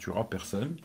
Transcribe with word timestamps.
tuera 0.00 0.28
personne. 0.28 0.76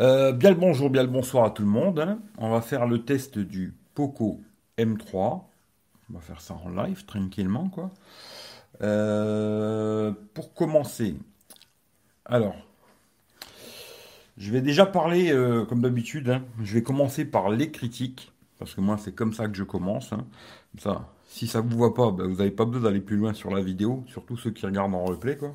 Euh, 0.00 0.32
bien 0.32 0.50
le 0.50 0.56
bonjour, 0.56 0.90
bien 0.90 1.02
le 1.02 1.08
bonsoir 1.08 1.44
à 1.44 1.50
tout 1.50 1.62
le 1.62 1.68
monde. 1.68 2.00
hein. 2.00 2.18
On 2.38 2.50
va 2.50 2.60
faire 2.60 2.86
le 2.86 3.04
test 3.04 3.38
du 3.38 3.74
Poco 3.94 4.40
M3. 4.78 5.50
On 6.10 6.14
va 6.14 6.20
faire 6.20 6.40
ça 6.40 6.54
en 6.64 6.68
live, 6.70 7.04
tranquillement, 7.06 7.68
quoi. 7.68 7.90
Euh, 8.82 10.12
pour 10.34 10.52
commencer, 10.54 11.14
alors, 12.24 12.56
je 14.36 14.50
vais 14.52 14.60
déjà 14.60 14.84
parler, 14.86 15.30
euh, 15.32 15.64
comme 15.64 15.80
d'habitude, 15.80 16.28
hein. 16.30 16.42
je 16.62 16.74
vais 16.74 16.82
commencer 16.82 17.24
par 17.24 17.50
les 17.50 17.70
critiques, 17.70 18.32
parce 18.58 18.74
que 18.74 18.80
moi, 18.80 18.98
c'est 18.98 19.14
comme 19.14 19.32
ça 19.32 19.46
que 19.48 19.54
je 19.56 19.62
commence. 19.64 20.12
hein. 20.12 20.26
Comme 20.72 20.80
ça, 20.80 21.08
si 21.28 21.46
ça 21.46 21.60
vous 21.60 21.76
voit 21.76 21.94
pas, 21.94 22.10
ben, 22.10 22.26
vous 22.26 22.36
n'avez 22.36 22.50
pas 22.50 22.64
besoin 22.64 22.90
d'aller 22.90 23.00
plus 23.00 23.16
loin 23.16 23.32
sur 23.32 23.50
la 23.54 23.62
vidéo, 23.62 24.04
surtout 24.08 24.36
ceux 24.36 24.50
qui 24.50 24.66
regardent 24.66 24.94
en 24.94 25.04
replay, 25.04 25.36
quoi. 25.36 25.54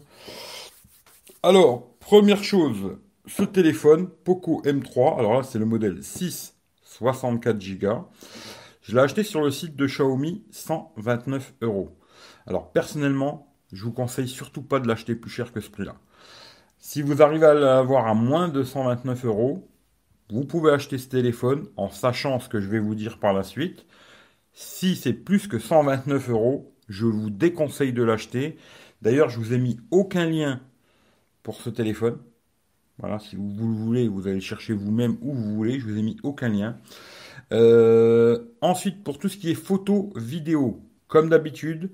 Alors, 1.42 1.96
première 2.00 2.44
chose, 2.44 2.98
ce 3.26 3.44
téléphone, 3.44 4.10
Poco 4.26 4.62
M3, 4.64 5.20
alors 5.20 5.36
là, 5.36 5.44
c'est 5.44 5.58
le 5.58 5.64
modèle 5.64 6.04
6 6.04 6.58
64 6.84 7.58
Go. 7.80 8.10
Je 8.82 8.94
l'ai 8.94 9.02
acheté 9.02 9.24
sur 9.24 9.42
le 9.42 9.50
site 9.50 9.78
de 9.78 9.86
Xiaomi 9.86 10.44
129 10.52 11.54
euros. 11.62 11.98
Alors, 12.46 12.74
personnellement, 12.74 13.56
je 13.72 13.86
vous 13.86 13.94
conseille 13.94 14.28
surtout 14.28 14.64
pas 14.64 14.82
de 14.82 14.88
l'acheter 14.90 15.16
plus 15.16 15.30
cher 15.30 15.54
que 15.54 15.62
ce 15.62 15.70
prix-là. 15.70 15.96
Si 16.78 17.02
vous 17.02 17.22
arrivez 17.22 17.46
à 17.46 17.54
l'avoir 17.54 18.08
à 18.08 18.14
moins 18.14 18.50
de 18.50 18.62
129 18.62 19.24
euros, 19.24 19.70
vous 20.30 20.44
pouvez 20.44 20.74
acheter 20.74 20.98
ce 20.98 21.08
téléphone 21.08 21.70
en 21.78 21.90
sachant 21.90 22.42
ce 22.42 22.50
que 22.50 22.60
je 22.60 22.68
vais 22.68 22.80
vous 22.80 22.96
dire 22.96 23.18
par 23.18 23.32
la 23.32 23.44
suite. 23.44 23.86
Si 24.52 24.98
c'est 24.98 25.14
plus 25.14 25.48
que 25.48 25.58
129 25.58 26.32
euros, 26.32 26.76
je 26.90 27.06
vous 27.06 27.30
déconseille 27.30 27.94
de 27.94 28.04
l'acheter. 28.04 28.58
D'ailleurs, 29.02 29.30
je 29.30 29.38
vous 29.38 29.54
ai 29.54 29.58
mis 29.58 29.80
aucun 29.90 30.26
lien 30.26 30.60
ce 31.56 31.70
téléphone. 31.70 32.18
Voilà, 33.00 33.20
si 33.20 33.36
vous, 33.36 33.50
vous 33.50 33.68
le 33.68 33.76
voulez, 33.76 34.08
vous 34.08 34.28
allez 34.28 34.42
chercher 34.42 34.74
vous-même 34.74 35.18
où 35.22 35.34
vous 35.34 35.56
voulez. 35.56 35.80
Je 35.80 35.86
vous 35.86 35.98
ai 35.98 36.02
mis 36.02 36.18
aucun 36.24 36.50
lien. 36.50 36.78
Euh, 37.54 38.46
ensuite, 38.62 39.04
pour 39.04 39.18
tout 39.20 39.30
ce 39.30 39.38
qui 39.38 39.52
est 39.52 39.56
photo, 39.56 40.12
vidéo, 40.16 40.82
comme 41.08 41.30
d'habitude, 41.30 41.92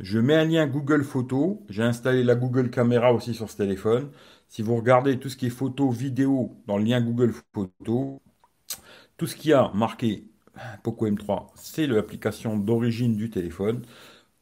je 0.00 0.18
mets 0.18 0.34
un 0.34 0.44
lien 0.44 0.66
Google 0.66 1.04
Photos. 1.04 1.58
J'ai 1.68 1.82
installé 1.82 2.24
la 2.24 2.34
Google 2.34 2.70
Caméra 2.70 3.12
aussi 3.12 3.34
sur 3.34 3.50
ce 3.50 3.56
téléphone. 3.56 4.10
Si 4.48 4.62
vous 4.62 4.76
regardez 4.76 5.18
tout 5.18 5.28
ce 5.28 5.36
qui 5.36 5.46
est 5.46 5.50
photo, 5.50 5.90
vidéo 5.90 6.56
dans 6.66 6.78
le 6.78 6.84
lien 6.84 7.00
Google 7.00 7.32
Photos, 7.54 8.18
tout 9.16 9.26
ce 9.26 9.36
qui 9.36 9.52
a 9.52 9.70
marqué 9.74 10.24
Poco 10.82 11.06
M3, 11.06 11.48
c'est 11.54 11.86
l'application 11.86 12.56
d'origine 12.56 13.16
du 13.16 13.30
téléphone. 13.30 13.82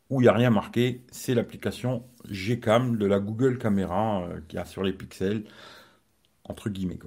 Où 0.09 0.21
il 0.21 0.25
n'y 0.25 0.29
a 0.29 0.33
rien 0.33 0.51
marqué, 0.51 1.03
c'est 1.11 1.35
l'application 1.35 2.05
Gcam 2.31 2.97
de 2.97 3.07
la 3.07 3.19
Google 3.19 3.59
Caméra 3.59 4.23
euh, 4.23 4.41
qui 4.47 4.57
a 4.57 4.65
sur 4.65 4.85
les 4.85 4.93
pixels, 4.93 5.45
entre 6.45 6.71
guillemets. 6.71 6.99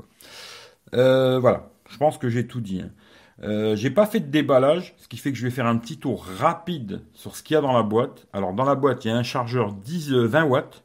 Euh, 0.94 1.40
voilà, 1.40 1.72
je 1.90 1.98
pense 1.98 2.18
que 2.18 2.30
j'ai 2.30 2.46
tout 2.48 2.62
dit. 2.62 2.82
hein. 2.82 2.92
Euh, 3.44 3.76
j'ai 3.78 3.90
pas 3.90 4.06
fait 4.06 4.20
de 4.20 4.28
déballage, 4.30 4.96
ce 4.98 5.08
qui 5.08 5.16
fait 5.18 5.32
que 5.32 5.38
je 5.38 5.44
vais 5.44 5.52
faire 5.52 5.66
un 5.66 5.78
petit 5.78 5.98
tour 5.98 6.26
rapide 6.26 7.02
sur 7.14 7.36
ce 7.38 7.44
qu'il 7.44 7.54
y 7.54 7.58
a 7.58 7.62
dans 7.62 7.72
la 7.72 7.84
boîte. 7.84 8.28
Alors 8.34 8.54
dans 8.54 8.66
la 8.66 8.76
boîte, 8.76 9.06
il 9.06 9.10
y 9.10 9.12
a 9.12 9.16
un 9.16 9.24
chargeur 9.24 9.72
10, 9.74 10.12
euh, 10.12 10.26
20 10.26 10.44
watts. 10.44 10.84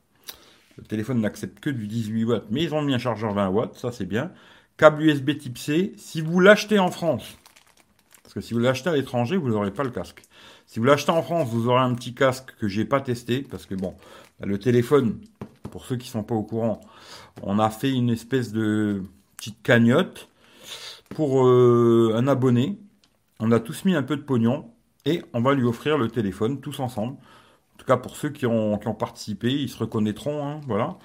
Le 0.78 0.84
téléphone 0.84 1.20
n'accepte 1.20 1.60
que 1.60 1.70
du 1.70 1.86
18 1.88 2.24
watts, 2.24 2.46
mais 2.50 2.62
ils 2.62 2.74
ont 2.74 2.82
mis 2.82 2.94
un 2.94 2.98
chargeur 2.98 3.32
20 3.32 3.48
watts, 3.48 3.76
ça 3.76 3.90
c'est 3.92 4.06
bien. 4.06 4.30
Câble 4.76 5.02
USB 5.02 5.36
type 5.38 5.58
C. 5.58 5.92
Si 5.96 6.20
vous 6.20 6.40
l'achetez 6.40 6.78
en 6.78 6.90
France, 6.90 7.36
parce 8.22 8.34
que 8.34 8.40
si 8.40 8.54
vous 8.54 8.60
l'achetez 8.60 8.90
à 8.90 8.94
l'étranger, 8.94 9.36
vous 9.36 9.50
n'aurez 9.50 9.72
pas 9.72 9.84
le 9.84 9.90
casque. 9.90 10.22
Si 10.74 10.80
vous 10.80 10.86
l'achetez 10.86 11.12
en 11.12 11.22
France, 11.22 11.50
vous 11.50 11.68
aurez 11.68 11.82
un 11.82 11.94
petit 11.94 12.14
casque 12.14 12.52
que 12.58 12.66
j'ai 12.66 12.84
pas 12.84 13.00
testé, 13.00 13.42
parce 13.48 13.64
que 13.64 13.76
bon, 13.76 13.94
le 14.40 14.58
téléphone, 14.58 15.20
pour 15.70 15.84
ceux 15.84 15.94
qui 15.94 16.08
sont 16.08 16.24
pas 16.24 16.34
au 16.34 16.42
courant, 16.42 16.80
on 17.42 17.60
a 17.60 17.70
fait 17.70 17.92
une 17.92 18.10
espèce 18.10 18.50
de 18.52 19.04
petite 19.36 19.62
cagnotte 19.62 20.28
pour 21.10 21.46
euh, 21.46 22.16
un 22.16 22.26
abonné. 22.26 22.76
On 23.38 23.52
a 23.52 23.60
tous 23.60 23.84
mis 23.84 23.94
un 23.94 24.02
peu 24.02 24.16
de 24.16 24.22
pognon 24.22 24.68
et 25.04 25.22
on 25.32 25.42
va 25.42 25.54
lui 25.54 25.62
offrir 25.62 25.96
le 25.96 26.08
téléphone 26.08 26.60
tous 26.60 26.80
ensemble. 26.80 27.12
En 27.12 27.76
tout 27.78 27.86
cas, 27.86 27.96
pour 27.96 28.16
ceux 28.16 28.30
qui 28.30 28.44
ont, 28.44 28.76
qui 28.78 28.88
ont 28.88 28.94
participé, 28.94 29.52
ils 29.52 29.68
se 29.68 29.78
reconnaîtront. 29.78 30.44
hein, 30.44 30.60
voilà. 30.66 30.98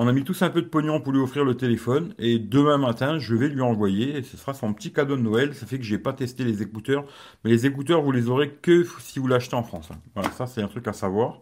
On 0.00 0.06
a 0.06 0.12
mis 0.12 0.22
tous 0.22 0.42
un 0.42 0.50
peu 0.50 0.62
de 0.62 0.68
pognon 0.68 1.00
pour 1.00 1.12
lui 1.12 1.18
offrir 1.18 1.44
le 1.44 1.56
téléphone 1.56 2.14
et 2.20 2.38
demain 2.38 2.78
matin, 2.78 3.18
je 3.18 3.34
vais 3.34 3.48
lui 3.48 3.62
envoyer 3.62 4.16
et 4.16 4.22
ce 4.22 4.36
sera 4.36 4.54
son 4.54 4.72
petit 4.72 4.92
cadeau 4.92 5.16
de 5.16 5.22
Noël. 5.22 5.56
Ça 5.56 5.66
fait 5.66 5.76
que 5.76 5.82
j'ai 5.84 5.98
pas 5.98 6.12
testé 6.12 6.44
les 6.44 6.62
écouteurs, 6.62 7.04
mais 7.42 7.50
les 7.50 7.66
écouteurs, 7.66 8.00
vous 8.00 8.12
les 8.12 8.28
aurez 8.28 8.48
que 8.52 8.86
si 9.00 9.18
vous 9.18 9.26
l'achetez 9.26 9.56
en 9.56 9.64
France. 9.64 9.88
hein. 9.92 9.98
Voilà, 10.14 10.30
ça 10.30 10.46
c'est 10.46 10.62
un 10.62 10.68
truc 10.68 10.86
à 10.86 10.92
savoir. 10.92 11.40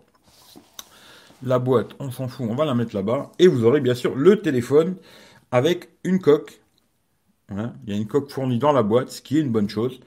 La 1.43 1.59
boîte, 1.59 1.91
on 1.99 2.11
s'en 2.11 2.29
fout, 2.29 2.47
on 2.49 2.55
va 2.55 2.65
la 2.65 2.75
mettre 2.75 2.97
là-bas 2.97 3.31
et 3.39 3.47
vous 3.47 3.63
aurez 3.65 3.83
bien 3.83 3.95
sûr 3.95 4.15
le 4.17 4.41
téléphone 4.41 4.97
avec 5.51 5.91
une 6.03 6.19
coque 6.19 6.63
Hein, 7.49 7.75
il 7.87 7.93
y 7.93 7.97
a 7.97 8.01
une 8.01 8.09
coque 8.09 8.31
fournie 8.31 8.59
dans 8.59 8.73
la 8.73 8.83
boîte, 8.83 9.11
ce 9.11 9.23
qui 9.23 9.39
est 9.39 9.41
une 9.41 9.53
bonne 9.53 9.69
chose. 9.69 10.01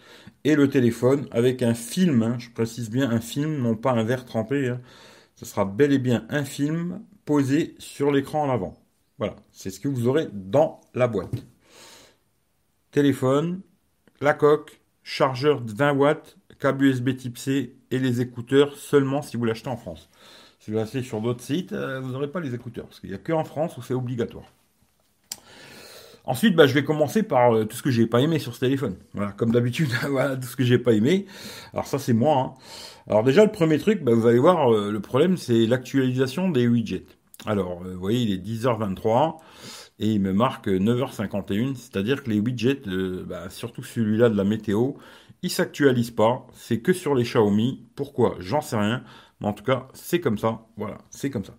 Et 0.44 0.56
le 0.56 0.70
téléphone 0.70 1.28
avec 1.32 1.62
un 1.62 1.74
film, 1.74 2.24
hein, 2.24 2.36
je 2.40 2.50
précise 2.50 2.90
bien 2.90 3.10
un 3.12 3.22
film, 3.22 3.62
non 3.62 3.76
pas 3.76 3.92
un 3.92 4.04
verre 4.04 4.26
trempé. 4.26 4.74
Ce 5.36 5.46
sera 5.46 5.64
bel 5.66 5.94
et 5.94 6.00
bien 6.00 6.26
un 6.30 6.44
film 6.44 7.02
posé 7.30 7.76
sur 7.78 8.10
l'écran 8.10 8.42
en 8.42 8.50
avant. 8.50 8.74
Voilà, 9.20 9.36
c'est 9.52 9.70
ce 9.70 9.80
que 9.80 9.88
vous 9.88 10.08
aurez 10.08 10.30
dans 10.34 10.82
la 10.96 11.08
boîte. 11.08 11.46
Téléphone, 12.90 13.62
la 14.20 14.34
coque, 14.34 14.82
chargeur 15.04 15.62
de 15.62 15.72
20 15.72 15.94
watts, 15.94 16.38
câble 16.60 16.86
USB 16.86 17.16
type 17.16 17.38
C 17.38 17.76
et 17.92 18.00
les 18.00 18.20
écouteurs 18.20 18.76
seulement 18.76 19.22
si 19.22 19.38
vous 19.38 19.46
l'achetez 19.46 19.70
en 19.70 19.78
France. 19.78 20.10
Si 20.60 20.72
vous 20.72 20.78
l'achetez 20.78 21.04
sur 21.04 21.22
d'autres 21.22 21.44
sites, 21.44 21.72
euh, 21.72 22.00
vous 22.00 22.14
n'aurez 22.14 22.32
pas 22.32 22.40
les 22.40 22.56
écouteurs 22.56 22.86
parce 22.88 23.00
qu'il 23.00 23.12
n'y 23.12 23.16
a 23.16 23.20
que 23.20 23.32
en 23.32 23.44
France 23.44 23.78
où 23.78 23.84
c'est 23.84 23.94
obligatoire. 23.94 24.52
Ensuite, 26.26 26.56
bah, 26.56 26.66
je 26.66 26.74
vais 26.74 26.84
commencer 26.84 27.22
par 27.22 27.56
euh, 27.56 27.66
tout 27.66 27.78
ce 27.78 27.84
que 27.84 27.92
j'ai 27.92 28.08
pas 28.08 28.22
aimé 28.22 28.40
sur 28.40 28.56
ce 28.56 28.62
téléphone. 28.62 28.96
Voilà, 29.14 29.34
comme 29.34 29.52
d'habitude, 29.52 29.90
voilà 30.10 30.36
tout 30.36 30.48
ce 30.48 30.56
que 30.56 30.64
j'ai 30.64 30.80
pas 30.80 30.94
aimé. 30.94 31.28
Alors 31.74 31.86
ça, 31.86 32.00
c'est 32.00 32.14
moi. 32.14 32.38
hein. 32.38 32.54
Alors 33.08 33.24
déjà, 33.24 33.46
le 33.46 33.52
premier 33.52 33.78
truc, 33.78 34.04
bah, 34.04 34.14
vous 34.16 34.26
allez 34.26 34.40
voir, 34.40 34.74
euh, 34.74 34.92
le 34.92 35.00
problème, 35.00 35.38
c'est 35.38 35.68
l'actualisation 35.68 36.50
des 36.50 36.68
widgets. 36.68 37.06
Alors, 37.46 37.82
euh, 37.86 37.94
vous 37.94 38.00
voyez, 38.00 38.22
il 38.22 38.32
est 38.34 38.38
10h23 38.38 39.38
et 40.00 40.12
il 40.12 40.22
me 40.22 40.34
marque 40.34 40.68
9h51, 40.68 41.76
c'est-à-dire 41.76 42.24
que 42.24 42.30
les 42.30 42.40
widgets, 42.40 42.82
euh, 42.88 43.24
bah, 43.26 43.50
surtout 43.50 43.84
celui-là 43.84 44.30
de 44.30 44.36
la 44.36 44.44
météo, 44.44 44.94
il 45.42 45.50
s'actualise 45.50 46.12
pas. 46.12 46.46
C'est 46.54 46.80
que 46.80 46.94
sur 46.94 47.16
les 47.16 47.24
Xiaomi. 47.24 47.86
Pourquoi? 47.96 48.36
J'en 48.40 48.62
sais 48.62 48.78
rien. 48.78 49.04
Mais 49.42 49.48
en 49.48 49.54
tout 49.54 49.64
cas, 49.64 49.88
c'est 49.94 50.20
comme 50.20 50.38
ça. 50.38 50.66
Voilà, 50.76 50.98
c'est 51.10 51.30
comme 51.30 51.46
ça. 51.46 51.56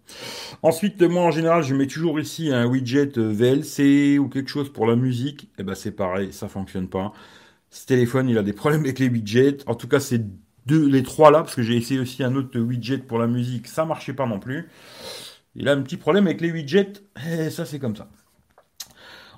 Ensuite, 0.62 1.00
moi 1.02 1.22
en 1.22 1.30
général, 1.30 1.62
je 1.62 1.74
mets 1.74 1.86
toujours 1.86 2.20
ici 2.20 2.52
un 2.52 2.66
widget 2.66 3.18
euh, 3.18 3.32
VLC 3.32 4.18
ou 4.18 4.28
quelque 4.28 4.50
chose 4.50 4.70
pour 4.70 4.86
la 4.86 4.96
musique. 4.96 5.50
Et 5.58 5.62
ben 5.62 5.74
c'est 5.74 5.92
pareil, 5.92 6.32
ça 6.32 6.48
fonctionne 6.48 6.88
pas. 6.88 7.12
Ce 7.70 7.86
téléphone, 7.86 8.28
il 8.28 8.36
a 8.36 8.42
des 8.42 8.52
problèmes 8.52 8.82
avec 8.82 8.98
les 8.98 9.08
widgets. 9.08 9.58
En 9.66 9.74
tout 9.74 9.88
cas, 9.88 10.00
c'est 10.00 10.22
les 10.68 11.02
trois 11.02 11.30
là, 11.30 11.40
parce 11.40 11.54
que 11.54 11.62
j'ai 11.62 11.76
essayé 11.76 12.00
aussi 12.00 12.22
un 12.22 12.34
autre 12.36 12.58
widget 12.58 12.98
pour 12.98 13.18
la 13.18 13.26
musique, 13.26 13.66
ça 13.66 13.84
marchait 13.84 14.12
pas 14.12 14.26
non 14.26 14.38
plus. 14.38 14.68
Il 15.56 15.68
a 15.68 15.72
un 15.72 15.82
petit 15.82 15.96
problème 15.96 16.26
avec 16.26 16.40
les 16.40 16.50
widgets. 16.52 17.02
Et 17.28 17.50
ça, 17.50 17.64
c'est 17.64 17.78
comme 17.78 17.96
ça. 17.96 18.08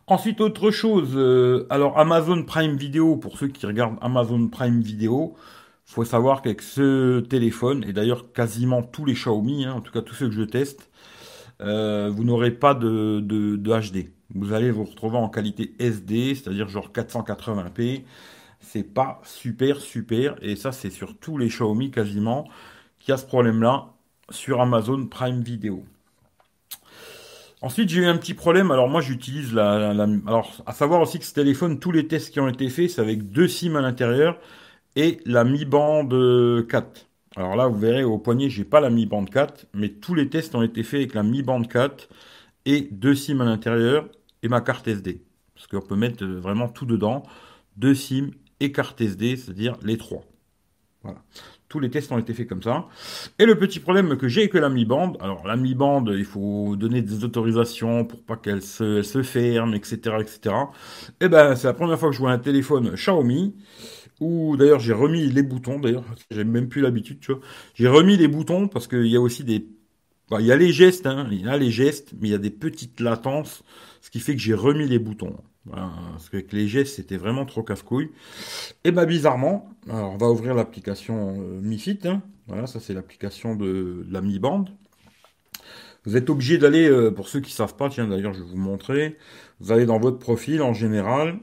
Ensuite, 0.06 0.40
autre 0.40 0.70
chose. 0.70 1.12
euh, 1.16 1.66
alors 1.70 1.98
Amazon 1.98 2.42
Prime 2.44 2.76
Video, 2.76 3.16
pour 3.16 3.38
ceux 3.38 3.48
qui 3.48 3.66
regardent 3.66 3.98
Amazon 4.00 4.48
Prime 4.48 4.80
Video, 4.80 5.36
faut 5.84 6.04
savoir 6.04 6.42
qu'avec 6.42 6.62
ce 6.62 7.20
téléphone, 7.20 7.84
et 7.84 7.92
d'ailleurs 7.92 8.32
quasiment 8.32 8.82
tous 8.82 9.04
les 9.04 9.14
Xiaomi, 9.14 9.64
hein, 9.64 9.74
en 9.74 9.80
tout 9.80 9.92
cas 9.92 10.02
tous 10.02 10.14
ceux 10.14 10.28
que 10.28 10.34
je 10.34 10.42
teste, 10.42 10.90
euh, 11.60 12.10
vous 12.10 12.24
n'aurez 12.24 12.50
pas 12.52 12.74
de, 12.74 13.20
de, 13.20 13.56
de 13.56 13.70
HD. 13.72 14.10
Vous 14.34 14.52
allez 14.52 14.70
vous 14.70 14.84
retrouver 14.84 15.18
en 15.18 15.28
qualité 15.28 15.74
SD, 15.78 16.34
c'est-à-dire 16.34 16.68
genre 16.68 16.90
480p. 16.92 18.04
C'est 18.60 18.84
pas 18.84 19.20
super 19.24 19.80
super, 19.80 20.36
et 20.42 20.56
ça 20.56 20.72
c'est 20.72 20.90
sur 20.90 21.18
tous 21.18 21.38
les 21.38 21.48
Xiaomi 21.48 21.90
quasiment 21.90 22.48
qui 23.00 23.12
a 23.12 23.16
ce 23.16 23.26
problème-là 23.26 23.88
sur 24.30 24.60
Amazon 24.60 25.06
Prime 25.06 25.42
Video. 25.42 25.84
Ensuite, 27.62 27.88
j'ai 27.90 28.00
eu 28.00 28.06
un 28.06 28.16
petit 28.18 28.34
problème. 28.34 28.70
Alors 28.72 28.88
moi, 28.88 29.00
j'utilise 29.00 29.54
la, 29.54 29.94
la- 29.94 30.04
Alors, 30.26 30.62
à 30.66 30.72
savoir 30.72 31.00
aussi 31.00 31.18
que 31.18 31.24
ce 31.24 31.32
téléphone, 31.34 31.78
tous 31.78 31.92
les 31.92 32.08
tests 32.08 32.32
qui 32.32 32.40
ont 32.40 32.48
été 32.48 32.68
faits, 32.70 32.90
c'est 32.90 33.00
avec 33.00 33.30
deux 33.30 33.46
SIM 33.48 33.76
à 33.76 33.80
l'intérieur 33.80 34.38
et 34.96 35.20
la 35.26 35.44
Mi 35.44 35.64
Band 35.66 36.08
4. 36.68 37.08
Alors 37.36 37.56
là, 37.56 37.68
vous 37.68 37.78
verrez 37.78 38.04
au 38.04 38.18
poignet, 38.18 38.50
j'ai 38.50 38.64
pas 38.64 38.80
la 38.80 38.90
Mi 38.90 39.06
Band 39.06 39.24
4, 39.26 39.66
mais 39.74 39.90
tous 39.90 40.14
les 40.14 40.28
tests 40.30 40.54
ont 40.56 40.62
été 40.62 40.82
faits 40.84 41.00
avec 41.00 41.14
la 41.14 41.22
Mi 41.24 41.42
Band 41.42 41.62
4 41.64 42.08
et 42.66 42.88
deux 42.92 43.14
SIM 43.14 43.40
à 43.42 43.44
l'intérieur 43.44 44.08
et 44.42 44.48
ma 44.48 44.60
carte 44.62 44.88
SD. 44.88 45.22
Parce 45.54 45.66
qu'on 45.68 45.80
peut 45.82 45.96
mettre 45.96 46.24
euh, 46.24 46.40
vraiment 46.40 46.68
tout 46.68 46.86
dedans. 46.86 47.22
Deux 47.76 47.94
SIM 47.94 48.30
et 48.60 48.72
carte 48.72 49.00
SD, 49.00 49.36
c'est-à-dire 49.36 49.76
les 49.84 49.98
trois. 49.98 50.24
Voilà. 51.02 51.22
Tous 51.72 51.80
les 51.80 51.90
tests 51.90 52.12
ont 52.12 52.18
été 52.18 52.34
faits 52.34 52.48
comme 52.48 52.62
ça. 52.62 52.86
Et 53.38 53.46
le 53.46 53.56
petit 53.58 53.80
problème 53.80 54.16
que 54.18 54.28
j'ai 54.28 54.42
avec 54.42 54.54
la 54.54 54.68
Mi 54.68 54.84
Band, 54.84 55.14
alors 55.20 55.46
la 55.46 55.56
Mi 55.56 55.74
Band, 55.74 56.04
il 56.08 56.26
faut 56.26 56.76
donner 56.76 57.00
des 57.02 57.24
autorisations 57.24 58.04
pour 58.04 58.22
pas 58.24 58.36
qu'elle 58.36 58.60
se, 58.62 59.02
se 59.02 59.22
ferme, 59.22 59.74
etc., 59.74 60.16
etc. 60.20 60.72
Et 61.20 61.28
ben, 61.28 61.56
c'est 61.56 61.68
la 61.68 61.72
première 61.74 61.98
fois 61.98 62.10
que 62.10 62.14
je 62.14 62.20
vois 62.20 62.32
un 62.32 62.38
téléphone 62.38 62.92
Xiaomi 62.94 63.54
où 64.20 64.56
d'ailleurs 64.56 64.80
j'ai 64.80 64.92
remis 64.94 65.28
les 65.30 65.42
boutons. 65.42 65.80
D'ailleurs, 65.80 66.04
j'ai 66.30 66.44
même 66.44 66.68
plus 66.68 66.82
l'habitude, 66.82 67.20
tu 67.20 67.32
vois. 67.32 67.42
J'ai 67.74 67.88
remis 67.88 68.16
les 68.18 68.28
boutons 68.28 68.68
parce 68.68 68.88
qu'il 68.88 69.06
y 69.08 69.16
a 69.16 69.20
aussi 69.22 69.44
des 69.44 69.66
Bah, 70.30 70.38
il 70.40 70.46
y 70.46 70.52
a 70.52 70.56
les 70.56 70.72
gestes, 70.72 71.06
hein, 71.06 71.28
il 71.32 71.42
y 71.42 71.48
a 71.48 71.56
les 71.58 71.70
gestes, 71.70 72.14
mais 72.20 72.28
il 72.28 72.32
y 72.32 72.34
a 72.34 72.38
des 72.38 72.50
petites 72.50 73.00
latences, 73.00 73.64
ce 74.02 74.10
qui 74.10 74.20
fait 74.20 74.34
que 74.36 74.42
j'ai 74.42 74.54
remis 74.54 74.88
les 74.88 74.98
boutons. 74.98 75.36
Parce 75.70 76.28
que 76.28 76.38
les 76.52 76.66
gestes, 76.66 76.96
c'était 76.96 77.16
vraiment 77.16 77.46
trop 77.46 77.62
casse-couille. 77.62 78.10
Et 78.84 78.90
bah 78.90 79.06
bizarrement, 79.06 79.68
alors 79.88 80.12
on 80.12 80.16
va 80.16 80.28
ouvrir 80.28 80.54
l'application 80.54 81.36
euh, 81.40 81.60
Mi 81.60 81.78
Fit. 81.78 82.00
Hein. 82.04 82.22
Voilà, 82.48 82.66
ça 82.66 82.80
c'est 82.80 82.94
l'application 82.94 83.54
de, 83.54 84.04
la 84.10 84.20
Mi 84.20 84.38
Band. 84.38 84.64
Vous 86.04 86.16
êtes 86.16 86.30
obligé 86.30 86.58
d'aller, 86.58 86.88
euh, 86.88 87.12
pour 87.12 87.28
ceux 87.28 87.40
qui 87.40 87.52
savent 87.52 87.76
pas, 87.76 87.88
tiens 87.88 88.08
d'ailleurs 88.08 88.32
je 88.32 88.42
vais 88.42 88.50
vous 88.50 88.56
montrer, 88.56 89.16
vous 89.60 89.70
allez 89.70 89.86
dans 89.86 90.00
votre 90.00 90.18
profil 90.18 90.62
en 90.62 90.74
général. 90.74 91.38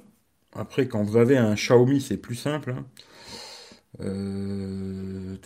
Après, 0.54 0.88
quand 0.88 1.04
vous 1.04 1.18
avez 1.18 1.38
un 1.38 1.54
Xiaomi, 1.54 2.02
c'est 2.02 2.18
plus 2.18 2.36
simple. 2.36 2.72
Hein. 2.72 2.86
Euh, 4.02 5.38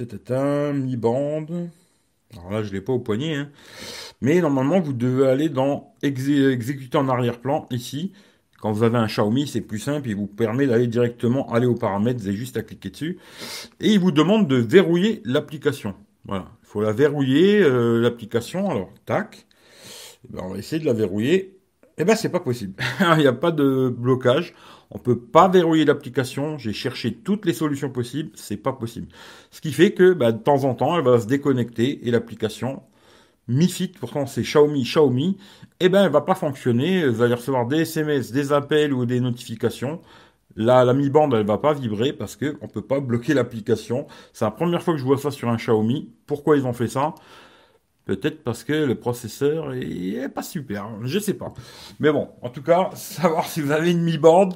Mi 0.74 0.98
Band. 0.98 1.46
Alors 2.32 2.52
là, 2.52 2.64
je 2.64 2.70
ne 2.70 2.74
l'ai 2.74 2.82
pas 2.82 2.94
au 2.94 3.00
poignet. 3.00 3.36
Hein. 3.36 3.50
Mais 4.22 4.40
normalement, 4.42 4.80
vous 4.80 4.94
devez 4.94 5.28
aller 5.28 5.50
dans 5.50 5.94
exécuter 6.02 6.98
en 6.98 7.10
arrière-plan 7.10 7.68
ici. 7.70 8.14
Quand 8.64 8.72
vous 8.72 8.84
avez 8.84 8.98
un 8.98 9.08
Xiaomi, 9.08 9.46
c'est 9.46 9.60
plus 9.60 9.80
simple. 9.80 10.08
Il 10.08 10.16
vous 10.16 10.26
permet 10.26 10.68
d'aller 10.68 10.88
directement 10.88 11.52
aller 11.52 11.66
aux 11.66 11.76
paramètres. 11.76 12.22
Avez 12.24 12.34
juste 12.34 12.56
à 12.56 12.64
cliquer 12.64 12.92
dessus. 12.92 13.20
Et 13.82 13.92
il 13.92 14.00
vous 14.00 14.14
demande 14.14 14.48
de 14.48 14.56
verrouiller 14.56 15.22
l'application. 15.26 15.96
Voilà. 16.24 16.46
Il 16.62 16.68
faut 16.68 16.82
la 16.82 16.94
verrouiller, 16.94 17.62
euh, 17.62 18.00
l'application. 18.00 18.70
Alors, 18.70 18.90
tac. 19.06 19.48
Eh 20.24 20.28
ben, 20.32 20.44
on 20.46 20.54
va 20.54 20.58
essayer 20.60 20.80
de 20.80 20.86
la 20.86 20.94
verrouiller. 20.94 21.60
Eh 21.98 22.06
ben, 22.06 22.16
c'est 22.16 22.30
pas 22.30 22.40
possible. 22.40 22.82
Il 23.02 23.18
n'y 23.18 23.28
a 23.28 23.34
pas 23.34 23.52
de 23.52 23.90
blocage. 23.90 24.54
On 24.92 24.98
peut 24.98 25.20
pas 25.20 25.50
verrouiller 25.50 25.84
l'application. 25.84 26.58
J'ai 26.58 26.72
cherché 26.72 27.14
toutes 27.14 27.46
les 27.46 27.54
solutions 27.54 27.90
possibles. 27.90 28.32
C'est 28.36 28.56
pas 28.56 28.72
possible. 28.72 29.10
Ce 29.52 29.60
qui 29.60 29.74
fait 29.74 29.92
que, 29.92 30.14
bah, 30.14 30.32
de 30.32 30.42
temps 30.42 30.64
en 30.64 30.74
temps, 30.74 30.98
elle 30.98 31.04
va 31.04 31.20
se 31.20 31.28
déconnecter 31.28 32.08
et 32.08 32.12
l'application 32.12 32.82
Mi 33.48 33.92
pourtant 34.00 34.26
c'est 34.26 34.42
Xiaomi, 34.42 34.84
Xiaomi, 34.84 35.38
eh 35.80 35.90
ben, 35.90 36.06
elle 36.06 36.12
va 36.12 36.22
pas 36.22 36.36
fonctionner. 36.36 37.08
Vous 37.08 37.22
allez 37.22 37.34
recevoir 37.34 37.68
des 37.68 37.82
SMS, 37.82 38.32
des 38.32 38.54
appels 38.54 38.94
ou 38.94 39.06
des 39.06 39.20
notifications. 39.20 40.02
Là, 40.56 40.86
la 40.86 40.94
Mi 40.94 41.10
Band, 41.10 41.30
elle 41.32 41.46
va 41.46 41.58
pas 41.58 41.74
vibrer 41.74 42.14
parce 42.14 42.36
que 42.36 42.58
on 42.62 42.68
peut 42.68 42.82
pas 42.82 43.00
bloquer 43.00 43.34
l'application. 43.34 44.08
C'est 44.34 44.46
la 44.46 44.52
première 44.52 44.82
fois 44.84 44.94
que 44.94 45.00
je 45.00 45.06
vois 45.06 45.18
ça 45.18 45.32
sur 45.32 45.50
un 45.50 45.58
Xiaomi. 45.58 46.10
Pourquoi 46.28 46.58
ils 46.58 46.66
ont 46.66 46.74
fait 46.74 46.88
ça? 46.88 47.16
Peut-être 48.06 48.44
parce 48.44 48.64
que 48.64 48.74
le 48.74 48.96
processeur 48.96 49.74
est 49.74 50.30
pas 50.30 50.44
super, 50.44 50.90
je 51.04 51.20
sais 51.20 51.34
pas. 51.34 51.54
Mais 52.00 52.12
bon, 52.12 52.30
en 52.42 52.50
tout 52.50 52.62
cas, 52.62 52.92
savoir 52.96 53.46
si 53.48 53.62
vous 53.62 53.72
avez 53.72 53.92
une 53.92 54.02
Mi 54.04 54.18
Band, 54.18 54.50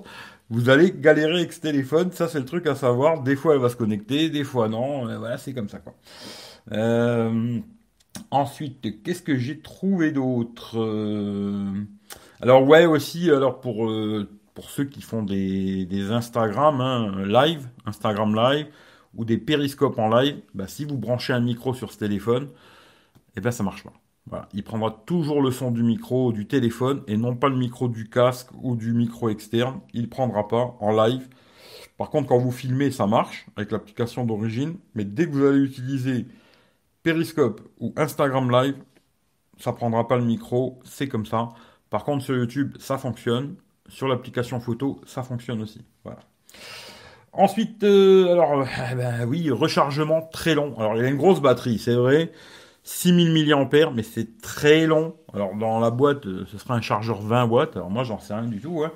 vous 0.49 0.69
allez 0.69 0.91
galérer 0.91 1.35
avec 1.39 1.53
ce 1.53 1.61
téléphone, 1.61 2.11
ça 2.11 2.27
c'est 2.27 2.39
le 2.39 2.45
truc 2.45 2.67
à 2.67 2.75
savoir. 2.75 3.21
Des 3.23 3.35
fois 3.35 3.55
elle 3.55 3.61
va 3.61 3.69
se 3.69 3.75
connecter, 3.77 4.29
des 4.29 4.43
fois 4.43 4.67
non, 4.69 5.07
euh, 5.09 5.17
voilà, 5.17 5.37
c'est 5.37 5.53
comme 5.53 5.69
ça 5.69 5.79
quoi. 5.79 5.95
Euh, 6.73 7.59
ensuite, 8.31 9.03
qu'est-ce 9.03 9.21
que 9.21 9.37
j'ai 9.37 9.59
trouvé 9.59 10.11
d'autre 10.11 10.77
euh, 10.79 11.71
Alors 12.41 12.67
ouais 12.67 12.85
aussi, 12.85 13.29
alors 13.29 13.59
pour 13.59 13.89
pour 14.57 14.71
ceux 14.71 14.85
qui 14.85 15.03
font 15.03 15.21
des, 15.21 15.85
des 15.85 16.11
Instagram 16.11 16.81
hein, 16.81 17.23
live, 17.27 17.69
Instagram 17.85 18.35
live 18.35 18.65
ou 19.13 19.23
des 19.23 19.37
périscopes 19.37 19.99
en 19.99 20.09
live, 20.09 20.41
bah, 20.55 20.65
si 20.65 20.83
vous 20.83 20.97
branchez 20.97 21.31
un 21.31 21.41
micro 21.41 21.75
sur 21.75 21.91
ce 21.91 21.99
téléphone, 21.99 22.49
eh 23.35 23.39
bien 23.39 23.51
ça 23.51 23.61
marche 23.61 23.83
pas. 23.83 23.93
Il 24.53 24.63
prendra 24.63 24.91
toujours 25.05 25.43
le 25.43 25.51
son 25.51 25.69
du 25.69 25.83
micro 25.83 26.31
du 26.31 26.47
téléphone 26.47 27.03
et 27.07 27.17
non 27.17 27.35
pas 27.35 27.49
le 27.49 27.55
micro 27.55 27.87
du 27.87 28.09
casque 28.09 28.49
ou 28.61 28.75
du 28.75 28.93
micro 28.93 29.29
externe. 29.29 29.79
Il 29.93 30.09
prendra 30.09 30.47
pas 30.47 30.75
en 30.79 30.91
live. 30.91 31.27
Par 31.97 32.09
contre, 32.09 32.27
quand 32.27 32.39
vous 32.39 32.51
filmez, 32.51 32.89
ça 32.89 33.05
marche 33.05 33.45
avec 33.55 33.71
l'application 33.71 34.25
d'origine. 34.25 34.77
Mais 34.95 35.05
dès 35.05 35.27
que 35.27 35.31
vous 35.31 35.45
allez 35.45 35.59
utiliser 35.59 36.25
Periscope 37.07 37.61
ou 37.79 37.93
Instagram 37.95 38.51
Live, 38.51 38.75
ça 39.57 39.71
prendra 39.71 40.09
pas 40.09 40.17
le 40.17 40.25
micro. 40.25 40.77
C'est 40.83 41.07
comme 41.07 41.25
ça. 41.25 41.47
Par 41.89 42.03
contre, 42.03 42.21
sur 42.21 42.35
YouTube, 42.35 42.75
ça 42.79 42.97
fonctionne. 42.97 43.55
Sur 43.87 44.09
l'application 44.09 44.59
photo, 44.59 44.99
ça 45.05 45.23
fonctionne 45.23 45.61
aussi. 45.61 45.85
Voilà. 46.03 46.19
Ensuite, 47.31 47.81
euh, 47.85 48.29
alors, 48.33 48.67
eh 48.91 48.95
ben, 48.95 49.25
oui, 49.25 49.49
rechargement 49.49 50.21
très 50.21 50.53
long. 50.53 50.77
Alors, 50.77 50.97
il 50.97 51.01
y 51.01 51.05
a 51.05 51.07
une 51.07 51.15
grosse 51.15 51.39
batterie, 51.39 51.79
c'est 51.79 51.95
vrai. 51.95 52.33
6000 52.83 53.55
mAh, 53.55 53.91
mais 53.95 54.03
c'est 54.03 54.41
très 54.41 54.85
long. 54.85 55.15
Alors 55.33 55.55
dans 55.55 55.79
la 55.79 55.91
boîte, 55.91 56.25
euh, 56.25 56.45
ce 56.51 56.57
sera 56.57 56.73
un 56.73 56.81
chargeur 56.81 57.21
20 57.21 57.45
watts. 57.45 57.77
Alors 57.77 57.89
moi, 57.89 58.03
j'en 58.03 58.19
sais 58.19 58.33
rien 58.33 58.47
du 58.47 58.59
tout. 58.59 58.83
Hein. 58.83 58.91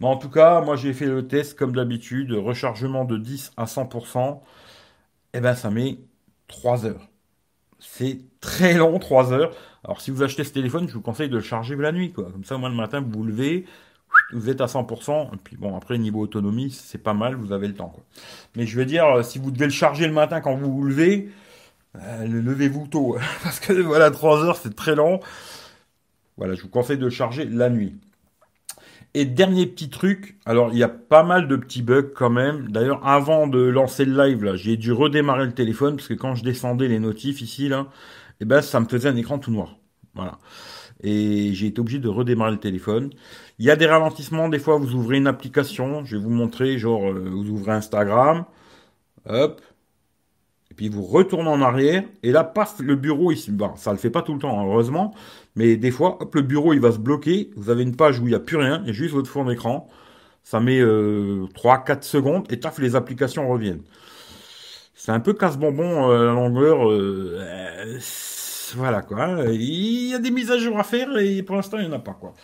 Mais 0.00 0.06
en 0.06 0.16
tout 0.16 0.28
cas, 0.28 0.60
moi 0.60 0.76
j'ai 0.76 0.92
fait 0.92 1.06
le 1.06 1.26
test 1.26 1.58
comme 1.58 1.74
d'habitude, 1.74 2.32
rechargement 2.32 3.06
de 3.06 3.16
10 3.16 3.52
à 3.56 3.64
100%. 3.64 4.34
Et 4.34 5.38
eh 5.38 5.40
ben 5.40 5.54
ça 5.54 5.70
met 5.70 5.98
3 6.48 6.84
heures. 6.84 7.08
C'est 7.90 8.18
très 8.40 8.74
long, 8.74 8.98
3 8.98 9.32
heures. 9.32 9.54
Alors 9.84 10.00
si 10.00 10.10
vous 10.10 10.22
achetez 10.22 10.44
ce 10.44 10.52
téléphone, 10.52 10.88
je 10.88 10.94
vous 10.94 11.00
conseille 11.00 11.28
de 11.28 11.36
le 11.36 11.42
charger 11.42 11.76
la 11.76 11.92
nuit. 11.92 12.12
Quoi. 12.12 12.30
Comme 12.32 12.44
ça, 12.44 12.56
moi 12.56 12.68
le 12.68 12.74
matin, 12.74 13.00
vous 13.00 13.10
vous 13.10 13.24
levez, 13.24 13.66
vous 14.32 14.48
êtes 14.50 14.60
à 14.60 14.66
100%. 14.66 15.34
Et 15.34 15.36
puis 15.36 15.56
bon, 15.56 15.76
après, 15.76 15.98
niveau 15.98 16.20
autonomie, 16.20 16.70
c'est 16.70 17.02
pas 17.02 17.14
mal, 17.14 17.34
vous 17.34 17.52
avez 17.52 17.68
le 17.68 17.74
temps. 17.74 17.88
Quoi. 17.88 18.04
Mais 18.56 18.66
je 18.66 18.76
veux 18.78 18.86
dire, 18.86 19.06
euh, 19.06 19.22
si 19.22 19.38
vous 19.38 19.50
devez 19.50 19.66
le 19.66 19.72
charger 19.72 20.06
le 20.06 20.12
matin 20.12 20.40
quand 20.40 20.54
vous 20.54 20.72
vous 20.72 20.84
levez, 20.84 21.30
euh, 21.96 22.26
levez-vous 22.26 22.88
tôt, 22.88 23.16
parce 23.42 23.60
que 23.60 23.72
voilà, 23.74 24.10
3 24.10 24.44
heures, 24.44 24.56
c'est 24.56 24.74
très 24.74 24.94
long. 24.94 25.20
Voilà, 26.36 26.54
je 26.54 26.62
vous 26.62 26.68
conseille 26.68 26.98
de 26.98 27.08
charger 27.10 27.44
la 27.44 27.70
nuit. 27.70 27.94
Et 29.16 29.24
dernier 29.24 29.66
petit 29.66 29.90
truc, 29.90 30.36
alors 30.44 30.70
il 30.72 30.78
y 30.78 30.82
a 30.82 30.88
pas 30.88 31.22
mal 31.22 31.46
de 31.46 31.54
petits 31.54 31.82
bugs 31.82 32.10
quand 32.14 32.30
même. 32.30 32.70
D'ailleurs, 32.72 33.06
avant 33.06 33.46
de 33.46 33.60
lancer 33.60 34.04
le 34.04 34.16
live, 34.16 34.42
là, 34.42 34.56
j'ai 34.56 34.76
dû 34.76 34.90
redémarrer 34.90 35.46
le 35.46 35.52
téléphone, 35.52 35.96
parce 35.96 36.08
que 36.08 36.14
quand 36.14 36.34
je 36.34 36.42
descendais 36.42 36.88
les 36.88 36.98
notifs 36.98 37.40
ici, 37.40 37.68
là, 37.68 37.86
eh 38.40 38.44
ben, 38.44 38.60
ça 38.60 38.80
me 38.80 38.86
faisait 38.86 39.08
un 39.08 39.16
écran 39.16 39.38
tout 39.38 39.52
noir. 39.52 39.76
Voilà. 40.14 40.38
Et 41.02 41.52
j'ai 41.54 41.68
été 41.68 41.80
obligé 41.80 42.00
de 42.00 42.08
redémarrer 42.08 42.52
le 42.52 42.58
téléphone. 42.58 43.10
Il 43.60 43.64
y 43.66 43.70
a 43.70 43.76
des 43.76 43.86
ralentissements, 43.86 44.48
des 44.48 44.58
fois 44.58 44.78
vous 44.78 44.94
ouvrez 44.94 45.18
une 45.18 45.28
application, 45.28 46.04
je 46.04 46.16
vais 46.16 46.22
vous 46.22 46.30
montrer, 46.30 46.78
genre 46.78 47.08
euh, 47.08 47.30
vous 47.30 47.50
ouvrez 47.50 47.72
Instagram, 47.72 48.44
hop, 49.28 49.60
et 50.70 50.74
puis 50.74 50.88
vous 50.88 51.04
retournez 51.04 51.48
en 51.48 51.62
arrière, 51.62 52.02
et 52.24 52.32
là, 52.32 52.42
paf, 52.42 52.80
le 52.80 52.96
bureau 52.96 53.30
ici. 53.30 53.52
Bon, 53.52 53.76
ça 53.76 53.92
le 53.92 53.98
fait 53.98 54.10
pas 54.10 54.22
tout 54.22 54.34
le 54.34 54.40
temps, 54.40 54.58
hein, 54.58 54.64
heureusement, 54.64 55.14
mais 55.56 55.76
des 55.76 55.90
fois, 55.90 56.18
hop, 56.20 56.34
le 56.34 56.42
bureau 56.42 56.72
il 56.72 56.80
va 56.80 56.92
se 56.92 56.98
bloquer. 56.98 57.50
Vous 57.56 57.70
avez 57.70 57.82
une 57.82 57.96
page 57.96 58.18
où 58.18 58.24
il 58.24 58.30
n'y 58.30 58.34
a 58.34 58.40
plus 58.40 58.56
rien, 58.56 58.80
il 58.82 58.88
y 58.88 58.90
a 58.90 58.92
juste 58.92 59.14
votre 59.14 59.30
fond 59.30 59.44
d'écran. 59.44 59.88
Ça 60.42 60.60
met 60.60 60.80
euh, 60.80 61.46
3-4 61.54 62.02
secondes, 62.02 62.46
et 62.52 62.60
taf, 62.60 62.78
les 62.78 62.96
applications 62.96 63.48
reviennent. 63.48 63.82
C'est 64.94 65.12
un 65.12 65.20
peu 65.20 65.32
casse-bonbon 65.34 66.10
euh, 66.10 66.26
la 66.26 66.32
longueur. 66.32 66.90
Euh, 66.90 67.98
voilà 68.74 69.02
quoi. 69.02 69.36
Il 69.52 70.10
y 70.10 70.14
a 70.14 70.18
des 70.18 70.30
mises 70.30 70.50
à 70.50 70.58
jour 70.58 70.78
à 70.78 70.82
faire, 70.84 71.16
et 71.18 71.42
pour 71.42 71.56
l'instant, 71.56 71.78
il 71.78 71.86
n'y 71.86 71.92
en 71.92 71.96
a 71.96 72.00
pas 72.00 72.14
quoi. 72.14 72.34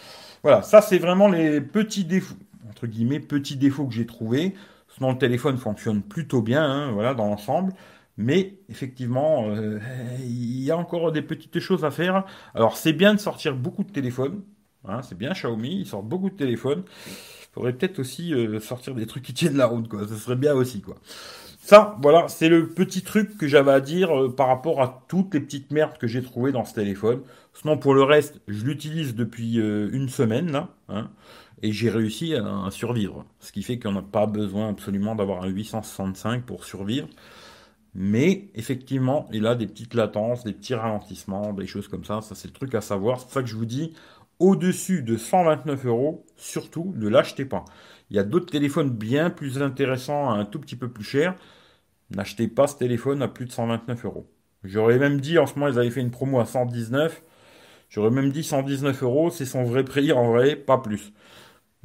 Voilà, 0.43 0.63
ça 0.63 0.81
c'est 0.81 0.99
vraiment 0.99 1.29
les 1.29 1.61
petits 1.61 2.05
défauts, 2.05 2.35
entre 2.71 2.87
guillemets, 2.87 3.21
petits 3.21 3.57
défauts 3.57 3.87
que 3.87 3.95
j'ai 3.95 4.07
trouvés. 4.07 4.55
Sinon, 4.95 5.13
le 5.13 5.19
téléphone 5.19 5.59
fonctionne 5.59 6.03
plutôt 6.03 6.43
bien, 6.43 6.63
hein, 6.65 6.93
voilà, 6.93 7.15
dans 7.15 7.27
l'ensemble. 7.27 7.73
Mais 8.21 8.59
effectivement, 8.69 9.49
euh, 9.49 9.79
il 10.21 10.63
y 10.63 10.71
a 10.71 10.77
encore 10.77 11.11
des 11.11 11.23
petites 11.23 11.59
choses 11.59 11.87
à 11.87 11.91
faire. 11.91 12.27
Alors 12.55 12.77
c'est 12.77 12.93
bien 12.93 13.15
de 13.15 13.19
sortir 13.19 13.57
beaucoup 13.57 13.83
de 13.83 13.91
téléphones. 13.91 14.43
Hein, 14.87 15.01
c'est 15.03 15.17
bien 15.17 15.33
Xiaomi, 15.33 15.81
ils 15.81 15.87
sortent 15.87 16.07
beaucoup 16.07 16.29
de 16.29 16.37
téléphones. 16.37 16.83
Il 17.07 17.55
faudrait 17.55 17.73
peut-être 17.73 17.99
aussi 17.99 18.35
euh, 18.35 18.61
sortir 18.61 18.95
des 18.95 19.07
trucs 19.07 19.23
qui 19.23 19.33
tiennent 19.33 19.57
la 19.57 19.67
route, 19.67 19.89
quoi. 19.89 20.07
Ça 20.07 20.17
serait 20.17 20.37
bien 20.37 20.53
aussi, 20.53 20.83
quoi. 20.83 20.97
Ça, 21.63 21.97
voilà, 22.03 22.29
c'est 22.29 22.51
le 22.51 22.69
petit 22.69 23.03
truc 23.03 23.39
que 23.39 23.49
j'avais 23.49 23.73
à 23.73 23.81
dire 23.81 24.15
euh, 24.15 24.35
par 24.35 24.49
rapport 24.49 24.83
à 24.83 25.03
toutes 25.09 25.33
les 25.33 25.41
petites 25.41 25.71
merdes 25.71 25.97
que 25.97 26.07
j'ai 26.07 26.23
trouvées 26.23 26.53
dans 26.53 26.67
ce 26.67 26.75
téléphone. 26.75 27.23
Sinon, 27.55 27.79
pour 27.79 27.95
le 27.95 28.03
reste, 28.03 28.41
je 28.49 28.65
l'utilise 28.65 29.15
depuis 29.15 29.57
une 29.57 30.09
semaine. 30.09 30.67
Hein, 30.89 31.09
et 31.63 31.73
j'ai 31.73 31.91
réussi 31.91 32.35
à, 32.35 32.71
survivre. 32.71 33.25
Ce 33.41 33.53
qui 33.53 33.63
fait 33.63 33.79
qu'on 33.79 33.93
n'a 33.93 34.03
pas 34.03 34.27
besoin 34.27 34.71
absolument 34.71 35.15
d'avoir 35.15 35.43
un 35.43 35.49
865 35.49 36.45
pour 36.45 36.65
survivre. 36.65 37.09
Mais 37.95 38.51
effectivement, 38.55 39.29
il 39.33 39.47
a 39.47 39.55
des 39.55 39.67
petites 39.67 39.95
latences, 39.95 40.45
des 40.45 40.53
petits 40.53 40.75
ralentissements, 40.75 41.53
des 41.53 41.67
choses 41.67 41.89
comme 41.89 42.05
ça. 42.05 42.21
Ça, 42.21 42.35
c'est 42.35 42.49
le 42.49 42.55
truc 42.55 42.75
à 42.75 42.81
savoir. 42.81 43.21
C'est 43.21 43.33
ça 43.33 43.43
que 43.43 43.49
je 43.49 43.57
vous 43.57 43.67
dis, 43.67 43.95
au-dessus 44.39 45.03
de 45.03 45.17
129 45.17 45.87
euros, 45.87 46.25
surtout, 46.37 46.95
ne 46.97 47.09
l'achetez 47.09 47.45
pas. 47.45 47.65
Il 48.11 48.17
y 48.17 48.19
a 48.19 48.25
d'autres 48.25 48.51
téléphones 48.51 48.91
bien 48.91 49.31
plus 49.31 49.61
intéressants, 49.63 50.31
un 50.31 50.45
tout 50.45 50.61
petit 50.61 50.77
peu 50.77 50.89
plus 50.91 51.05
cher. 51.05 51.35
N'achetez 52.11 52.49
pas 52.49 52.67
ce 52.67 52.77
téléphone 52.77 53.23
à 53.23 53.29
plus 53.29 53.47
de 53.47 53.53
129 53.53 54.05
euros. 54.05 54.31
J'aurais 54.65 54.99
même 54.99 55.21
dit, 55.21 55.39
en 55.39 55.47
ce 55.47 55.55
moment, 55.55 55.69
ils 55.73 55.79
avaient 55.79 55.91
fait 55.91 56.01
une 56.01 56.11
promo 56.11 56.41
à 56.41 56.47
119. 56.47 57.23
J'aurais 57.89 58.11
même 58.11 58.31
dit 58.31 58.45
119 58.45 59.03
euros, 59.03 59.31
c'est 59.31 59.47
son 59.47 59.65
vrai 59.65 59.85
prix 59.85 60.13
en 60.13 60.31
vrai, 60.31 60.57
pas 60.57 60.79
plus. 60.79 61.13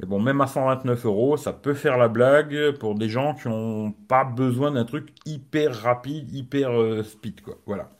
Mais 0.00 0.06
bon, 0.06 0.20
même 0.20 0.40
à 0.40 0.46
129 0.46 1.06
euros, 1.06 1.36
ça 1.36 1.52
peut 1.52 1.74
faire 1.74 1.96
la 1.96 2.08
blague 2.08 2.72
pour 2.78 2.94
des 2.94 3.08
gens 3.08 3.34
qui 3.34 3.48
n'ont 3.48 3.92
pas 3.92 4.24
besoin 4.24 4.72
d'un 4.72 4.84
truc 4.84 5.08
hyper 5.24 5.74
rapide, 5.74 6.32
hyper 6.34 6.70
euh, 6.70 7.02
speed. 7.02 7.40
Voilà. 7.64 7.90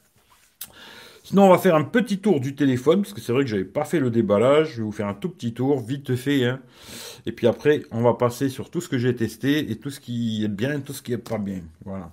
Sinon, 1.27 1.47
on 1.47 1.51
va 1.51 1.59
faire 1.59 1.75
un 1.75 1.83
petit 1.83 2.19
tour 2.19 2.39
du 2.39 2.55
téléphone, 2.55 3.03
parce 3.03 3.13
que 3.13 3.21
c'est 3.21 3.33
vrai 3.33 3.43
que 3.43 3.51
j'avais 3.51 3.65
pas 3.65 3.85
fait 3.85 3.99
le 3.99 4.11
déballage. 4.11 4.75
Je 4.75 4.77
vais 4.77 4.83
vous 4.85 4.93
faire 4.93 5.09
un 5.09 5.15
tout 5.15 5.29
petit 5.29 5.55
tour, 5.55 5.81
vite 5.81 6.15
fait. 6.15 6.45
Hein. 6.45 6.61
Et 7.27 7.33
puis 7.33 7.49
après, 7.49 7.83
on 7.91 8.03
va 8.03 8.15
passer 8.15 8.49
sur 8.49 8.71
tout 8.71 8.81
ce 8.81 8.89
que 8.89 8.97
j'ai 8.97 9.17
testé 9.17 9.73
et 9.73 9.77
tout 9.77 9.91
ce 9.91 9.99
qui 9.99 10.45
est 10.45 10.49
bien 10.49 10.79
et 10.79 10.83
tout 10.83 10.93
ce 10.93 11.03
qui 11.03 11.13
est 11.13 11.19
pas 11.19 11.39
bien. 11.39 11.63
Voilà. 11.85 12.13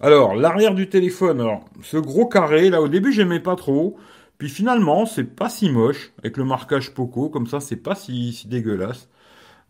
Alors, 0.00 0.34
l'arrière 0.34 0.74
du 0.74 0.88
téléphone, 0.88 1.40
alors, 1.40 1.66
ce 1.82 1.98
gros 1.98 2.26
carré, 2.26 2.68
là, 2.68 2.82
au 2.82 2.88
début, 2.88 3.12
j'aimais 3.12 3.38
pas 3.38 3.54
trop. 3.54 3.96
Puis 4.38 4.48
finalement, 4.48 5.06
c'est 5.06 5.24
pas 5.24 5.48
si 5.48 5.70
moche, 5.70 6.12
avec 6.18 6.36
le 6.36 6.44
marquage 6.44 6.92
Poco, 6.92 7.30
comme 7.30 7.46
ça, 7.46 7.60
c'est 7.60 7.76
pas 7.76 7.94
si, 7.94 8.32
si 8.32 8.48
dégueulasse. 8.48 9.08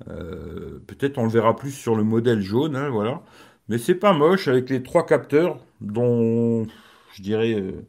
Euh, 0.08 0.80
Peut-être 0.86 1.18
on 1.18 1.24
le 1.24 1.30
verra 1.30 1.56
plus 1.56 1.70
sur 1.70 1.94
le 1.96 2.02
modèle 2.02 2.40
jaune, 2.40 2.76
hein, 2.76 2.90
voilà. 2.90 3.22
Mais 3.68 3.78
c'est 3.78 3.94
pas 3.94 4.12
moche, 4.12 4.48
avec 4.48 4.70
les 4.70 4.82
trois 4.82 5.06
capteurs, 5.06 5.58
dont, 5.80 6.66
je 7.14 7.22
dirais, 7.22 7.54
euh, 7.54 7.86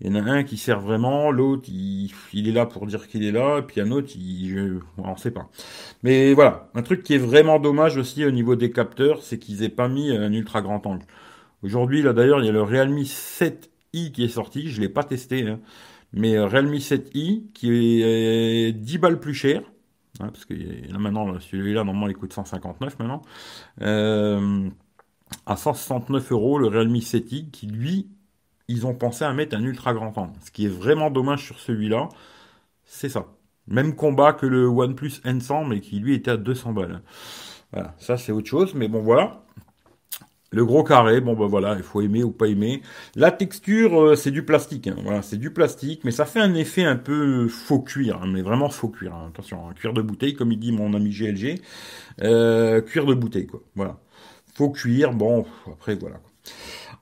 il 0.00 0.08
y 0.08 0.10
en 0.10 0.26
a 0.26 0.30
un 0.30 0.44
qui 0.44 0.56
sert 0.58 0.80
vraiment, 0.80 1.30
l'autre, 1.30 1.68
il, 1.68 2.10
il 2.32 2.48
est 2.48 2.52
là 2.52 2.66
pour 2.66 2.86
dire 2.86 3.08
qu'il 3.08 3.24
est 3.24 3.32
là, 3.32 3.58
et 3.58 3.62
puis 3.62 3.80
un 3.80 3.90
autre, 3.92 4.10
il, 4.16 4.50
je, 4.50 4.78
on 4.98 5.16
sait 5.16 5.30
pas. 5.30 5.48
Mais 6.02 6.34
voilà, 6.34 6.68
un 6.74 6.82
truc 6.82 7.02
qui 7.02 7.14
est 7.14 7.18
vraiment 7.18 7.58
dommage 7.58 7.96
aussi 7.96 8.24
au 8.24 8.30
niveau 8.30 8.56
des 8.56 8.70
capteurs, 8.72 9.22
c'est 9.22 9.38
qu'ils 9.38 9.62
aient 9.62 9.68
pas 9.70 9.88
mis 9.88 10.10
un 10.16 10.32
ultra 10.32 10.62
grand 10.62 10.84
angle. 10.86 11.06
Aujourd'hui, 11.62 12.02
là 12.02 12.12
d'ailleurs, 12.12 12.40
il 12.40 12.46
y 12.46 12.48
a 12.48 12.52
le 12.52 12.62
Realme 12.62 12.98
7i 13.96 14.12
qui 14.12 14.24
est 14.24 14.28
sorti, 14.28 14.68
je 14.70 14.80
l'ai 14.80 14.88
pas 14.88 15.04
testé, 15.04 15.48
hein, 15.48 15.60
mais 16.12 16.36
euh, 16.36 16.46
Realme 16.46 16.74
7i 16.74 17.52
qui 17.52 17.70
est 17.70 18.72
10 18.72 18.98
balles 18.98 19.20
plus 19.20 19.34
cher, 19.34 19.62
hein, 20.20 20.28
parce 20.28 20.44
que 20.44 20.54
là 20.54 20.98
maintenant, 20.98 21.38
celui-là, 21.40 21.84
normalement, 21.84 22.08
il 22.08 22.16
coûte 22.16 22.32
159 22.32 22.98
maintenant, 22.98 23.22
euh, 23.82 24.68
à 25.46 25.56
169 25.56 26.32
euros, 26.32 26.58
le 26.58 26.68
Realme 26.68 26.96
7i 26.96 27.50
qui 27.50 27.66
lui 27.66 28.08
ils 28.68 28.86
ont 28.86 28.94
pensé 28.94 29.24
à 29.24 29.32
mettre 29.32 29.56
un 29.56 29.62
ultra 29.62 29.94
grand 29.94 30.16
angle. 30.18 30.32
Ce 30.44 30.50
qui 30.50 30.66
est 30.66 30.68
vraiment 30.68 31.10
dommage 31.10 31.44
sur 31.44 31.58
celui-là, 31.58 32.08
c'est 32.84 33.08
ça. 33.08 33.26
Même 33.68 33.94
combat 33.96 34.32
que 34.32 34.46
le 34.46 34.66
OnePlus 34.66 35.20
N100, 35.24 35.68
mais 35.68 35.80
qui 35.80 35.98
lui 36.00 36.14
était 36.14 36.32
à 36.32 36.36
200 36.36 36.72
balles. 36.72 37.02
Voilà, 37.72 37.94
ça 37.98 38.16
c'est 38.16 38.32
autre 38.32 38.48
chose, 38.48 38.74
mais 38.74 38.88
bon 38.88 39.02
voilà. 39.02 39.45
Le 40.52 40.64
gros 40.64 40.84
carré, 40.84 41.20
bon 41.20 41.34
ben 41.34 41.46
voilà, 41.46 41.74
il 41.76 41.82
faut 41.82 42.00
aimer 42.00 42.22
ou 42.22 42.30
pas 42.30 42.46
aimer. 42.46 42.80
La 43.16 43.32
texture, 43.32 44.00
euh, 44.00 44.16
c'est 44.16 44.30
du 44.30 44.44
plastique, 44.44 44.86
hein. 44.86 44.96
voilà, 45.02 45.22
c'est 45.22 45.36
du 45.38 45.50
plastique, 45.52 46.02
mais 46.04 46.12
ça 46.12 46.24
fait 46.24 46.40
un 46.40 46.54
effet 46.54 46.84
un 46.84 46.96
peu 46.96 47.48
faux 47.48 47.80
cuir, 47.80 48.20
hein, 48.22 48.26
mais 48.32 48.42
vraiment 48.42 48.68
faux 48.68 48.88
cuir. 48.88 49.12
Hein. 49.14 49.30
Attention, 49.30 49.58
cuir 49.74 49.92
de 49.92 50.02
bouteille, 50.02 50.34
comme 50.34 50.52
il 50.52 50.58
dit 50.58 50.70
mon 50.72 50.94
ami 50.94 51.10
GLG, 51.10 51.60
euh, 52.22 52.80
cuir 52.80 53.06
de 53.06 53.14
bouteille 53.14 53.46
quoi. 53.46 53.60
Voilà, 53.74 53.98
faux 54.54 54.70
cuir. 54.70 55.12
Bon, 55.12 55.46
après 55.72 55.96
voilà. 55.96 56.20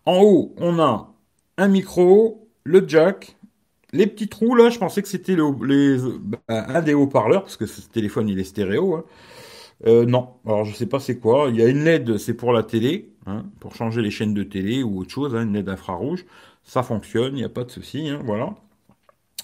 En 0.07 0.19
haut, 0.23 0.55
on 0.59 0.79
a 0.81 1.13
un 1.59 1.69
micro, 1.69 2.49
le 2.65 2.85
jack, 2.89 3.37
les 3.93 4.07
petits 4.07 4.29
trous 4.29 4.55
là, 4.55 4.71
je 4.71 4.79
pensais 4.79 5.03
que 5.03 5.09
c'était 5.09 5.37
le, 5.37 5.45
les, 5.67 5.99
bah, 6.19 6.39
un 6.49 6.83
des 6.83 6.95
haut-parleurs 6.95 7.43
parce 7.43 7.57
que 7.57 7.67
ce 7.67 7.81
téléphone 7.83 8.29
il 8.29 8.39
est 8.39 8.45
stéréo. 8.45 8.97
Hein. 8.97 9.05
Euh, 9.87 10.07
non, 10.07 10.35
alors 10.47 10.65
je 10.65 10.75
sais 10.75 10.87
pas 10.87 11.01
c'est 11.01 11.19
quoi. 11.19 11.49
Il 11.51 11.57
y 11.57 11.63
a 11.63 11.69
une 11.69 11.85
LED, 11.85 12.19
c'est 12.19 12.35
pour 12.35 12.53
la 12.53 12.63
télé, 12.63 13.13
hein, 13.27 13.45
pour 13.61 13.75
changer 13.75 14.03
les 14.03 14.11
chaînes 14.11 14.35
de 14.35 14.43
télé 14.43 14.83
ou 14.83 15.01
autre 15.01 15.11
chose, 15.11 15.35
hein, 15.35 15.43
une 15.43 15.53
LED 15.55 15.69
infrarouge. 15.69 16.25
Ça 16.63 16.83
fonctionne, 16.83 17.35
il 17.35 17.39
n'y 17.39 17.45
a 17.45 17.49
pas 17.49 17.65
de 17.65 17.71
souci, 17.71 18.09
hein, 18.09 18.21
voilà. 18.25 18.55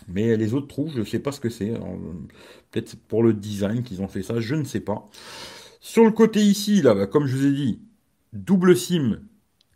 Mais 0.09 0.37
les 0.37 0.55
autres 0.55 0.69
trous, 0.69 0.91
je 0.95 1.03
sais 1.05 1.19
pas 1.21 1.33
ce 1.33 1.41
que 1.41 1.51
c'est. 1.51 1.73
Peut-être 2.71 2.97
pour 3.09 3.23
le 3.23 3.33
design 3.33 3.83
qu'ils 3.83 4.03
ont 4.03 4.09
fait 4.09 4.23
ça, 4.23 4.41
je 4.41 4.55
ne 4.55 4.65
sais 4.65 4.81
pas. 4.81 5.09
Sur 5.81 6.05
le 6.05 6.11
côté 6.11 6.41
ici, 6.41 6.83
là, 6.83 6.95
bah, 6.95 7.07
comme 7.07 7.27
je 7.27 7.37
vous 7.37 7.47
ai 7.47 7.53
dit, 7.53 7.81
double 8.33 8.77
SIM 8.77 9.21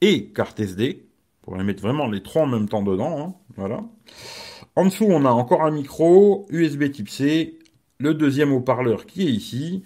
et 0.01 0.33
carte 0.33 0.61
SD 0.61 1.07
pour 1.43 1.57
les 1.57 1.65
mettre 1.65 1.83
vraiment 1.83 2.07
les 2.09 2.23
trois 2.23 2.43
en 2.43 2.47
même 2.47 2.69
temps 2.69 2.83
dedans. 2.83 3.41
Voilà. 3.57 3.85
En 4.77 4.87
dessous, 4.87 5.07
on 5.09 5.25
a 5.25 5.31
encore 5.31 5.63
un 5.63 5.71
micro 5.71 6.47
USB 6.51 6.91
Type 6.91 7.09
C, 7.09 7.59
le 7.99 8.15
deuxième 8.15 8.53
haut-parleur 8.53 9.07
qui 9.07 9.23
est 9.29 9.31
ici. 9.31 9.83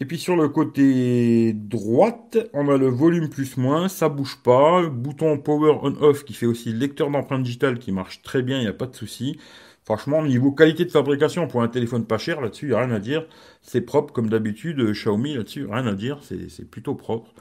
Et 0.00 0.06
puis 0.06 0.18
sur 0.18 0.34
le 0.34 0.48
côté 0.48 1.52
droite, 1.52 2.38
on 2.54 2.68
a 2.68 2.78
le 2.78 2.88
volume 2.88 3.28
plus-moins, 3.28 3.88
ça 3.88 4.08
bouge 4.08 4.38
pas. 4.42 4.88
Bouton 4.88 5.38
Power 5.38 5.78
On-Off 5.82 6.24
qui 6.24 6.32
fait 6.32 6.46
aussi 6.46 6.72
lecteur 6.72 7.10
d'empreinte 7.10 7.42
digitale 7.42 7.78
qui 7.78 7.92
marche 7.92 8.22
très 8.22 8.42
bien, 8.42 8.58
il 8.58 8.62
n'y 8.62 8.66
a 8.66 8.72
pas 8.72 8.86
de 8.86 8.96
souci. 8.96 9.38
Franchement, 9.84 10.22
niveau 10.24 10.52
qualité 10.52 10.84
de 10.84 10.90
fabrication 10.90 11.46
pour 11.48 11.62
un 11.62 11.68
téléphone 11.68 12.06
pas 12.06 12.18
cher, 12.18 12.40
là-dessus, 12.40 12.66
il 12.66 12.68
n'y 12.70 12.74
a 12.74 12.80
rien 12.80 12.94
à 12.94 12.98
dire. 12.98 13.26
C'est 13.62 13.82
propre 13.82 14.12
comme 14.14 14.30
d'habitude, 14.30 14.80
Xiaomi, 14.92 15.34
là-dessus, 15.34 15.66
rien 15.66 15.86
à 15.86 15.94
dire, 15.94 16.20
c'est 16.22 16.70
plutôt 16.70 16.94
propre. 16.94 17.34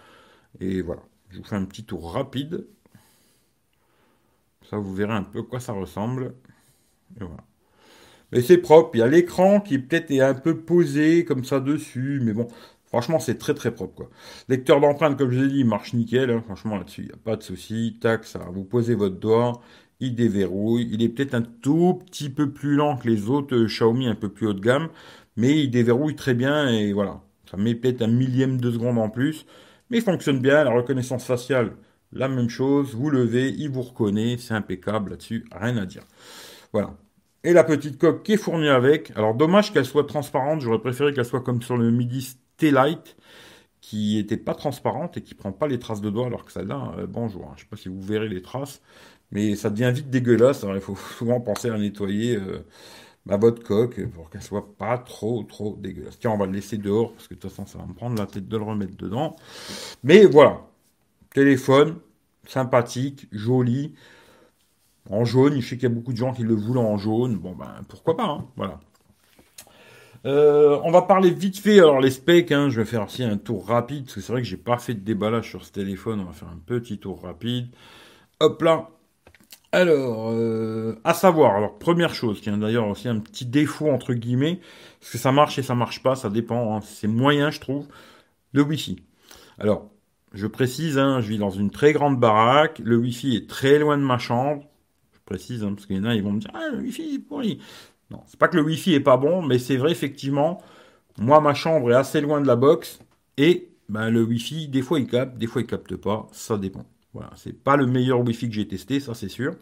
Et 0.60 0.82
voilà, 0.82 1.04
je 1.30 1.38
vous 1.38 1.44
fais 1.46 1.56
un 1.56 1.66
petit 1.66 1.86
tour 1.86 2.14
rapide. 2.14 2.68
Ça, 4.70 4.78
vous 4.78 4.94
verrez 4.94 5.14
un 5.14 5.24
peu 5.24 5.44
quoi 5.44 5.60
ça 5.60 5.74
ressemble. 5.74 6.36
Et 7.20 7.24
voilà. 7.24 7.49
Mais 8.32 8.42
c'est 8.42 8.58
propre. 8.58 8.92
Il 8.96 9.00
y 9.00 9.02
a 9.02 9.08
l'écran 9.08 9.60
qui 9.60 9.80
peut-être 9.80 10.12
est 10.12 10.22
un 10.22 10.34
peu 10.34 10.58
posé 10.58 11.26
comme 11.26 11.44
ça 11.44 11.60
dessus. 11.60 12.22
Mais 12.24 12.34
bon, 12.34 12.48
franchement, 12.88 13.20
c'est 13.20 13.38
très 13.38 13.54
très 13.54 13.72
propre. 13.74 14.10
Lecteur 14.48 14.80
d'empreinte, 14.82 15.18
comme 15.18 15.32
je 15.32 15.42
l'ai 15.42 15.50
dit, 15.50 15.64
marche 15.64 15.94
nickel. 15.94 16.30
Hein. 16.30 16.42
Franchement, 16.46 16.78
là-dessus, 16.78 17.02
il 17.02 17.08
n'y 17.08 17.14
a 17.14 17.18
pas 17.18 17.36
de 17.36 17.44
souci. 17.44 17.98
Tac, 18.02 18.26
ça. 18.26 18.40
Vous 18.54 18.64
posez 18.64 18.96
votre 18.96 19.20
doigt. 19.20 19.62
Il 20.00 20.16
déverrouille. 20.16 20.90
Il 20.92 21.02
est 21.04 21.10
peut-être 21.10 21.34
un 21.36 21.42
tout 21.42 22.00
petit 22.06 22.30
peu 22.30 22.52
plus 22.52 22.76
lent 22.76 22.98
que 22.98 23.08
les 23.08 23.30
autres 23.30 23.56
euh, 23.56 23.68
Xiaomi 23.68 24.08
un 24.08 24.16
peu 24.16 24.30
plus 24.30 24.48
haut 24.48 24.54
de 24.54 24.62
gamme. 24.62 24.90
Mais 25.38 25.60
il 25.64 25.72
déverrouille 25.72 26.16
très 26.16 26.34
bien. 26.34 26.70
Et 26.70 26.94
voilà. 26.94 27.22
Ça 27.50 27.58
met 27.58 27.76
peut-être 27.76 28.02
un 28.02 28.08
millième 28.08 28.60
de 28.62 28.72
seconde 28.72 28.98
en 29.00 29.10
plus. 29.10 29.46
Mais 29.90 29.98
il 29.98 30.04
fonctionne 30.04 30.40
bien. 30.40 30.64
La 30.64 30.72
reconnaissance 30.72 31.26
faciale 31.26 31.74
la 32.12 32.28
même 32.28 32.50
chose, 32.50 32.96
vous 32.96 33.10
levez, 33.10 33.50
il 33.50 33.70
vous 33.70 33.82
reconnaît, 33.82 34.38
c'est 34.38 34.54
impeccable 34.54 35.12
là-dessus, 35.12 35.46
rien 35.52 35.78
à 35.78 35.86
dire. 35.86 36.04
Voilà. 36.74 36.96
Et 37.44 37.54
la 37.54 37.64
petite 37.64 37.98
coque 37.98 38.24
qui 38.24 38.34
est 38.34 38.38
fournie 38.38 38.68
avec. 38.68 39.12
Alors 39.16 39.34
dommage 39.34 39.72
qu'elle 39.72 39.86
soit 39.86 40.06
transparente, 40.06 40.62
j'aurais 40.62 40.80
préféré 40.80 41.14
qu'elle 41.14 41.26
soit 41.26 41.42
comme 41.42 41.62
sur 41.62 41.78
le 41.78 41.90
Midi 41.90 42.36
T-Light, 42.58 43.16
qui 43.82 44.20
était 44.20 44.38
pas 44.38 44.54
transparente 44.54 45.18
et 45.18 45.22
qui 45.22 45.36
prend 45.36 45.54
pas 45.54 45.68
les 45.68 45.80
traces 45.80 46.02
de 46.02 46.10
doigts, 46.10 46.28
alors 46.28 46.44
que 46.44 46.52
celle-là, 46.52 46.94
euh, 46.98 47.08
bonjour, 47.08 47.46
hein. 47.46 47.54
je 47.56 47.62
sais 47.62 47.68
pas 47.70 47.78
si 47.78 47.88
vous 47.88 48.02
verrez 48.02 48.28
les 48.28 48.42
traces, 48.42 48.82
mais 49.32 49.56
ça 49.56 49.70
devient 49.70 49.92
vite 49.94 50.10
dégueulasse, 50.10 50.64
alors 50.64 50.76
il 50.76 50.82
faut 50.82 50.96
souvent 51.18 51.40
penser 51.40 51.70
à 51.70 51.78
nettoyer 51.78 52.36
euh, 52.36 52.66
bah, 53.26 53.38
votre 53.38 53.64
coque 53.64 54.06
pour 54.10 54.30
qu'elle 54.30 54.42
soit 54.42 54.76
pas 54.78 54.98
trop 54.98 55.44
trop 55.44 55.78
dégueulasse. 55.80 56.20
Tiens, 56.20 56.32
on 56.32 56.38
va 56.38 56.46
le 56.46 56.52
laisser 56.52 56.78
dehors, 56.78 57.14
parce 57.14 57.30
que 57.30 57.36
de 57.36 57.40
toute 57.40 57.52
façon 57.52 57.66
ça 57.66 57.78
va 57.78 57.86
me 57.86 57.94
prendre 57.94 58.18
la 58.20 58.28
tête 58.28 58.50
de 58.50 58.58
le 58.58 58.64
remettre 58.64 58.98
dedans. 58.98 59.38
Mais 60.04 60.26
voilà, 60.26 60.62
téléphone, 61.34 61.96
sympathique, 62.46 63.28
joli, 63.32 63.94
en 65.10 65.26
jaune. 65.26 65.60
Je 65.60 65.68
sais 65.68 65.76
qu'il 65.76 65.84
y 65.84 65.92
a 65.92 65.96
beaucoup 65.96 66.14
de 66.14 66.18
gens 66.18 66.34
qui 66.34 66.44
le 66.44 66.56
voulaient 66.56 66.80
en 66.80 66.98
jaune. 66.98 67.38
Bon, 67.38 67.54
ben, 67.54 67.82
pourquoi 67.88 68.16
pas, 68.16 68.26
hein, 68.26 68.46
voilà. 68.56 68.80
Euh, 70.26 70.80
on 70.84 70.92
va 70.92 71.04
parler 71.04 71.30
vite 71.30 71.58
fait, 71.60 71.80
alors 71.80 72.02
les 72.02 72.12
specs, 72.12 72.52
hein, 72.52 72.70
je 72.70 72.82
vais 72.82 72.86
faire 72.86 73.06
aussi 73.06 73.24
un 73.24 73.38
tour 73.38 73.66
rapide, 73.68 74.04
parce 74.04 74.16
que 74.16 74.22
c'est 74.22 74.34
vrai 74.34 74.42
que 74.42 74.48
j'ai 74.48 74.58
pas 74.58 74.78
fait 74.78 74.94
de 74.94 75.00
déballage 75.00 75.50
sur 75.50 75.64
ce 75.64 75.72
téléphone, 75.72 76.20
on 76.20 76.26
va 76.26 76.34
faire 76.34 76.50
un 76.50 76.60
petit 76.66 76.98
tour 76.98 77.22
rapide. 77.24 77.68
Hop 78.42 78.62
là. 78.62 78.90
Alors, 79.72 80.32
euh, 80.32 81.00
à 81.04 81.14
savoir, 81.14 81.56
alors 81.56 81.78
première 81.78 82.14
chose, 82.14 82.42
qui 82.42 82.50
a 82.50 82.58
d'ailleurs 82.58 82.88
aussi 82.88 83.08
un 83.08 83.20
petit 83.20 83.46
défaut 83.46 83.90
entre 83.92 84.14
guillemets, 84.14 84.60
parce 85.00 85.14
que 85.14 85.18
ça 85.18 85.32
marche 85.32 85.58
et 85.60 85.64
ça 85.64 85.76
marche 85.76 86.04
pas, 86.04 86.16
ça 86.16 86.30
dépend, 86.30 86.76
hein, 86.76 86.82
c'est 86.84 87.08
moyen 87.08 87.50
je 87.52 87.62
trouve, 87.62 87.88
le 88.52 88.64
Wi-Fi. 88.64 88.98
Alors, 89.58 89.90
je 90.34 90.48
précise, 90.48 90.98
hein, 90.98 91.22
je 91.22 91.30
vis 91.30 91.38
dans 91.38 91.50
une 91.50 91.70
très 91.72 91.94
grande 91.94 92.20
baraque, 92.20 92.80
le 92.84 92.98
Wi-Fi 92.98 93.38
est 93.38 93.50
très 93.50 93.80
loin 93.80 93.98
de 93.98 94.04
ma 94.04 94.18
chambre. 94.18 94.69
Je 95.30 95.36
précise, 95.36 95.64
hein, 95.64 95.74
parce 95.74 95.86
qu'il 95.86 95.98
y 95.98 96.00
en 96.00 96.06
a, 96.06 96.16
ils 96.16 96.24
vont 96.24 96.32
me 96.32 96.40
dire, 96.40 96.52
ah, 96.54 96.70
le 96.72 97.20
pourri. 97.20 97.60
Non, 98.10 98.22
c'est 98.26 98.40
pas 98.40 98.48
que 98.48 98.58
le 98.58 98.64
Wi-Fi 98.64 98.96
est 98.96 99.00
pas 99.00 99.18
bon, 99.18 99.44
mais 99.44 99.60
c'est 99.60 99.78
vrai, 99.78 99.92
effectivement, 99.92 100.62
moi, 101.20 101.40
ma 101.42 101.54
chambre 101.54 101.92
est 101.92 101.96
assez 101.96 102.22
loin 102.22 102.42
de 102.42 102.48
la 102.48 102.56
box, 102.56 103.00
et 103.38 103.70
ben, 103.90 104.10
le 104.10 104.24
Wi-Fi, 104.24 104.68
des 104.68 104.82
fois, 104.82 105.00
il 105.00 105.08
capte, 105.08 105.38
des 105.38 105.46
fois, 105.46 105.62
il 105.62 105.68
capte 105.68 105.96
pas, 105.96 106.28
ça 106.32 106.58
dépend. 106.58 106.86
Voilà, 107.14 107.32
c'est 107.36 107.54
pas 107.54 107.76
le 107.76 107.86
meilleur 107.86 108.22
Wi-Fi 108.22 108.50
que 108.50 108.56
j'ai 108.56 108.68
testé, 108.68 109.00
ça 109.00 109.14
c'est 109.14 109.30
sûr. 109.30 109.56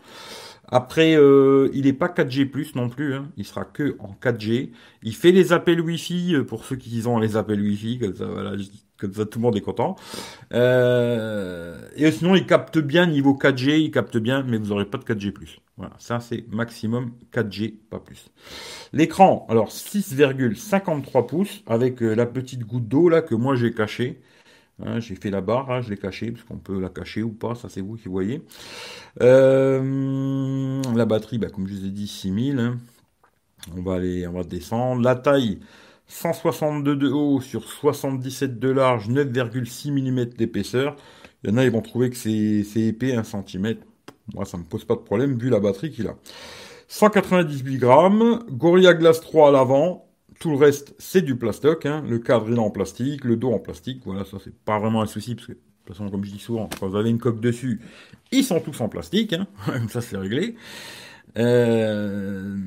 Après, 0.69 1.15
euh, 1.15 1.69
il 1.73 1.85
n'est 1.85 1.93
pas 1.93 2.09
4G+, 2.09 2.75
non 2.75 2.89
plus, 2.89 3.13
hein. 3.13 3.29
il 3.37 3.45
sera 3.45 3.63
que 3.65 3.95
en 3.99 4.13
4G. 4.21 4.71
Il 5.03 5.15
fait 5.15 5.31
les 5.31 5.53
appels 5.53 5.81
Wi-Fi, 5.81 6.35
euh, 6.35 6.43
pour 6.43 6.65
ceux 6.65 6.75
qui 6.75 7.05
ont 7.07 7.19
les 7.19 7.37
appels 7.37 7.61
Wi-Fi, 7.61 7.99
comme 7.99 8.15
ça, 8.15 8.25
voilà, 8.25 8.55
comme 8.99 9.11
tout 9.11 9.39
le 9.39 9.41
monde 9.41 9.55
est 9.55 9.61
content. 9.61 9.95
Euh, 10.53 11.77
et 11.95 12.11
sinon, 12.11 12.35
il 12.35 12.45
capte 12.45 12.77
bien 12.77 13.05
niveau 13.05 13.33
4G, 13.33 13.79
il 13.79 13.91
capte 13.91 14.17
bien, 14.17 14.43
mais 14.43 14.57
vous 14.57 14.67
n'aurez 14.67 14.85
pas 14.85 14.97
de 14.97 15.03
4G+. 15.03 15.33
Voilà, 15.77 15.93
ça 15.99 16.19
c'est 16.19 16.45
maximum 16.51 17.11
4G, 17.33 17.75
pas 17.89 17.99
plus. 17.99 18.31
L'écran, 18.93 19.45
alors 19.49 19.69
6,53 19.69 21.27
pouces, 21.27 21.63
avec 21.67 22.01
la 22.01 22.25
petite 22.25 22.63
goutte 22.63 22.87
d'eau 22.87 23.09
là 23.09 23.21
que 23.21 23.35
moi 23.35 23.55
j'ai 23.55 23.73
cachée. 23.73 24.19
Hein, 24.83 24.99
j'ai 24.99 25.15
fait 25.15 25.31
la 25.31 25.41
barre, 25.41 25.71
hein, 25.71 25.81
je 25.81 25.89
l'ai 25.89 25.97
cachée, 25.97 26.31
parce 26.31 26.43
qu'on 26.43 26.57
peut 26.57 26.79
la 26.79 26.89
cacher 26.89 27.23
ou 27.23 27.31
pas, 27.31 27.55
ça 27.55 27.67
c'est 27.67 27.81
vous 27.81 27.95
qui 27.95 28.09
voyez. 28.09 28.43
Euh, 29.21 30.81
la 30.95 31.05
batterie, 31.05 31.39
bah, 31.39 31.49
comme 31.49 31.67
je 31.67 31.73
vous 31.73 31.85
ai 31.85 31.89
dit, 31.89 32.07
6000. 32.07 32.59
Hein. 32.59 32.77
On 33.75 33.81
va 33.81 33.95
aller, 33.95 34.27
on 34.27 34.33
va 34.33 34.43
descendre. 34.43 35.01
La 35.01 35.15
taille, 35.15 35.59
162 36.07 36.95
de 36.95 37.09
haut 37.09 37.41
sur 37.41 37.69
77 37.69 38.59
de 38.59 38.69
large, 38.69 39.09
9,6 39.09 39.91
mm 39.91 40.25
d'épaisseur. 40.37 40.95
Il 41.43 41.49
y 41.49 41.53
en 41.53 41.57
a, 41.57 41.63
ils 41.63 41.71
vont 41.71 41.81
trouver 41.81 42.09
que 42.09 42.15
c'est 42.15 42.63
épais, 42.75 43.13
1 43.13 43.23
cm. 43.23 43.75
Moi, 44.33 44.45
ça 44.45 44.57
me 44.57 44.63
pose 44.63 44.85
pas 44.85 44.95
de 44.95 45.01
problème, 45.01 45.37
vu 45.37 45.49
la 45.49 45.59
batterie 45.59 45.91
qu'il 45.91 46.07
a. 46.07 46.15
198 46.87 47.77
grammes, 47.77 48.43
Gorilla 48.49 48.93
Glass 48.93 49.21
3 49.21 49.49
à 49.49 49.51
l'avant, 49.51 50.07
tout 50.39 50.51
le 50.51 50.57
reste, 50.57 50.95
c'est 50.97 51.21
du 51.21 51.35
plastoc. 51.35 51.85
Hein. 51.85 52.03
Le 52.07 52.19
cadre, 52.19 52.47
il 52.49 52.55
est 52.55 52.59
en 52.59 52.69
plastique, 52.69 53.23
le 53.25 53.35
dos 53.35 53.51
en 53.51 53.59
plastique. 53.59 54.01
Voilà, 54.05 54.23
ça, 54.25 54.37
c'est 54.43 54.55
pas 54.55 54.79
vraiment 54.79 55.01
un 55.01 55.07
souci 55.07 55.35
parce 55.35 55.47
que 55.47 55.53
toute 55.87 55.95
façon, 55.95 56.11
comme 56.11 56.23
je 56.23 56.31
dis 56.31 56.39
souvent, 56.39 56.69
quand 56.79 56.87
vous 56.87 56.97
avez 56.97 57.09
une 57.09 57.17
coque 57.17 57.39
dessus, 57.39 57.81
ils 58.31 58.43
sont 58.43 58.59
tous 58.59 58.79
en 58.81 58.89
plastique, 58.89 59.33
hein. 59.33 59.47
comme 59.65 59.89
ça 59.89 60.01
c'est 60.01 60.17
réglé. 60.17 60.55
Euh, 61.37 62.57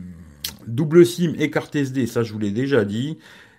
double 0.66 1.06
SIM 1.06 1.34
et 1.38 1.50
carte 1.50 1.74
SD, 1.76 2.06
ça 2.06 2.22
je 2.22 2.32
vous 2.32 2.38
l'ai 2.38 2.50
déjà 2.50 2.84
dit. 2.84 3.18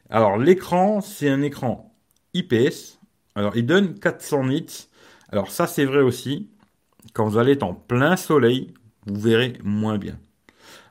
Alors 0.10 0.38
l'écran, 0.38 1.02
c'est 1.02 1.30
un 1.30 1.42
écran 1.42 1.96
IPS. 2.34 3.00
Alors 3.36 3.56
il 3.58 3.66
donne 3.66 4.00
400 4.00 4.48
nits. 4.48 4.88
Alors 5.30 5.52
ça 5.52 5.68
c'est 5.68 5.86
vrai 5.86 6.02
aussi. 6.02 6.50
Quand 7.14 7.28
vous 7.28 7.38
allez 7.38 7.54
être 7.54 7.64
en 7.64 7.74
plein 7.74 8.16
soleil, 8.16 8.74
vous 9.06 9.20
verrez 9.20 9.54
moins 9.64 9.98
bien. 9.98 10.20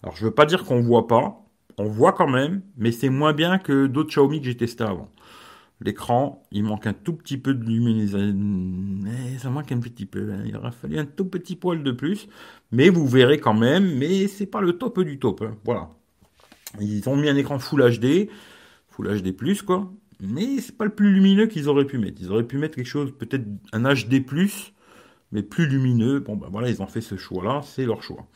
Alors 0.03 0.17
je 0.17 0.25
veux 0.25 0.31
pas 0.31 0.47
dire 0.47 0.65
qu'on 0.65 0.81
voit 0.81 1.07
pas, 1.07 1.45
on 1.79 1.85
voit 1.85 2.13
quand 2.13 2.29
même, 2.29 2.63
mais 2.77 2.93
c'est 2.93 3.11
moins 3.11 3.33
bien 3.33 3.59
que 3.59 3.87
d'autres 3.87 4.11
Xiaomi 4.11 4.41
que 4.41 4.47
j'ai 4.47 4.57
testé 4.57 4.85
avant. 4.85 5.11
L'écran, 5.83 6.47
il 6.53 6.65
manque 6.65 6.87
un 6.87 6.93
tout 6.93 7.15
petit 7.15 7.39
peu 7.39 7.55
de 7.55 7.65
luminosité. 7.65 8.35
Ça 9.39 9.49
manque 9.49 9.73
un 9.73 9.81
petit 9.81 10.05
peu. 10.05 10.31
Hein. 10.31 10.43
Il 10.45 10.55
aurait 10.57 10.73
fallu 10.73 10.99
un 10.99 11.07
tout 11.07 11.25
petit 11.25 11.57
poil 11.57 11.83
de 11.83 11.91
plus. 11.91 12.29
Mais 12.71 12.91
vous 12.91 13.07
verrez 13.07 13.41
quand 13.41 13.55
même. 13.55 13.97
Mais 13.97 14.29
c'est 14.29 14.47
pas 14.47 14.61
le 14.61 14.75
top 14.75 15.01
du 15.01 15.19
top. 15.19 15.41
Hein. 15.43 15.57
Voilà. 15.65 15.91
Ils 16.79 17.09
ont 17.09 17.17
mis 17.17 17.29
un 17.29 17.37
écran 17.37 17.59
Full 17.59 17.99
HD. 17.99 18.29
Full 18.91 19.23
HD+, 19.23 19.65
quoi. 19.65 19.91
Mais 20.21 20.61
c'est 20.61 20.77
pas 20.77 20.85
le 20.85 20.95
plus 20.95 21.13
lumineux 21.13 21.47
qu'ils 21.47 21.69
auraient 21.69 21.87
pu 21.87 21.99
mettre. 21.99 22.21
Ils 22.21 22.31
auraient 22.31 22.47
pu 22.47 22.59
mettre 22.59 22.77
quelque 22.77 22.87
chose, 22.87 23.13
peut-être 23.17 23.45
un 23.73 23.83
HD+, 23.95 24.23
mais 25.33 25.43
plus 25.43 25.67
lumineux. 25.67 26.21
Bon, 26.21 26.37
ben 26.37 26.49
voilà, 26.51 26.69
ils 26.69 26.83
ont 26.83 26.87
fait 26.87 27.01
ce 27.01 27.17
choix-là. 27.17 27.63
C'est 27.65 27.87
leur 27.87 28.03
choix. 28.03 28.27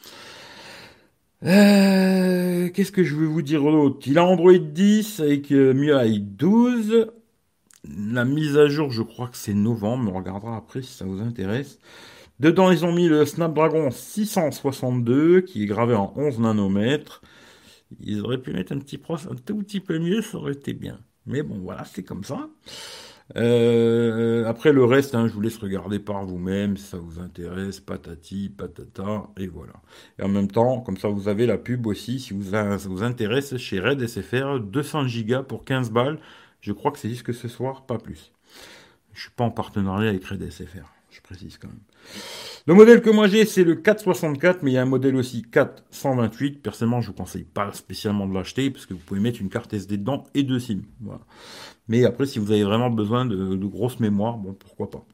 Euh, 1.44 2.70
qu'est-ce 2.70 2.92
que 2.92 3.04
je 3.04 3.14
veux 3.14 3.26
vous 3.26 3.42
dire 3.42 3.62
d'autre? 3.62 3.98
Il 4.06 4.18
a 4.18 4.24
Android 4.24 4.52
10 4.56 5.20
avec 5.20 5.52
euh, 5.52 5.74
MIUI 5.74 6.20
12. 6.20 7.08
La 7.84 8.24
mise 8.24 8.56
à 8.56 8.66
jour, 8.68 8.90
je 8.90 9.02
crois 9.02 9.28
que 9.28 9.36
c'est 9.36 9.52
novembre, 9.52 10.10
on 10.10 10.16
regardera 10.16 10.56
après 10.56 10.80
si 10.80 10.94
ça 10.94 11.04
vous 11.04 11.20
intéresse. 11.20 11.78
Dedans, 12.40 12.70
ils 12.70 12.84
ont 12.86 12.92
mis 12.92 13.08
le 13.08 13.26
Snapdragon 13.26 13.90
662 13.90 15.42
qui 15.42 15.64
est 15.64 15.66
gravé 15.66 15.94
en 15.94 16.12
11 16.16 16.40
nanomètres. 16.40 17.20
Ils 18.00 18.20
auraient 18.22 18.40
pu 18.40 18.52
mettre 18.52 18.72
un 18.72 18.78
petit 18.78 18.98
processeur 18.98 19.32
un 19.32 19.36
tout 19.36 19.56
petit 19.58 19.80
peu 19.80 19.98
mieux, 19.98 20.22
ça 20.22 20.38
aurait 20.38 20.52
été 20.52 20.72
bien. 20.72 21.00
Mais 21.26 21.42
bon, 21.42 21.58
voilà, 21.58 21.84
c'est 21.84 22.02
comme 22.02 22.24
ça. 22.24 22.48
Euh, 23.36 24.44
après 24.46 24.72
le 24.72 24.84
reste, 24.84 25.14
hein, 25.14 25.28
je 25.28 25.32
vous 25.32 25.40
laisse 25.40 25.56
regarder 25.56 25.98
par 25.98 26.24
vous-même 26.26 26.76
si 26.76 26.84
ça 26.84 26.98
vous 26.98 27.20
intéresse, 27.20 27.80
patati, 27.80 28.50
patata, 28.50 29.30
et 29.38 29.46
voilà. 29.46 29.72
Et 30.18 30.22
en 30.22 30.28
même 30.28 30.50
temps, 30.50 30.80
comme 30.80 30.98
ça 30.98 31.08
vous 31.08 31.28
avez 31.28 31.46
la 31.46 31.56
pub 31.56 31.86
aussi, 31.86 32.20
si 32.20 32.34
vous, 32.34 32.50
ça 32.50 32.76
vous 32.76 33.02
intéresse, 33.02 33.56
chez 33.56 33.80
Red 33.80 34.06
SFR, 34.06 34.60
200 34.60 35.06
Go 35.26 35.42
pour 35.42 35.64
15 35.64 35.90
balles. 35.90 36.18
Je 36.60 36.72
crois 36.72 36.90
que 36.92 36.98
c'est 36.98 37.08
juste 37.08 37.22
que 37.22 37.32
ce 37.32 37.48
soir, 37.48 37.86
pas 37.86 37.98
plus. 37.98 38.32
Je 39.14 39.22
suis 39.22 39.30
pas 39.30 39.44
en 39.44 39.50
partenariat 39.50 40.10
avec 40.10 40.24
Red 40.24 40.50
SFR, 40.50 40.92
je 41.10 41.20
précise 41.22 41.58
quand 41.58 41.68
même. 41.68 41.80
Le 42.66 42.72
modèle 42.72 43.02
que 43.02 43.10
moi 43.10 43.28
j'ai, 43.28 43.44
c'est 43.44 43.64
le 43.64 43.74
464, 43.74 44.62
mais 44.62 44.70
il 44.70 44.74
y 44.74 44.78
a 44.78 44.82
un 44.82 44.86
modèle 44.86 45.16
aussi 45.16 45.42
428. 45.42 46.62
Personnellement, 46.62 47.02
je 47.02 47.08
vous 47.08 47.14
conseille 47.14 47.44
pas 47.44 47.72
spécialement 47.72 48.26
de 48.26 48.32
l'acheter, 48.32 48.70
parce 48.70 48.86
que 48.86 48.94
vous 48.94 49.00
pouvez 49.00 49.20
mettre 49.20 49.40
une 49.40 49.50
carte 49.50 49.74
SD 49.74 49.98
dedans 49.98 50.24
et 50.34 50.42
deux 50.44 50.58
SIM. 50.58 50.80
Mais 51.88 52.04
après, 52.06 52.24
si 52.24 52.38
vous 52.38 52.50
avez 52.52 52.64
vraiment 52.64 52.88
besoin 52.88 53.26
de, 53.26 53.54
de 53.54 53.66
grosses 53.66 54.00
mémoires, 54.00 54.38
bon, 54.38 54.54
pourquoi 54.54 54.90
pas. 54.90 55.04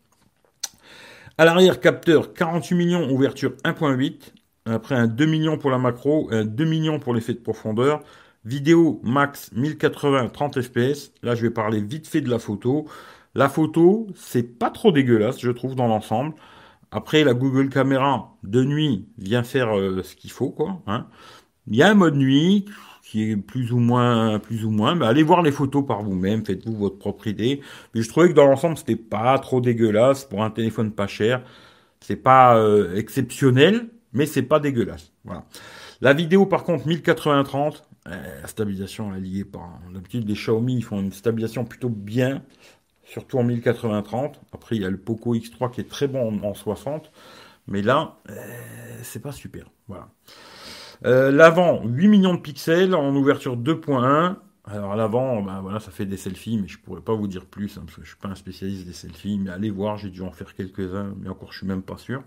À 1.39 1.45
l'arrière, 1.45 1.81
capteur 1.81 2.35
48 2.35 2.75
millions, 2.77 3.11
ouverture 3.11 3.55
1.8. 3.65 4.33
Après, 4.67 4.95
un 4.95 5.07
2 5.07 5.27
millions 5.27 5.59
pour 5.59 5.71
la 5.71 5.79
macro, 5.79 6.29
un 6.31 6.45
2 6.45 6.65
millions 6.65 7.01
pour 7.01 7.15
l'effet 7.15 7.33
de 7.33 7.39
profondeur. 7.39 8.03
Vidéo 8.45 9.01
max 9.03 9.51
1080 9.53 10.29
30 10.29 10.63
fps. 10.63 11.13
Là, 11.23 11.35
je 11.35 11.43
vais 11.43 11.51
parler 11.51 11.81
vite 11.81 12.07
fait 12.07 12.21
de 12.21 12.31
la 12.31 12.39
photo. 12.39 12.87
La 13.35 13.49
photo, 13.49 14.07
c'est 14.15 14.59
pas 14.59 14.71
trop 14.71 14.93
dégueulasse, 14.93 15.41
je 15.41 15.51
trouve, 15.51 15.75
dans 15.75 15.87
l'ensemble. 15.87 16.35
Après, 16.93 17.23
la 17.25 17.35
Google 17.35 17.69
Caméra 17.69 18.37
de 18.43 18.65
nuit 18.65 19.09
vient 19.19 19.45
faire 19.45 19.77
euh, 19.79 20.03
ce 20.03 20.17
qu'il 20.17 20.31
faut, 20.31 20.51
quoi. 20.51 20.83
Hein. 20.87 21.07
Il 21.69 21.77
y 21.77 21.83
a 21.83 21.89
un 21.89 21.95
mode 21.95 22.17
nuit 22.17 22.65
qui 23.03 23.31
est 23.31 23.37
plus 23.37 23.73
ou 23.73 23.79
moins, 23.79 24.39
plus 24.39 24.65
ou 24.65 24.71
moins. 24.71 24.95
Mais 24.95 25.07
allez 25.07 25.23
voir 25.23 25.43
les 25.43 25.53
photos 25.53 25.85
par 25.87 26.03
vous-même, 26.03 26.45
faites-vous 26.45 26.77
votre 26.77 26.99
propre 26.99 27.27
idée. 27.27 27.61
Mais 27.95 28.03
je 28.03 28.09
trouvais 28.09 28.29
que 28.29 28.35
dans 28.35 28.47
l'ensemble, 28.47 28.77
c'était 28.77 28.97
pas 28.97 29.39
trop 29.39 29.61
dégueulasse 29.61 30.25
pour 30.25 30.43
un 30.43 30.51
téléphone 30.51 30.93
pas 30.93 31.07
cher. 31.07 31.43
C'est 32.01 32.17
pas 32.17 32.57
euh, 32.57 32.95
exceptionnel, 32.97 33.89
mais 34.13 34.27
c'est 34.27 34.43
pas 34.43 34.59
dégueulasse. 34.61 35.13
Voilà. 35.25 35.45
La 36.01 36.13
vidéo, 36.13 36.47
par 36.47 36.65
contre, 36.65 36.89
1080-30, 36.89 37.83
la 38.07 38.47
stabilisation, 38.47 39.15
elle 39.15 39.27
y 39.27 39.41
est 39.41 39.45
pas. 39.45 39.69
D'habitude, 39.93 40.27
les 40.29 40.35
Xiaomi, 40.35 40.77
ils 40.77 40.85
font 40.85 41.01
une 41.01 41.13
stabilisation 41.13 41.65
plutôt 41.65 41.91
bien 41.91 42.43
surtout 43.11 43.39
en 43.39 43.45
1080-30. 43.45 44.35
Après, 44.53 44.77
il 44.77 44.83
y 44.83 44.85
a 44.85 44.91
le 44.91 44.97
Poco 44.97 45.35
X3 45.35 45.71
qui 45.71 45.81
est 45.81 45.89
très 45.89 46.07
bon 46.07 46.41
en 46.43 46.55
60, 46.55 47.11
mais 47.67 47.83
là, 47.83 48.17
euh, 48.31 48.35
c'est 49.03 49.21
pas 49.21 49.33
super. 49.33 49.67
Voilà. 49.89 50.09
Euh, 51.05 51.31
l'avant, 51.31 51.83
8 51.85 52.09
millions 52.09 52.35
de 52.35 52.41
pixels 52.41 52.95
en 52.95 53.15
ouverture 53.15 53.57
2.1. 53.57 54.37
Alors 54.67 54.95
l'avant, 54.95 55.43
ben 55.43 55.61
voilà, 55.63 55.81
ça 55.81 55.91
fait 55.91 56.07
des 56.07 56.19
selfies, 56.19 56.59
mais 56.59 56.69
je 56.69 56.79
pourrais 56.79 57.01
pas 57.01 57.15
vous 57.15 57.27
dire 57.27 57.47
plus, 57.47 57.77
hein, 57.77 57.83
parce 57.85 57.97
que 57.97 58.03
je 58.03 58.09
suis 58.09 58.19
pas 58.19 58.29
un 58.29 58.37
spécialiste 58.37 58.87
des 58.87 58.93
selfies, 58.93 59.39
mais 59.39 59.51
allez 59.51 59.71
voir, 59.71 59.97
j'ai 59.97 60.11
dû 60.11 60.23
en 60.23 60.31
faire 60.31 60.55
quelques-uns, 60.55 61.15
mais 61.19 61.29
encore 61.29 61.51
je 61.51 61.59
suis 61.59 61.67
même 61.67 61.83
pas 61.83 61.97
sûr. 61.97 62.23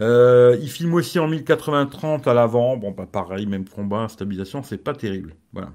Euh, 0.00 0.56
il 0.62 0.70
filme 0.70 0.94
aussi 0.94 1.18
en 1.18 1.28
1080-30 1.28 2.26
à 2.26 2.32
l'avant, 2.32 2.78
bon 2.78 2.92
bah 2.92 3.06
pareil, 3.10 3.44
même 3.46 3.68
combat, 3.68 4.08
stabilisation, 4.08 4.62
c'est 4.62 4.78
pas 4.78 4.94
terrible. 4.94 5.34
Voilà. 5.52 5.72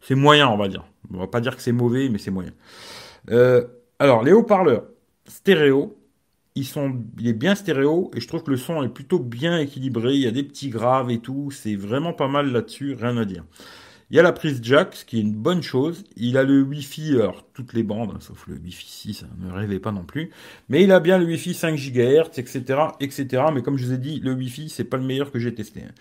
C'est 0.00 0.14
moyen, 0.14 0.48
on 0.48 0.56
va 0.56 0.68
dire. 0.68 0.84
On 1.12 1.18
va 1.18 1.26
pas 1.26 1.40
dire 1.40 1.56
que 1.56 1.62
c'est 1.62 1.72
mauvais, 1.72 2.08
mais 2.08 2.18
c'est 2.18 2.30
moyen. 2.30 2.52
Euh, 3.30 3.64
alors, 3.98 4.22
les 4.22 4.32
haut-parleurs 4.32 4.84
stéréo, 5.26 5.96
ils 6.54 6.66
sont, 6.66 7.00
il 7.18 7.28
est 7.28 7.32
bien 7.32 7.54
stéréo 7.54 8.10
et 8.14 8.20
je 8.20 8.28
trouve 8.28 8.42
que 8.42 8.50
le 8.50 8.56
son 8.56 8.82
est 8.82 8.88
plutôt 8.88 9.18
bien 9.18 9.58
équilibré. 9.58 10.14
Il 10.14 10.20
y 10.20 10.26
a 10.26 10.32
des 10.32 10.42
petits 10.42 10.68
graves 10.68 11.10
et 11.10 11.18
tout. 11.18 11.50
C'est 11.50 11.76
vraiment 11.76 12.12
pas 12.12 12.28
mal 12.28 12.52
là-dessus, 12.52 12.94
rien 12.94 13.16
à 13.16 13.24
dire. 13.24 13.44
Il 14.12 14.16
y 14.16 14.18
a 14.18 14.22
la 14.22 14.32
prise 14.32 14.60
jack, 14.62 14.94
ce 14.94 15.06
qui 15.06 15.16
est 15.16 15.22
une 15.22 15.32
bonne 15.32 15.62
chose. 15.62 16.04
Il 16.16 16.36
a 16.36 16.42
le 16.42 16.60
Wi-Fi, 16.60 17.14
alors 17.14 17.46
toutes 17.54 17.72
les 17.72 17.82
bandes, 17.82 18.12
hein, 18.14 18.20
sauf 18.20 18.46
le 18.46 18.56
Wi-Fi 18.56 18.86
6, 18.86 19.24
ne 19.38 19.50
rêvez 19.50 19.78
pas 19.78 19.90
non 19.90 20.04
plus. 20.04 20.30
Mais 20.68 20.82
il 20.82 20.92
a 20.92 21.00
bien 21.00 21.16
le 21.16 21.24
Wi-Fi 21.24 21.54
5 21.54 21.76
GHz, 21.76 22.38
etc., 22.38 22.88
etc. 23.00 23.44
Mais 23.54 23.62
comme 23.62 23.78
je 23.78 23.86
vous 23.86 23.92
ai 23.94 23.96
dit, 23.96 24.20
le 24.20 24.34
Wi-Fi, 24.34 24.68
c'est 24.68 24.84
pas 24.84 24.98
le 24.98 25.04
meilleur 25.04 25.32
que 25.32 25.38
j'ai 25.38 25.54
testé. 25.54 25.80
Hein. 25.80 25.92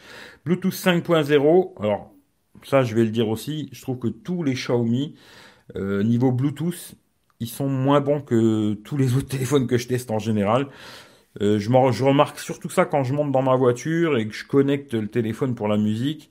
Bluetooth 0.44 0.74
5.0, 0.74 1.82
alors 1.82 2.14
ça, 2.66 2.84
je 2.84 2.94
vais 2.96 3.06
le 3.06 3.12
dire 3.12 3.30
aussi. 3.30 3.70
Je 3.72 3.82
trouve 3.82 3.98
que 3.98 4.10
tous 4.10 4.44
les 4.44 4.56
Xiaomi, 4.56 5.16
euh, 5.78 6.04
niveau 6.04 6.34
Bluetooth, 6.34 6.96
ils 7.42 7.50
sont 7.50 7.68
moins 7.68 8.00
bons 8.00 8.22
que 8.22 8.76
tous 8.76 8.96
les 8.96 9.18
autres 9.18 9.28
téléphones 9.36 9.68
que 9.68 9.78
je 9.78 9.88
teste 9.88 10.12
en 10.12 10.20
général. 10.20 10.68
Euh, 11.42 11.60
je, 11.60 12.04
remarque 12.04 12.40
surtout 12.40 12.70
ça 12.70 12.86
quand 12.86 13.04
je 13.04 13.14
monte 13.14 13.32
dans 13.32 13.42
ma 13.42 13.56
voiture 13.56 14.18
et 14.18 14.28
que 14.28 14.34
je 14.34 14.46
connecte 14.46 14.94
le 14.94 15.08
téléphone 15.08 15.56
pour 15.56 15.68
la 15.68 15.78
musique. 15.78 16.30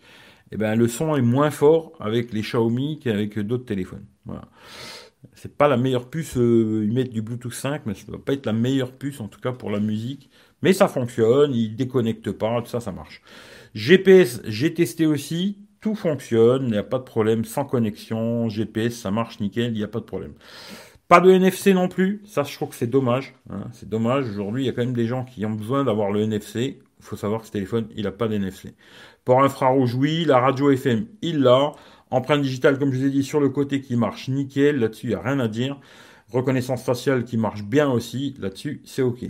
Et 0.52 0.54
eh 0.54 0.56
ben, 0.56 0.74
le 0.74 0.88
son 0.88 1.14
est 1.14 1.22
moins 1.22 1.50
fort 1.50 1.92
avec 2.00 2.32
les 2.32 2.40
Xiaomi 2.40 2.98
qu'avec 2.98 3.38
d'autres 3.38 3.64
téléphones. 3.64 4.04
Voilà. 4.24 4.48
C'est 5.34 5.56
pas 5.56 5.68
la 5.68 5.76
meilleure 5.76 6.10
puce, 6.10 6.36
euh, 6.36 6.82
ils 6.84 6.92
mettent 6.92 7.12
du 7.12 7.22
Bluetooth 7.22 7.52
5, 7.52 7.82
mais 7.86 7.94
ça 7.94 8.04
doit 8.08 8.24
pas 8.24 8.32
être 8.32 8.46
la 8.46 8.52
meilleure 8.52 8.92
puce 8.92 9.20
en 9.20 9.28
tout 9.28 9.40
cas 9.40 9.52
pour 9.52 9.70
la 9.70 9.80
musique. 9.80 10.28
Mais 10.62 10.72
ça 10.72 10.88
fonctionne, 10.88 11.54
ils 11.54 11.76
déconnectent 11.76 12.32
pas, 12.32 12.60
tout 12.62 12.68
ça, 12.68 12.80
ça 12.80 12.92
marche. 12.92 13.22
GPS, 13.74 14.42
j'ai 14.44 14.74
testé 14.74 15.06
aussi, 15.06 15.58
tout 15.80 15.94
fonctionne, 15.94 16.64
il 16.64 16.72
n'y 16.72 16.78
a 16.78 16.82
pas 16.82 16.98
de 16.98 17.04
problème, 17.04 17.44
sans 17.44 17.64
connexion, 17.64 18.48
GPS, 18.48 18.96
ça 18.96 19.10
marche 19.10 19.40
nickel, 19.40 19.72
il 19.72 19.78
n'y 19.78 19.84
a 19.84 19.88
pas 19.88 20.00
de 20.00 20.04
problème. 20.04 20.34
Pas 21.10 21.20
de 21.20 21.28
NFC 21.28 21.74
non 21.74 21.88
plus, 21.88 22.22
ça 22.24 22.44
je 22.44 22.54
trouve 22.54 22.68
que 22.68 22.76
c'est 22.76 22.86
dommage. 22.86 23.34
Hein. 23.50 23.64
C'est 23.72 23.88
dommage, 23.88 24.28
aujourd'hui 24.28 24.62
il 24.62 24.66
y 24.66 24.68
a 24.68 24.72
quand 24.72 24.84
même 24.84 24.94
des 24.94 25.08
gens 25.08 25.24
qui 25.24 25.44
ont 25.44 25.50
besoin 25.50 25.82
d'avoir 25.82 26.12
le 26.12 26.22
NFC. 26.22 26.78
Il 27.00 27.04
faut 27.04 27.16
savoir 27.16 27.40
que 27.40 27.48
ce 27.48 27.50
téléphone, 27.50 27.88
il 27.96 28.04
n'a 28.04 28.12
pas 28.12 28.28
d'NFC. 28.28 28.74
Port 29.24 29.42
infrarouge, 29.42 29.92
oui, 29.96 30.24
la 30.24 30.38
radio 30.38 30.70
FM, 30.70 31.06
il 31.20 31.40
l'a. 31.40 31.72
Empreinte 32.12 32.42
digitale, 32.42 32.78
comme 32.78 32.92
je 32.92 33.00
vous 33.00 33.06
ai 33.06 33.10
dit, 33.10 33.24
sur 33.24 33.40
le 33.40 33.48
côté 33.48 33.80
qui 33.80 33.96
marche 33.96 34.28
nickel, 34.28 34.78
là-dessus 34.78 35.06
il 35.06 35.08
n'y 35.08 35.14
a 35.16 35.20
rien 35.20 35.40
à 35.40 35.48
dire. 35.48 35.80
Reconnaissance 36.28 36.84
faciale 36.84 37.24
qui 37.24 37.36
marche 37.36 37.64
bien 37.64 37.90
aussi, 37.90 38.36
là-dessus 38.38 38.80
c'est 38.84 39.02
ok. 39.02 39.24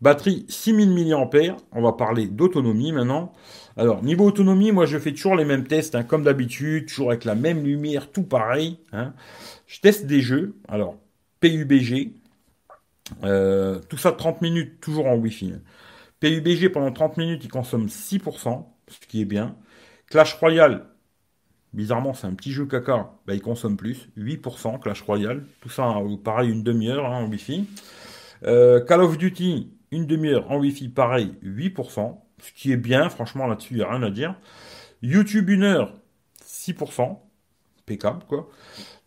Batterie 0.00 0.44
6000 0.48 0.90
mAh, 0.90 1.56
on 1.70 1.82
va 1.82 1.92
parler 1.92 2.26
d'autonomie 2.26 2.90
maintenant. 2.90 3.32
Alors, 3.76 4.02
niveau 4.02 4.26
autonomie, 4.26 4.72
moi 4.72 4.86
je 4.86 4.98
fais 4.98 5.12
toujours 5.12 5.36
les 5.36 5.44
mêmes 5.44 5.68
tests, 5.68 5.94
hein, 5.94 6.02
comme 6.02 6.24
d'habitude, 6.24 6.86
toujours 6.86 7.10
avec 7.10 7.24
la 7.24 7.34
même 7.34 7.62
lumière, 7.62 8.10
tout 8.10 8.24
pareil. 8.24 8.78
Hein. 8.92 9.12
Je 9.66 9.80
teste 9.80 10.06
des 10.06 10.20
jeux. 10.20 10.56
Alors, 10.68 10.96
PUBG. 11.40 12.12
Euh, 13.22 13.78
tout 13.88 13.98
ça 13.98 14.12
30 14.12 14.42
minutes, 14.42 14.80
toujours 14.80 15.06
en 15.06 15.16
Wi-Fi. 15.16 15.54
PUBG, 16.20 16.70
pendant 16.70 16.92
30 16.92 17.16
minutes, 17.18 17.44
il 17.44 17.50
consomme 17.50 17.86
6%, 17.86 18.66
ce 18.88 19.06
qui 19.06 19.20
est 19.20 19.26
bien. 19.26 19.56
Clash 20.08 20.34
Royale, 20.34 20.86
bizarrement, 21.72 22.14
c'est 22.14 22.26
un 22.26 22.34
petit 22.34 22.52
jeu 22.52 22.66
caca, 22.66 23.12
bah, 23.26 23.34
il 23.34 23.42
consomme 23.42 23.76
plus, 23.76 24.08
8% 24.16 24.80
Clash 24.80 25.02
Royale. 25.02 25.44
Tout 25.60 25.68
ça, 25.68 25.94
pareil, 26.24 26.50
une 26.50 26.62
demi-heure 26.62 27.06
hein, 27.06 27.24
en 27.24 27.28
Wi-Fi. 27.28 27.66
Euh, 28.44 28.84
Call 28.84 29.02
of 29.02 29.18
Duty, 29.18 29.70
une 29.90 30.06
demi-heure 30.06 30.50
en 30.50 30.58
Wi-Fi, 30.58 30.88
pareil, 30.88 31.34
8%, 31.44 32.18
ce 32.42 32.52
qui 32.52 32.72
est 32.72 32.76
bien, 32.76 33.08
franchement, 33.08 33.46
là-dessus, 33.46 33.74
il 33.74 33.76
n'y 33.78 33.82
a 33.82 33.90
rien 33.90 34.02
à 34.02 34.10
dire. 34.10 34.34
YouTube, 35.02 35.50
une 35.50 35.64
heure, 35.64 35.94
6%, 36.44 37.18
impeccable, 37.80 38.24
quoi. 38.28 38.48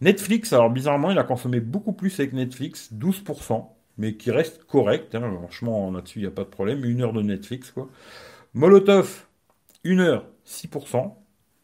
Netflix, 0.01 0.53
alors 0.53 0.69
bizarrement, 0.69 1.11
il 1.11 1.19
a 1.19 1.23
consommé 1.23 1.59
beaucoup 1.59 1.93
plus 1.93 2.19
avec 2.19 2.33
Netflix, 2.33 2.89
12%. 2.93 3.65
mais 3.97 4.15
qui 4.15 4.31
reste 4.31 4.63
correct. 4.65 5.13
Hein. 5.15 5.31
Franchement, 5.41 5.91
là-dessus, 5.91 6.19
il 6.19 6.21
n'y 6.23 6.27
a 6.27 6.31
pas 6.31 6.43
de 6.45 6.49
problème. 6.49 6.85
Une 6.85 7.01
heure 7.01 7.13
de 7.13 7.21
Netflix, 7.21 7.71
quoi. 7.71 7.89
Molotov, 8.53 9.27
une 9.83 9.99
heure, 9.99 10.25
6%. 10.45 11.15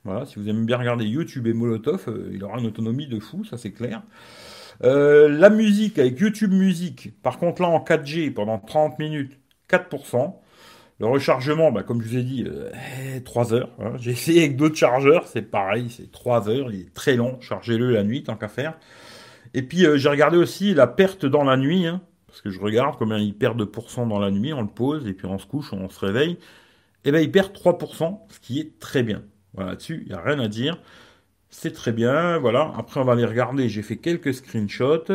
Voilà, 0.03 0.25
si 0.25 0.37
vous 0.37 0.47
aimez 0.49 0.65
bien 0.65 0.77
regarder 0.77 1.05
YouTube 1.05 1.47
et 1.47 1.53
Molotov, 1.53 2.05
euh, 2.09 2.29
il 2.33 2.43
aura 2.43 2.59
une 2.59 2.67
autonomie 2.67 3.07
de 3.07 3.19
fou, 3.19 3.43
ça 3.43 3.57
c'est 3.57 3.71
clair. 3.71 4.03
Euh, 4.83 5.29
la 5.29 5.49
musique 5.49 5.97
avec 5.97 6.19
YouTube 6.19 6.51
Musique, 6.51 7.13
par 7.21 7.39
contre 7.39 7.61
là 7.61 7.69
en 7.69 7.79
4G 7.79 8.31
pendant 8.31 8.59
30 8.59 8.99
minutes, 8.99 9.39
4%. 9.69 10.35
Le 10.99 11.07
rechargement, 11.07 11.71
bah, 11.71 11.83
comme 11.83 12.01
je 12.01 12.07
vous 12.07 12.17
ai 12.17 12.23
dit, 12.23 12.47
3 13.25 13.53
euh, 13.53 13.57
heures. 13.57 13.69
Hein. 13.79 13.93
J'ai 13.97 14.11
essayé 14.11 14.43
avec 14.43 14.55
d'autres 14.55 14.77
chargeurs, 14.77 15.27
c'est 15.27 15.41
pareil, 15.41 15.89
c'est 15.89 16.11
3 16.11 16.49
heures, 16.49 16.71
il 16.71 16.81
est 16.81 16.93
très 16.93 17.15
long, 17.15 17.39
chargez-le 17.41 17.91
la 17.91 18.03
nuit 18.03 18.23
tant 18.23 18.35
qu'à 18.35 18.47
faire. 18.47 18.77
Et 19.53 19.61
puis 19.61 19.85
j'ai 19.95 20.09
regardé 20.09 20.37
aussi 20.37 20.73
la 20.73 20.87
perte 20.87 21.25
dans 21.25 21.43
la 21.43 21.57
nuit, 21.57 21.85
hein, 21.85 22.01
parce 22.27 22.41
que 22.41 22.49
je 22.49 22.59
regarde 22.59 22.95
combien 22.97 23.17
il 23.17 23.33
perd 23.33 23.57
de 23.57 23.65
pourcents 23.65 24.07
dans 24.07 24.19
la 24.19 24.31
nuit, 24.31 24.53
on 24.53 24.61
le 24.61 24.67
pose, 24.67 25.07
et 25.07 25.13
puis 25.13 25.27
on 25.27 25.37
se 25.37 25.45
couche, 25.45 25.73
on 25.73 25.89
se 25.89 25.99
réveille. 26.05 26.31
Et 27.03 27.09
eh 27.09 27.11
bien 27.11 27.21
il 27.21 27.31
perd 27.31 27.53
3%, 27.53 28.19
ce 28.29 28.39
qui 28.39 28.59
est 28.59 28.79
très 28.79 29.03
bien. 29.03 29.21
Voilà, 29.53 29.71
là-dessus, 29.71 30.03
il 30.05 30.07
n'y 30.07 30.17
a 30.17 30.21
rien 30.21 30.39
à 30.39 30.47
dire. 30.47 30.77
C'est 31.49 31.71
très 31.71 31.93
bien, 31.93 32.37
voilà. 32.37 32.73
Après, 32.77 32.99
on 32.99 33.05
va 33.05 33.13
aller 33.13 33.25
regarder. 33.25 33.69
J'ai 33.69 33.81
fait 33.81 33.95
quelques 33.97 34.33
screenshots. 34.33 35.05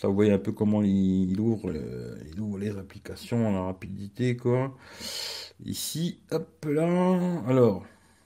Ça, 0.00 0.08
vous 0.08 0.14
voyez 0.14 0.32
un 0.32 0.38
peu 0.38 0.52
comment 0.52 0.82
il, 0.82 1.38
ouvre, 1.38 1.72
il 2.32 2.40
ouvre 2.40 2.58
les 2.58 2.76
applications, 2.76 3.52
la 3.52 3.62
rapidité, 3.62 4.36
quoi. 4.36 4.76
Ici, 5.64 6.18
hop 6.32 6.66
là. 6.68 7.42
Alors, 7.46 7.84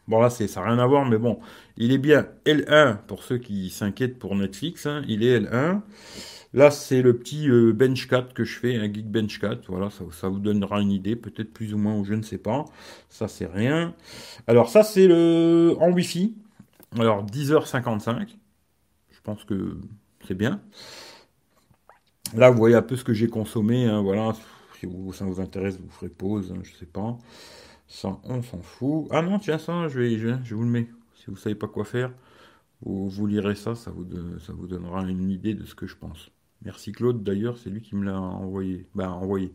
bon 0.09 0.21
là, 0.21 0.31
ça 0.31 0.45
n'a 0.47 0.67
rien 0.67 0.79
à 0.79 0.87
voir, 0.87 1.05
mais 1.05 1.19
bon, 1.19 1.41
il 1.77 1.93
est 1.93 1.99
bien 1.99 2.27
L1 2.47 2.99
pour 3.07 3.23
ceux 3.23 3.39
qui 3.39 3.71
s'inquiètent 3.71 4.19
pour 4.19 4.35
Netflix. 4.35 4.87
Hein. 4.87 5.03
il 5.07 5.23
est 5.23 5.41
L1. 5.41 5.83
Là, 6.55 6.71
c'est 6.71 7.03
le 7.03 7.17
petit 7.19 7.49
euh, 7.51 7.73
Bench 7.75 8.09
4 8.09 8.33
que 8.33 8.45
je 8.45 8.59
fais, 8.59 8.77
un 8.77 8.93
Geek 8.93 9.07
Bench 9.11 9.39
4. 9.39 9.67
Voilà, 9.69 9.91
ça, 9.91 10.05
ça 10.13 10.29
vous 10.29 10.39
donnera 10.39 10.81
une 10.81 10.91
idée, 10.91 11.15
peut-être 11.15 11.53
plus 11.53 11.75
ou 11.75 11.79
moins, 11.79 11.95
ou 11.97 12.05
je 12.05 12.15
ne 12.15 12.23
sais 12.23 12.39
pas. 12.39 12.65
Ça, 13.11 13.29
c'est 13.29 13.47
rien. 13.47 13.95
Alors, 14.47 14.71
ça, 14.71 14.83
c'est 14.83 15.07
le 15.07 15.77
en 15.81 15.91
Wi-Fi. 15.93 16.35
Alors, 16.99 17.27
10h55. 17.27 18.29
Je 19.11 19.21
pense 19.23 19.45
que 19.45 19.77
c'est 20.27 20.35
bien. 20.35 20.63
Là, 22.37 22.51
vous 22.51 22.59
voyez 22.59 22.77
un 22.77 22.83
peu 22.83 22.97
ce 22.97 23.05
que 23.05 23.13
j'ai 23.13 23.29
consommé. 23.29 23.87
Hein, 23.87 24.03
voilà. 24.03 24.35
Si 24.79 24.87
ça 25.13 25.25
vous 25.25 25.41
intéresse, 25.41 25.79
vous 25.79 25.91
ferez 25.91 26.09
pause. 26.09 26.53
Hein, 26.53 26.61
je 26.63 26.75
sais 26.75 26.87
pas. 26.87 27.17
Ça, 27.89 28.19
on 28.25 28.43
s'en 28.43 28.61
fout. 28.61 29.07
Ah 29.11 29.23
non, 29.23 29.39
tiens, 29.39 29.59
ça, 29.59 29.89
je 29.89 29.99
vais, 29.99 30.19
je, 30.19 30.55
vous 30.55 30.63
le 30.63 30.69
mets. 30.69 30.87
Si 31.17 31.25
vous 31.29 31.37
savez 31.37 31.55
pas 31.55 31.67
quoi 31.67 31.85
faire, 31.85 32.13
vous, 32.83 33.27
lirez 33.27 33.55
ça, 33.55 33.75
ça 33.75 33.91
vous, 33.91 34.05
donnera 34.05 35.03
une 35.09 35.31
idée 35.31 35.55
de 35.55 35.65
ce 35.65 35.75
que 35.75 35.87
je 35.87 35.97
pense. 35.97 36.31
Merci 36.63 36.93
Claude, 36.93 37.23
d'ailleurs, 37.23 37.57
c'est 37.57 37.71
lui 37.71 37.81
qui 37.81 37.97
me 37.97 38.05
l'a 38.05 38.21
envoyé. 38.21 38.87
Ben, 38.95 39.09
envoyé. 39.09 39.55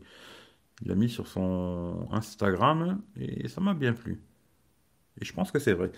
Il 0.82 0.88
l'a 0.88 0.96
mis 0.96 1.08
sur 1.08 1.28
son 1.28 2.08
Instagram 2.10 3.00
et 3.18 3.46
ça 3.48 3.60
m'a 3.60 3.74
bien 3.74 3.92
plu. 3.92 4.20
Et 5.20 5.24
je 5.24 5.32
pense 5.32 5.52
que 5.52 5.60
c'est 5.60 5.74
vrai. 5.74 5.92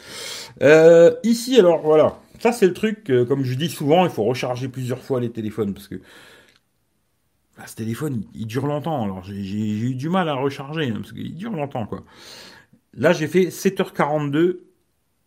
Euh, 0.61 1.15
ici, 1.23 1.59
alors 1.59 1.81
voilà, 1.81 2.21
ça 2.39 2.53
c'est 2.53 2.67
le 2.67 2.75
truc, 2.75 3.11
comme 3.27 3.45
je 3.45 3.55
dis 3.55 3.71
souvent, 3.71 4.05
il 4.05 4.11
faut 4.11 4.25
recharger 4.25 4.69
plusieurs 4.69 5.03
fois 5.03 5.21
les 5.21 5.31
téléphones 5.31 5.73
parce 5.73 5.89
que 5.89 6.03
bah, 7.57 7.67
ce 7.67 7.77
téléphone, 7.77 8.25
il, 8.35 8.47
dure 8.47 8.67
longtemps. 8.67 9.03
Alors 9.03 9.23
j'ai 9.25 9.35
eu 9.35 9.95
du 9.95 10.09
mal 10.09 10.29
à 10.29 10.35
recharger 10.35 10.89
hein, 10.91 10.99
parce 11.01 11.13
qu'il 11.13 11.35
dure 11.35 11.53
longtemps 11.53 11.87
quoi. 11.87 12.05
Là, 12.95 13.13
j'ai 13.13 13.27
fait 13.29 13.47
7h42 13.47 14.61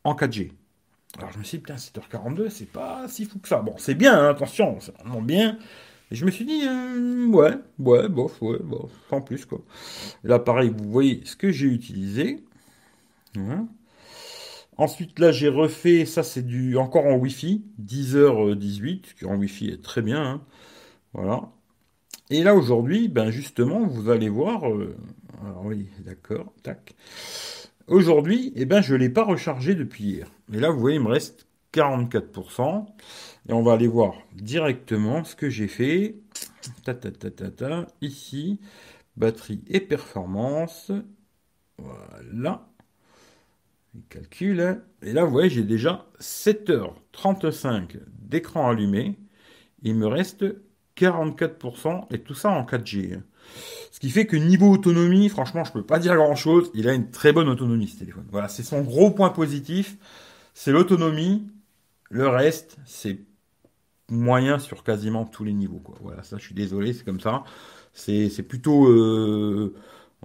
en 0.03 0.15
4G. 0.15 0.51
Alors 1.17 1.31
je 1.31 1.39
me 1.39 1.43
suis 1.43 1.57
dit, 1.57 1.63
putain, 1.63 1.75
7h42, 1.75 2.49
c'est 2.49 2.71
pas 2.71 3.07
si 3.07 3.25
fou 3.25 3.39
que 3.39 3.47
ça. 3.47 3.61
Bon, 3.61 3.75
c'est 3.77 3.95
bien, 3.95 4.17
hein, 4.17 4.29
attention, 4.29 4.79
c'est 4.79 4.95
vraiment 4.97 5.21
bien. 5.21 5.57
Et 6.11 6.15
je 6.15 6.25
me 6.25 6.31
suis 6.31 6.45
dit, 6.45 6.63
euh, 6.65 7.27
ouais, 7.27 7.53
ouais, 7.77 8.09
bof, 8.09 8.41
ouais, 8.41 8.57
bof, 8.59 8.91
sans 9.09 9.21
plus, 9.21 9.45
quoi. 9.45 9.61
là, 10.23 10.39
pareil, 10.39 10.73
vous 10.75 10.89
voyez 10.89 11.21
ce 11.25 11.35
que 11.35 11.51
j'ai 11.51 11.67
utilisé. 11.67 12.43
Ensuite, 14.77 15.19
là, 15.19 15.31
j'ai 15.31 15.49
refait, 15.49 16.05
ça 16.05 16.23
c'est 16.23 16.41
du 16.41 16.77
encore 16.77 17.05
en 17.05 17.15
Wi-Fi, 17.15 17.63
10h18, 17.81 19.15
qui 19.15 19.25
en 19.25 19.35
Wi-Fi 19.35 19.69
est 19.69 19.83
très 19.83 20.01
bien. 20.01 20.23
Hein. 20.23 20.41
Voilà. 21.13 21.51
Et 22.31 22.43
là, 22.43 22.53
aujourd'hui, 22.55 23.07
ben 23.07 23.31
justement, 23.31 23.87
vous 23.87 24.09
allez 24.09 24.29
voir. 24.29 24.69
Euh, 24.69 24.95
alors 25.43 25.65
oui, 25.65 25.87
d'accord, 25.99 26.53
tac. 26.63 26.95
Aujourd'hui, 27.87 28.53
eh 28.55 28.65
ben, 28.65 28.81
je 28.81 28.93
ne 28.93 28.99
l'ai 28.99 29.09
pas 29.09 29.23
rechargé 29.23 29.73
depuis 29.73 30.03
hier. 30.03 30.27
Et 30.53 30.59
là, 30.59 30.69
vous 30.69 30.79
voyez, 30.79 30.97
il 30.97 31.03
me 31.03 31.09
reste 31.09 31.47
44%. 31.73 32.85
Et 33.47 33.53
on 33.53 33.63
va 33.63 33.73
aller 33.73 33.87
voir 33.87 34.13
directement 34.35 35.23
ce 35.23 35.35
que 35.35 35.49
j'ai 35.49 35.67
fait. 35.67 36.17
Ta, 36.83 36.93
ta, 36.93 37.09
ta, 37.11 37.31
ta, 37.31 37.49
ta. 37.49 37.87
Ici, 38.01 38.59
batterie 39.17 39.63
et 39.67 39.79
performance. 39.79 40.91
Voilà. 41.79 42.69
Il 43.95 44.03
calcule. 44.03 44.83
Et 45.01 45.13
là, 45.13 45.23
vous 45.25 45.31
voyez, 45.31 45.49
j'ai 45.49 45.63
déjà 45.63 46.05
7h35 46.19 48.01
d'écran 48.21 48.69
allumé. 48.69 49.17
Il 49.81 49.95
me 49.95 50.05
reste 50.05 50.45
44% 50.99 52.05
et 52.11 52.19
tout 52.19 52.33
ça 52.33 52.49
en 52.49 52.63
4G. 52.63 53.21
Ce 53.91 53.99
qui 53.99 54.09
fait 54.09 54.25
que 54.25 54.35
niveau 54.35 54.69
autonomie, 54.71 55.29
franchement, 55.29 55.63
je 55.63 55.71
peux 55.71 55.83
pas 55.83 55.99
dire 55.99 56.15
grand 56.15 56.35
chose. 56.35 56.71
Il 56.73 56.87
a 56.87 56.93
une 56.93 57.09
très 57.09 57.33
bonne 57.33 57.49
autonomie 57.49 57.87
ce 57.87 57.99
téléphone. 57.99 58.25
Voilà, 58.31 58.47
c'est 58.47 58.63
son 58.63 58.81
gros 58.81 59.11
point 59.11 59.29
positif. 59.29 59.97
C'est 60.53 60.71
l'autonomie. 60.71 61.47
Le 62.09 62.27
reste, 62.27 62.77
c'est 62.85 63.19
moyen 64.09 64.59
sur 64.59 64.83
quasiment 64.83 65.25
tous 65.25 65.43
les 65.43 65.53
niveaux. 65.53 65.81
Voilà, 66.01 66.23
ça, 66.23 66.37
je 66.37 66.43
suis 66.43 66.55
désolé, 66.55 66.93
c'est 66.93 67.05
comme 67.05 67.19
ça. 67.19 67.43
C'est, 67.93 68.43
plutôt. 68.47 68.87
Euh, 68.87 69.75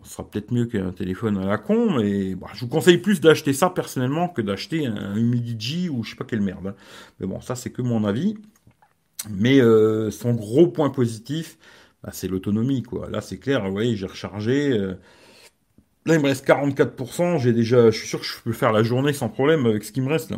ce 0.03 0.11
sera 0.11 0.29
peut-être 0.29 0.53
mieux 0.53 0.67
qu'un 0.67 0.93
téléphone 0.93 1.39
à 1.39 1.47
la 1.47 1.59
con, 1.59 1.97
mais 1.97 2.35
bah, 2.35 2.49
je 2.55 2.61
vous 2.61 2.69
conseille 2.69 2.99
plus 2.99 3.21
d'acheter 3.21 3.53
ça 3.53 3.71
personnellement 3.71 4.29
que 4.29 4.43
d'acheter 4.43 4.87
un 4.87 5.15
Humidigi 5.15 5.89
ou 5.89 6.03
je 6.03 6.11
sais 6.11 6.17
pas 6.17 6.25
quelle 6.25 6.41
merde. 6.41 6.69
Hein. 6.69 6.75
Mais 7.21 7.27
bon, 7.27 7.41
ça, 7.41 7.55
c'est 7.55 7.71
que 7.71 7.83
mon 7.83 8.05
avis. 8.05 8.37
Mais 9.31 9.61
euh, 9.61 10.11
son 10.11 10.35
gros 10.35 10.69
point 10.69 10.91
positif, 10.91 11.59
bah, 12.03 12.11
c'est 12.13 12.29
l'autonomie, 12.29 12.83
quoi. 12.83 13.09
Là, 13.11 13.21
c'est 13.21 13.39
clair, 13.39 13.65
vous 13.65 13.73
voyez, 13.73 13.97
j'ai 13.97 14.07
rechargé. 14.07 14.71
Euh, 14.73 14.95
là, 16.07 16.15
il 16.15 16.21
me 16.21 16.27
reste 16.27 16.47
44%. 16.47 17.39
J'ai 17.39 17.53
déjà, 17.53 17.91
je 17.91 17.99
suis 17.99 18.09
sûr 18.09 18.21
que 18.21 18.27
je 18.27 18.35
peux 18.43 18.53
faire 18.53 18.73
la 18.73 18.83
journée 18.83 19.13
sans 19.13 19.29
problème 19.29 19.67
avec 19.67 19.85
ce 19.85 19.93
qui 19.93 20.01
me 20.01 20.09
reste. 20.09 20.33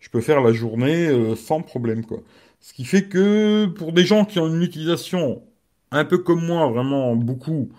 Je 0.00 0.10
peux 0.10 0.20
faire 0.20 0.40
la 0.42 0.52
journée 0.52 1.08
euh, 1.08 1.36
sans 1.36 1.62
problème, 1.62 2.04
quoi. 2.06 2.22
Ce 2.60 2.72
qui 2.74 2.84
fait 2.84 3.08
que 3.08 3.66
pour 3.66 3.92
des 3.92 4.04
gens 4.04 4.24
qui 4.24 4.40
ont 4.40 4.48
une 4.48 4.62
utilisation 4.62 5.42
un 5.92 6.04
peu 6.04 6.18
comme 6.18 6.44
moi, 6.46 6.68
vraiment 6.68 7.16
beaucoup, 7.16 7.70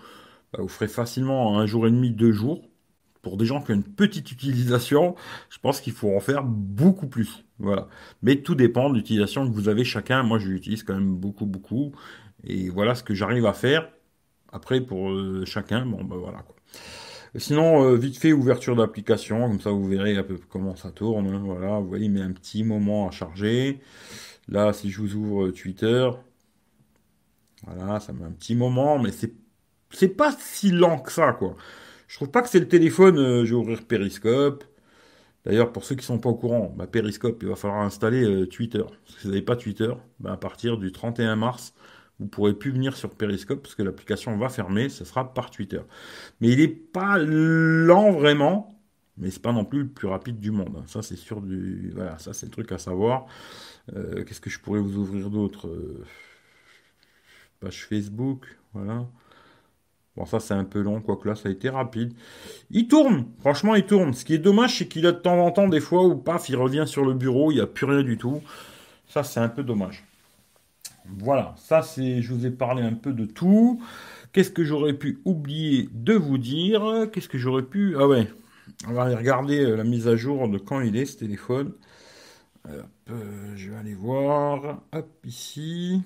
bah, 0.52 0.60
vous 0.62 0.68
ferez 0.68 0.88
facilement 0.88 1.58
un 1.60 1.66
jour 1.66 1.86
et 1.88 1.92
demi, 1.92 2.12
deux 2.12 2.32
jours. 2.32 2.69
Pour 3.22 3.36
des 3.36 3.44
gens 3.44 3.60
qui 3.60 3.72
ont 3.72 3.74
une 3.74 3.84
petite 3.84 4.32
utilisation, 4.32 5.14
je 5.50 5.58
pense 5.58 5.80
qu'il 5.80 5.92
faut 5.92 6.16
en 6.16 6.20
faire 6.20 6.42
beaucoup 6.44 7.06
plus. 7.06 7.44
Voilà. 7.58 7.88
Mais 8.22 8.36
tout 8.36 8.54
dépend 8.54 8.88
de 8.88 8.94
l'utilisation 8.94 9.46
que 9.48 9.54
vous 9.54 9.68
avez 9.68 9.84
chacun. 9.84 10.22
Moi, 10.22 10.38
je 10.38 10.48
l'utilise 10.48 10.82
quand 10.82 10.94
même 10.94 11.14
beaucoup, 11.16 11.46
beaucoup. 11.46 11.92
Et 12.44 12.70
voilà 12.70 12.94
ce 12.94 13.02
que 13.02 13.14
j'arrive 13.14 13.46
à 13.46 13.52
faire. 13.52 13.90
Après, 14.52 14.80
pour 14.80 15.10
euh, 15.10 15.44
chacun, 15.44 15.86
bon, 15.86 16.02
ben 16.04 16.16
voilà. 16.16 16.38
Quoi. 16.38 16.56
Sinon, 17.36 17.84
euh, 17.84 17.96
vite 17.96 18.18
fait, 18.18 18.32
ouverture 18.32 18.74
d'application, 18.74 19.48
comme 19.48 19.60
ça 19.60 19.70
vous 19.70 19.86
verrez 19.86 20.16
un 20.16 20.24
peu 20.24 20.38
comment 20.48 20.74
ça 20.74 20.90
tourne. 20.90 21.28
Hein, 21.28 21.42
voilà, 21.44 21.78
vous 21.78 21.88
voyez, 21.88 22.06
il 22.06 22.10
met 22.10 22.22
un 22.22 22.32
petit 22.32 22.64
moment 22.64 23.08
à 23.08 23.10
charger. 23.12 23.80
Là, 24.48 24.72
si 24.72 24.90
je 24.90 25.00
vous 25.00 25.14
ouvre 25.14 25.46
euh, 25.46 25.52
Twitter, 25.52 26.10
voilà, 27.64 28.00
ça 28.00 28.12
met 28.12 28.24
un 28.24 28.32
petit 28.32 28.54
moment, 28.56 28.98
mais 28.98 29.12
c'est 29.12 29.32
c'est 29.92 30.08
pas 30.08 30.32
si 30.38 30.70
lent 30.70 30.98
que 31.00 31.12
ça, 31.12 31.32
quoi. 31.32 31.56
Je 32.10 32.16
trouve 32.16 32.30
pas 32.32 32.42
que 32.42 32.48
c'est 32.48 32.58
le 32.58 32.66
téléphone. 32.68 33.44
je 33.44 33.54
vais 33.54 33.60
ouvrir 33.60 33.86
Periscope. 33.86 34.64
D'ailleurs, 35.44 35.72
pour 35.72 35.84
ceux 35.84 35.94
qui 35.94 36.04
sont 36.04 36.18
pas 36.18 36.28
au 36.28 36.34
courant, 36.34 36.74
bah, 36.76 36.88
Periscope, 36.88 37.38
il 37.42 37.48
va 37.48 37.56
falloir 37.56 37.82
installer 37.82 38.48
Twitter. 38.48 38.82
Si 39.06 39.24
vous 39.24 39.28
n'avez 39.30 39.42
pas 39.42 39.56
Twitter, 39.56 39.92
bah, 40.18 40.32
à 40.32 40.36
partir 40.36 40.76
du 40.76 40.90
31 40.92 41.36
mars, 41.36 41.72
vous 42.18 42.26
pourrez 42.26 42.52
plus 42.52 42.72
venir 42.72 42.96
sur 42.96 43.10
Periscope 43.10 43.62
parce 43.62 43.76
que 43.76 43.82
l'application 43.84 44.36
va 44.36 44.48
fermer, 44.48 44.88
ce 44.88 45.04
sera 45.04 45.32
par 45.32 45.50
Twitter. 45.52 45.82
Mais 46.40 46.48
il 46.48 46.58
n'est 46.58 46.68
pas 46.68 47.16
lent 47.18 48.10
vraiment, 48.12 48.82
mais 49.16 49.30
c'est 49.30 49.42
pas 49.42 49.52
non 49.52 49.64
plus 49.64 49.80
le 49.84 49.88
plus 49.88 50.08
rapide 50.08 50.40
du 50.40 50.50
monde. 50.50 50.76
Hein. 50.78 50.84
Ça 50.88 51.02
c'est 51.02 51.16
sûr 51.16 51.40
du, 51.40 51.92
voilà, 51.94 52.18
ça 52.18 52.32
c'est 52.32 52.46
le 52.46 52.52
truc 52.52 52.72
à 52.72 52.78
savoir. 52.78 53.26
Euh, 53.94 54.24
qu'est-ce 54.24 54.40
que 54.40 54.50
je 54.50 54.58
pourrais 54.60 54.80
vous 54.80 54.98
ouvrir 54.98 55.30
d'autre? 55.30 55.68
Euh, 55.68 56.04
Page 57.60 57.86
Facebook, 57.86 58.46
voilà. 58.74 59.06
Bon, 60.16 60.26
ça 60.26 60.40
c'est 60.40 60.54
un 60.54 60.64
peu 60.64 60.80
long, 60.80 61.00
quoique 61.00 61.28
là 61.28 61.34
ça 61.34 61.48
a 61.48 61.52
été 61.52 61.68
rapide. 61.68 62.12
Il 62.70 62.88
tourne, 62.88 63.26
franchement 63.40 63.74
il 63.74 63.84
tourne. 63.84 64.12
Ce 64.12 64.24
qui 64.24 64.34
est 64.34 64.38
dommage, 64.38 64.78
c'est 64.78 64.88
qu'il 64.88 65.06
a 65.06 65.12
de 65.12 65.18
temps 65.18 65.44
en 65.44 65.50
temps 65.50 65.68
des 65.68 65.80
fois 65.80 66.04
où 66.04 66.16
paf, 66.16 66.48
il 66.48 66.56
revient 66.56 66.84
sur 66.86 67.04
le 67.04 67.14
bureau, 67.14 67.52
il 67.52 67.56
n'y 67.56 67.60
a 67.60 67.66
plus 67.66 67.86
rien 67.86 68.02
du 68.02 68.18
tout. 68.18 68.40
Ça 69.08 69.22
c'est 69.22 69.40
un 69.40 69.48
peu 69.48 69.62
dommage. 69.62 70.04
Voilà, 71.18 71.54
ça 71.56 71.82
c'est, 71.82 72.22
je 72.22 72.32
vous 72.32 72.46
ai 72.46 72.50
parlé 72.50 72.82
un 72.82 72.94
peu 72.94 73.12
de 73.12 73.24
tout. 73.24 73.82
Qu'est-ce 74.32 74.50
que 74.50 74.64
j'aurais 74.64 74.92
pu 74.92 75.20
oublier 75.24 75.88
de 75.92 76.14
vous 76.14 76.38
dire? 76.38 77.08
Qu'est-ce 77.12 77.28
que 77.28 77.38
j'aurais 77.38 77.64
pu... 77.64 77.96
Ah 77.98 78.06
ouais, 78.06 78.28
on 78.88 78.92
va 78.92 79.04
aller 79.04 79.16
regarder 79.16 79.60
euh, 79.60 79.76
la 79.76 79.84
mise 79.84 80.06
à 80.06 80.16
jour 80.16 80.48
de 80.48 80.58
quand 80.58 80.80
il 80.80 80.96
est 80.96 81.06
ce 81.06 81.18
téléphone. 81.18 81.72
Hop, 82.68 82.86
euh, 83.10 83.56
je 83.56 83.70
vais 83.70 83.76
aller 83.76 83.94
voir. 83.94 84.82
Hop, 84.92 85.08
ici. 85.24 86.02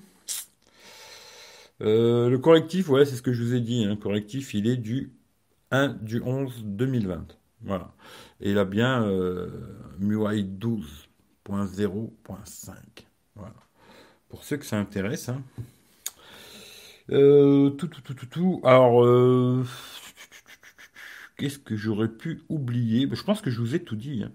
Euh, 1.81 2.29
le 2.29 2.37
correctif, 2.37 2.89
ouais, 2.89 3.05
c'est 3.05 3.15
ce 3.15 3.21
que 3.21 3.33
je 3.33 3.43
vous 3.43 3.53
ai 3.55 3.61
dit. 3.61 3.85
Hein. 3.85 3.95
correctif, 3.97 4.53
il 4.53 4.67
est 4.67 4.77
du 4.77 5.13
1 5.71 5.89
du 6.01 6.21
11 6.21 6.63
2020. 6.65 7.37
Voilà. 7.61 7.93
Et 8.41 8.51
il 8.51 8.57
a 8.57 8.65
bien 8.65 9.03
euh, 9.03 9.49
MUI 9.99 10.43
12.0.5. 10.43 12.71
Voilà. 13.35 13.53
Pour 14.29 14.43
ceux 14.43 14.57
que 14.57 14.65
ça 14.65 14.77
intéresse. 14.77 15.29
Hein. 15.29 15.41
Euh, 17.11 17.69
tout, 17.71 17.87
tout, 17.87 18.01
tout, 18.01 18.13
tout, 18.13 18.25
tout. 18.25 18.61
Alors, 18.63 19.03
euh, 19.03 19.63
qu'est-ce 21.37 21.59
que 21.59 21.75
j'aurais 21.75 22.09
pu 22.09 22.43
oublier? 22.49 23.07
Je 23.11 23.23
pense 23.23 23.41
que 23.41 23.49
je 23.49 23.59
vous 23.59 23.75
ai 23.75 23.83
tout 23.83 23.95
dit. 23.95 24.23
Hein. 24.23 24.31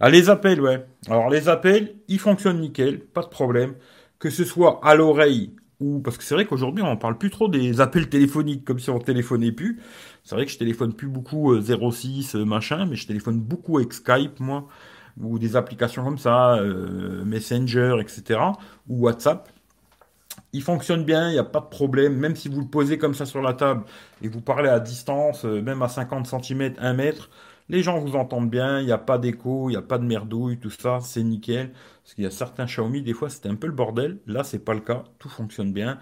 Ah, 0.00 0.10
les 0.10 0.30
appels, 0.30 0.60
ouais. 0.60 0.86
Alors, 1.08 1.30
les 1.30 1.48
appels, 1.48 1.96
ils 2.08 2.20
fonctionnent 2.20 2.60
nickel, 2.60 3.00
pas 3.00 3.22
de 3.22 3.28
problème. 3.28 3.74
Que 4.18 4.30
ce 4.30 4.44
soit 4.44 4.80
à 4.84 4.94
l'oreille 4.94 5.54
ou. 5.80 6.00
Parce 6.00 6.16
que 6.18 6.24
c'est 6.24 6.34
vrai 6.34 6.44
qu'aujourd'hui, 6.46 6.82
on 6.82 6.96
parle 6.96 7.18
plus 7.18 7.30
trop 7.30 7.48
des 7.48 7.80
appels 7.80 8.08
téléphoniques, 8.08 8.64
comme 8.64 8.78
si 8.78 8.90
on 8.90 8.98
téléphonait 8.98 9.52
plus. 9.52 9.80
C'est 10.24 10.34
vrai 10.34 10.46
que 10.46 10.52
je 10.52 10.58
téléphone 10.58 10.92
plus 10.92 11.08
beaucoup 11.08 11.54
06, 11.60 12.34
euh, 12.34 12.44
machin, 12.44 12.86
mais 12.86 12.96
je 12.96 13.06
téléphone 13.06 13.40
beaucoup 13.40 13.78
avec 13.78 13.92
Skype, 13.92 14.40
moi, 14.40 14.66
ou 15.20 15.38
des 15.38 15.56
applications 15.56 16.04
comme 16.04 16.18
ça, 16.18 16.60
Messenger, 17.24 17.96
etc., 18.00 18.40
ou 18.88 19.04
WhatsApp. 19.06 19.48
Il 20.52 20.62
fonctionne 20.62 21.04
bien, 21.04 21.28
il 21.28 21.32
n'y 21.32 21.38
a 21.38 21.44
pas 21.44 21.60
de 21.60 21.66
problème, 21.66 22.16
même 22.16 22.34
si 22.36 22.48
vous 22.48 22.60
le 22.60 22.66
posez 22.66 22.98
comme 22.98 23.14
ça 23.14 23.26
sur 23.26 23.42
la 23.42 23.52
table 23.52 23.84
et 24.22 24.28
vous 24.28 24.40
parlez 24.40 24.68
à 24.68 24.80
distance, 24.80 25.44
euh, 25.44 25.60
même 25.60 25.82
à 25.82 25.88
50 25.88 26.26
cm, 26.26 26.74
1 26.78 26.92
mètre, 26.94 27.30
les 27.68 27.82
gens 27.82 27.98
vous 27.98 28.16
entendent 28.16 28.50
bien, 28.50 28.80
il 28.80 28.86
n'y 28.86 28.92
a 28.92 28.98
pas 28.98 29.18
d'écho, 29.18 29.68
il 29.68 29.72
n'y 29.72 29.78
a 29.78 29.82
pas 29.82 29.98
de 29.98 30.04
merdouille, 30.04 30.58
tout 30.58 30.70
ça, 30.70 31.00
c'est 31.02 31.22
nickel. 31.22 31.72
Parce 32.02 32.14
qu'il 32.14 32.24
y 32.24 32.26
a 32.26 32.30
certains 32.30 32.64
Xiaomi, 32.66 33.02
des 33.02 33.12
fois 33.12 33.28
c'était 33.28 33.48
un 33.48 33.54
peu 33.54 33.66
le 33.66 33.72
bordel, 33.74 34.18
là 34.26 34.44
c'est 34.44 34.64
pas 34.64 34.74
le 34.74 34.80
cas, 34.80 35.04
tout 35.18 35.28
fonctionne 35.28 35.72
bien, 35.72 35.98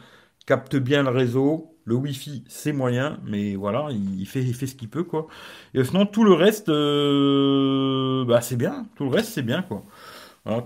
capte 0.46 0.76
bien 0.76 1.02
le 1.02 1.10
réseau, 1.10 1.74
le 1.84 1.96
Wi-Fi 1.96 2.44
c'est 2.48 2.72
moyen, 2.72 3.18
mais 3.26 3.56
voilà, 3.56 3.88
il 3.90 4.26
fait, 4.26 4.42
ce 4.42 4.74
qu'il 4.76 4.88
peut 4.88 5.02
quoi. 5.02 5.26
Et 5.74 5.82
sinon 5.82 6.06
tout 6.06 6.22
le 6.22 6.32
reste, 6.32 6.68
euh, 6.68 8.24
bah 8.24 8.40
c'est 8.40 8.56
bien, 8.56 8.86
tout 8.94 9.04
le 9.04 9.10
reste 9.10 9.30
c'est 9.32 9.42
bien 9.42 9.62
quoi. 9.62 9.82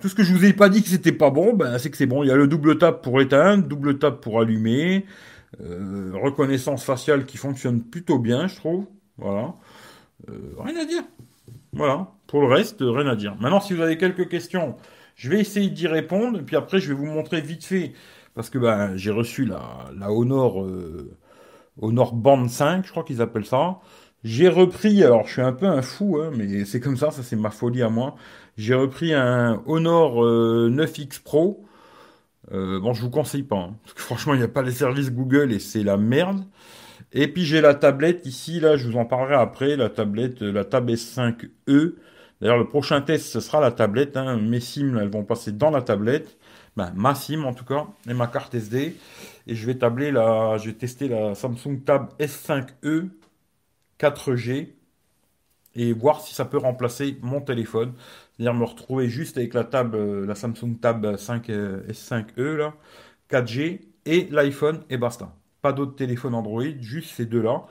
Tout 0.01 0.09
ce 0.11 0.15
que 0.15 0.23
je 0.23 0.35
vous 0.35 0.45
ai 0.45 0.53
pas 0.53 0.69
dit 0.69 0.83
que 0.83 0.91
c'était 0.91 1.11
pas 1.11 1.31
bon, 1.31 1.55
ben, 1.55 1.79
c'est 1.79 1.91
que 1.91 1.97
c'est 1.97 2.05
bon. 2.05 2.23
Il 2.23 2.27
y 2.29 2.31
a 2.31 2.37
le 2.37 2.47
double 2.47 2.77
tap 2.77 3.03
pour 3.03 3.19
éteindre, 3.23 3.67
double 3.67 3.99
tap 3.99 4.21
pour 4.21 4.39
allumer, 4.39 5.07
euh, 5.63 6.13
reconnaissance 6.23 6.85
faciale 6.85 7.25
qui 7.25 7.39
fonctionne 7.39 7.83
plutôt 7.83 8.19
bien, 8.19 8.47
je 8.47 8.57
trouve. 8.57 8.85
Voilà. 9.17 9.55
Euh, 10.29 10.55
rien 10.59 10.77
à 10.77 10.85
dire. 10.85 11.03
Voilà. 11.73 12.09
Pour 12.27 12.41
le 12.43 12.49
reste, 12.49 12.79
rien 12.81 13.07
à 13.07 13.17
dire. 13.17 13.37
Maintenant, 13.41 13.61
si 13.61 13.75
vous 13.75 13.83
avez 13.83 13.97
quelques 13.97 14.29
questions, 14.29 14.77
je 15.17 15.31
vais 15.31 15.41
essayer 15.41 15.71
d'y 15.71 15.87
répondre. 15.87 16.39
Et 16.39 16.43
puis 16.43 16.57
après, 16.57 16.81
je 16.81 16.89
vais 16.89 16.95
vous 16.95 17.07
montrer 17.07 17.41
vite 17.41 17.65
fait. 17.65 17.93
Parce 18.35 18.51
que 18.51 18.59
ben, 18.59 18.97
j'ai 18.97 19.11
reçu 19.11 19.45
la, 19.45 19.91
la 19.99 20.13
Honor, 20.13 20.63
euh, 20.63 21.17
Honor 21.81 22.15
Band 22.15 22.49
5, 22.49 22.87
je 22.87 22.91
crois 22.91 23.03
qu'ils 23.03 23.21
appellent 23.23 23.47
ça. 23.47 23.81
J'ai 24.23 24.49
repris, 24.49 25.03
alors 25.03 25.27
je 25.27 25.33
suis 25.33 25.43
un 25.43 25.53
peu 25.53 25.67
un 25.67 25.83
fou, 25.83 26.19
hein, 26.21 26.31
mais 26.37 26.65
c'est 26.67 26.79
comme 26.81 26.97
ça, 26.97 27.11
ça 27.11 27.23
c'est 27.23 27.37
ma 27.37 27.51
folie 27.51 27.83
à 27.83 27.89
moi. 27.89 28.17
J'ai 28.59 28.75
repris 28.75 29.15
un 29.15 29.63
Honor 29.67 30.23
9X 30.69 31.17
euh, 31.17 31.21
Pro. 31.25 31.67
Euh, 32.53 32.81
bon, 32.81 32.93
je 32.93 33.03
vous 33.03 33.11
conseille 33.11 33.43
pas, 33.45 33.57
hein, 33.57 33.77
parce 33.83 33.95
que 33.95 34.03
franchement, 34.03 34.35
il 34.35 34.39
n'y 34.39 34.45
a 34.45 34.49
pas 34.49 34.63
les 34.63 34.73
services 34.73 35.11
Google 35.11 35.53
et 35.53 35.59
c'est 35.59 35.83
la 35.83 35.97
merde. 35.97 36.45
Et 37.13 37.29
puis 37.29 37.45
j'ai 37.45 37.61
la 37.61 37.75
tablette 37.75 38.27
ici, 38.27 38.61
là, 38.61 38.77
je 38.77 38.89
vous 38.89 38.97
en 38.97 39.05
parlerai 39.05 39.35
après, 39.35 39.77
la 39.77 39.89
tablette, 39.89 40.43
la 40.43 40.65
Tab 40.65 40.89
S5e. 40.89 41.95
D'ailleurs, 42.41 42.59
le 42.59 42.69
prochain 42.69 43.03
test, 43.03 43.27
ce 43.27 43.41
sera 43.41 43.61
la 43.61 43.71
tablette. 43.71 44.17
Hein. 44.17 44.39
Mes 44.39 44.61
SIM, 44.61 44.97
elles 44.97 45.11
vont 45.11 45.25
passer 45.25 45.53
dans 45.53 45.71
la 45.71 45.83
tablette. 45.83 46.39
Ben, 46.77 46.93
ma 46.95 47.15
SIM 47.15 47.45
en 47.45 47.53
tout 47.53 47.65
cas, 47.65 47.87
et 48.09 48.15
ma 48.15 48.27
carte 48.27 48.55
SD. 48.55 48.97
Et 49.47 49.55
je 49.55 49.67
vais 49.67 49.75
tabler 49.75 50.11
je 50.11 50.67
vais 50.67 50.75
tester 50.75 51.09
la 51.09 51.35
Samsung 51.35 51.81
Tab 51.85 52.09
S5e 52.19 53.11
4G 53.99 54.69
et 55.75 55.93
voir 55.93 56.21
si 56.21 56.35
ça 56.35 56.45
peut 56.45 56.59
remplacer 56.59 57.19
mon 57.23 57.41
téléphone. 57.41 57.93
C'est-à-dire 58.37 58.55
me 58.55 58.65
retrouver 58.65 59.09
juste 59.09 59.37
avec 59.37 59.55
la 59.55 59.65
table, 59.65 59.97
euh, 59.97 60.27
la 60.27 60.35
Samsung 60.35 60.79
Tab 60.81 61.17
5 61.17 61.51
euh, 61.51 61.83
S5e 61.89 62.57
là, 62.57 62.75
4G 63.31 63.81
et 64.07 64.29
l'iPhone 64.31 64.83
et 64.89 64.97
basta. 64.97 65.35
Pas 65.63 65.73
d'autres 65.73 65.95
téléphones 65.95 66.35
Android, 66.35 66.65
juste 66.81 67.15
ces 67.15 67.27
deux-là. 67.27 67.67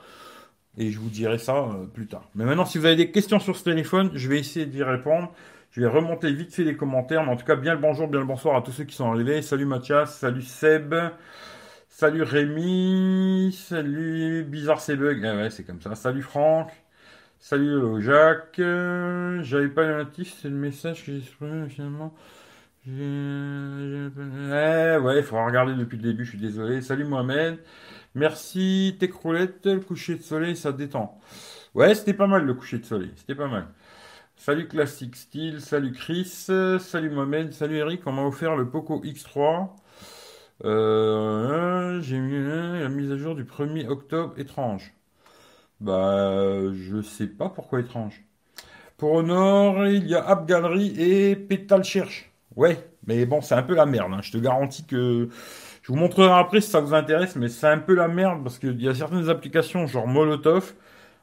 Et 0.78 0.90
je 0.90 0.98
vous 0.98 1.08
dirai 1.08 1.38
ça 1.38 1.56
euh, 1.56 1.86
plus 1.86 2.06
tard. 2.06 2.28
Mais 2.34 2.44
maintenant, 2.44 2.64
si 2.64 2.78
vous 2.78 2.86
avez 2.86 2.96
des 2.96 3.10
questions 3.10 3.40
sur 3.40 3.56
ce 3.56 3.64
téléphone, 3.64 4.10
je 4.14 4.28
vais 4.28 4.38
essayer 4.38 4.66
d'y 4.66 4.82
répondre. 4.82 5.32
Je 5.72 5.80
vais 5.80 5.88
remonter 5.88 6.32
vite 6.32 6.54
fait 6.54 6.64
les 6.64 6.76
commentaires. 6.76 7.24
Mais 7.24 7.32
en 7.32 7.36
tout 7.36 7.44
cas, 7.44 7.56
bien 7.56 7.74
le 7.74 7.80
bonjour, 7.80 8.08
bien 8.08 8.20
le 8.20 8.26
bonsoir 8.26 8.56
à 8.56 8.62
tous 8.62 8.72
ceux 8.72 8.84
qui 8.84 8.94
sont 8.94 9.10
arrivés. 9.10 9.42
Salut 9.42 9.66
Mathias, 9.66 10.18
salut 10.18 10.42
Seb, 10.42 10.94
salut 11.88 12.22
Rémi, 12.22 13.52
salut 13.52 14.44
Bizarre 14.44 14.80
c'est 14.80 14.96
bug. 14.96 15.24
Ah 15.24 15.36
ouais, 15.36 15.50
c'est 15.50 15.64
comme 15.64 15.80
ça. 15.80 15.94
Salut 15.94 16.22
Franck. 16.22 16.70
Salut 17.42 18.02
Jacques, 18.02 18.58
euh, 18.58 19.42
j'avais 19.42 19.68
pas 19.70 19.86
le 19.86 20.06
c'est 20.24 20.50
le 20.50 20.54
message 20.54 21.00
que 21.00 21.12
j'ai 21.12 21.18
exprimé 21.18 21.70
finalement. 21.70 22.14
Eh 22.86 22.90
ouais, 24.98 25.18
il 25.18 25.22
faudra 25.22 25.46
regarder 25.46 25.74
depuis 25.74 25.96
le 25.96 26.02
début, 26.02 26.24
je 26.24 26.30
suis 26.30 26.38
désolé. 26.38 26.80
Salut 26.80 27.04
Mohamed, 27.04 27.58
merci 28.14 28.96
tes 28.98 29.08
le 29.08 29.80
coucher 29.80 30.16
de 30.16 30.22
soleil 30.22 30.56
ça 30.56 30.72
détend. 30.72 31.20
Ouais, 31.74 31.94
c'était 31.94 32.14
pas 32.14 32.26
mal 32.26 32.44
le 32.46 32.54
coucher 32.54 32.78
de 32.78 32.84
soleil, 32.86 33.12
c'était 33.16 33.34
pas 33.34 33.48
mal. 33.48 33.68
Salut 34.36 34.68
Classic 34.68 35.14
Style, 35.16 35.60
salut 35.62 35.92
Chris, 35.92 36.26
salut 36.80 37.10
Mohamed, 37.10 37.52
salut 37.54 37.76
Eric, 37.78 38.06
on 38.06 38.12
m'a 38.12 38.24
offert 38.24 38.56
le 38.56 38.70
Poco 38.70 39.02
X3. 39.04 39.70
Euh, 40.64 42.00
j'ai 42.02 42.18
mis 42.18 42.38
la 42.80 42.88
mise 42.88 43.10
à 43.12 43.16
jour 43.18 43.34
du 43.34 43.44
1er 43.44 43.86
octobre 43.88 44.38
étrange. 44.38 44.94
Bah, 45.80 46.72
je 46.74 47.02
sais 47.02 47.28
pas 47.28 47.48
pourquoi 47.50 47.80
étrange. 47.80 48.24
Pour 48.98 49.12
Honor, 49.14 49.86
il 49.88 50.06
y 50.08 50.14
a 50.16 50.26
App 50.26 50.46
Gallery 50.48 50.94
et 51.00 51.36
Petal 51.36 51.84
Cherche. 51.84 52.29
Ouais, 52.56 52.90
mais 53.06 53.26
bon, 53.26 53.40
c'est 53.40 53.54
un 53.54 53.62
peu 53.62 53.74
la 53.74 53.86
merde. 53.86 54.12
Hein. 54.12 54.20
Je 54.22 54.32
te 54.32 54.38
garantis 54.38 54.84
que. 54.86 55.28
Je 55.82 55.92
vous 55.92 55.98
montrerai 55.98 56.30
après 56.38 56.60
si 56.60 56.70
ça 56.70 56.80
vous 56.80 56.94
intéresse, 56.94 57.36
mais 57.36 57.48
c'est 57.48 57.66
un 57.66 57.78
peu 57.78 57.94
la 57.94 58.06
merde 58.06 58.42
parce 58.44 58.58
qu'il 58.58 58.80
y 58.82 58.88
a 58.88 58.94
certaines 58.94 59.30
applications, 59.30 59.86
genre 59.86 60.06
Molotov. 60.06 60.74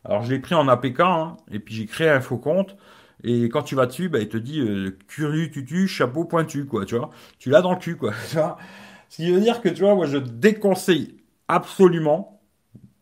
Alors, 0.03 0.23
je 0.23 0.31
l'ai 0.31 0.39
pris 0.39 0.55
en 0.55 0.67
APK, 0.67 0.99
hein, 1.01 1.37
et 1.51 1.59
puis 1.59 1.75
j'ai 1.75 1.85
créé 1.85 2.09
un 2.09 2.21
faux 2.21 2.37
compte. 2.37 2.75
Et 3.23 3.49
quand 3.49 3.63
tu 3.63 3.75
vas 3.75 3.85
dessus, 3.87 4.09
bah, 4.09 4.19
il 4.19 4.29
te 4.29 4.37
dit 4.37 4.59
euh, 4.61 4.97
curieux 5.07 5.49
tutu, 5.51 5.87
chapeau 5.87 6.25
pointu, 6.25 6.65
quoi, 6.65 6.85
tu 6.85 6.95
vois. 6.97 7.09
Tu 7.39 7.49
l'as 7.49 7.61
dans 7.61 7.71
le 7.73 7.79
cul, 7.79 7.97
quoi. 7.97 8.13
Ce 9.09 9.15
qui 9.17 9.31
veut 9.31 9.41
dire 9.41 9.61
que, 9.61 9.69
tu 9.69 9.81
vois, 9.83 9.95
moi, 9.95 10.05
je 10.05 10.17
déconseille 10.17 11.17
absolument 11.47 12.37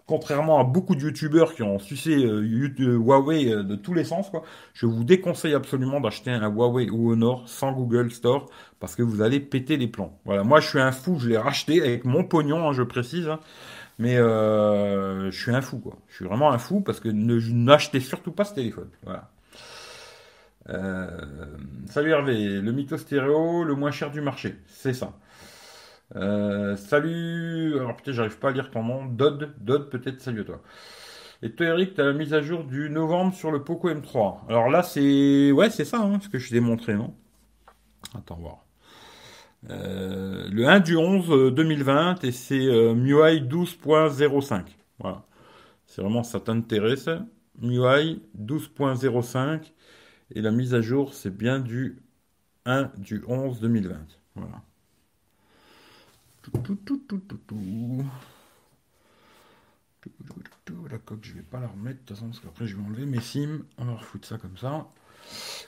contrairement 0.08 0.60
à 0.60 0.64
beaucoup 0.64 0.96
de 0.96 1.02
youtubeurs 1.02 1.56
qui 1.56 1.64
ont 1.64 1.80
sucé 1.80 2.24
euh, 2.24 2.42
euh, 2.80 2.98
Huawei 2.98 3.52
euh, 3.52 3.64
de 3.64 3.76
tous 3.76 3.94
les 3.94 4.04
sens, 4.04 4.30
quoi, 4.30 4.44
je 4.74 4.86
vous 4.86 5.04
déconseille 5.04 5.54
absolument 5.54 6.00
d'acheter 6.00 6.32
un 6.32 6.48
Huawei 6.48 6.90
ou 6.90 7.12
Honor 7.12 7.48
sans 7.48 7.72
Google 7.72 8.12
Store 8.12 8.48
parce 8.80 8.96
que 8.96 9.02
vous 9.02 9.22
allez 9.22 9.40
péter 9.40 9.78
les 9.78 9.88
plombs. 9.88 10.18
Voilà, 10.26 10.44
moi 10.44 10.60
je 10.60 10.68
suis 10.68 10.80
un 10.80 10.92
fou, 10.92 11.18
je 11.20 11.30
l'ai 11.30 11.38
racheté 11.38 11.82
avec 11.82 12.06
mon 12.06 12.24
pognon, 12.24 12.70
hein, 12.70 12.74
je 12.74 12.84
précise, 12.84 13.28
hein. 13.28 13.40
mais 13.98 14.16
je 14.16 15.30
suis 15.32 15.52
un 15.52 15.62
fou, 15.62 15.80
quoi. 15.80 15.98
Je 16.08 16.16
suis 16.16 16.26
vraiment 16.26 16.52
un 16.52 16.60
fou 16.60 16.82
parce 16.82 17.00
que 17.00 17.10
ne 17.10 17.40
n'achetez 17.52 18.00
surtout 18.00 18.32
pas 18.32 18.46
ce 18.46 18.54
téléphone. 18.54 18.90
Voilà. 19.04 19.30
salut 21.88 22.12
Hervé, 22.12 22.62
le 22.62 22.72
mytho 22.72 22.98
stéréo, 22.98 23.64
le 23.64 23.74
moins 23.74 23.92
cher 23.92 24.12
du 24.12 24.22
marché, 24.22 24.56
c'est 24.68 24.94
ça. 24.94 25.14
Euh, 26.16 26.76
salut, 26.78 27.76
alors 27.78 27.96
peut-être 27.96 28.14
j'arrive 28.14 28.38
pas 28.38 28.50
à 28.50 28.52
lire 28.52 28.70
ton 28.72 28.84
nom, 28.84 29.06
Dodd, 29.06 29.54
Dodd 29.60 29.90
peut-être, 29.90 30.22
salut 30.22 30.46
toi. 30.46 30.62
Et 31.42 31.52
toi 31.54 31.68
Eric, 31.68 31.96
tu 31.96 32.02
as 32.02 32.06
la 32.06 32.14
mise 32.14 32.34
à 32.34 32.42
jour 32.42 32.64
du 32.64 32.90
novembre 32.90 33.34
sur 33.34 33.52
le 33.52 33.64
Poco 33.64 33.90
M3. 33.90 34.40
Alors 34.50 34.70
là 34.70 34.84
c'est, 34.84 35.52
ouais 35.52 35.70
c'est 35.70 35.86
ça, 35.86 36.00
hein, 36.02 36.20
ce 36.22 36.30
que 36.30 36.40
je 36.40 36.50
t'ai 36.50 36.60
montré, 36.60 36.96
non? 36.96 37.14
Attends 38.16 38.38
voir. 38.38 38.66
Euh, 39.70 40.48
le 40.52 40.68
1 40.68 40.80
du 40.82 40.96
11 40.98 41.54
2020 41.54 42.24
et 42.24 42.32
c'est 42.32 42.68
euh, 42.68 42.94
MIUI 42.94 43.42
12.05. 43.42 44.64
Voilà. 45.00 45.26
C'est 45.88 46.02
vraiment 46.02 46.24
ça 46.24 46.40
t'intéresse. 46.40 47.10
MIUI 47.62 48.22
12.05 48.40 49.74
et 50.32 50.42
la 50.42 50.52
mise 50.52 50.74
à 50.76 50.82
jour 50.82 51.14
c'est 51.14 51.36
bien 51.36 51.60
du 51.60 52.02
1 52.66 52.92
du 52.98 53.24
11 53.28 53.60
2020. 53.60 53.98
Voilà. 54.36 54.62
La 60.92 60.98
coque, 61.00 61.24
je 61.24 61.34
vais 61.34 61.42
pas 61.42 61.60
la 61.60 61.68
remettre, 61.68 62.00
de 62.02 62.06
toute 62.06 62.16
façon, 62.16 62.28
parce 62.28 62.40
qu'après, 62.40 62.68
je 62.68 62.76
vais 62.76 62.84
enlever 62.84 63.06
mes 63.06 63.20
sims. 63.20 63.64
On 63.78 63.86
va 63.86 63.94
refoutre 63.94 64.28
ça 64.28 64.38
comme 64.38 64.58
ça. 64.58 64.88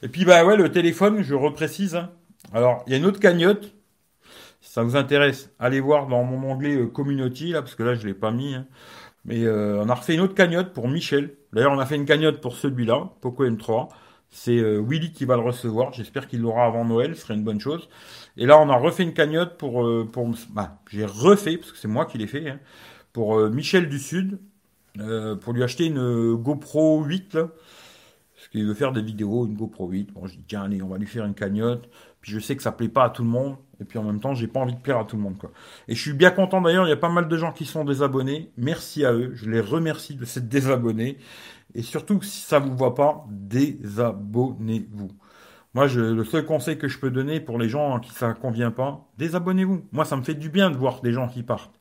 Et 0.02 0.10
puis, 0.10 0.26
bah 0.26 0.46
ouais, 0.46 0.56
le 0.56 0.72
téléphone, 0.72 1.22
je 1.22 1.34
reprécise. 1.34 1.96
Hein. 1.96 2.12
Alors, 2.54 2.84
il 2.86 2.92
y 2.92 2.94
a 2.94 2.98
une 2.98 3.06
autre 3.06 3.20
cagnotte. 3.20 3.74
Si 4.62 4.72
ça 4.72 4.84
vous 4.84 4.96
intéresse, 4.96 5.50
allez 5.60 5.80
voir 5.80 6.08
dans 6.08 6.24
mon 6.24 6.50
onglet 6.50 6.76
euh, 6.76 6.88
Community, 6.88 7.52
là, 7.52 7.62
parce 7.62 7.76
que 7.76 7.84
là, 7.84 7.96
je 7.96 8.06
l'ai 8.06 8.14
pas 8.14 8.32
mis. 8.32 8.56
Hein. 8.56 8.66
Mais 9.26 9.44
euh, 9.44 9.82
on 9.84 9.90
a 9.90 9.96
refait 9.96 10.14
une 10.14 10.22
autre 10.22 10.36
cagnotte 10.36 10.74
pour 10.74 10.88
Michel. 10.88 11.36
D'ailleurs, 11.54 11.74
on 11.74 11.80
a 11.80 11.86
fait 11.86 11.96
une 11.96 12.06
cagnotte 12.06 12.40
pour 12.42 12.56
celui-là, 12.56 13.10
Poco 13.22 13.46
M3. 13.46 13.90
C'est 14.30 14.58
euh, 14.58 14.80
Willy 14.80 15.12
qui 15.12 15.26
va 15.26 15.36
le 15.36 15.42
recevoir. 15.42 15.94
J'espère 15.94 16.28
qu'il 16.28 16.42
l'aura 16.42 16.66
avant 16.66 16.86
Noël. 16.86 17.16
Ce 17.16 17.22
serait 17.22 17.34
une 17.34 17.44
bonne 17.44 17.60
chose. 17.60 17.90
Et 18.38 18.46
là, 18.46 18.60
on 18.60 18.70
a 18.70 18.78
refait 18.78 19.04
une 19.04 19.14
cagnotte 19.14 19.58
pour. 19.58 19.86
Euh, 19.86 20.08
pour 20.12 20.30
bah, 20.52 20.80
j'ai 20.90 21.06
refait, 21.06 21.58
parce 21.58 21.72
que 21.72 21.78
c'est 21.78 21.88
moi 21.88 22.06
qui 22.06 22.18
l'ai 22.18 22.28
fait, 22.28 22.50
hein, 22.50 22.60
pour 23.14 23.38
euh, 23.38 23.50
Michel 23.50 23.90
du 23.90 24.00
Sud. 24.00 24.40
pour 25.42 25.54
lui 25.54 25.64
acheter 25.64 25.86
une 25.86 26.36
GoPro 26.36 27.04
8. 27.04 27.34
Là, 27.34 27.50
parce 28.36 28.48
qu'il 28.50 28.66
veut 28.66 28.74
faire 28.74 28.94
des 28.94 29.02
vidéos, 29.02 29.46
une 29.46 29.56
GoPro 29.56 29.88
8. 29.90 30.14
Bon, 30.14 30.28
je 30.28 30.34
dis, 30.34 30.44
tiens, 30.48 30.64
allez, 30.64 30.82
on 30.82 30.88
va 30.88 30.98
lui 30.98 31.08
faire 31.08 31.26
une 31.26 31.34
cagnotte. 31.34 31.90
Puis 32.22 32.32
je 32.32 32.40
sais 32.40 32.56
que 32.56 32.64
ça 32.64 32.72
plaît 32.72 32.90
pas 32.90 33.06
à 33.06 33.10
tout 33.10 33.24
le 33.24 33.30
monde. 33.30 33.58
Et 33.80 33.86
puis 33.86 34.00
en 34.00 34.04
même 34.04 34.20
temps, 34.20 34.34
j'ai 34.34 34.48
pas 34.48 34.60
envie 34.60 34.74
de 34.74 34.80
plaire 34.80 35.00
à 35.00 35.06
tout 35.06 35.16
le 35.16 35.22
monde. 35.22 35.36
Et 35.88 35.96
je 35.96 36.02
suis 36.02 36.14
bien 36.14 36.32
content 36.32 36.62
d'ailleurs, 36.62 36.86
il 36.86 36.90
y 36.90 36.94
a 36.94 36.98
pas 36.98 37.10
mal 37.10 37.28
de 37.28 37.38
gens 37.38 37.52
qui 37.52 37.66
sont 37.66 37.84
désabonnés. 37.86 38.52
Merci 38.58 39.06
à 39.06 39.14
eux. 39.14 39.32
Je 39.36 39.50
les 39.50 39.60
remercie 39.60 40.16
de 40.16 40.26
s'être 40.26 40.48
désabonnés. 40.48 41.18
Et 41.76 41.82
surtout, 41.82 42.22
si 42.22 42.42
ça 42.42 42.60
vous 42.60 42.76
voit 42.76 42.96
pas, 42.96 43.26
désabonnez-vous. 43.30 45.10
Moi, 45.74 45.88
le 45.88 46.24
seul 46.24 46.46
conseil 46.46 46.78
que 46.78 46.88
je 46.88 46.98
peux 46.98 47.12
donner 47.12 47.40
pour 47.40 47.60
les 47.60 47.70
gens 47.70 47.98
à 47.98 48.00
qui 48.00 48.12
ça 48.12 48.34
convient 48.34 48.72
pas, 48.72 49.08
désabonnez-vous. 49.18 49.86
Moi, 49.92 50.06
ça 50.06 50.16
me 50.16 50.24
fait 50.24 50.34
du 50.34 50.50
bien 50.50 50.72
de 50.72 50.78
voir 50.78 51.02
des 51.02 51.12
gens 51.12 51.28
qui 51.28 51.44
partent. 51.44 51.78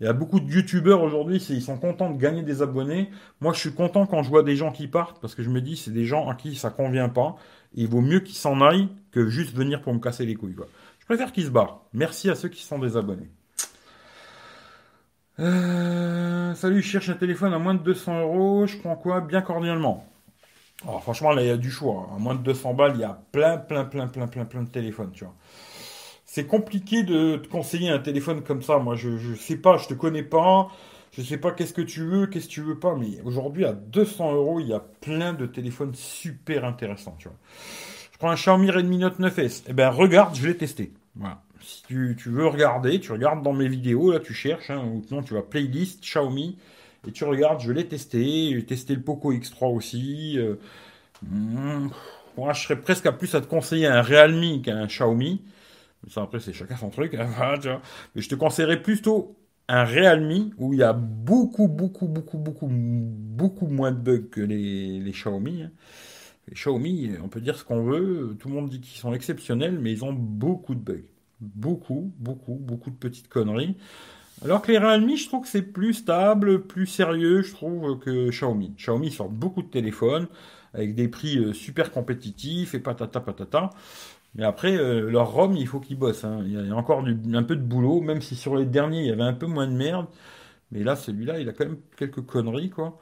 Il 0.00 0.04
y 0.04 0.08
a 0.08 0.12
beaucoup 0.12 0.40
de 0.40 0.50
youtubeurs 0.50 1.02
aujourd'hui, 1.02 1.36
ils 1.50 1.62
sont 1.62 1.78
contents 1.78 2.10
de 2.10 2.18
gagner 2.18 2.42
des 2.42 2.60
abonnés. 2.60 3.10
Moi, 3.40 3.52
je 3.52 3.60
suis 3.60 3.72
content 3.72 4.04
quand 4.06 4.24
je 4.24 4.30
vois 4.30 4.42
des 4.42 4.56
gens 4.56 4.72
qui 4.72 4.88
partent 4.88 5.20
parce 5.20 5.36
que 5.36 5.44
je 5.44 5.50
me 5.50 5.60
dis, 5.60 5.76
c'est 5.76 5.92
des 5.92 6.04
gens 6.04 6.28
à 6.28 6.34
qui 6.34 6.56
ça 6.56 6.70
convient 6.70 7.08
pas. 7.08 7.36
il 7.74 7.88
vaut 7.88 8.00
mieux 8.00 8.20
qu'ils 8.20 8.34
s'en 8.34 8.60
aillent 8.60 8.88
que 9.12 9.28
juste 9.28 9.54
venir 9.54 9.80
pour 9.80 9.94
me 9.94 10.00
casser 10.00 10.26
les 10.26 10.34
couilles. 10.34 10.56
Je 10.98 11.04
préfère 11.04 11.30
qu'ils 11.30 11.44
se 11.44 11.50
barrent. 11.50 11.84
Merci 11.92 12.30
à 12.30 12.34
ceux 12.34 12.48
qui 12.48 12.62
sont 12.62 12.80
des 12.80 12.96
abonnés. 12.96 13.30
Euh, 15.38 16.54
salut, 16.54 16.82
je 16.82 16.88
cherche 16.88 17.08
un 17.08 17.14
téléphone 17.14 17.54
à 17.54 17.58
moins 17.58 17.74
de 17.74 17.82
200 17.82 18.22
euros. 18.22 18.66
Je 18.66 18.78
prends 18.78 18.96
quoi? 18.96 19.20
Bien 19.20 19.40
cordialement. 19.40 20.04
Alors, 20.84 21.02
franchement, 21.02 21.32
là, 21.32 21.42
il 21.42 21.48
y 21.48 21.50
a 21.50 21.56
du 21.56 21.70
choix. 21.70 22.08
À 22.14 22.18
moins 22.18 22.34
de 22.34 22.42
200 22.42 22.74
balles, 22.74 22.92
il 22.94 23.00
y 23.00 23.04
a 23.04 23.20
plein, 23.32 23.58
plein, 23.58 23.84
plein, 23.84 24.08
plein, 24.08 24.26
plein, 24.26 24.44
plein 24.44 24.62
de 24.62 24.68
téléphones, 24.68 25.12
tu. 25.12 25.24
C'est 26.24 26.46
compliqué 26.46 27.02
de 27.02 27.36
te 27.36 27.48
conseiller 27.48 27.90
un 27.90 27.98
téléphone 27.98 28.42
comme 28.42 28.62
ça. 28.62 28.78
Moi, 28.78 28.96
je, 28.96 29.18
je 29.18 29.34
sais 29.34 29.56
pas, 29.56 29.76
je 29.76 29.88
te 29.88 29.94
connais 29.94 30.22
pas. 30.22 30.68
Je 31.12 31.20
sais 31.20 31.36
pas 31.36 31.50
qu'est-ce 31.50 31.74
que 31.74 31.82
tu 31.82 32.04
veux, 32.04 32.26
qu'est-ce 32.26 32.46
que 32.46 32.52
tu 32.52 32.62
veux 32.62 32.78
pas. 32.78 32.96
Mais 32.96 33.20
aujourd'hui, 33.24 33.66
à 33.66 33.72
200 33.72 34.32
euros, 34.32 34.60
il 34.60 34.68
y 34.68 34.72
a 34.72 34.80
plein 34.80 35.34
de 35.34 35.44
téléphones 35.46 35.94
super 35.94 36.64
intéressants, 36.64 37.16
tu 37.18 37.28
vois. 37.28 37.36
Je 38.12 38.18
prends 38.18 38.30
un 38.30 38.34
Xiaomi 38.34 38.70
Redmi 38.70 38.98
Note 38.98 39.20
9S. 39.20 39.64
Eh 39.68 39.72
ben, 39.74 39.90
regarde, 39.90 40.34
je 40.34 40.46
l'ai 40.46 40.56
testé. 40.56 40.94
Voilà 41.14 41.42
si 41.62 41.82
tu, 41.84 42.16
veux 42.26 42.46
regarder, 42.46 43.00
tu 43.00 43.12
regardes 43.12 43.42
dans 43.42 43.52
mes 43.52 43.68
vidéos, 43.68 44.12
là 44.12 44.20
tu 44.20 44.34
cherches, 44.34 44.70
hein, 44.70 44.84
ou 44.84 45.02
sinon 45.06 45.22
tu 45.22 45.34
vas 45.34 45.42
playlist 45.42 46.02
Xiaomi, 46.02 46.58
et 47.06 47.12
tu 47.12 47.24
regardes, 47.24 47.60
je 47.60 47.72
l'ai 47.72 47.86
testé, 47.88 48.52
j'ai 48.54 48.64
testé 48.64 48.94
le 48.94 49.02
Poco 49.02 49.32
X3 49.32 49.74
aussi. 49.74 50.38
Euh, 50.38 50.56
hmm, 51.22 51.88
moi, 52.36 52.52
je 52.52 52.62
serais 52.62 52.80
presque 52.80 53.06
à 53.06 53.12
plus 53.12 53.34
à 53.34 53.40
te 53.40 53.46
conseiller 53.46 53.86
un 53.86 54.02
Realme 54.02 54.62
qu'un 54.62 54.86
Xiaomi. 54.86 55.42
Ça, 56.08 56.22
après, 56.22 56.40
c'est 56.40 56.52
chacun 56.52 56.76
son 56.76 56.90
truc. 56.90 57.14
Hein, 57.14 57.28
Mais 58.14 58.22
je 58.22 58.28
te 58.28 58.34
conseillerais 58.34 58.82
plutôt 58.82 59.36
un 59.68 59.84
Realme 59.84 60.50
où 60.58 60.74
il 60.74 60.80
y 60.80 60.82
a 60.82 60.92
beaucoup, 60.92 61.68
beaucoup, 61.68 62.08
beaucoup, 62.08 62.38
beaucoup, 62.38 62.68
beaucoup 62.70 63.66
moins 63.66 63.92
de 63.92 63.98
bugs 63.98 64.28
que 64.30 64.40
les, 64.40 65.00
les 65.00 65.12
Xiaomi. 65.12 65.62
Hein. 65.64 65.70
Les 66.48 66.54
Xiaomi, 66.54 67.12
on 67.22 67.28
peut 67.28 67.40
dire 67.40 67.58
ce 67.58 67.64
qu'on 67.64 67.82
veut. 67.84 68.36
Tout 68.40 68.48
le 68.48 68.54
monde 68.54 68.70
dit 68.70 68.80
qu'ils 68.80 69.00
sont 69.00 69.12
exceptionnels, 69.14 69.78
mais 69.80 69.92
ils 69.92 70.04
ont 70.04 70.12
beaucoup 70.12 70.74
de 70.74 70.80
bugs 70.80 71.04
beaucoup, 71.42 72.12
beaucoup, 72.18 72.54
beaucoup 72.54 72.90
de 72.90 72.96
petites 72.96 73.28
conneries. 73.28 73.76
Alors 74.44 74.60
que 74.60 74.72
les 74.72 74.78
Realme, 74.78 75.14
je 75.16 75.26
trouve 75.28 75.42
que 75.42 75.48
c'est 75.48 75.62
plus 75.62 75.94
stable, 75.94 76.66
plus 76.66 76.86
sérieux, 76.86 77.42
je 77.42 77.52
trouve, 77.52 77.98
que 78.00 78.30
Xiaomi. 78.30 78.74
Xiaomi 78.76 79.12
sort 79.12 79.28
beaucoup 79.28 79.62
de 79.62 79.68
téléphones 79.68 80.26
avec 80.74 80.94
des 80.96 81.06
prix 81.08 81.38
euh, 81.38 81.52
super 81.52 81.92
compétitifs 81.92 82.74
et 82.74 82.80
patata 82.80 83.20
patata. 83.20 83.70
Mais 84.34 84.44
après, 84.44 84.76
euh, 84.76 85.10
leur 85.10 85.32
ROM, 85.32 85.54
il 85.56 85.66
faut 85.68 85.80
qu'ils 85.80 85.98
bossent. 85.98 86.24
Hein. 86.24 86.40
Il 86.44 86.52
y 86.52 86.70
a 86.70 86.74
encore 86.74 87.04
un 87.04 87.42
peu 87.44 87.56
de 87.56 87.62
boulot, 87.62 88.00
même 88.00 88.20
si 88.22 88.34
sur 88.36 88.56
les 88.56 88.66
derniers, 88.66 89.00
il 89.02 89.06
y 89.06 89.12
avait 89.12 89.22
un 89.22 89.34
peu 89.34 89.46
moins 89.46 89.66
de 89.68 89.74
merde. 89.74 90.06
Mais 90.72 90.82
là, 90.84 90.96
celui-là, 90.96 91.38
il 91.40 91.48
a 91.48 91.52
quand 91.52 91.66
même 91.66 91.78
quelques 91.96 92.22
conneries, 92.22 92.70
quoi. 92.70 92.98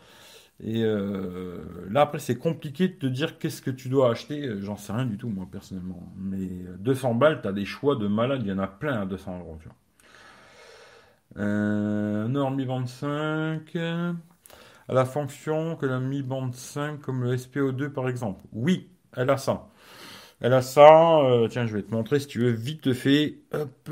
Et 0.63 0.83
euh, 0.85 1.59
là, 1.91 2.03
après, 2.03 2.19
c'est 2.19 2.37
compliqué 2.37 2.89
de 2.89 2.95
te 2.95 3.07
dire 3.07 3.39
qu'est-ce 3.39 3.63
que 3.63 3.71
tu 3.71 3.89
dois 3.89 4.11
acheter. 4.11 4.61
J'en 4.63 4.77
sais 4.77 4.93
rien 4.93 5.07
du 5.07 5.17
tout, 5.19 5.29
moi, 5.29 5.49
personnellement. 5.51 6.13
Mais 6.19 6.49
200 6.81 7.15
balles, 7.15 7.41
tu 7.43 7.49
as 7.49 7.53
des 7.53 7.65
choix 7.65 7.97
de 7.97 8.09
malade. 8.09 8.43
Il 8.45 8.49
y 8.51 8.53
en 8.53 8.59
a 8.59 8.67
plein 8.67 9.01
à 9.03 9.07
200 9.07 9.41
euros. 9.41 9.59
Tu 9.61 9.69
vois. 9.69 9.77
Euh, 11.39 12.29
Nord 12.29 12.51
Mi 12.53 12.67
Band 12.67 12.87
5 12.87 13.77
a 13.77 14.15
la 14.89 15.05
fonction 15.05 15.77
que 15.77 15.87
la 15.87 16.01
Mi 16.01 16.23
Band 16.23 16.53
5 16.53 17.01
comme 17.01 17.23
le 17.25 17.37
SPO2 17.37 17.91
par 17.91 18.09
exemple. 18.09 18.45
Oui, 18.53 18.89
elle 19.17 19.31
a 19.31 19.37
ça. 19.37 19.69
Elle 20.41 20.55
a 20.55 20.63
ça. 20.63 21.21
tiens, 21.51 21.67
je 21.67 21.77
vais 21.77 21.83
te 21.83 21.93
montrer 21.93 22.21
si 22.21 22.27
tu 22.27 22.41
veux 22.41 22.51
vite 22.51 22.93
fait. 22.93 23.39
Hop. 23.53 23.91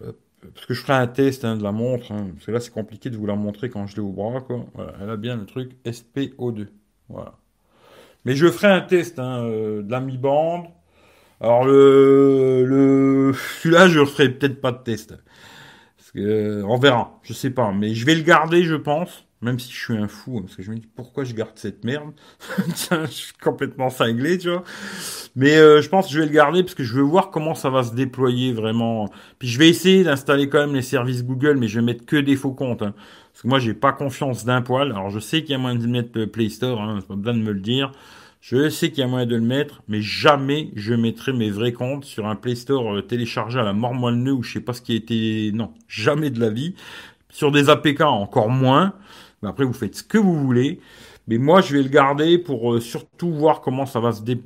hop 0.00 0.16
parce 0.52 0.66
que 0.66 0.74
je 0.74 0.80
ferai 0.80 0.94
un 0.94 1.06
test 1.06 1.44
hein, 1.44 1.56
de 1.56 1.62
la 1.62 1.72
montre, 1.72 2.12
hein, 2.12 2.28
parce 2.34 2.46
que 2.46 2.52
là 2.52 2.60
c'est 2.60 2.72
compliqué 2.72 3.10
de 3.10 3.16
vous 3.16 3.26
la 3.26 3.36
montrer 3.36 3.70
quand 3.70 3.86
je 3.86 3.96
l'ai 3.96 4.02
au 4.02 4.12
bras, 4.12 4.40
quoi. 4.40 4.66
elle 5.00 5.10
a 5.10 5.16
bien 5.16 5.36
le 5.36 5.46
truc 5.46 5.72
SPO2. 5.84 6.68
Voilà. 7.08 7.34
Mais 8.24 8.34
je 8.36 8.46
ferai 8.50 8.68
un 8.68 8.80
test 8.80 9.18
hein, 9.18 9.44
euh, 9.44 9.82
de 9.82 9.90
la 9.90 10.00
mi-bande. 10.00 10.66
Alors 11.40 11.64
le, 11.64 12.64
le 12.64 13.32
celui-là 13.62 13.88
je 13.88 14.04
ferai 14.04 14.28
peut-être 14.30 14.60
pas 14.60 14.72
de 14.72 14.82
test. 14.82 15.14
Parce 15.96 16.10
que, 16.12 16.62
on 16.64 16.76
verra, 16.76 17.18
je 17.22 17.32
sais 17.32 17.50
pas, 17.50 17.72
mais 17.72 17.94
je 17.94 18.06
vais 18.06 18.14
le 18.14 18.22
garder, 18.22 18.64
je 18.64 18.74
pense. 18.74 19.24
Même 19.44 19.58
si 19.58 19.70
je 19.70 19.78
suis 19.78 19.96
un 19.96 20.08
fou, 20.08 20.40
parce 20.40 20.56
que 20.56 20.62
je 20.62 20.70
me 20.70 20.76
dis 20.76 20.88
pourquoi 20.96 21.24
je 21.24 21.34
garde 21.34 21.52
cette 21.56 21.84
merde? 21.84 22.12
je 22.90 23.06
suis 23.10 23.34
complètement 23.34 23.90
cinglé, 23.90 24.38
tu 24.38 24.48
vois. 24.48 24.64
Mais 25.36 25.56
euh, 25.56 25.82
je 25.82 25.88
pense 25.90 26.06
que 26.06 26.14
je 26.14 26.20
vais 26.20 26.24
le 26.24 26.32
garder 26.32 26.62
parce 26.62 26.74
que 26.74 26.82
je 26.82 26.94
veux 26.94 27.02
voir 27.02 27.30
comment 27.30 27.54
ça 27.54 27.68
va 27.68 27.82
se 27.82 27.94
déployer 27.94 28.54
vraiment. 28.54 29.10
Puis 29.38 29.48
je 29.48 29.58
vais 29.58 29.68
essayer 29.68 30.02
d'installer 30.02 30.48
quand 30.48 30.60
même 30.60 30.74
les 30.74 30.80
services 30.80 31.24
Google, 31.24 31.58
mais 31.58 31.68
je 31.68 31.78
vais 31.78 31.84
mettre 31.84 32.06
que 32.06 32.16
des 32.16 32.36
faux 32.36 32.52
comptes. 32.52 32.80
Hein. 32.80 32.94
Parce 33.32 33.42
que 33.42 33.48
moi, 33.48 33.58
j'ai 33.58 33.74
pas 33.74 33.92
confiance 33.92 34.46
d'un 34.46 34.62
poil. 34.62 34.92
Alors 34.92 35.10
je 35.10 35.18
sais 35.18 35.42
qu'il 35.42 35.50
y 35.50 35.54
a 35.54 35.58
moyen 35.58 35.78
de 35.78 35.86
mettre 35.86 36.24
Play 36.24 36.48
Store, 36.48 36.80
hein, 36.80 36.96
c'est 37.00 37.08
pas 37.08 37.16
besoin 37.16 37.34
de 37.34 37.42
me 37.42 37.52
le 37.52 37.60
dire. 37.60 37.92
Je 38.46 38.68
sais 38.68 38.90
qu'il 38.90 38.98
y 38.98 39.02
a 39.02 39.06
moyen 39.06 39.24
de 39.24 39.36
le 39.36 39.40
mettre, 39.40 39.82
mais 39.88 40.02
jamais 40.02 40.70
je 40.74 40.92
mettrai 40.92 41.32
mes 41.32 41.48
vrais 41.48 41.72
comptes 41.72 42.04
sur 42.04 42.26
un 42.26 42.36
Play 42.36 42.54
Store 42.56 42.96
euh, 42.96 43.00
téléchargé 43.00 43.58
à 43.58 43.62
la 43.62 43.72
mort 43.72 43.94
moelle 43.94 44.28
ou 44.28 44.42
je 44.42 44.52
sais 44.52 44.60
pas 44.60 44.74
ce 44.74 44.82
qui 44.82 44.92
a 44.92 44.96
été. 44.96 45.50
Non, 45.54 45.72
jamais 45.88 46.28
de 46.28 46.38
la 46.38 46.50
vie. 46.50 46.74
Sur 47.30 47.50
des 47.50 47.70
APK, 47.70 48.02
encore 48.02 48.50
moins 48.50 48.92
après, 49.42 49.64
vous 49.64 49.72
faites 49.72 49.96
ce 49.96 50.02
que 50.02 50.18
vous 50.18 50.38
voulez. 50.38 50.78
Mais 51.26 51.38
moi, 51.38 51.62
je 51.62 51.74
vais 51.74 51.82
le 51.82 51.88
garder 51.88 52.36
pour 52.38 52.74
euh, 52.74 52.80
surtout 52.80 53.32
voir 53.32 53.62
comment 53.62 53.86
ça 53.86 53.98
va 53.98 54.12
se 54.12 54.20
dé... 54.20 54.42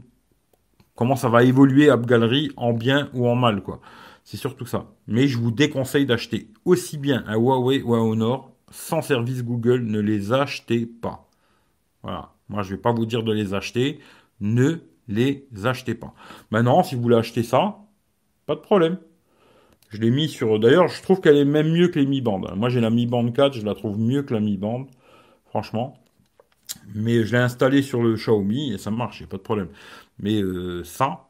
comment 0.94 1.16
ça 1.16 1.28
va 1.28 1.42
évoluer 1.42 1.90
AppGallery 1.90 2.52
en 2.56 2.74
bien 2.74 3.10
ou 3.14 3.26
en 3.26 3.34
mal, 3.34 3.64
quoi. 3.64 3.80
C'est 4.22 4.36
surtout 4.36 4.66
ça. 4.66 4.86
Mais 5.08 5.26
je 5.26 5.38
vous 5.38 5.50
déconseille 5.50 6.06
d'acheter 6.06 6.52
aussi 6.64 6.98
bien 6.98 7.24
un 7.26 7.34
Huawei 7.34 7.82
ou 7.82 7.96
un 7.96 8.00
Honor 8.00 8.52
sans 8.70 9.02
service 9.02 9.42
Google. 9.42 9.80
Ne 9.80 9.98
les 9.98 10.32
achetez 10.32 10.86
pas. 10.86 11.28
Voilà. 12.04 12.37
Moi, 12.48 12.62
je 12.62 12.70
vais 12.70 12.80
pas 12.80 12.92
vous 12.92 13.06
dire 13.06 13.22
de 13.22 13.32
les 13.32 13.54
acheter. 13.54 14.00
Ne 14.40 14.80
les 15.08 15.46
achetez 15.64 15.94
pas. 15.94 16.14
Maintenant, 16.50 16.82
si 16.82 16.94
vous 16.94 17.02
voulez 17.02 17.16
acheter 17.16 17.42
ça, 17.42 17.78
pas 18.46 18.54
de 18.54 18.60
problème. 18.60 18.98
Je 19.90 19.98
l'ai 20.00 20.10
mis 20.10 20.28
sur. 20.28 20.58
D'ailleurs, 20.58 20.88
je 20.88 21.02
trouve 21.02 21.20
qu'elle 21.20 21.36
est 21.36 21.44
même 21.44 21.70
mieux 21.70 21.88
que 21.88 21.98
les 21.98 22.06
Mi 22.06 22.20
Band. 22.20 22.42
Moi, 22.56 22.68
j'ai 22.68 22.80
la 22.80 22.90
Mi 22.90 23.06
Band 23.06 23.30
4, 23.30 23.54
je 23.54 23.64
la 23.64 23.74
trouve 23.74 23.98
mieux 23.98 24.22
que 24.22 24.34
la 24.34 24.40
Mi 24.40 24.56
Band, 24.56 24.86
franchement. 25.46 25.98
Mais 26.94 27.24
je 27.24 27.32
l'ai 27.32 27.42
installé 27.42 27.82
sur 27.82 28.02
le 28.02 28.14
Xiaomi 28.14 28.72
et 28.74 28.78
ça 28.78 28.90
marche, 28.90 29.24
pas 29.26 29.38
de 29.38 29.42
problème. 29.42 29.68
Mais 30.18 30.42
euh, 30.42 30.84
ça, 30.84 31.28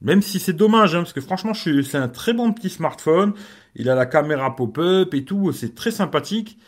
même 0.00 0.22
si 0.22 0.38
c'est 0.38 0.52
dommage, 0.52 0.94
hein, 0.94 0.98
parce 0.98 1.12
que 1.12 1.20
franchement, 1.20 1.54
c'est 1.54 1.96
un 1.96 2.08
très 2.08 2.32
bon 2.32 2.52
petit 2.52 2.70
smartphone. 2.70 3.34
Il 3.74 3.90
a 3.90 3.94
la 3.94 4.06
caméra 4.06 4.54
pop-up 4.54 5.12
et 5.14 5.24
tout, 5.24 5.52
c'est 5.52 5.74
très 5.74 5.90
sympathique. 5.90 6.58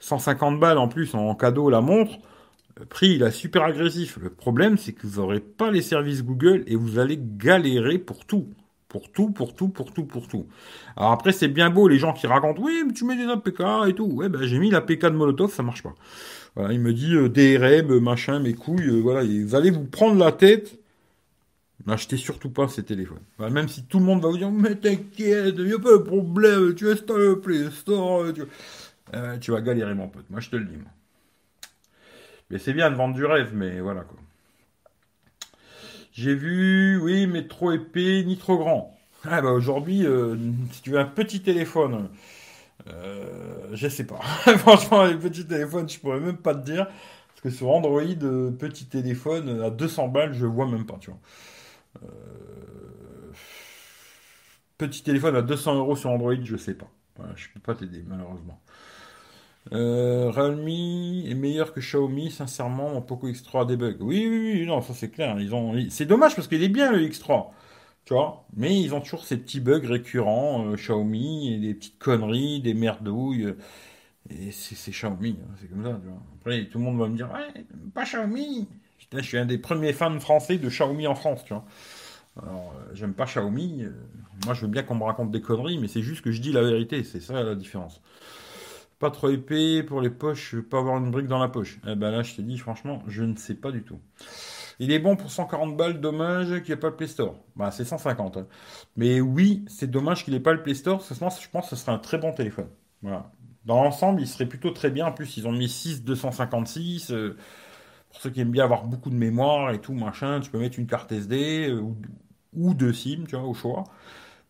150 0.00 0.60
balles 0.60 0.78
en 0.78 0.88
plus 0.88 1.14
en 1.14 1.34
cadeau 1.34 1.70
la 1.70 1.80
montre. 1.80 2.18
Prix, 2.88 3.14
il 3.14 3.22
est 3.22 3.30
super 3.30 3.64
agressif. 3.64 4.18
Le 4.20 4.30
problème, 4.30 4.78
c'est 4.78 4.92
que 4.92 5.06
vous 5.06 5.20
n'aurez 5.20 5.40
pas 5.40 5.70
les 5.70 5.82
services 5.82 6.24
Google 6.24 6.64
et 6.66 6.76
vous 6.76 6.98
allez 6.98 7.18
galérer 7.20 7.98
pour 7.98 8.24
tout. 8.24 8.48
Pour 8.88 9.12
tout, 9.12 9.30
pour 9.30 9.54
tout, 9.54 9.68
pour 9.68 9.92
tout, 9.92 10.04
pour 10.04 10.28
tout. 10.28 10.46
Alors 10.96 11.12
après, 11.12 11.32
c'est 11.32 11.48
bien 11.48 11.68
beau 11.68 11.88
les 11.88 11.98
gens 11.98 12.14
qui 12.14 12.26
racontent, 12.26 12.62
oui, 12.62 12.84
mais 12.86 12.92
tu 12.94 13.04
mets 13.04 13.16
des 13.16 13.30
APK 13.30 13.88
et 13.88 13.94
tout. 13.94 14.06
Ouais, 14.06 14.30
ben 14.30 14.42
j'ai 14.42 14.58
mis 14.58 14.70
l'APK 14.70 15.02
de 15.02 15.10
Molotov, 15.10 15.52
ça 15.52 15.62
marche 15.62 15.82
pas. 15.82 15.94
Il 16.70 16.80
me 16.80 16.92
dit 16.92 17.14
euh, 17.14 17.28
DRM, 17.28 18.00
machin, 18.00 18.40
mes 18.40 18.54
couilles, 18.54 18.88
euh, 18.88 19.00
voilà, 19.00 19.22
vous 19.24 19.54
allez 19.54 19.70
vous 19.70 19.84
prendre 19.84 20.18
la 20.18 20.32
tête. 20.32 20.78
N'achetez 21.86 22.16
surtout 22.16 22.50
pas 22.50 22.68
ces 22.68 22.82
téléphones. 22.82 23.20
même 23.38 23.68
si 23.68 23.84
tout 23.84 23.98
le 23.98 24.04
monde 24.04 24.22
va 24.22 24.28
vous 24.28 24.38
dire, 24.38 24.50
mais 24.50 24.74
t'inquiète, 24.74 25.54
il 25.56 25.64
n'y 25.64 25.72
a 25.72 25.78
pas 25.78 25.92
de 25.92 26.02
problème, 26.02 26.74
tu 26.74 26.90
installes 26.90 27.18
le 27.18 27.40
Play 27.40 27.70
Store, 27.70 28.32
tu... 28.32 28.42
Euh, 29.14 29.38
tu 29.38 29.52
vas 29.52 29.60
galérer 29.60 29.94
mon 29.94 30.08
pote, 30.08 30.24
moi 30.28 30.40
je 30.40 30.50
te 30.50 30.56
le 30.56 30.64
dis. 30.64 30.76
Moi. 30.76 30.90
Mais 32.50 32.58
c'est 32.58 32.72
bien 32.72 32.90
de 32.90 32.96
vendre 32.96 33.14
du 33.14 33.24
rêve, 33.24 33.50
mais 33.54 33.80
voilà 33.80 34.02
quoi. 34.02 34.18
J'ai 36.12 36.34
vu, 36.34 36.98
oui, 37.00 37.26
mais 37.28 37.46
trop 37.46 37.70
épais 37.70 38.24
ni 38.24 38.36
trop 38.36 38.58
grand. 38.58 38.98
Ah 39.24 39.40
bah 39.40 39.50
aujourd'hui, 39.50 40.04
euh, 40.06 40.36
si 40.72 40.82
tu 40.82 40.90
veux 40.90 40.98
un 40.98 41.04
petit 41.04 41.42
téléphone, 41.42 42.08
euh, 42.88 43.68
je 43.72 43.88
sais 43.88 44.04
pas. 44.04 44.20
Franchement, 44.58 45.04
les 45.04 45.16
petits 45.16 45.46
téléphones, 45.46 45.88
je 45.88 45.98
pourrais 46.00 46.20
même 46.20 46.36
pas 46.38 46.54
te 46.54 46.64
dire. 46.64 46.86
Parce 47.28 47.40
que 47.42 47.50
sur 47.50 47.70
Android, 47.70 48.02
euh, 48.02 48.50
petit 48.50 48.86
téléphone 48.86 49.62
à 49.62 49.70
200 49.70 50.08
balles, 50.08 50.34
je 50.34 50.46
vois 50.46 50.66
même 50.66 50.86
pas, 50.86 50.96
tu 51.00 51.10
vois. 51.10 51.20
Petit 54.76 55.02
téléphone 55.02 55.36
à 55.36 55.42
200 55.42 55.76
euros 55.76 55.96
sur 55.96 56.10
Android, 56.10 56.34
je 56.42 56.56
sais 56.56 56.74
pas. 56.74 56.88
Je 57.36 57.48
peux 57.54 57.60
pas 57.60 57.74
t'aider, 57.74 58.04
malheureusement. 58.06 58.60
Euh, 59.72 60.30
Realme 60.30 60.68
est 60.68 61.34
meilleur 61.34 61.72
que 61.72 61.80
Xiaomi, 61.80 62.30
sincèrement, 62.30 62.90
mon 62.90 63.02
Poco 63.02 63.28
X3 63.28 63.62
a 63.62 63.64
des 63.66 63.76
bugs. 63.76 63.96
Oui, 64.00 64.26
oui, 64.28 64.52
oui, 64.54 64.66
non, 64.66 64.80
ça 64.80 64.94
c'est 64.94 65.10
clair. 65.10 65.38
Ils 65.40 65.54
ont, 65.54 65.74
c'est 65.90 66.06
dommage 66.06 66.34
parce 66.34 66.48
qu'il 66.48 66.62
est 66.62 66.68
bien 66.68 66.90
le 66.90 67.00
X3, 67.00 67.50
tu 68.04 68.14
vois? 68.14 68.46
Mais 68.56 68.80
ils 68.80 68.94
ont 68.94 69.00
toujours 69.00 69.24
ces 69.24 69.36
petits 69.36 69.60
bugs 69.60 69.86
récurrents, 69.86 70.66
euh, 70.66 70.76
Xiaomi, 70.76 71.52
et 71.54 71.58
des 71.58 71.74
petites 71.74 71.98
conneries, 71.98 72.60
des 72.62 72.74
merdouilles. 72.74 73.54
et 74.30 74.52
c'est 74.52 74.92
Xiaomi, 74.92 75.38
hein, 75.42 75.54
c'est 75.60 75.68
comme 75.68 75.84
ça. 75.84 76.00
Après, 76.40 76.66
tout 76.66 76.78
le 76.78 76.84
monde 76.84 76.98
va 76.98 77.08
me 77.08 77.16
dire, 77.16 77.30
ouais, 77.32 77.64
pas 77.94 78.04
Xiaomi. 78.04 78.68
je 79.12 79.20
suis 79.22 79.38
un 79.38 79.46
des 79.46 79.58
premiers 79.58 79.92
fans 79.92 80.18
français 80.20 80.58
de 80.58 80.68
Xiaomi 80.68 81.06
en 81.06 81.14
France, 81.14 81.44
tu 81.44 81.52
vois. 81.54 81.64
Alors, 82.42 82.74
euh, 82.78 82.94
j'aime 82.94 83.14
pas 83.14 83.26
Xiaomi. 83.26 83.84
Moi, 84.46 84.54
je 84.54 84.62
veux 84.62 84.68
bien 84.68 84.82
qu'on 84.82 84.94
me 84.94 85.04
raconte 85.04 85.30
des 85.30 85.40
conneries, 85.42 85.78
mais 85.78 85.88
c'est 85.88 86.02
juste 86.02 86.22
que 86.22 86.32
je 86.32 86.40
dis 86.40 86.52
la 86.52 86.62
vérité. 86.62 87.04
C'est 87.04 87.20
ça 87.20 87.42
la 87.42 87.54
différence. 87.54 88.00
Pas 88.98 89.10
trop 89.10 89.30
épais 89.30 89.82
pour 89.82 90.00
les 90.00 90.10
poches, 90.10 90.56
pas 90.56 90.78
avoir 90.78 90.98
une 90.98 91.10
brique 91.10 91.28
dans 91.28 91.38
la 91.38 91.48
poche. 91.48 91.78
Eh 91.86 91.94
ben 91.94 92.10
là, 92.10 92.22
je 92.22 92.34
te 92.34 92.42
dis, 92.42 92.58
franchement, 92.58 93.02
je 93.06 93.22
ne 93.22 93.36
sais 93.36 93.54
pas 93.54 93.70
du 93.70 93.82
tout. 93.84 94.00
Il 94.80 94.92
est 94.92 94.98
bon 94.98 95.16
pour 95.16 95.30
140 95.30 95.76
balles, 95.76 96.00
dommage 96.00 96.48
qu'il 96.48 96.66
n'y 96.66 96.72
ait 96.72 96.76
pas 96.76 96.88
le 96.88 96.96
Play 96.96 97.06
Store. 97.06 97.36
Bah, 97.56 97.70
c'est 97.70 97.84
150. 97.84 98.36
Hein. 98.36 98.46
Mais 98.96 99.20
oui, 99.20 99.64
c'est 99.68 99.90
dommage 99.90 100.24
qu'il 100.24 100.34
n'ait 100.34 100.40
pas 100.40 100.52
le 100.52 100.62
Play 100.62 100.74
Store, 100.74 100.98
parce 100.98 101.08
que 101.08 101.44
je 101.44 101.50
pense 101.50 101.70
que 101.70 101.70
ce 101.70 101.76
serait 101.76 101.92
un 101.92 101.98
très 101.98 102.18
bon 102.18 102.32
téléphone. 102.32 102.68
Dans 103.02 103.82
l'ensemble, 103.82 104.20
il 104.20 104.28
serait 104.28 104.46
plutôt 104.46 104.70
très 104.70 104.90
bien. 104.90 105.06
En 105.06 105.12
plus, 105.12 105.36
ils 105.36 105.46
ont 105.46 105.52
mis 105.52 105.68
6 105.68 106.04
256. 106.04 107.10
Euh, 107.10 107.36
pour 108.08 108.20
ceux 108.20 108.30
qui 108.30 108.40
aiment 108.40 108.50
bien 108.50 108.64
avoir 108.64 108.84
beaucoup 108.84 109.10
de 109.10 109.16
mémoire 109.16 109.70
et 109.72 109.80
tout, 109.80 109.92
machin, 109.92 110.40
tu 110.40 110.50
peux 110.50 110.58
mettre 110.58 110.78
une 110.78 110.86
carte 110.86 111.12
SD 111.12 111.72
ou, 111.72 111.96
ou 112.54 112.74
deux 112.74 112.92
SIM, 112.92 113.24
tu 113.28 113.36
vois, 113.36 113.46
au 113.46 113.54
choix. 113.54 113.84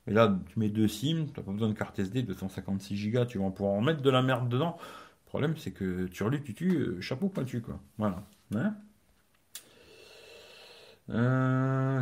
Mais 0.08 0.14
là, 0.14 0.34
tu 0.48 0.58
mets 0.58 0.70
deux 0.70 0.88
SIM, 0.88 1.26
tu 1.26 1.38
n'as 1.38 1.44
pas 1.44 1.52
besoin 1.52 1.68
de 1.68 1.74
carte 1.74 1.98
SD, 1.98 2.22
256 2.22 3.10
Go, 3.10 3.26
tu 3.26 3.38
vas 3.38 3.50
pouvoir 3.50 3.74
en 3.74 3.82
mettre 3.82 4.00
de 4.00 4.08
la 4.08 4.22
merde 4.22 4.48
dedans. 4.48 4.78
Le 5.26 5.28
problème, 5.28 5.54
c'est 5.58 5.70
que 5.70 6.06
tu 6.06 6.22
relis, 6.22 6.42
tu 6.42 6.54
tues, 6.54 6.76
euh, 6.78 7.00
chapeau 7.02 7.28
pointu, 7.28 7.60
quoi. 7.60 7.78
Voilà. 7.98 8.22
Hein 8.54 8.74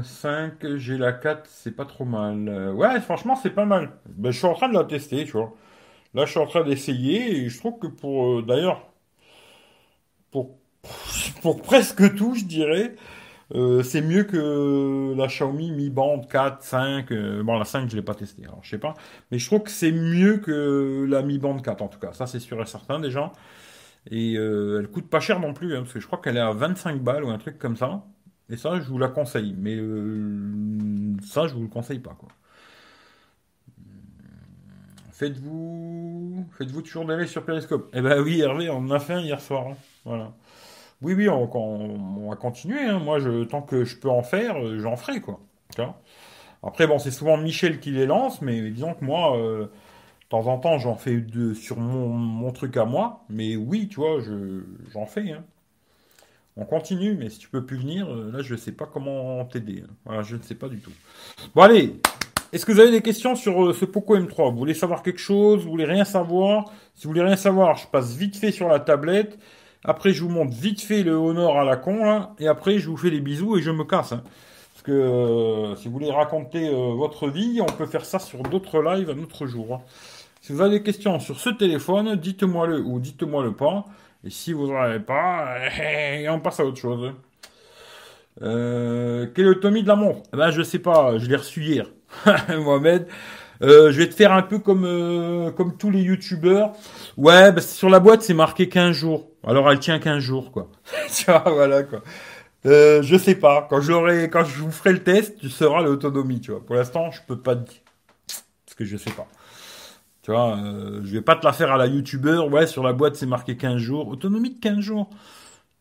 5, 0.04 0.64
euh, 0.64 0.78
j'ai 0.78 0.98
la 0.98 1.12
4, 1.12 1.48
c'est 1.50 1.72
pas 1.74 1.84
trop 1.84 2.04
mal. 2.04 2.48
Euh, 2.48 2.72
ouais, 2.72 3.00
franchement, 3.00 3.34
c'est 3.34 3.50
pas 3.50 3.64
mal. 3.64 3.90
Ben, 4.06 4.30
je 4.30 4.38
suis 4.38 4.46
en 4.46 4.54
train 4.54 4.68
de 4.68 4.74
la 4.74 4.84
tester, 4.84 5.24
tu 5.24 5.32
vois. 5.32 5.52
Là, 6.14 6.26
je 6.26 6.30
suis 6.30 6.40
en 6.40 6.46
train 6.46 6.62
d'essayer 6.64 7.38
et 7.38 7.48
je 7.48 7.58
trouve 7.58 7.78
que 7.80 7.88
pour. 7.88 8.42
D'ailleurs, 8.44 8.88
pour, 10.30 10.56
pour 11.42 11.60
presque 11.62 12.14
tout, 12.16 12.34
je 12.34 12.44
dirais, 12.44 12.94
euh, 13.54 13.82
c'est 13.82 14.00
mieux 14.00 14.24
que 14.24 15.14
la 15.16 15.28
Xiaomi 15.28 15.70
Mi 15.70 15.90
Band 15.90 16.20
4, 16.20 16.62
5. 16.62 17.12
Euh, 17.12 17.42
bon, 17.42 17.58
la 17.58 17.64
5, 17.64 17.88
je 17.90 17.96
l'ai 17.96 18.02
pas 18.02 18.14
testé, 18.14 18.44
alors 18.44 18.60
je 18.62 18.70
sais 18.70 18.78
pas. 18.78 18.94
Mais 19.30 19.38
je 19.38 19.46
trouve 19.46 19.62
que 19.62 19.70
c'est 19.70 19.92
mieux 19.92 20.38
que 20.38 21.06
la 21.08 21.22
Mi 21.22 21.38
Band 21.38 21.58
4, 21.58 21.82
en 21.82 21.88
tout 21.88 21.98
cas. 21.98 22.12
Ça, 22.12 22.26
c'est 22.26 22.40
sûr 22.40 22.60
et 22.60 22.66
certain, 22.66 22.98
déjà. 23.00 23.32
Et 24.10 24.36
euh, 24.36 24.80
elle 24.80 24.88
coûte 24.88 25.08
pas 25.08 25.20
cher 25.20 25.40
non 25.40 25.52
plus, 25.54 25.74
hein, 25.76 25.80
parce 25.82 25.92
que 25.94 26.00
je 26.00 26.06
crois 26.06 26.20
qu'elle 26.20 26.36
est 26.36 26.40
à 26.40 26.52
25 26.52 27.02
balles 27.02 27.24
ou 27.24 27.30
un 27.30 27.38
truc 27.38 27.58
comme 27.58 27.76
ça. 27.76 28.04
Et 28.50 28.56
ça, 28.56 28.80
je 28.80 28.88
vous 28.88 28.98
la 28.98 29.08
conseille. 29.08 29.54
Mais 29.58 29.76
ça, 31.26 31.46
je 31.46 31.54
vous 31.54 31.62
le 31.62 31.68
conseille 31.68 31.98
pas, 32.00 32.14
quoi. 32.18 32.28
Faites-vous 35.12 36.46
faites-vous 36.58 36.82
toujours 36.82 37.06
d'aller 37.06 37.26
sur 37.26 37.42
Periscope 37.44 37.88
Eh 37.94 38.02
ben 38.02 38.20
oui, 38.20 38.40
Hervé, 38.42 38.68
on 38.68 38.76
en 38.78 38.90
a 38.90 39.00
fait 39.00 39.14
un 39.14 39.20
hier 39.20 39.40
soir. 39.40 39.68
Hein. 39.68 39.76
Voilà. 40.04 40.34
Oui, 41.02 41.12
oui, 41.14 41.28
on, 41.28 42.28
va 42.28 42.36
continuer. 42.36 42.80
Hein. 42.80 42.98
Moi, 42.98 43.18
je, 43.18 43.44
tant 43.44 43.62
que 43.62 43.84
je 43.84 43.96
peux 43.96 44.08
en 44.08 44.22
faire, 44.22 44.56
euh, 44.56 44.78
j'en 44.78 44.96
ferai, 44.96 45.20
quoi. 45.20 45.40
Après, 46.62 46.86
bon, 46.86 46.98
c'est 46.98 47.10
souvent 47.10 47.36
Michel 47.36 47.80
qui 47.80 47.90
les 47.90 48.06
lance, 48.06 48.40
mais 48.40 48.70
disons 48.70 48.94
que 48.94 49.04
moi, 49.04 49.36
euh, 49.36 49.64
de 49.64 50.28
temps 50.30 50.46
en 50.46 50.58
temps, 50.58 50.78
j'en 50.78 50.96
fais 50.96 51.18
de, 51.18 51.52
sur 51.52 51.76
mon, 51.76 52.50
truc 52.52 52.76
à 52.76 52.86
moi. 52.86 53.24
Mais 53.28 53.56
oui, 53.56 53.88
tu 53.88 53.96
vois, 53.96 54.18
j'en 54.92 55.06
fais. 55.06 55.32
Hein. 55.32 55.44
On 56.56 56.64
continue, 56.64 57.14
mais 57.14 57.28
si 57.28 57.38
tu 57.38 57.48
peux 57.50 57.66
plus 57.66 57.76
venir, 57.76 58.10
euh, 58.10 58.30
là, 58.32 58.40
je 58.40 58.54
ne 58.54 58.58
sais 58.58 58.72
pas 58.72 58.86
comment 58.86 59.44
t'aider. 59.44 59.84
Hein. 59.86 59.92
Voilà, 60.06 60.22
je 60.22 60.36
ne 60.36 60.42
sais 60.42 60.54
pas 60.54 60.68
du 60.68 60.78
tout. 60.78 60.92
Bon, 61.54 61.60
allez, 61.60 62.00
est-ce 62.52 62.64
que 62.64 62.72
vous 62.72 62.80
avez 62.80 62.90
des 62.90 63.02
questions 63.02 63.34
sur 63.34 63.74
ce 63.74 63.84
Poco 63.84 64.16
M3 64.16 64.50
Vous 64.50 64.58
voulez 64.58 64.72
savoir 64.72 65.02
quelque 65.02 65.20
chose? 65.20 65.62
Vous 65.62 65.70
voulez 65.70 65.84
rien 65.84 66.06
savoir? 66.06 66.72
Si 66.94 67.04
vous 67.04 67.10
voulez 67.10 67.22
rien 67.22 67.36
savoir, 67.36 67.76
je 67.76 67.86
passe 67.86 68.16
vite 68.16 68.36
fait 68.36 68.50
sur 68.50 68.68
la 68.68 68.80
tablette. 68.80 69.38
Après, 69.86 70.12
je 70.12 70.22
vous 70.22 70.28
montre 70.28 70.52
vite 70.52 70.82
fait 70.82 71.04
le 71.04 71.14
Honor 71.14 71.58
à 71.58 71.64
la 71.64 71.76
con, 71.76 72.04
là, 72.04 72.34
et 72.40 72.48
après, 72.48 72.78
je 72.78 72.90
vous 72.90 72.96
fais 72.96 73.10
des 73.10 73.20
bisous 73.20 73.56
et 73.56 73.62
je 73.62 73.70
me 73.70 73.84
casse. 73.84 74.12
Hein. 74.12 74.22
Parce 74.74 74.82
que 74.82 74.92
euh, 74.92 75.76
si 75.76 75.86
vous 75.86 75.94
voulez 75.94 76.10
raconter 76.10 76.68
euh, 76.68 76.94
votre 76.94 77.28
vie, 77.28 77.60
on 77.62 77.72
peut 77.72 77.86
faire 77.86 78.04
ça 78.04 78.18
sur 78.18 78.42
d'autres 78.42 78.82
lives 78.82 79.08
un 79.10 79.22
autre 79.22 79.46
jour. 79.46 79.74
Hein. 79.74 79.80
Si 80.40 80.52
vous 80.52 80.60
avez 80.60 80.78
des 80.78 80.82
questions 80.82 81.20
sur 81.20 81.38
ce 81.38 81.50
téléphone, 81.50 82.16
dites-moi-le 82.16 82.80
ou 82.80 82.98
dites-moi-le 82.98 83.52
pas. 83.52 83.84
Et 84.24 84.30
si 84.30 84.52
vous 84.52 84.66
n'en 84.66 84.80
avez 84.80 85.00
pas, 85.00 85.56
on 86.30 86.40
passe 86.40 86.60
à 86.60 86.64
autre 86.64 86.78
chose. 86.78 87.12
Euh, 88.42 89.26
quel 89.34 89.46
est 89.46 89.48
le 89.48 89.60
Tommy 89.60 89.82
de 89.82 89.88
la 89.88 89.96
montre 89.96 90.22
eh 90.32 90.36
Ben, 90.36 90.50
je 90.50 90.62
sais 90.62 90.78
pas, 90.78 91.16
je 91.18 91.26
l'ai 91.26 91.36
reçu 91.36 91.62
hier. 91.62 91.86
Mohamed. 92.48 93.06
Euh, 93.62 93.90
je 93.90 93.98
vais 93.98 94.08
te 94.08 94.14
faire 94.14 94.32
un 94.32 94.42
peu 94.42 94.58
comme 94.58 94.84
euh, 94.84 95.50
comme 95.50 95.76
tous 95.76 95.90
les 95.90 96.02
youtubeurs. 96.02 96.72
Ouais, 97.16 97.52
bah, 97.52 97.60
sur 97.60 97.88
la 97.88 98.00
boîte 98.00 98.22
c'est 98.22 98.34
marqué 98.34 98.68
15 98.68 98.94
jours. 98.94 99.30
Alors 99.46 99.70
elle 99.70 99.78
tient 99.78 99.98
15 99.98 100.18
jours 100.18 100.52
quoi. 100.52 100.68
tu 101.14 101.24
vois, 101.26 101.44
voilà 101.46 101.82
quoi. 101.84 102.02
Euh, 102.66 103.02
je 103.02 103.16
sais 103.16 103.36
pas. 103.36 103.66
Quand 103.70 103.80
j'aurai, 103.80 104.28
quand 104.28 104.44
je 104.44 104.60
vous 104.60 104.72
ferai 104.72 104.92
le 104.92 105.02
test, 105.02 105.38
tu 105.38 105.48
sauras 105.48 105.82
l'autonomie. 105.82 106.40
Tu 106.40 106.50
vois. 106.50 106.64
Pour 106.64 106.74
l'instant, 106.74 107.10
je 107.12 107.20
peux 107.26 107.38
pas 107.38 107.54
te 107.54 107.70
dire 107.70 107.80
parce 108.66 108.74
que 108.76 108.84
je 108.84 108.96
sais 108.96 109.12
pas. 109.12 109.28
Tu 110.22 110.32
vois, 110.32 110.56
euh, 110.56 111.00
je 111.04 111.12
vais 111.12 111.20
pas 111.20 111.36
te 111.36 111.46
la 111.46 111.52
faire 111.52 111.72
à 111.72 111.76
la 111.76 111.86
youtubeur. 111.86 112.52
Ouais, 112.52 112.66
sur 112.66 112.82
la 112.82 112.92
boîte 112.92 113.14
c'est 113.16 113.26
marqué 113.26 113.56
15 113.56 113.78
jours. 113.78 114.08
Autonomie 114.08 114.50
de 114.50 114.58
15 114.58 114.80
jours. 114.80 115.08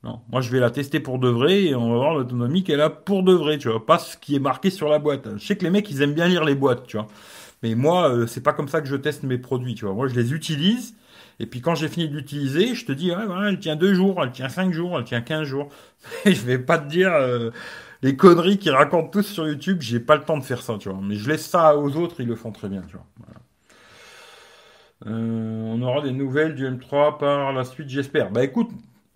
Non, 0.03 0.22
moi 0.30 0.41
je 0.41 0.51
vais 0.51 0.59
la 0.59 0.70
tester 0.70 0.99
pour 0.99 1.18
de 1.18 1.28
vrai 1.28 1.63
et 1.63 1.76
on 1.76 1.89
va 1.89 1.95
voir 1.95 2.13
l'autonomie 2.13 2.63
qu'elle 2.63 2.82
a 2.82 2.91
pour 2.91 3.24
de 3.24 3.34
vrai, 3.34 3.57
tu 3.57 3.70
vois, 3.70 3.84
pas 3.84 3.97
ce 3.97 4.18
qui 4.18 4.36
est 4.36 4.39
marqué 4.39 4.70
sur 4.70 4.88
la 4.88 4.99
boîte. 4.99 5.28
Je 5.38 5.43
sais 5.43 5.55
que 5.55 5.63
les 5.63 5.72
mecs 5.72 5.89
ils 5.89 6.03
aiment 6.03 6.13
bien 6.13 6.28
lire 6.28 6.43
les 6.43 6.53
boîtes, 6.53 6.86
tu 6.86 6.97
vois. 6.97 7.07
Mais 7.63 7.74
moi, 7.74 8.09
euh, 8.09 8.28
c'est 8.28 8.41
pas 8.41 8.53
comme 8.53 8.68
ça 8.68 8.82
que 8.82 8.88
je 8.88 8.95
teste 8.95 9.24
mes 9.24 9.39
produits, 9.39 9.74
tu 9.74 9.86
vois. 9.86 9.95
Moi, 9.95 10.07
je 10.07 10.13
les 10.13 10.34
utilise. 10.34 10.95
Et 11.39 11.45
puis 11.45 11.61
quand 11.61 11.75
j'ai 11.75 11.88
fini 11.88 12.07
de 12.07 12.15
l'utiliser, 12.15 12.75
je 12.75 12.86
te 12.86 12.91
dis, 12.91 13.11
elle 13.11 13.59
tient 13.59 13.75
deux 13.75 13.93
jours, 13.93 14.21
elle 14.23 14.31
tient 14.31 14.49
cinq 14.49 14.71
jours, 14.71 14.97
elle 14.97 15.03
tient 15.03 15.21
15 15.21 15.43
jours. 15.43 15.69
Et 16.25 16.33
je 16.33 16.45
vais 16.45 16.59
pas 16.59 16.77
te 16.77 16.88
dire 16.88 17.13
euh, 17.13 17.51
les 18.01 18.15
conneries 18.15 18.57
qu'ils 18.57 18.71
racontent 18.71 19.09
tous 19.09 19.23
sur 19.23 19.47
YouTube, 19.47 19.81
j'ai 19.81 19.99
pas 19.99 20.15
le 20.15 20.23
temps 20.23 20.38
de 20.38 20.43
faire 20.43 20.61
ça, 20.61 20.77
tu 20.79 20.89
vois. 20.89 20.99
Mais 21.01 21.15
je 21.15 21.29
laisse 21.29 21.45
ça 21.45 21.77
aux 21.77 21.95
autres, 21.97 22.15
ils 22.19 22.27
le 22.27 22.36
font 22.36 22.51
très 22.51 22.69
bien, 22.69 22.81
tu 22.88 22.93
vois. 22.93 23.05
Euh, 25.07 25.11
on 25.11 25.81
aura 25.81 26.01
des 26.01 26.11
nouvelles 26.11 26.55
du 26.55 26.65
M3 26.65 27.17
par 27.17 27.51
la 27.51 27.63
suite, 27.63 27.89
j'espère. 27.89 28.31
Bah 28.31 28.43
écoute, 28.43 28.69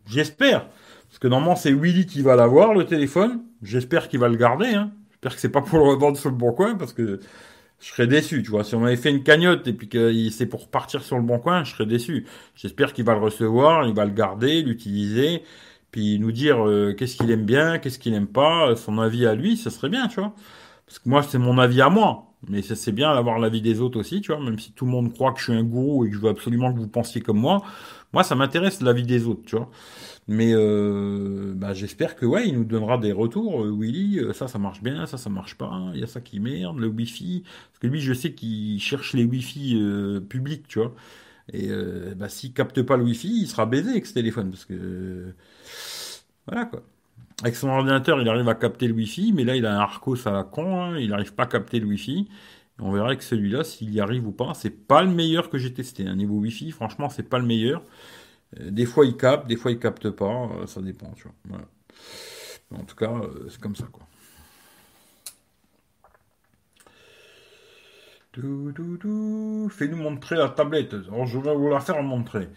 j'espère. 0.05 0.67
Parce 1.07 1.19
que 1.19 1.27
normalement, 1.27 1.55
c'est 1.55 1.71
Willy 1.71 2.05
qui 2.05 2.21
va 2.21 2.35
l'avoir, 2.35 2.73
le 2.73 2.85
téléphone. 2.85 3.41
J'espère 3.63 4.09
qu'il 4.09 4.19
va 4.19 4.27
le 4.27 4.35
garder. 4.35 4.67
Hein. 4.67 4.91
J'espère 5.11 5.35
que 5.35 5.41
c'est 5.41 5.49
pas 5.49 5.61
pour 5.61 5.79
le 5.79 5.85
revendre 5.85 6.17
sur 6.17 6.29
le 6.29 6.35
bon 6.35 6.51
coin, 6.51 6.75
parce 6.75 6.93
que 6.93 7.19
je 7.79 7.87
serais 7.87 8.07
déçu, 8.07 8.43
tu 8.43 8.51
vois. 8.51 8.63
Si 8.63 8.75
on 8.75 8.83
avait 8.83 8.97
fait 8.97 9.09
une 9.09 9.23
cagnotte 9.23 9.67
et 9.67 9.73
puis 9.73 9.87
que 9.87 10.29
c'est 10.29 10.45
pour 10.45 10.69
partir 10.69 11.01
sur 11.03 11.17
le 11.17 11.23
bon 11.23 11.39
coin, 11.39 11.63
je 11.63 11.71
serais 11.71 11.85
déçu. 11.85 12.25
J'espère 12.55 12.93
qu'il 12.93 13.05
va 13.05 13.13
le 13.13 13.21
recevoir, 13.21 13.87
il 13.87 13.93
va 13.93 14.05
le 14.05 14.11
garder, 14.11 14.61
l'utiliser, 14.61 15.43
puis 15.91 16.19
nous 16.19 16.31
dire 16.31 16.65
euh, 16.67 16.93
qu'est-ce 16.93 17.15
qu'il 17.15 17.31
aime 17.31 17.45
bien, 17.45 17.79
qu'est-ce 17.79 17.99
qu'il 17.99 18.13
aime 18.13 18.27
pas, 18.27 18.75
son 18.75 18.99
avis 18.99 19.25
à 19.25 19.33
lui, 19.35 19.57
ça 19.57 19.69
serait 19.69 19.89
bien, 19.89 20.07
tu 20.07 20.19
vois. 20.19 20.33
Parce 20.85 20.99
que 20.99 21.07
moi, 21.09 21.23
c'est 21.23 21.37
mon 21.37 21.57
avis 21.57 21.81
à 21.81 21.89
moi. 21.89 22.25
Mais 22.47 22.61
c'est 22.61 22.93
bien 22.93 23.13
d'avoir 23.13 23.37
l'avis 23.37 23.61
des 23.61 23.81
autres 23.81 23.99
aussi, 23.99 24.21
tu 24.21 24.31
vois. 24.31 24.41
Même 24.41 24.59
si 24.59 24.71
tout 24.71 24.85
le 24.85 24.91
monde 24.91 25.13
croit 25.13 25.33
que 25.33 25.39
je 25.39 25.45
suis 25.45 25.53
un 25.53 25.63
gourou 25.63 26.05
et 26.05 26.09
que 26.09 26.15
je 26.15 26.21
veux 26.21 26.29
absolument 26.29 26.73
que 26.73 26.79
vous 26.79 26.87
pensiez 26.87 27.21
comme 27.21 27.37
moi, 27.39 27.61
moi, 28.13 28.23
ça 28.23 28.35
m'intéresse 28.35 28.81
l'avis 28.81 29.03
des 29.03 29.27
autres, 29.27 29.41
tu 29.45 29.55
vois. 29.57 29.69
Mais 30.31 30.51
euh, 30.53 31.53
bah, 31.55 31.73
j'espère 31.73 32.15
que 32.15 32.23
ouais, 32.23 32.47
il 32.47 32.53
nous 32.53 32.63
donnera 32.63 32.99
des 32.99 33.11
retours. 33.11 33.63
Euh, 33.63 33.71
Willy, 33.75 34.19
euh, 34.19 34.31
ça, 34.31 34.47
ça 34.47 34.59
marche 34.59 34.83
bien, 34.83 35.07
ça, 35.07 35.17
ça 35.17 35.31
marche 35.31 35.55
pas. 35.55 35.89
Il 35.95 35.99
y 35.99 36.03
a 36.03 36.07
ça 36.07 36.21
qui 36.21 36.39
merde, 36.39 36.77
le 36.77 36.87
Wi-Fi. 36.87 37.43
Parce 37.43 37.79
que 37.79 37.87
lui, 37.87 37.99
je 37.99 38.13
sais 38.13 38.33
qu'il 38.33 38.79
cherche 38.79 39.15
les 39.15 39.25
Wi-Fi 39.25 40.21
publics, 40.29 40.67
tu 40.67 40.79
vois. 40.79 40.93
Et 41.51 41.69
bah, 42.15 42.29
s'il 42.29 42.53
capte 42.53 42.81
pas 42.83 42.95
le 42.95 43.03
Wi-Fi, 43.05 43.41
il 43.41 43.47
sera 43.47 43.65
baisé 43.65 43.89
avec 43.89 44.05
ce 44.05 44.13
téléphone, 44.13 44.51
parce 44.51 44.65
que 44.65 45.33
voilà 46.47 46.65
quoi. 46.65 46.83
Avec 47.41 47.55
son 47.55 47.69
ordinateur, 47.69 48.21
il 48.21 48.29
arrive 48.29 48.49
à 48.49 48.55
capter 48.55 48.87
le 48.87 48.93
Wi-Fi, 48.93 49.33
mais 49.33 49.45
là, 49.45 49.55
il 49.55 49.65
a 49.65 49.75
un 49.75 49.79
Arcos 49.79 50.27
à 50.27 50.31
la 50.31 50.43
con, 50.43 50.81
hein. 50.81 50.99
il 50.99 51.09
n'arrive 51.09 51.33
pas 51.33 51.43
à 51.43 51.47
capter 51.47 51.79
le 51.79 51.87
Wi-Fi. 51.87 52.27
On 52.79 52.91
verra 52.91 53.07
avec 53.07 53.23
celui-là 53.23 53.63
s'il 53.63 53.93
y 53.93 53.99
arrive 53.99 54.27
ou 54.27 54.31
pas. 54.31 54.53
C'est 54.53 54.69
pas 54.69 55.01
le 55.01 55.09
meilleur 55.09 55.49
que 55.49 55.57
j'ai 55.57 55.73
testé. 55.73 56.05
Hein. 56.07 56.15
niveau 56.15 56.35
Wi-Fi, 56.35 56.71
franchement, 56.71 57.09
c'est 57.09 57.23
pas 57.23 57.39
le 57.39 57.45
meilleur. 57.45 57.81
Euh, 58.59 58.71
des 58.71 58.85
fois, 58.85 59.05
il 59.05 59.17
capte, 59.17 59.47
des 59.47 59.55
fois, 59.57 59.71
il 59.71 59.79
capte 59.79 60.09
pas. 60.09 60.49
Euh, 60.61 60.65
ça 60.67 60.81
dépend, 60.81 61.11
tu 61.15 61.27
vois. 61.45 61.59
En 62.79 62.83
tout 62.83 62.95
cas, 62.95 63.11
euh, 63.11 63.47
c'est 63.49 63.59
comme 63.59 63.75
ça, 63.75 63.85
quoi. 63.91 64.03
Fais-nous 69.69 69.97
montrer 69.97 70.35
la 70.35 70.49
tablette. 70.49 70.93
Alors, 71.11 71.25
je 71.25 71.37
vais 71.39 71.53
vous 71.55 71.69
la 71.69 71.79
faire 71.79 72.01
montrer. 72.03 72.49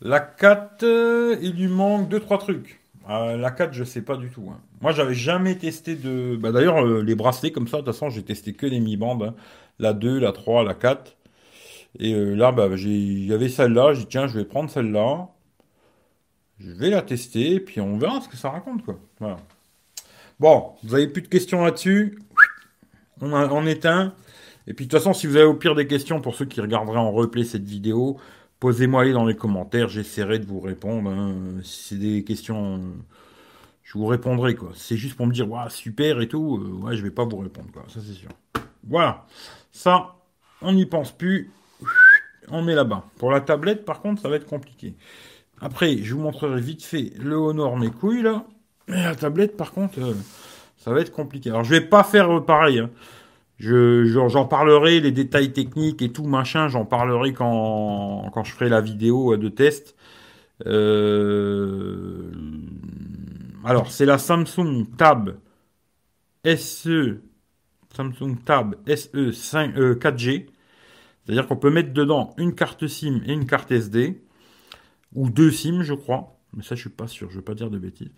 La 0.00 0.20
4, 0.20 0.82
euh, 0.84 1.36
il 1.40 1.52
lui 1.56 1.68
manque 1.68 2.08
2-3 2.08 2.38
trucs. 2.38 2.80
Euh, 3.08 3.36
la 3.36 3.50
4, 3.50 3.72
je 3.72 3.84
sais 3.84 4.02
pas 4.02 4.16
du 4.16 4.30
tout. 4.30 4.48
hein. 4.50 4.60
Moi, 4.80 4.92
j'avais 4.92 5.14
jamais 5.14 5.56
testé 5.56 5.96
de. 5.96 6.36
Bah, 6.36 6.52
D'ailleurs, 6.52 6.84
les 6.84 7.14
bracelets 7.14 7.52
comme 7.52 7.68
ça, 7.68 7.78
de 7.78 7.82
toute 7.82 7.92
façon, 7.94 8.10
j'ai 8.10 8.22
testé 8.22 8.52
que 8.52 8.66
les 8.66 8.80
mi-bandes. 8.80 9.22
hein. 9.22 9.34
La 9.78 9.92
2, 9.92 10.18
la 10.18 10.32
3, 10.32 10.64
la 10.64 10.74
4. 10.74 11.16
Et 11.98 12.14
euh, 12.14 12.34
là, 12.34 12.52
bah, 12.52 12.68
il 12.76 13.26
y 13.26 13.32
avait 13.32 13.48
celle-là. 13.48 13.92
J'ai 13.94 14.00
dit, 14.00 14.06
tiens, 14.08 14.26
je 14.26 14.38
vais 14.38 14.44
prendre 14.44 14.70
celle-là. 14.70 15.28
Je 16.58 16.70
vais 16.70 16.90
la 16.90 17.02
tester, 17.02 17.60
puis 17.60 17.80
on 17.80 17.98
verra 17.98 18.20
ce 18.20 18.28
que 18.28 18.36
ça 18.36 18.50
raconte, 18.50 18.84
quoi. 18.84 18.98
Voilà. 19.18 19.36
Bon, 20.38 20.72
vous 20.84 20.94
avez 20.94 21.08
plus 21.08 21.22
de 21.22 21.28
questions 21.28 21.64
là-dessus? 21.64 22.18
On, 23.20 23.34
a- 23.34 23.48
on 23.48 23.66
éteint. 23.66 24.14
Et 24.66 24.74
puis 24.74 24.86
de 24.86 24.90
toute 24.90 24.98
façon, 25.00 25.12
si 25.12 25.26
vous 25.26 25.36
avez 25.36 25.44
au 25.44 25.54
pire 25.54 25.74
des 25.74 25.86
questions 25.86 26.20
pour 26.20 26.34
ceux 26.34 26.44
qui 26.44 26.60
regarderaient 26.60 26.98
en 26.98 27.10
replay 27.12 27.44
cette 27.44 27.64
vidéo, 27.64 28.16
posez-moi-les 28.60 29.12
dans 29.12 29.24
les 29.24 29.34
commentaires, 29.34 29.88
j'essaierai 29.88 30.38
de 30.38 30.46
vous 30.46 30.60
répondre. 30.60 31.10
hein. 31.10 31.34
Si 31.64 31.88
c'est 31.88 31.96
des 31.98 32.22
questions, 32.22 32.80
je 33.82 33.98
vous 33.98 34.06
répondrai 34.06 34.54
quoi. 34.54 34.70
C'est 34.74 34.96
juste 34.96 35.16
pour 35.16 35.26
me 35.26 35.32
dire, 35.32 35.48
super 35.68 36.20
et 36.20 36.28
tout, 36.28 36.58
euh, 36.58 36.86
ouais, 36.86 36.96
je 36.96 37.02
vais 37.02 37.10
pas 37.10 37.24
vous 37.24 37.38
répondre 37.38 37.72
quoi, 37.72 37.84
ça 37.88 38.00
c'est 38.00 38.14
sûr. 38.14 38.30
Voilà, 38.84 39.26
ça, 39.72 40.14
on 40.60 40.72
n'y 40.72 40.86
pense 40.86 41.10
plus, 41.10 41.50
on 42.48 42.62
met 42.62 42.74
là-bas. 42.74 43.04
Pour 43.18 43.30
la 43.30 43.40
tablette, 43.40 43.84
par 43.84 44.00
contre, 44.00 44.20
ça 44.22 44.28
va 44.28 44.36
être 44.36 44.46
compliqué. 44.46 44.94
Après, 45.60 45.98
je 45.98 46.14
vous 46.14 46.22
montrerai 46.22 46.60
vite 46.60 46.82
fait 46.84 47.12
le 47.18 47.36
Honor 47.36 47.76
mes 47.78 47.90
couilles 47.90 48.22
là. 48.22 48.44
Mais 48.88 49.02
la 49.02 49.14
tablette, 49.14 49.56
par 49.56 49.72
contre, 49.72 50.00
euh, 50.00 50.14
ça 50.78 50.92
va 50.92 51.00
être 51.00 51.12
compliqué. 51.12 51.50
Alors, 51.50 51.64
je 51.64 51.70
vais 51.70 51.80
pas 51.80 52.04
faire 52.04 52.44
pareil. 52.44 52.80
hein. 52.80 52.90
Je, 53.58 54.04
j'en 54.06 54.46
parlerai, 54.46 55.00
les 55.00 55.12
détails 55.12 55.52
techniques 55.52 56.02
et 56.02 56.10
tout 56.12 56.24
machin, 56.24 56.68
j'en 56.68 56.84
parlerai 56.84 57.32
quand, 57.32 58.30
quand 58.34 58.44
je 58.44 58.52
ferai 58.52 58.68
la 58.68 58.80
vidéo 58.80 59.34
euh, 59.34 59.38
de 59.38 59.48
test. 59.48 59.94
Euh, 60.66 62.30
alors, 63.64 63.90
c'est 63.90 64.06
la 64.06 64.18
Samsung 64.18 64.86
Tab 64.98 65.36
SE, 66.44 67.20
Samsung 67.94 68.36
Tab 68.44 68.76
SE 68.88 69.32
5, 69.32 69.76
euh, 69.76 69.94
4G. 69.94 70.51
C'est-à-dire 71.24 71.46
qu'on 71.46 71.56
peut 71.56 71.70
mettre 71.70 71.92
dedans 71.92 72.34
une 72.36 72.54
carte 72.54 72.86
SIM 72.86 73.20
et 73.26 73.32
une 73.32 73.46
carte 73.46 73.70
SD, 73.70 74.22
ou 75.14 75.30
deux 75.30 75.50
SIM, 75.50 75.82
je 75.82 75.94
crois. 75.94 76.38
Mais 76.54 76.62
ça, 76.62 76.74
je 76.74 76.82
suis 76.82 76.90
pas 76.90 77.06
sûr, 77.06 77.30
je 77.30 77.36
veux 77.36 77.42
pas 77.42 77.54
dire 77.54 77.70
de 77.70 77.78
bêtises. 77.78 78.10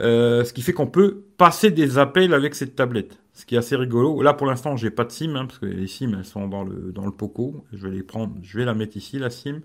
Euh, 0.00 0.44
ce 0.44 0.52
qui 0.52 0.60
fait 0.60 0.74
qu'on 0.74 0.86
peut 0.86 1.24
passer 1.38 1.70
des 1.70 1.96
appels 1.96 2.34
avec 2.34 2.54
cette 2.54 2.76
tablette. 2.76 3.18
Ce 3.32 3.46
qui 3.46 3.54
est 3.54 3.58
assez 3.58 3.76
rigolo. 3.76 4.20
Là, 4.20 4.34
pour 4.34 4.46
l'instant, 4.46 4.76
j'ai 4.76 4.90
pas 4.90 5.04
de 5.04 5.10
SIM, 5.10 5.36
hein, 5.36 5.46
parce 5.46 5.58
que 5.58 5.64
les 5.64 5.86
SIM, 5.86 6.12
elles 6.18 6.26
sont 6.26 6.48
dans 6.48 6.64
le, 6.64 6.92
dans 6.92 7.06
le 7.06 7.12
Poco. 7.12 7.64
Je 7.72 7.86
vais 7.86 7.90
les 7.90 8.02
prendre, 8.02 8.34
je 8.42 8.58
vais 8.58 8.66
la 8.66 8.74
mettre 8.74 8.98
ici, 8.98 9.18
la 9.18 9.30
SIM. 9.30 9.60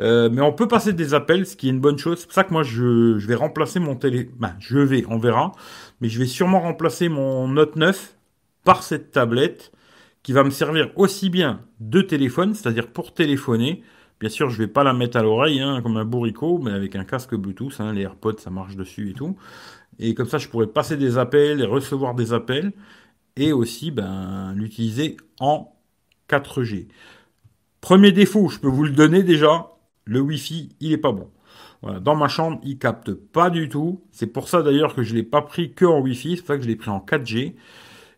Euh, 0.00 0.30
mais 0.32 0.40
on 0.40 0.52
peut 0.52 0.68
passer 0.68 0.94
des 0.94 1.12
appels, 1.12 1.44
ce 1.44 1.54
qui 1.54 1.66
est 1.66 1.70
une 1.70 1.80
bonne 1.80 1.98
chose. 1.98 2.20
C'est 2.20 2.24
pour 2.24 2.34
ça 2.34 2.44
que 2.44 2.52
moi, 2.52 2.62
je, 2.62 3.18
je 3.18 3.26
vais 3.26 3.34
remplacer 3.34 3.78
mon 3.78 3.94
télé. 3.94 4.30
Ben, 4.38 4.54
je 4.58 4.78
vais, 4.78 5.04
on 5.06 5.18
verra. 5.18 5.52
Mais 6.00 6.08
je 6.08 6.18
vais 6.18 6.26
sûrement 6.26 6.60
remplacer 6.60 7.10
mon 7.10 7.46
Note 7.46 7.76
9 7.76 8.16
par 8.64 8.82
cette 8.82 9.10
tablette 9.10 9.70
qui 10.22 10.32
va 10.32 10.44
me 10.44 10.50
servir 10.50 10.90
aussi 10.96 11.30
bien 11.30 11.62
de 11.80 12.02
téléphone, 12.02 12.54
c'est-à-dire 12.54 12.88
pour 12.88 13.14
téléphoner. 13.14 13.82
Bien 14.20 14.28
sûr, 14.28 14.50
je 14.50 14.58
vais 14.58 14.66
pas 14.68 14.82
la 14.82 14.92
mettre 14.92 15.16
à 15.16 15.22
l'oreille 15.22 15.60
hein, 15.60 15.80
comme 15.82 15.96
un 15.96 16.04
bourricot, 16.04 16.58
mais 16.58 16.72
avec 16.72 16.96
un 16.96 17.04
casque 17.04 17.34
Bluetooth. 17.34 17.80
Hein, 17.80 17.92
les 17.92 18.02
AirPods, 18.02 18.38
ça 18.38 18.50
marche 18.50 18.76
dessus 18.76 19.10
et 19.10 19.14
tout. 19.14 19.36
Et 19.98 20.14
comme 20.14 20.28
ça, 20.28 20.38
je 20.38 20.48
pourrais 20.48 20.66
passer 20.66 20.96
des 20.96 21.18
appels 21.18 21.60
et 21.60 21.64
recevoir 21.64 22.14
des 22.14 22.32
appels. 22.32 22.72
Et 23.36 23.52
aussi, 23.52 23.90
ben, 23.90 24.52
l'utiliser 24.54 25.16
en 25.38 25.72
4G. 26.28 26.88
Premier 27.80 28.10
défaut, 28.10 28.48
je 28.48 28.58
peux 28.58 28.68
vous 28.68 28.84
le 28.84 28.90
donner 28.90 29.22
déjà. 29.22 29.70
Le 30.04 30.20
Wi-Fi, 30.20 30.70
il 30.80 30.92
est 30.92 30.98
pas 30.98 31.12
bon. 31.12 31.30
Dans 32.00 32.16
ma 32.16 32.26
chambre, 32.26 32.60
il 32.64 32.78
capte 32.78 33.12
pas 33.12 33.50
du 33.50 33.68
tout. 33.68 34.02
C'est 34.10 34.26
pour 34.26 34.48
ça 34.48 34.62
d'ailleurs 34.62 34.96
que 34.96 35.04
je 35.04 35.14
l'ai 35.14 35.22
pas 35.22 35.42
pris 35.42 35.72
que 35.72 35.84
en 35.84 36.00
Wi-Fi. 36.00 36.36
C'est 36.36 36.42
pour 36.42 36.48
ça 36.48 36.56
que 36.56 36.64
je 36.64 36.68
l'ai 36.68 36.76
pris 36.76 36.90
en 36.90 36.98
4G. 36.98 37.54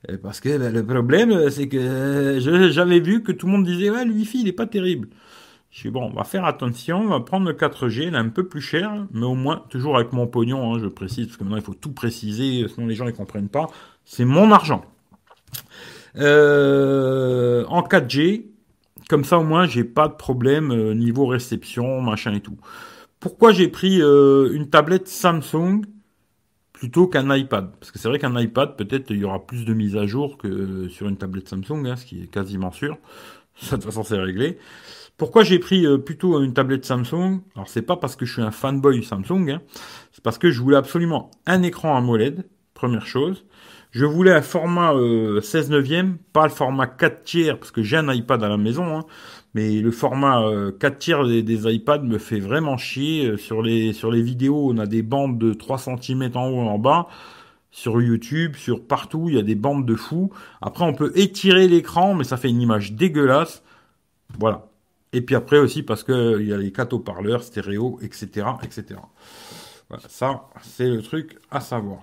Euh, 0.08 0.16
Parce 0.22 0.40
que 0.40 0.48
le 0.48 0.84
problème, 0.86 1.50
c'est 1.50 1.68
que 1.68 1.76
euh, 1.76 2.70
j'avais 2.70 3.00
vu 3.00 3.22
que 3.22 3.32
tout 3.32 3.46
le 3.46 3.52
monde 3.52 3.64
disait 3.64 3.90
ouais, 3.90 4.04
le 4.04 4.12
Wi-Fi, 4.12 4.42
il 4.42 4.48
est 4.48 4.52
pas 4.52 4.66
terrible. 4.66 5.08
Je 5.70 5.78
suis 5.78 5.90
bon, 5.90 6.04
on 6.06 6.14
va 6.14 6.24
faire 6.24 6.44
attention, 6.46 7.00
on 7.00 7.08
va 7.08 7.20
prendre 7.20 7.46
le 7.46 7.54
4G, 7.54 8.08
il 8.08 8.14
est 8.14 8.16
un 8.16 8.28
peu 8.28 8.46
plus 8.48 8.60
cher, 8.60 9.06
mais 9.12 9.24
au 9.24 9.34
moins, 9.36 9.64
toujours 9.70 9.96
avec 9.96 10.12
mon 10.12 10.26
pognon, 10.26 10.74
hein, 10.74 10.78
je 10.80 10.88
précise, 10.88 11.26
parce 11.26 11.36
que 11.36 11.44
maintenant 11.44 11.58
il 11.58 11.62
faut 11.62 11.74
tout 11.74 11.92
préciser, 11.92 12.66
sinon 12.68 12.88
les 12.88 12.96
gens 12.96 13.04
ne 13.04 13.12
comprennent 13.12 13.48
pas. 13.48 13.68
C'est 14.04 14.24
mon 14.24 14.50
argent. 14.50 14.84
Euh, 16.16 17.64
en 17.68 17.82
4G, 17.82 18.46
comme 19.08 19.24
ça 19.24 19.38
au 19.38 19.44
moins 19.44 19.66
j'ai 19.66 19.84
pas 19.84 20.08
de 20.08 20.14
problème 20.14 20.72
euh, 20.72 20.94
niveau 20.94 21.26
réception, 21.26 22.00
machin 22.00 22.34
et 22.34 22.40
tout. 22.40 22.56
Pourquoi 23.20 23.52
j'ai 23.52 23.68
pris 23.68 24.00
euh, 24.02 24.50
une 24.52 24.70
tablette 24.70 25.08
Samsung 25.08 25.82
plutôt 26.80 27.06
qu'un 27.06 27.36
iPad 27.36 27.72
Parce 27.78 27.92
que 27.92 27.98
c'est 27.98 28.08
vrai 28.08 28.18
qu'un 28.18 28.40
iPad, 28.40 28.74
peut-être 28.74 29.10
il 29.10 29.18
y 29.18 29.24
aura 29.24 29.46
plus 29.46 29.66
de 29.66 29.74
mises 29.74 29.98
à 29.98 30.06
jour 30.06 30.38
que 30.38 30.88
sur 30.88 31.08
une 31.08 31.18
tablette 31.18 31.46
Samsung, 31.46 31.86
hein, 31.86 31.96
ce 31.96 32.06
qui 32.06 32.22
est 32.22 32.26
quasiment 32.26 32.72
sûr. 32.72 32.96
Ça, 33.56 33.76
de 33.76 33.82
toute 33.82 33.90
façon, 33.90 34.02
c'est 34.02 34.18
réglé. 34.18 34.56
Pourquoi 35.18 35.44
j'ai 35.44 35.58
pris 35.58 35.84
euh, 35.84 35.98
plutôt 35.98 36.42
une 36.42 36.54
tablette 36.54 36.86
Samsung? 36.86 37.42
Alors, 37.54 37.68
c'est 37.68 37.82
pas 37.82 37.96
parce 37.96 38.16
que 38.16 38.24
je 38.24 38.32
suis 38.32 38.40
un 38.40 38.50
fanboy 38.50 39.04
Samsung, 39.04 39.50
hein. 39.50 39.60
c'est 40.12 40.24
parce 40.24 40.38
que 40.38 40.50
je 40.50 40.58
voulais 40.62 40.78
absolument 40.78 41.30
un 41.44 41.62
écran 41.62 41.98
AMOLED, 41.98 42.48
première 42.72 43.06
chose. 43.06 43.44
Je 43.90 44.06
voulais 44.06 44.32
un 44.32 44.40
format 44.40 44.94
euh, 44.94 45.42
16 45.42 45.68
neuvième, 45.68 46.16
pas 46.32 46.44
le 46.44 46.52
format 46.52 46.86
4 46.86 47.24
tiers, 47.24 47.58
parce 47.58 47.72
que 47.72 47.82
j'ai 47.82 47.98
un 47.98 48.10
iPad 48.10 48.42
à 48.42 48.48
la 48.48 48.56
maison, 48.56 48.96
hein. 48.96 49.04
Mais 49.54 49.80
le 49.80 49.90
format 49.90 50.42
euh, 50.42 50.70
4 50.72 50.98
tiers 50.98 51.26
des, 51.26 51.74
iPads 51.74 52.02
me 52.02 52.18
fait 52.18 52.40
vraiment 52.40 52.76
chier. 52.76 53.26
Euh, 53.26 53.36
Sur 53.36 53.62
les, 53.62 54.22
vidéos, 54.22 54.70
on 54.70 54.78
a 54.78 54.86
des 54.86 55.02
bandes 55.02 55.38
de 55.38 55.52
3 55.52 55.78
cm 55.78 56.30
en 56.34 56.48
haut 56.48 56.64
et 56.64 56.68
en 56.68 56.78
bas. 56.78 57.08
Sur 57.72 58.00
YouTube, 58.02 58.56
sur 58.56 58.84
partout, 58.84 59.28
il 59.28 59.36
y 59.36 59.38
a 59.38 59.42
des 59.42 59.54
bandes 59.54 59.86
de 59.86 59.94
fous. 59.94 60.30
Après, 60.60 60.84
on 60.84 60.92
peut 60.92 61.12
étirer 61.14 61.68
l'écran, 61.68 62.14
mais 62.14 62.24
ça 62.24 62.36
fait 62.36 62.48
une 62.48 62.60
image 62.60 62.92
dégueulasse. 62.92 63.62
Voilà. 64.38 64.66
Et 65.12 65.22
puis 65.22 65.34
après 65.34 65.58
aussi 65.58 65.82
parce 65.82 66.04
que 66.04 66.12
euh, 66.12 66.42
y 66.42 66.52
a 66.52 66.56
les 66.56 66.72
quatre 66.72 66.92
haut-parleurs, 66.92 67.42
stéréo, 67.42 67.98
etc., 68.02 68.46
etc. 68.62 69.00
Voilà, 69.88 70.04
ça, 70.08 70.44
c'est 70.62 70.88
le 70.88 71.02
truc 71.02 71.38
à 71.50 71.60
savoir. 71.60 72.00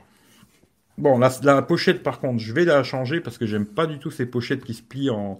Bon, 0.97 1.19
la, 1.19 1.61
pochette, 1.61 2.01
par 2.03 2.19
contre, 2.19 2.39
je 2.39 2.51
vais 2.53 2.65
la 2.65 2.83
changer 2.83 3.21
parce 3.21 3.37
que 3.37 3.45
j'aime 3.45 3.67
pas 3.67 3.85
du 3.85 3.99
tout 3.99 4.09
ces 4.09 4.25
pochettes 4.25 4.65
qui 4.65 4.73
se 4.73 4.81
plient 4.81 5.11
en, 5.11 5.39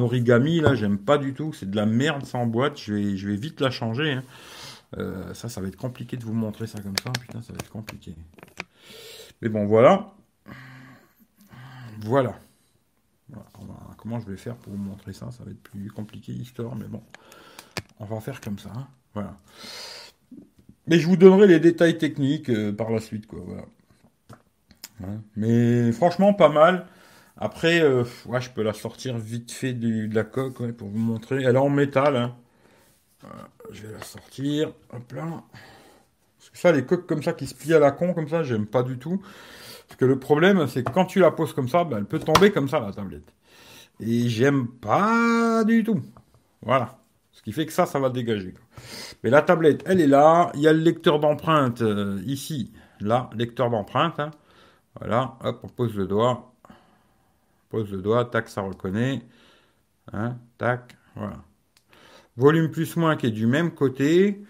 origami. 0.00 0.60
Là, 0.60 0.74
j'aime 0.74 0.98
pas 0.98 1.18
du 1.18 1.34
tout. 1.34 1.52
C'est 1.52 1.70
de 1.70 1.76
la 1.76 1.86
merde 1.86 2.24
sans 2.24 2.46
boîte. 2.46 2.78
Je 2.78 2.94
vais, 2.94 3.36
vite 3.36 3.60
la 3.60 3.70
changer. 3.70 4.12
hein. 4.12 4.22
Euh, 4.98 5.34
ça, 5.34 5.48
ça 5.48 5.60
va 5.60 5.68
être 5.68 5.76
compliqué 5.76 6.16
de 6.16 6.24
vous 6.24 6.32
montrer 6.32 6.66
ça 6.66 6.80
comme 6.80 6.96
ça. 7.02 7.10
Putain, 7.20 7.42
ça 7.42 7.52
va 7.52 7.58
être 7.58 7.70
compliqué. 7.70 8.14
Mais 9.42 9.48
bon, 9.48 9.66
voilà. 9.66 10.12
Voilà. 12.00 12.38
Comment 13.98 14.20
je 14.20 14.26
vais 14.26 14.36
faire 14.36 14.54
pour 14.56 14.72
vous 14.72 14.78
montrer 14.78 15.12
ça 15.12 15.30
Ça 15.32 15.42
va 15.44 15.50
être 15.50 15.62
plus 15.62 15.90
compliqué 15.90 16.30
l'histoire, 16.32 16.76
mais 16.76 16.86
bon, 16.86 17.02
on 17.98 18.04
va 18.04 18.20
faire 18.20 18.40
comme 18.40 18.58
ça. 18.58 18.70
hein. 18.74 18.86
Voilà. 19.14 19.36
Mais 20.86 21.00
je 21.00 21.06
vous 21.08 21.16
donnerai 21.16 21.48
les 21.48 21.58
détails 21.58 21.98
techniques 21.98 22.48
euh, 22.50 22.72
par 22.72 22.90
la 22.90 23.00
suite, 23.00 23.26
quoi. 23.26 23.40
Voilà. 23.44 23.64
Hein. 25.02 25.20
Mais 25.34 25.90
franchement, 25.90 26.32
pas 26.34 26.48
mal. 26.48 26.86
Après, 27.38 27.80
euh, 27.82 28.04
ouais, 28.26 28.40
je 28.40 28.50
peux 28.50 28.62
la 28.62 28.72
sortir 28.72 29.18
vite 29.18 29.52
fait 29.52 29.72
de 29.74 30.12
la 30.14 30.24
coque 30.24 30.72
pour 30.72 30.88
vous 30.88 30.98
montrer. 30.98 31.42
Elle 31.42 31.56
est 31.56 31.58
en 31.58 31.68
métal. 31.68 32.16
hein. 32.16 32.34
Voilà, 33.22 33.48
je 33.72 33.86
vais 33.86 33.92
la 33.92 34.02
sortir. 34.02 34.72
Hop 34.92 35.12
là. 35.12 35.42
Parce 36.38 36.50
que 36.50 36.58
ça, 36.58 36.72
les 36.72 36.84
coques 36.84 37.06
comme 37.06 37.22
ça 37.22 37.32
qui 37.32 37.46
se 37.46 37.54
plient 37.54 37.74
à 37.74 37.78
la 37.78 37.90
con, 37.90 38.14
comme 38.14 38.28
ça, 38.28 38.42
j'aime 38.42 38.66
pas 38.66 38.82
du 38.82 38.98
tout. 38.98 39.20
Parce 39.88 39.98
que 39.98 40.04
le 40.04 40.18
problème, 40.18 40.66
c'est 40.66 40.82
que 40.84 40.90
quand 40.92 41.04
tu 41.06 41.20
la 41.20 41.30
poses 41.30 41.52
comme 41.52 41.68
ça, 41.68 41.84
ben, 41.84 41.98
elle 41.98 42.04
peut 42.06 42.18
tomber 42.18 42.52
comme 42.52 42.68
ça, 42.68 42.80
la 42.80 42.92
tablette. 42.92 43.32
Et 44.00 44.28
j'aime 44.28 44.68
pas 44.68 45.64
du 45.64 45.84
tout. 45.84 46.02
Voilà. 46.62 46.98
Ce 47.32 47.42
qui 47.42 47.52
fait 47.52 47.66
que 47.66 47.72
ça, 47.72 47.86
ça 47.86 47.98
va 47.98 48.10
dégager. 48.10 48.54
Mais 49.22 49.30
la 49.30 49.42
tablette, 49.42 49.82
elle 49.86 50.00
est 50.00 50.06
là. 50.06 50.50
Il 50.54 50.60
y 50.60 50.68
a 50.68 50.72
le 50.72 50.80
lecteur 50.80 51.20
d'empreinte 51.20 51.82
euh, 51.82 52.20
ici. 52.26 52.72
Là, 53.00 53.30
lecteur 53.34 53.70
d'empreinte. 53.70 54.18
hein. 54.20 54.30
Voilà. 54.98 55.36
Hop, 55.44 55.60
on 55.64 55.68
pose 55.68 55.94
le 55.96 56.06
doigt. 56.06 56.54
Le 57.84 58.02
doigt. 58.02 58.24
Tac, 58.24 58.48
ça 58.48 58.62
reconnaît. 58.62 59.22
Hein, 60.12 60.36
tac. 60.58 60.96
Voilà. 61.14 61.36
Volume 62.36 62.70
plus 62.70 62.96
moins 62.96 63.16
qui 63.16 63.26
est 63.26 63.30
du 63.30 63.46
même 63.46 63.72
côté. 63.72 64.42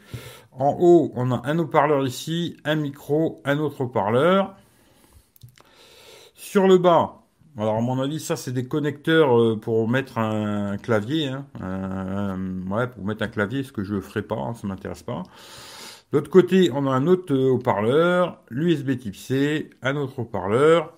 En 0.52 0.76
haut, 0.78 1.12
on 1.14 1.30
a 1.32 1.42
un 1.44 1.58
haut-parleur 1.58 2.06
ici, 2.06 2.56
un 2.64 2.76
micro, 2.76 3.42
un 3.44 3.58
autre 3.58 3.82
haut-parleur. 3.82 4.56
Sur 6.34 6.66
le 6.66 6.78
bas, 6.78 7.22
alors 7.58 7.76
à 7.76 7.80
mon 7.80 8.00
avis, 8.00 8.20
ça 8.20 8.36
c'est 8.36 8.52
des 8.52 8.66
connecteurs 8.66 9.38
euh, 9.38 9.56
pour 9.58 9.88
mettre 9.88 10.18
un 10.18 10.78
clavier, 10.78 11.28
hein, 11.28 12.38
ouais, 12.70 12.86
pour 12.86 13.04
mettre 13.04 13.22
un 13.22 13.28
clavier, 13.28 13.62
ce 13.62 13.72
que 13.72 13.84
je 13.84 13.94
ne 13.94 14.00
ferai 14.00 14.22
pas, 14.22 14.36
hein, 14.36 14.54
ça 14.54 14.66
m'intéresse 14.66 15.02
pas. 15.02 15.22
L'autre 16.12 16.30
côté, 16.30 16.70
on 16.72 16.86
a 16.86 16.90
un 16.90 17.06
autre 17.06 17.34
euh, 17.34 17.50
haut-parleur, 17.50 18.40
l'USB 18.50 18.98
Type 18.98 19.16
C, 19.16 19.70
un 19.82 19.96
autre 19.96 20.20
haut-parleur. 20.20 20.96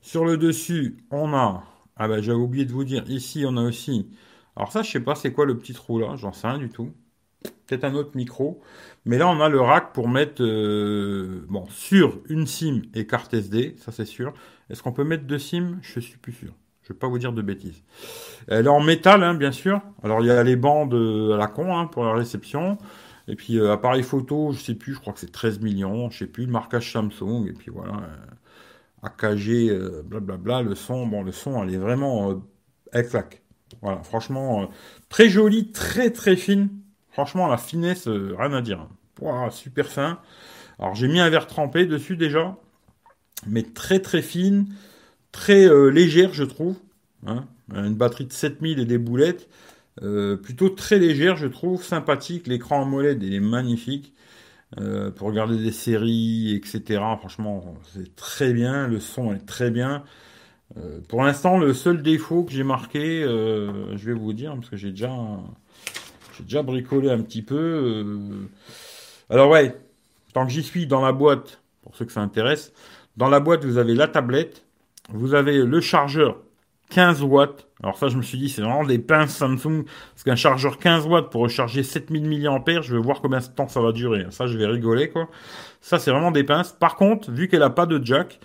Sur 0.00 0.24
le 0.24 0.36
dessus, 0.36 0.96
on 1.10 1.32
a, 1.34 1.64
ah 1.96 2.08
ben 2.08 2.22
j'avais 2.22 2.38
oublié 2.38 2.64
de 2.64 2.72
vous 2.72 2.84
dire, 2.84 3.04
ici 3.10 3.44
on 3.46 3.56
a 3.56 3.62
aussi, 3.62 4.08
alors 4.56 4.72
ça 4.72 4.82
je 4.82 4.90
sais 4.90 5.00
pas 5.00 5.14
c'est 5.14 5.32
quoi 5.32 5.44
le 5.46 5.56
petit 5.58 5.72
trou 5.74 5.98
là, 5.98 6.16
j'en 6.16 6.32
sais 6.32 6.48
rien 6.48 6.58
du 6.58 6.68
tout. 6.70 6.92
peut-être 7.66 7.84
un 7.84 7.94
autre 7.94 8.12
micro. 8.16 8.60
Mais 9.04 9.18
là, 9.18 9.28
on 9.28 9.40
a 9.40 9.48
le 9.48 9.60
rack 9.60 9.92
pour 9.92 10.08
mettre, 10.08 10.42
euh, 10.42 11.44
bon, 11.48 11.66
sur 11.70 12.20
une 12.28 12.46
SIM 12.46 12.82
et 12.94 13.06
carte 13.06 13.34
SD, 13.34 13.76
ça 13.78 13.92
c'est 13.92 14.04
sûr. 14.06 14.34
Est-ce 14.70 14.82
qu'on 14.82 14.92
peut 14.92 15.04
mettre 15.04 15.24
deux 15.24 15.38
SIM? 15.38 15.78
Je 15.82 16.00
suis 16.00 16.18
plus 16.18 16.32
sûr. 16.32 16.52
Je 16.82 16.92
vais 16.92 16.98
pas 16.98 17.08
vous 17.08 17.18
dire 17.18 17.32
de 17.32 17.42
bêtises. 17.42 17.82
Elle 18.48 18.66
est 18.66 18.70
en 18.70 18.80
métal, 18.80 19.22
hein, 19.22 19.34
bien 19.34 19.52
sûr. 19.52 19.82
Alors, 20.02 20.20
il 20.22 20.26
y 20.26 20.30
a 20.30 20.42
les 20.42 20.56
bandes 20.56 20.94
euh, 20.94 21.34
à 21.34 21.36
la 21.36 21.46
con 21.46 21.76
hein, 21.76 21.86
pour 21.86 22.04
la 22.04 22.14
réception. 22.14 22.78
Et 23.28 23.36
puis, 23.36 23.58
euh, 23.58 23.72
appareil 23.72 24.02
photo, 24.02 24.52
je 24.52 24.58
sais 24.60 24.74
plus, 24.74 24.94
je 24.94 25.00
crois 25.00 25.12
que 25.12 25.20
c'est 25.20 25.30
13 25.32 25.60
millions, 25.60 26.10
je 26.10 26.18
sais 26.18 26.26
plus, 26.26 26.46
le 26.46 26.52
marquage 26.52 26.90
Samsung. 26.92 27.46
Et 27.48 27.52
puis 27.52 27.70
voilà, 27.70 27.92
AKG, 29.02 30.02
blablabla, 30.04 30.62
le 30.62 30.74
son, 30.74 31.06
bon, 31.06 31.22
le 31.22 31.32
son, 31.32 31.62
elle 31.62 31.74
est 31.74 31.78
vraiment, 31.78 32.42
elle 32.92 33.08
claque. 33.08 33.42
Voilà, 33.82 34.02
franchement, 34.02 34.70
très 35.08 35.28
jolie, 35.28 35.70
très 35.72 36.10
très 36.10 36.36
fine. 36.36 36.68
Franchement, 37.18 37.48
la 37.48 37.56
finesse, 37.56 38.06
euh, 38.06 38.36
rien 38.38 38.52
à 38.52 38.62
dire. 38.62 38.86
super 39.50 39.88
fin. 39.88 40.20
Alors 40.78 40.94
j'ai 40.94 41.08
mis 41.08 41.18
un 41.18 41.28
verre 41.28 41.48
trempé 41.48 41.84
dessus 41.84 42.16
déjà, 42.16 42.56
mais 43.46 43.64
très 43.64 43.98
très 43.98 44.22
fine, 44.22 44.66
très 45.32 45.66
euh, 45.68 45.88
légère 45.88 46.32
je 46.32 46.44
trouve. 46.44 46.76
Hein. 47.26 47.46
Une 47.74 47.96
batterie 47.96 48.26
de 48.26 48.32
7000 48.32 48.78
et 48.78 48.84
des 48.84 48.98
boulettes. 48.98 49.48
Euh, 50.02 50.36
plutôt 50.36 50.68
très 50.68 51.00
légère 51.00 51.36
je 51.36 51.48
trouve, 51.48 51.82
sympathique. 51.82 52.46
L'écran 52.46 52.82
AMOLED 52.82 53.20
il 53.24 53.34
est 53.34 53.40
magnifique. 53.40 54.14
Pour 55.16 55.28
regarder 55.28 55.56
des 55.56 55.72
séries, 55.72 56.54
etc. 56.54 57.00
Franchement, 57.18 57.74
c'est 57.94 58.14
très 58.16 58.52
bien. 58.52 58.86
Le 58.86 59.00
son 59.00 59.32
est 59.32 59.46
très 59.46 59.70
bien. 59.70 60.04
pour 61.08 61.22
l'instant, 61.22 61.58
le 61.58 61.72
seul 61.72 62.02
défaut 62.02 62.44
que 62.44 62.52
j'ai 62.52 62.64
marqué, 62.64 63.22
je 63.22 64.04
vais 64.04 64.12
vous 64.12 64.32
dire, 64.32 64.54
parce 64.54 64.68
que 64.68 64.76
j'ai 64.76 64.90
déjà 64.90 65.10
j'ai 66.38 66.44
déjà 66.44 66.62
bricolé 66.62 67.10
un 67.10 67.20
petit 67.20 67.42
peu. 67.42 67.56
Euh. 67.56 68.48
Alors 69.28 69.50
ouais, 69.50 69.76
tant 70.32 70.46
que 70.46 70.52
j'y 70.52 70.62
suis 70.62 70.86
dans 70.86 71.00
la 71.00 71.12
boîte, 71.12 71.60
pour 71.82 71.96
ceux 71.96 72.04
que 72.04 72.12
ça 72.12 72.20
intéresse, 72.20 72.72
dans 73.16 73.28
la 73.28 73.40
boîte, 73.40 73.64
vous 73.64 73.76
avez 73.76 73.94
la 73.94 74.06
tablette, 74.06 74.64
vous 75.10 75.34
avez 75.34 75.58
le 75.58 75.80
chargeur 75.80 76.38
15 76.90 77.22
watts. 77.22 77.66
Alors 77.82 77.96
ça, 77.96 78.08
je 78.08 78.16
me 78.16 78.22
suis 78.22 78.38
dit, 78.38 78.48
c'est 78.48 78.62
vraiment 78.62 78.84
des 78.84 78.98
pinces 78.98 79.36
Samsung, 79.36 79.84
parce 79.84 80.24
qu'un 80.24 80.36
chargeur 80.36 80.78
15 80.78 81.06
watts 81.06 81.30
pour 81.30 81.42
recharger 81.42 81.82
7000 81.82 82.28
mAh, 82.28 82.80
je 82.82 82.94
vais 82.94 83.00
voir 83.00 83.20
combien 83.20 83.38
de 83.38 83.44
temps 83.44 83.68
ça 83.68 83.80
va 83.80 83.92
durer. 83.92 84.26
Ça, 84.30 84.46
je 84.46 84.58
vais 84.58 84.66
rigoler, 84.66 85.10
quoi. 85.10 85.28
Ça, 85.80 85.98
c'est 85.98 86.10
vraiment 86.10 86.30
des 86.30 86.44
pinces. 86.44 86.72
Par 86.72 86.96
contre, 86.96 87.30
vu 87.30 87.48
qu'elle 87.48 87.60
n'a 87.60 87.70
pas 87.70 87.86
de 87.86 88.04
jack, 88.04 88.40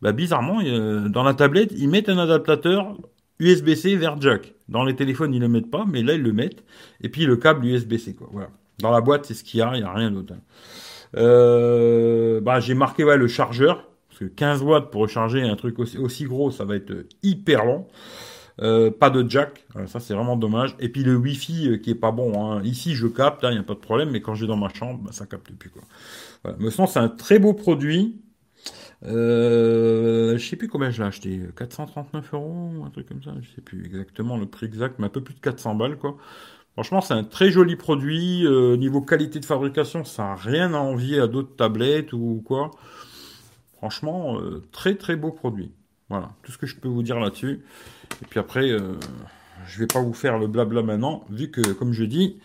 bah, 0.00 0.12
bizarrement, 0.12 0.60
dans 1.08 1.22
la 1.22 1.34
tablette, 1.34 1.72
ils 1.76 1.88
mettent 1.88 2.08
un 2.08 2.18
adaptateur 2.18 2.96
USB-C 3.40 3.96
vers 3.96 4.20
jack. 4.20 4.54
Dans 4.68 4.84
les 4.84 4.96
téléphones, 4.96 5.34
ils 5.34 5.40
ne 5.40 5.46
le 5.46 5.52
mettent 5.52 5.70
pas, 5.70 5.84
mais 5.86 6.02
là, 6.02 6.14
ils 6.14 6.22
le 6.22 6.32
mettent. 6.32 6.64
Et 7.00 7.08
puis 7.08 7.24
le 7.24 7.36
câble 7.36 7.66
USB-C, 7.66 8.14
quoi. 8.14 8.28
Voilà. 8.32 8.50
Dans 8.80 8.90
la 8.90 9.00
boîte, 9.00 9.26
c'est 9.26 9.34
ce 9.34 9.44
qu'il 9.44 9.60
y 9.60 9.62
a, 9.62 9.72
il 9.74 9.80
n'y 9.80 9.86
a 9.86 9.92
rien 9.92 10.10
d'autre. 10.10 10.34
Hein. 10.34 10.40
Euh, 11.16 12.40
bah, 12.40 12.60
j'ai 12.60 12.74
marqué 12.74 13.04
ouais, 13.04 13.16
le 13.16 13.28
chargeur, 13.28 13.88
parce 14.18 14.30
que 14.30 14.34
15 14.36 14.62
watts 14.62 14.90
pour 14.90 15.02
recharger 15.02 15.42
un 15.42 15.56
truc 15.56 15.78
aussi, 15.78 16.24
gros, 16.24 16.50
ça 16.50 16.64
va 16.64 16.76
être 16.76 17.06
hyper 17.22 17.64
long. 17.64 17.86
Euh, 18.60 18.90
pas 18.90 19.08
de 19.10 19.28
jack, 19.30 19.64
ça 19.86 20.00
c'est 20.00 20.14
vraiment 20.14 20.36
dommage. 20.36 20.74
Et 20.80 20.88
puis 20.88 21.04
le 21.04 21.14
Wi-Fi 21.14 21.68
euh, 21.68 21.76
qui 21.76 21.90
est 21.90 21.94
pas 21.94 22.10
bon. 22.10 22.42
Hein. 22.42 22.60
Ici 22.64 22.94
je 22.96 23.06
capte, 23.06 23.44
il 23.44 23.46
hein, 23.46 23.52
n'y 23.52 23.58
a 23.58 23.62
pas 23.62 23.74
de 23.74 23.78
problème, 23.78 24.10
mais 24.10 24.20
quand 24.20 24.34
je 24.34 24.42
vais 24.42 24.48
dans 24.48 24.56
ma 24.56 24.68
chambre, 24.68 24.98
bah, 25.04 25.12
ça 25.12 25.26
capte 25.26 25.52
plus 25.52 25.70
quoi. 25.70 25.82
Me 26.58 26.70
semble 26.70 26.88
c'est 26.88 26.98
un 26.98 27.08
très 27.08 27.38
beau 27.38 27.52
produit. 27.52 28.20
Euh, 29.04 30.36
je 30.36 30.44
sais 30.44 30.56
plus 30.56 30.66
combien 30.66 30.90
je 30.90 31.00
l'ai 31.00 31.06
acheté, 31.06 31.40
439 31.56 32.34
euros, 32.34 32.84
un 32.84 32.90
truc 32.90 33.06
comme 33.06 33.22
ça, 33.22 33.30
je 33.40 33.48
sais 33.54 33.60
plus 33.60 33.86
exactement 33.86 34.36
le 34.36 34.46
prix 34.46 34.66
exact, 34.66 34.96
mais 34.98 35.06
un 35.06 35.10
peu 35.10 35.20
plus 35.20 35.34
de 35.34 35.40
400 35.40 35.76
balles 35.76 35.96
quoi. 35.96 36.16
Franchement, 36.78 37.00
c'est 37.00 37.14
un 37.14 37.24
très 37.24 37.50
joli 37.50 37.74
produit. 37.74 38.46
Euh, 38.46 38.76
niveau 38.76 39.00
qualité 39.00 39.40
de 39.40 39.44
fabrication, 39.44 40.04
ça 40.04 40.22
n'a 40.22 40.34
rien 40.36 40.74
à 40.74 40.78
envier 40.78 41.18
à 41.18 41.26
d'autres 41.26 41.56
tablettes 41.56 42.12
ou 42.12 42.40
quoi. 42.46 42.70
Franchement, 43.78 44.40
euh, 44.40 44.64
très 44.72 44.96
très 44.96 45.16
beau 45.16 45.30
produit. 45.30 45.72
Voilà, 46.08 46.32
tout 46.42 46.52
ce 46.52 46.58
que 46.58 46.66
je 46.66 46.76
peux 46.76 46.88
vous 46.88 47.02
dire 47.02 47.20
là-dessus. 47.20 47.62
Et 48.22 48.24
puis 48.28 48.40
après, 48.40 48.70
euh, 48.70 48.94
je 49.66 49.78
vais 49.78 49.86
pas 49.86 50.00
vous 50.00 50.14
faire 50.14 50.38
le 50.38 50.46
blabla 50.46 50.82
maintenant, 50.82 51.24
vu 51.30 51.50
que, 51.50 51.72
comme 51.72 51.92
je 51.92 52.04
dis, 52.04 52.38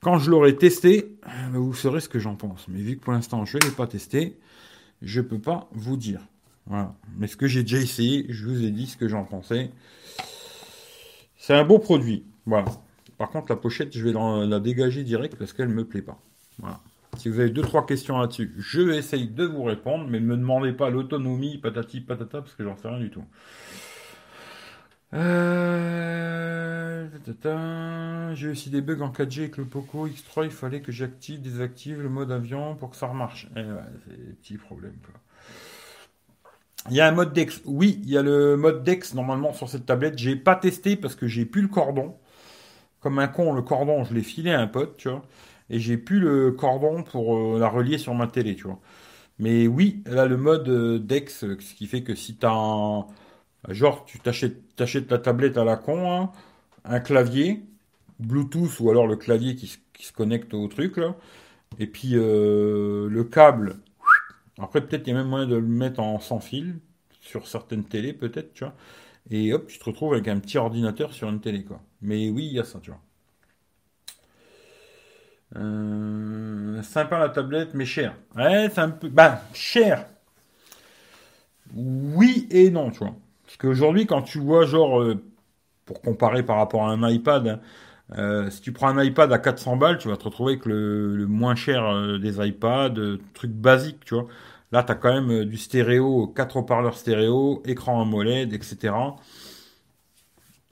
quand 0.00 0.18
je 0.18 0.30
l'aurai 0.30 0.56
testé, 0.56 1.16
vous 1.52 1.74
saurez 1.74 2.00
ce 2.00 2.08
que 2.08 2.18
j'en 2.18 2.34
pense. 2.34 2.66
Mais 2.68 2.80
vu 2.80 2.96
que 2.96 3.04
pour 3.04 3.12
l'instant, 3.12 3.44
je 3.44 3.58
ne 3.58 3.62
l'ai 3.62 3.70
pas 3.70 3.86
testé, 3.86 4.38
je 5.02 5.20
peux 5.20 5.38
pas 5.38 5.68
vous 5.72 5.96
dire. 5.96 6.20
Voilà. 6.66 6.94
Mais 7.16 7.26
ce 7.26 7.36
que 7.36 7.46
j'ai 7.46 7.62
déjà 7.62 7.78
essayé, 7.78 8.26
je 8.28 8.46
vous 8.46 8.64
ai 8.64 8.70
dit 8.70 8.86
ce 8.86 8.96
que 8.96 9.08
j'en 9.08 9.24
pensais. 9.24 9.70
C'est 11.36 11.54
un 11.54 11.64
beau 11.64 11.78
produit. 11.78 12.24
Voilà. 12.46 12.66
Par 13.18 13.30
contre, 13.30 13.50
la 13.50 13.56
pochette, 13.56 13.96
je 13.96 14.04
vais 14.04 14.12
la, 14.12 14.60
dégager 14.60 15.04
direct 15.04 15.36
parce 15.36 15.52
qu'elle 15.52 15.68
me 15.68 15.84
plaît 15.84 16.02
pas. 16.02 16.18
Voilà. 16.58 16.80
Si 17.16 17.28
vous 17.28 17.38
avez 17.40 17.50
deux 17.50 17.62
trois 17.62 17.86
questions 17.86 18.18
là-dessus, 18.18 18.52
je 18.58 18.80
vais 18.80 18.96
essayer 18.96 19.26
de 19.26 19.44
vous 19.44 19.64
répondre, 19.64 20.06
mais 20.08 20.18
ne 20.18 20.26
me 20.26 20.36
demandez 20.36 20.72
pas 20.72 20.90
l'autonomie, 20.90 21.58
patati 21.58 22.00
patata, 22.00 22.40
parce 22.40 22.54
que 22.54 22.64
j'en 22.64 22.76
sais 22.76 22.88
rien 22.88 22.98
du 22.98 23.10
tout. 23.10 23.24
Euh... 25.14 26.72
J'ai 28.34 28.48
aussi 28.48 28.70
des 28.70 28.80
bugs 28.80 29.00
en 29.00 29.10
4G 29.10 29.40
avec 29.40 29.56
le 29.56 29.64
Poco 29.64 30.08
X3. 30.08 30.44
Il 30.44 30.50
fallait 30.50 30.80
que 30.80 30.92
j'active, 30.92 31.40
désactive 31.40 32.00
le 32.00 32.08
mode 32.08 32.32
avion 32.32 32.74
pour 32.76 32.90
que 32.90 32.96
ça 32.96 33.06
remarche. 33.06 33.48
Eh 33.56 33.62
c'est 34.04 34.16
des 34.16 34.32
petits 34.32 34.58
problèmes. 34.58 34.96
Il 36.90 36.96
y 36.96 37.00
a 37.00 37.06
un 37.06 37.12
mode 37.12 37.32
Dex. 37.32 37.60
Oui, 37.64 38.00
il 38.02 38.10
y 38.10 38.18
a 38.18 38.22
le 38.22 38.56
mode 38.56 38.82
Dex 38.82 39.14
normalement 39.14 39.52
sur 39.52 39.68
cette 39.68 39.86
tablette. 39.86 40.18
J'ai 40.18 40.36
pas 40.36 40.56
testé 40.56 40.96
parce 40.96 41.14
que 41.14 41.26
j'ai 41.26 41.44
plus 41.44 41.62
le 41.62 41.68
cordon. 41.68 42.16
Comme 43.00 43.18
un 43.18 43.28
con, 43.28 43.52
le 43.52 43.62
cordon, 43.62 44.04
je 44.04 44.14
l'ai 44.14 44.22
filé 44.22 44.52
à 44.52 44.60
un 44.60 44.68
pote, 44.68 44.96
tu 44.96 45.08
vois. 45.08 45.24
Et 45.72 45.80
j'ai 45.80 45.96
plus 45.98 46.20
le 46.20 46.52
cordon 46.52 47.02
pour 47.02 47.36
euh, 47.56 47.58
la 47.58 47.68
relier 47.68 47.98
sur 47.98 48.14
ma 48.14 48.28
télé, 48.28 48.56
tu 48.56 48.64
vois. 48.64 48.80
Mais 49.38 49.66
oui, 49.68 50.02
elle 50.06 50.18
a 50.18 50.26
le 50.26 50.36
mode 50.38 50.68
euh, 50.68 50.98
Dex, 51.00 51.40
ce 51.40 51.74
qui 51.74 51.86
fait 51.88 52.02
que 52.04 52.14
si 52.14 52.36
tu 52.36 52.46
as 52.46 52.52
un 52.52 53.06
Genre, 53.68 54.04
tu 54.04 54.18
t'achètes, 54.18 55.10
la 55.10 55.18
tablette 55.18 55.56
à 55.56 55.64
la 55.64 55.76
con, 55.76 56.10
hein, 56.12 56.32
un 56.84 57.00
clavier, 57.00 57.62
Bluetooth 58.20 58.80
ou 58.80 58.90
alors 58.90 59.06
le 59.06 59.16
clavier 59.16 59.56
qui, 59.56 59.68
se 59.68 60.12
connecte 60.12 60.54
au 60.54 60.66
truc, 60.68 60.96
là. 60.96 61.16
Et 61.78 61.86
puis 61.86 62.12
euh, 62.14 63.08
le 63.08 63.24
câble. 63.24 63.76
Après, 64.58 64.80
peut-être 64.86 65.06
il 65.06 65.10
y 65.10 65.14
a 65.14 65.18
même 65.18 65.28
moyen 65.28 65.46
de 65.46 65.56
le 65.56 65.66
mettre 65.66 66.00
en 66.00 66.20
sans 66.20 66.40
fil, 66.40 66.80
sur 67.20 67.48
certaines 67.48 67.84
télés, 67.84 68.12
peut-être, 68.12 68.52
tu 68.54 68.64
vois. 68.64 68.74
Et 69.30 69.52
hop, 69.54 69.66
tu 69.68 69.78
te 69.78 69.84
retrouves 69.84 70.14
avec 70.14 70.28
un 70.28 70.38
petit 70.40 70.58
ordinateur 70.58 71.12
sur 71.12 71.28
une 71.28 71.40
télé, 71.40 71.64
quoi. 71.64 71.80
Mais 72.02 72.30
oui, 72.30 72.46
il 72.46 72.54
y 72.54 72.60
a 72.60 72.64
ça, 72.64 72.80
tu 72.80 72.90
vois. 72.90 73.00
Euh, 75.56 76.82
sympa 76.82 77.18
la 77.18 77.28
tablette, 77.28 77.74
mais 77.74 77.84
cher. 77.84 78.14
Ouais, 78.36 78.68
c'est 78.72 78.80
un 78.80 78.90
peu. 78.90 79.08
Ben, 79.08 79.38
cher. 79.52 80.06
Oui 81.74 82.46
et 82.50 82.70
non, 82.70 82.90
tu 82.90 82.98
vois. 82.98 83.14
Parce 83.44 83.56
qu'aujourd'hui, 83.56 84.06
quand 84.06 84.22
tu 84.22 84.38
vois, 84.38 84.64
genre, 84.66 85.00
euh, 85.00 85.22
pour 85.86 86.00
comparer 86.00 86.42
par 86.42 86.56
rapport 86.56 86.84
à 86.84 86.92
un 86.92 87.08
iPad, 87.08 87.46
hein, 87.48 87.60
euh, 88.18 88.50
si 88.50 88.60
tu 88.60 88.72
prends 88.72 88.88
un 88.88 89.02
iPad 89.02 89.32
à 89.32 89.38
400 89.38 89.76
balles, 89.76 89.98
tu 89.98 90.08
vas 90.08 90.16
te 90.16 90.24
retrouver 90.24 90.52
avec 90.52 90.66
le, 90.66 91.26
moins 91.26 91.54
cher 91.54 92.18
des 92.18 92.46
iPads, 92.46 92.94
truc 93.34 93.52
basique, 93.52 94.04
tu 94.04 94.14
vois. 94.14 94.26
Là, 94.72 94.82
tu 94.82 94.92
as 94.92 94.94
quand 94.94 95.12
même 95.12 95.44
du 95.44 95.58
stéréo, 95.58 96.28
4 96.28 96.56
haut-parleurs 96.58 96.96
stéréo, 96.96 97.62
écran 97.66 98.02
AMOLED, 98.02 98.52
etc. 98.54 98.94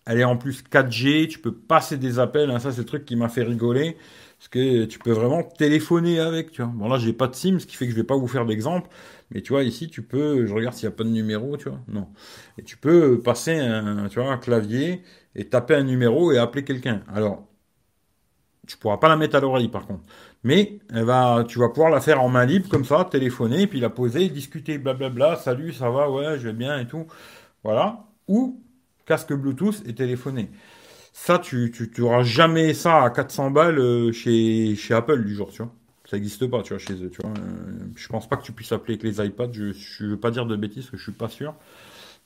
Elle 0.06 0.18
est 0.18 0.24
en 0.24 0.36
plus 0.36 0.62
4G, 0.62 1.28
tu 1.28 1.38
peux 1.38 1.52
passer 1.52 1.96
des 1.96 2.18
appels, 2.18 2.50
hein, 2.50 2.58
ça 2.58 2.72
c'est 2.72 2.80
le 2.80 2.86
truc 2.86 3.04
qui 3.04 3.16
m'a 3.16 3.28
fait 3.28 3.42
rigoler. 3.42 3.96
Parce 4.40 4.48
que 4.48 4.86
tu 4.86 4.98
peux 4.98 5.12
vraiment 5.12 5.42
téléphoner 5.42 6.18
avec, 6.18 6.50
tu 6.50 6.62
vois. 6.62 6.72
Bon 6.74 6.88
là 6.88 6.98
j'ai 6.98 7.12
pas 7.12 7.28
de 7.28 7.34
SIM, 7.34 7.58
ce 7.58 7.66
qui 7.66 7.76
fait 7.76 7.84
que 7.84 7.92
je 7.92 7.96
vais 7.96 8.04
pas 8.04 8.16
vous 8.16 8.26
faire 8.26 8.46
d'exemple. 8.46 8.88
Mais 9.30 9.42
tu 9.42 9.52
vois, 9.52 9.62
ici, 9.62 9.88
tu 9.88 10.02
peux, 10.02 10.46
je 10.46 10.54
regarde 10.54 10.74
s'il 10.74 10.88
n'y 10.88 10.94
a 10.94 10.96
pas 10.96 11.04
de 11.04 11.10
numéro, 11.10 11.56
tu 11.56 11.68
vois. 11.68 11.80
Non. 11.88 12.08
Et 12.58 12.62
tu 12.64 12.76
peux 12.76 13.20
passer 13.20 13.58
un, 13.58 14.08
clavier 14.38 15.02
et 15.34 15.48
taper 15.48 15.74
un 15.74 15.84
numéro 15.84 16.32
et 16.32 16.38
appeler 16.38 16.64
quelqu'un. 16.64 17.02
Alors, 17.12 17.46
tu 18.66 18.76
pourras 18.76 18.98
pas 18.98 19.08
la 19.08 19.16
mettre 19.16 19.36
à 19.36 19.40
l'oreille, 19.40 19.68
par 19.68 19.86
contre. 19.86 20.04
Mais 20.42 20.80
elle 20.92 21.04
va, 21.04 21.44
tu 21.46 21.58
vas 21.58 21.68
pouvoir 21.68 21.90
la 21.90 22.00
faire 22.00 22.22
en 22.22 22.28
main 22.28 22.46
libre, 22.46 22.68
comme 22.68 22.84
ça, 22.84 23.06
téléphoner, 23.10 23.66
puis 23.66 23.80
la 23.80 23.90
poser, 23.90 24.28
discuter, 24.30 24.78
blablabla, 24.78 25.36
salut, 25.36 25.72
ça 25.72 25.90
va, 25.90 26.10
ouais, 26.10 26.38
je 26.38 26.48
vais 26.48 26.54
bien 26.54 26.78
et 26.80 26.86
tout. 26.86 27.06
Voilà. 27.64 28.06
Ou 28.28 28.62
casque 29.06 29.32
Bluetooth 29.34 29.82
et 29.86 29.94
téléphoner. 29.94 30.50
Ça, 31.12 31.38
tu, 31.38 31.70
tu, 31.72 31.90
tu 31.90 32.02
jamais 32.22 32.72
ça 32.74 33.02
à 33.02 33.10
400 33.10 33.50
balles 33.50 33.78
euh, 33.78 34.12
chez, 34.12 34.74
chez 34.76 34.94
Apple 34.94 35.24
du 35.24 35.34
jour, 35.34 35.50
tu 35.50 35.62
vois. 35.62 35.72
Ça 36.04 36.16
n'existe 36.16 36.46
pas, 36.48 36.62
tu 36.62 36.72
vois, 36.72 36.78
chez 36.78 36.94
eux, 36.94 37.10
tu 37.10 37.20
vois. 37.22 37.30
Euh, 37.30 37.88
je 37.96 38.08
pense 38.08 38.28
pas 38.28 38.36
que 38.36 38.42
tu 38.42 38.52
puisses 38.52 38.72
appeler 38.72 38.94
avec 38.94 39.02
les 39.04 39.24
iPads. 39.24 39.52
Je, 39.52 40.04
ne 40.04 40.10
veux 40.10 40.20
pas 40.20 40.30
dire 40.30 40.46
de 40.46 40.56
bêtises, 40.56 40.84
parce 40.84 40.90
que 40.92 40.96
je 40.98 41.02
suis 41.02 41.12
pas 41.12 41.28
sûr. 41.28 41.54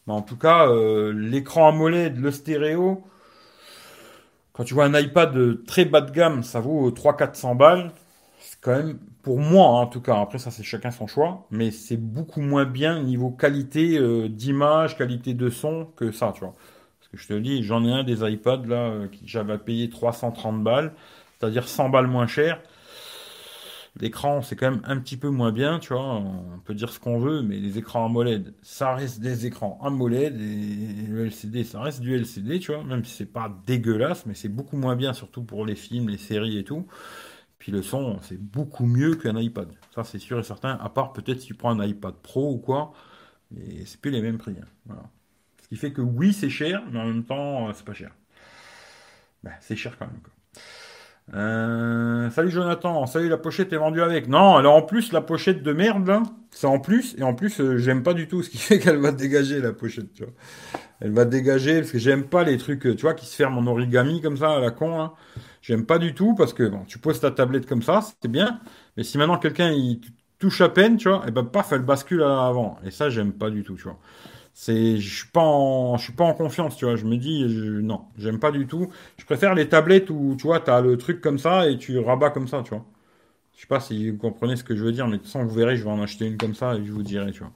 Mais 0.07 0.13
en 0.15 0.23
tout 0.23 0.37
cas, 0.37 0.69
euh, 0.69 1.13
l'écran 1.13 1.69
AMOLED, 1.69 2.19
le 2.19 2.31
stéréo, 2.31 3.05
quand 4.53 4.65
tu 4.65 4.75
vois 4.75 4.85
un 4.85 4.99
iPad 4.99 5.65
très 5.67 5.85
bas 5.85 6.01
de 6.01 6.11
gamme, 6.13 6.43
ça 6.43 6.61
vaut 6.61 6.91
300-400 6.91 7.57
balles. 7.57 7.93
C'est 8.41 8.61
quand 8.61 8.77
même, 8.77 8.99
pour 9.23 9.39
moi 9.41 9.67
en 9.67 9.87
tout 9.87 10.01
cas, 10.01 10.21
après 10.21 10.39
ça 10.39 10.51
c'est 10.51 10.63
chacun 10.63 10.91
son 10.91 11.07
choix, 11.07 11.47
mais 11.51 11.71
c'est 11.71 11.97
beaucoup 11.97 12.41
moins 12.43 12.67
bien 12.67 13.03
niveau 13.03 13.31
qualité 13.31 13.99
d'image, 14.29 14.97
qualité 14.99 15.35
de 15.35 15.49
son 15.51 15.87
que 15.97 16.13
ça, 16.13 16.33
tu 16.35 16.41
vois. 16.41 16.55
Je 17.17 17.27
te 17.27 17.35
dis, 17.35 17.63
j'en 17.63 17.85
ai 17.85 17.93
un 17.93 18.05
des 18.05 18.29
iPads 18.29 18.67
là, 18.67 19.07
que 19.09 19.17
j'avais 19.25 19.59
payé 19.59 19.89
330 19.89 20.63
balles 20.63 20.93
c'est-à-dire 21.45 21.69
100 21.69 21.91
balles 21.91 22.07
moins 22.07 22.27
cher. 22.27 22.61
L'écran, 24.01 24.43
c'est 24.43 24.57
quand 24.57 24.71
même 24.71 24.83
un 24.85 24.99
petit 24.99 25.17
peu 25.17 25.29
moins 25.29 25.53
bien, 25.53 25.79
tu 25.79 25.93
vois. 25.93 26.17
On 26.17 26.59
peut 26.65 26.75
dire 26.75 26.91
ce 26.91 26.99
qu'on 26.99 27.19
veut, 27.19 27.43
mais 27.43 27.59
les 27.59 27.79
écrans 27.79 28.07
AMOLED, 28.07 28.55
ça 28.63 28.95
reste 28.95 29.21
des 29.21 29.47
écrans 29.47 29.79
AMOLED 29.83 30.41
et 30.41 31.07
le 31.07 31.27
LCD, 31.27 31.63
ça 31.63 31.81
reste 31.81 32.01
du 32.01 32.13
LCD, 32.13 32.59
tu 32.59 32.73
vois. 32.73 32.83
Même 32.83 33.05
si 33.05 33.15
c'est 33.15 33.33
pas 33.33 33.55
dégueulasse, 33.67 34.27
mais 34.27 34.35
c'est 34.35 34.49
beaucoup 34.49 34.77
moins 34.77 34.97
bien, 34.97 35.13
surtout 35.13 35.45
pour 35.45 35.65
les 35.65 35.77
films, 35.77 36.09
les 36.09 36.19
séries 36.19 36.59
et 36.59 36.65
tout. 36.65 36.87
Puis 37.59 37.71
le 37.71 37.83
son, 37.83 38.19
c'est 38.23 38.41
beaucoup 38.41 38.87
mieux 38.87 39.15
qu'un 39.15 39.39
iPad. 39.39 39.69
Ça, 39.95 40.03
c'est 40.03 40.19
sûr 40.19 40.41
et 40.41 40.43
certain. 40.43 40.77
À 40.81 40.89
part 40.89 41.13
peut-être 41.13 41.41
si 41.41 41.47
tu 41.47 41.55
prends 41.55 41.79
un 41.79 41.87
iPad 41.87 42.15
Pro 42.21 42.53
ou 42.53 42.59
quoi, 42.59 42.93
mais 43.53 43.85
c'est 43.87 44.01
plus 44.01 44.11
les 44.11 44.23
mêmes 44.23 44.39
prix. 44.39 44.57
Hein. 44.91 44.97
Ce 45.65 45.69
qui 45.71 45.77
fait 45.77 45.93
que 45.93 46.03
oui, 46.03 46.35
c'est 46.35 46.51
cher, 46.51 46.83
mais 46.93 47.01
en 47.01 47.07
même 47.07 47.25
temps, 47.25 47.73
c'est 47.73 47.87
pas 47.87 47.95
cher. 47.95 48.11
Ben, 49.43 49.53
c'est 49.61 49.77
cher 49.77 49.97
quand 49.99 50.07
même. 50.07 50.21
Euh, 51.33 52.29
salut 52.29 52.51
Jonathan, 52.51 53.07
salut 53.07 53.31
la 53.31 53.39
pochette 53.39 53.73
est 53.73 53.79
vendue 53.79 54.03
avec. 54.03 54.29
Non, 54.29 54.57
alors 54.57 54.75
en 54.75 54.83
plus 54.83 55.11
la 55.11 55.23
pochette 55.23 55.63
de 55.63 55.73
merde 55.73 56.21
c'est 56.51 56.67
en 56.67 56.79
plus 56.79 57.15
et 57.17 57.23
en 57.23 57.33
plus 57.33 57.61
euh, 57.61 57.79
j'aime 57.79 58.03
pas 58.03 58.13
du 58.13 58.29
tout 58.29 58.43
ce 58.43 58.51
qui 58.51 58.59
fait 58.59 58.79
qu'elle 58.79 58.99
va 58.99 59.11
dégager 59.11 59.59
la 59.63 59.73
pochette, 59.73 60.13
tu 60.13 60.25
vois. 60.25 60.35
Elle 61.01 61.13
va 61.13 61.25
dégager 61.25 61.81
parce 61.81 61.93
que 61.93 61.99
j'aime 61.99 62.25
pas 62.25 62.45
les 62.45 62.59
trucs, 62.59 62.83
tu 62.83 63.01
vois, 63.01 63.15
qui 63.15 63.25
se 63.25 63.35
ferment 63.35 63.59
en 63.61 63.67
origami 63.67 64.21
comme 64.21 64.37
ça 64.37 64.53
à 64.57 64.61
la 64.61 64.71
con 64.71 64.99
là. 64.99 65.15
J'aime 65.63 65.87
pas 65.87 65.99
du 65.99 66.13
tout 66.13 66.35
parce 66.35 66.53
que 66.53 66.65
bon, 66.65 66.85
tu 66.87 66.99
poses 66.99 67.21
ta 67.21 67.31
tablette 67.31 67.65
comme 67.67 67.83
ça, 67.83 68.01
c'est 68.03 68.31
bien, 68.31 68.61
mais 68.99 69.03
si 69.03 69.17
maintenant 69.17 69.39
quelqu'un 69.39 69.71
il 69.71 70.03
touche 70.39 70.61
à 70.61 70.69
peine, 70.69 70.99
tu 70.99 71.09
vois, 71.09 71.25
et 71.27 71.31
ben 71.31 71.45
paf, 71.45 71.73
elle 71.73 71.81
bascule 71.83 72.23
à 72.23 72.29
l'avant 72.29 72.79
et 72.85 72.91
ça 72.91 73.09
j'aime 73.09 73.33
pas 73.33 73.49
du 73.49 73.63
tout, 73.65 73.77
tu 73.77 73.85
vois 73.85 73.99
c'est 74.55 74.99
je 74.99 75.17
suis 75.17 75.29
pas 75.29 75.43
en 75.43 75.99
je 75.99 76.05
suis 76.05 76.13
pas 76.13 76.25
en 76.25 76.33
confiance 76.33 76.77
tu 76.77 76.85
vois. 76.87 76.97
Je 76.97 77.05
me 77.05 77.17
dis 77.17 77.45
non 77.83 78.03
j'aime 78.17 78.39
pas 78.39 78.53
du 78.53 78.67
tout. 78.67 78.91
Je 79.19 79.25
préfère 79.25 79.55
les 79.55 79.69
tablettes 79.69 80.11
où 80.11 80.37
tu 80.39 80.47
vois 80.47 80.61
tu 80.61 80.71
as 80.71 80.81
le 80.81 80.97
truc 80.97 81.21
comme 81.21 81.39
ça 81.39 81.69
et 81.69 81.77
tu 81.77 81.99
rabats 81.99 82.31
comme 82.31 82.49
ça 82.49 82.63
tu 82.63 82.71
vois. 82.71 82.85
Je 83.57 83.63
sais 83.63 83.67
pas 83.67 83.81
si 83.81 84.11
vous 84.11 84.17
comprenez 84.17 84.57
ce 84.57 84.65
que 84.65 84.77
je 84.77 84.85
veux 84.85 84.93
dire 84.93 85.07
mais 85.07 85.19
de 85.19 85.23
toute 85.23 85.27
façon 85.27 85.45
vous 85.45 85.55
verrez 85.55 85.77
je 85.77 85.85
vais 85.85 85.91
en 85.91 86.01
acheter 86.01 86.27
une 86.27 86.39
comme 86.39 86.55
ça 86.55 86.77
et 86.77 86.85
je 86.85 86.93
vous 86.93 87.03
dirai 87.03 87.33
tu 87.33 87.41
vois. 87.41 87.53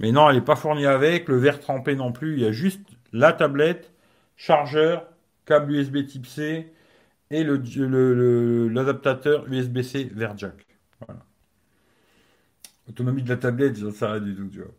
Mais 0.00 0.12
non 0.12 0.28
elle 0.28 0.36
est 0.38 0.42
pas 0.42 0.56
fournie 0.56 0.86
avec 0.86 1.28
le 1.28 1.38
verre 1.38 1.60
trempé 1.60 1.94
non 1.94 2.12
plus. 2.12 2.34
Il 2.34 2.40
y 2.40 2.46
a 2.46 2.52
juste 2.52 2.82
la 3.12 3.32
tablette 3.32 3.92
chargeur 4.36 5.06
câble 5.46 5.72
USB 5.72 6.04
Type 6.06 6.26
C 6.26 6.72
et 7.30 7.44
l'adaptateur 7.44 9.46
USB-C 9.48 10.10
vers 10.12 10.36
jack 10.36 10.66
voilà. 11.06 11.20
Autonomie 12.88 13.22
de 13.22 13.28
la 13.28 13.36
tablette 13.36 13.76
ça 13.76 13.92
s'arrête 13.92 14.24
du 14.24 14.34
tout 14.34 14.48
tu 14.48 14.58
vois 14.58 14.74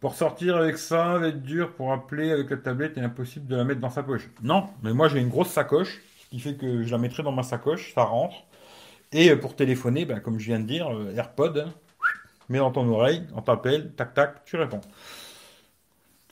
pour 0.00 0.14
sortir 0.14 0.56
avec 0.56 0.78
ça, 0.78 1.18
va 1.18 1.28
être 1.28 1.42
dur. 1.42 1.72
Pour 1.74 1.92
appeler 1.92 2.30
avec 2.30 2.50
la 2.50 2.56
tablette, 2.56 2.98
et 2.98 3.00
impossible 3.00 3.46
de 3.46 3.56
la 3.56 3.64
mettre 3.64 3.80
dans 3.80 3.90
sa 3.90 4.02
poche. 4.02 4.28
Non, 4.42 4.68
mais 4.82 4.92
moi 4.92 5.08
j'ai 5.08 5.20
une 5.20 5.28
grosse 5.28 5.48
sacoche, 5.48 6.02
ce 6.18 6.28
qui 6.28 6.40
fait 6.40 6.54
que 6.54 6.82
je 6.82 6.90
la 6.90 6.98
mettrai 6.98 7.22
dans 7.22 7.32
ma 7.32 7.42
sacoche, 7.42 7.94
ça 7.94 8.02
rentre. 8.02 8.36
Et 9.12 9.30
euh, 9.30 9.36
pour 9.36 9.56
téléphoner, 9.56 10.04
ben, 10.04 10.20
comme 10.20 10.38
je 10.38 10.46
viens 10.46 10.60
de 10.60 10.66
dire, 10.66 10.88
euh, 10.88 11.14
AirPod, 11.16 11.58
hein, 11.58 11.72
mets 12.48 12.58
dans 12.58 12.70
ton 12.70 12.88
oreille, 12.88 13.22
on 13.34 13.42
t'appelle, 13.42 13.92
tac 13.92 14.14
tac, 14.14 14.44
tu 14.44 14.56
réponds. 14.56 14.80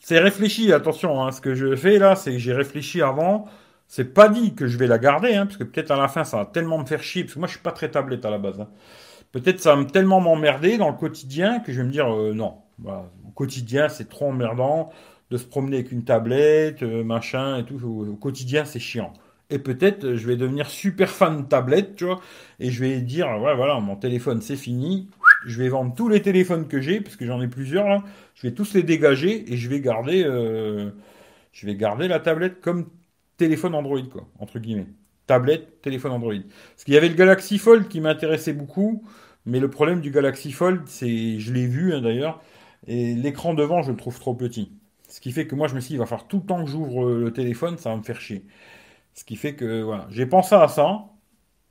C'est 0.01 0.19
réfléchi, 0.19 0.73
attention, 0.73 1.25
hein, 1.25 1.33
ce 1.33 1.41
que 1.41 1.55
je 1.55 1.75
fais 1.77 1.99
là, 1.99 2.15
c'est 2.15 2.33
que 2.33 2.39
j'ai 2.39 2.53
réfléchi 2.53 3.01
avant. 3.01 3.47
C'est 3.89 4.13
pas 4.13 4.29
dit 4.29 4.55
que 4.55 4.67
je 4.67 4.77
vais 4.77 4.87
la 4.87 4.99
garder, 4.99 5.35
hein, 5.35 5.47
parce 5.47 5.57
que 5.57 5.65
peut-être 5.65 5.91
à 5.91 5.97
la 5.97 6.09
fin 6.09 6.25
ça 6.25 6.39
va 6.39 6.47
tellement 6.47 6.79
me 6.79 6.85
faire 6.85 7.03
chier, 7.03 7.25
parce 7.25 7.35
que 7.35 7.39
moi 7.39 7.49
je 7.49 7.53
suis 7.53 7.63
pas 7.63 7.73
très 7.73 7.91
tablette 7.91 8.25
à 8.25 8.31
la 8.31 8.39
base. 8.39 8.67
Peut-être 9.33 9.61
ça 9.61 9.77
va 9.77 9.85
tellement 9.85 10.21
m'emmerder 10.21 10.79
dans 10.79 10.91
le 10.91 10.97
quotidien 10.97 11.61
que 11.61 11.73
je 11.73 11.79
vais 11.79 11.85
me 11.85 11.91
dire 11.91 12.13
euh, 12.13 12.35
non. 12.35 12.64
Voilà, 12.79 13.11
quotidien, 13.35 13.89
c'est 13.89 14.09
trop 14.09 14.29
emmerdant 14.29 14.91
de 15.31 15.39
se 15.39 15.45
promener 15.45 15.79
avec 15.79 15.93
une 15.93 16.05
tablette, 16.05 16.83
euh, 16.83 17.05
machin 17.05 17.59
et 17.59 17.65
tout. 17.65 17.81
Au, 17.85 18.15
quotidien, 18.17 18.65
c'est 18.65 18.79
chiant. 18.79 19.13
Et 19.51 19.59
peut-être 19.59 20.05
euh, 20.05 20.17
je 20.17 20.27
vais 20.27 20.37
devenir 20.37 20.69
super 20.69 21.11
fan 21.11 21.43
de 21.43 21.49
tablette, 21.49 21.97
tu 21.97 22.05
vois, 22.05 22.21
et 22.61 22.71
je 22.71 22.81
vais 22.81 23.01
dire, 23.01 23.27
ouais, 23.41 23.55
voilà, 23.55 23.81
mon 23.81 23.97
téléphone, 23.97 24.41
c'est 24.41 24.57
fini. 24.57 25.09
Je 25.47 25.63
vais 25.63 25.69
vendre 25.69 25.95
tous 25.95 26.09
les 26.09 26.23
téléphones 26.23 26.69
que 26.69 26.81
j'ai, 26.81 27.01
parce 27.01 27.17
que 27.17 27.27
j'en 27.27 27.41
ai 27.43 27.49
plusieurs. 27.49 28.03
Je 28.35 28.47
vais 28.47 28.55
tous 28.55 28.75
les 28.75 28.83
dégager 28.83 29.53
et 29.53 29.57
je 29.57 29.69
vais 29.69 29.81
garder, 29.81 30.25
euh, 30.25 30.91
je 31.53 31.67
vais 31.67 31.77
garder 31.77 32.09
la 32.09 32.21
tablette 32.21 32.61
comme 32.61 32.89
téléphone 33.37 33.75
Android, 33.75 34.03
quoi, 34.11 34.27
entre 34.39 34.59
guillemets. 34.59 34.87
Tablette, 35.27 35.81
téléphone 35.83 36.13
Android. 36.13 36.35
Parce 36.75 36.85
qu'il 36.85 36.95
y 36.95 36.97
avait 36.97 37.09
le 37.09 37.15
Galaxy 37.15 37.59
Fold 37.59 37.89
qui 37.89 38.01
m'intéressait 38.01 38.53
beaucoup, 38.53 39.05
mais 39.47 39.61
le 39.61 39.71
problème 39.71 40.01
du 40.01 40.11
Galaxy 40.11 40.53
Fold, 40.53 40.83
c'est, 40.87 41.39
je 41.39 41.53
l'ai 41.53 41.67
vu 41.67 41.95
hein, 41.95 42.01
d'ailleurs, 42.01 42.43
et 42.87 43.15
l'écran 43.15 43.55
devant, 43.55 43.83
je 43.83 43.91
le 43.91 43.97
trouve 43.97 44.19
trop 44.19 44.35
petit. 44.35 44.73
Ce 45.09 45.21
qui 45.21 45.33
fait 45.33 45.47
que 45.47 45.55
moi, 45.55 45.69
je 45.69 45.75
me 45.75 45.81
suis 45.81 45.89
dit, 45.89 45.95
il 45.95 45.99
va 45.99 46.07
falloir 46.07 46.27
tout 46.27 46.39
le 46.39 46.47
temps 46.47 46.65
que 46.65 46.71
j'ouvre 46.71 47.11
le 47.11 47.33
téléphone, 47.33 47.79
ça 47.79 47.91
va 47.91 47.97
me 47.97 48.03
faire 48.03 48.21
chier. 48.21 48.45
Ce 49.15 49.25
qui 49.25 49.37
fait 49.37 49.55
que, 49.55 49.83
voilà, 49.83 50.07
j'ai 50.11 50.27
pensé 50.27 50.55
à 50.55 50.69
ça. 50.69 51.05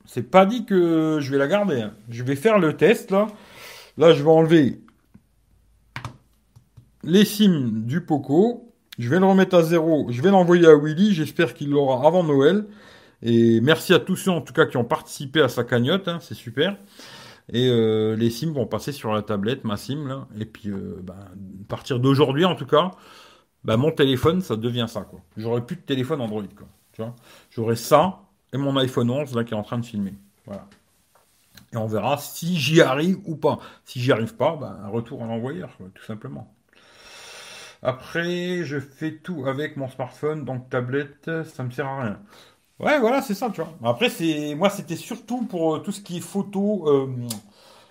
C'est 0.06 0.30
pas 0.30 0.46
dit 0.46 0.64
que 0.64 1.18
je 1.20 1.30
vais 1.30 1.38
la 1.38 1.46
garder. 1.46 1.82
Hein. 1.82 1.94
Je 2.08 2.22
vais 2.22 2.36
faire 2.36 2.58
le 2.58 2.76
test, 2.76 3.10
là. 3.10 3.26
Là, 3.96 4.12
je 4.12 4.22
vais 4.22 4.30
enlever 4.30 4.80
les 7.02 7.24
sims 7.24 7.70
du 7.84 8.00
Poco. 8.00 8.72
Je 8.98 9.08
vais 9.08 9.18
le 9.18 9.26
remettre 9.26 9.56
à 9.56 9.62
zéro. 9.62 10.06
Je 10.10 10.22
vais 10.22 10.30
l'envoyer 10.30 10.66
à 10.66 10.76
Willy. 10.76 11.14
J'espère 11.14 11.54
qu'il 11.54 11.70
l'aura 11.70 12.06
avant 12.06 12.22
Noël. 12.22 12.66
Et 13.22 13.60
merci 13.60 13.94
à 13.94 13.98
tous 13.98 14.16
ceux, 14.16 14.30
en 14.30 14.40
tout 14.40 14.52
cas, 14.52 14.66
qui 14.66 14.76
ont 14.76 14.84
participé 14.84 15.40
à 15.40 15.48
sa 15.48 15.64
cagnotte. 15.64 16.08
Hein. 16.08 16.18
C'est 16.20 16.34
super. 16.34 16.76
Et 17.52 17.68
euh, 17.68 18.16
les 18.16 18.30
sims 18.30 18.52
vont 18.52 18.66
passer 18.66 18.92
sur 18.92 19.12
la 19.12 19.22
tablette, 19.22 19.64
ma 19.64 19.76
sim, 19.76 20.06
là. 20.06 20.26
Et 20.38 20.46
puis, 20.46 20.70
euh, 20.70 21.00
bah, 21.02 21.16
à 21.20 21.68
partir 21.68 22.00
d'aujourd'hui, 22.00 22.44
en 22.44 22.54
tout 22.54 22.66
cas, 22.66 22.92
bah, 23.64 23.76
mon 23.76 23.90
téléphone, 23.90 24.40
ça 24.40 24.56
devient 24.56 24.86
ça, 24.88 25.02
quoi. 25.02 25.20
J'aurai 25.36 25.64
plus 25.64 25.76
de 25.76 25.82
téléphone 25.82 26.20
Android, 26.20 26.42
quoi. 26.56 26.66
Tu 26.92 27.02
J'aurai 27.50 27.76
ça 27.76 28.20
et 28.52 28.56
mon 28.56 28.76
iPhone 28.76 29.10
11, 29.10 29.34
là, 29.34 29.44
qui 29.44 29.52
est 29.52 29.56
en 29.56 29.62
train 29.62 29.78
de 29.78 29.84
filmer. 29.84 30.14
Voilà. 30.46 30.66
Et 31.72 31.76
on 31.76 31.86
verra 31.86 32.18
si 32.18 32.56
j'y 32.56 32.80
arrive 32.80 33.18
ou 33.24 33.36
pas. 33.36 33.58
Si 33.84 34.00
j'y 34.00 34.12
arrive 34.12 34.36
pas, 34.36 34.56
bah, 34.56 34.78
un 34.82 34.88
retour 34.88 35.22
à 35.22 35.26
l'envoyeur, 35.26 35.76
tout 35.94 36.04
simplement. 36.04 36.54
Après, 37.82 38.64
je 38.64 38.80
fais 38.80 39.16
tout 39.16 39.44
avec 39.46 39.76
mon 39.76 39.88
smartphone, 39.88 40.44
donc 40.44 40.70
tablette, 40.70 41.30
ça 41.44 41.64
me 41.64 41.70
sert 41.70 41.86
à 41.86 42.02
rien. 42.02 42.20
Ouais, 42.80 42.98
voilà, 42.98 43.22
c'est 43.22 43.34
ça, 43.34 43.50
tu 43.50 43.60
vois. 43.62 43.72
Après, 43.88 44.08
c'est 44.10 44.54
moi, 44.56 44.68
c'était 44.68 44.96
surtout 44.96 45.42
pour 45.46 45.76
euh, 45.76 45.78
tout 45.78 45.92
ce 45.92 46.00
qui 46.00 46.16
est 46.18 46.20
photo, 46.20 46.88
euh, 46.88 47.06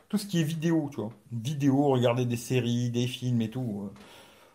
tout 0.09 0.17
ce 0.17 0.25
qui 0.27 0.41
est 0.41 0.43
vidéo, 0.43 0.89
tu 0.91 0.97
vois. 1.01 1.11
Vidéo, 1.31 1.87
regarder 1.89 2.25
des 2.25 2.37
séries, 2.37 2.89
des 2.91 3.07
films 3.07 3.41
et 3.41 3.49
tout. 3.49 3.83
Euh. 3.85 3.93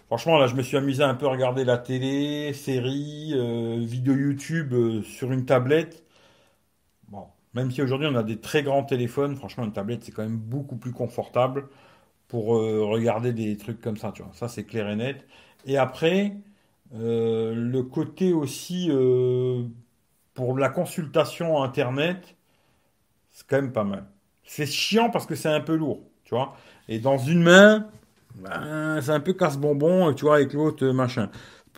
Franchement, 0.09 0.39
là, 0.39 0.47
je 0.49 0.55
me 0.57 0.62
suis 0.62 0.76
amusé 0.76 1.03
un 1.05 1.14
peu 1.14 1.26
à 1.26 1.31
regarder 1.31 1.64
la 1.64 1.79
télé, 1.79 2.53
séries, 2.55 3.35
vidéos 3.87 4.14
YouTube 4.16 4.74
sur 5.05 5.33
une 5.33 5.47
tablette. 5.47 6.05
Bon, 7.09 7.26
même 7.55 7.70
si 7.70 7.83
aujourd'hui 7.83 8.07
on 8.11 8.14
a 8.16 8.22
des 8.22 8.39
très 8.41 8.62
grands 8.62 8.85
téléphones, 8.85 9.37
franchement, 9.37 9.64
une 9.64 9.72
tablette 9.72 10.05
c'est 10.05 10.12
quand 10.12 10.22
même 10.22 10.37
beaucoup 10.39 10.76
plus 10.76 10.93
confortable 10.93 11.68
pour 12.29 12.47
regarder 12.49 13.33
des 13.33 13.57
trucs 13.59 13.81
comme 13.81 13.97
ça, 13.99 14.12
tu 14.12 14.22
vois. 14.22 14.33
Ça, 14.35 14.49
c'est 14.49 14.64
clair 14.64 14.89
et 14.91 14.97
net. 14.97 15.26
Et 15.66 15.79
après, 15.79 16.35
le 16.93 17.83
côté 17.83 18.33
aussi 18.35 18.91
pour 20.39 20.57
la 20.57 20.68
consultation 20.68 21.64
internet, 21.64 22.36
c'est 23.32 23.45
quand 23.49 23.57
même 23.57 23.72
pas 23.72 23.82
mal. 23.82 24.05
C'est 24.45 24.66
chiant 24.66 25.11
parce 25.11 25.26
que 25.26 25.34
c'est 25.34 25.49
un 25.49 25.61
peu 25.61 25.74
lourd, 25.74 25.99
tu 26.22 26.32
vois. 26.32 26.55
Et 26.89 27.01
dans 27.01 27.18
une 27.18 27.43
main, 27.43 27.89
ben, 28.36 29.01
c'est 29.01 29.11
un 29.11 29.18
peu 29.18 29.32
casse-bonbon, 29.32 30.14
tu 30.14 30.26
vois, 30.26 30.36
avec 30.36 30.53
l'autre 30.53 30.86
machin. 30.91 31.28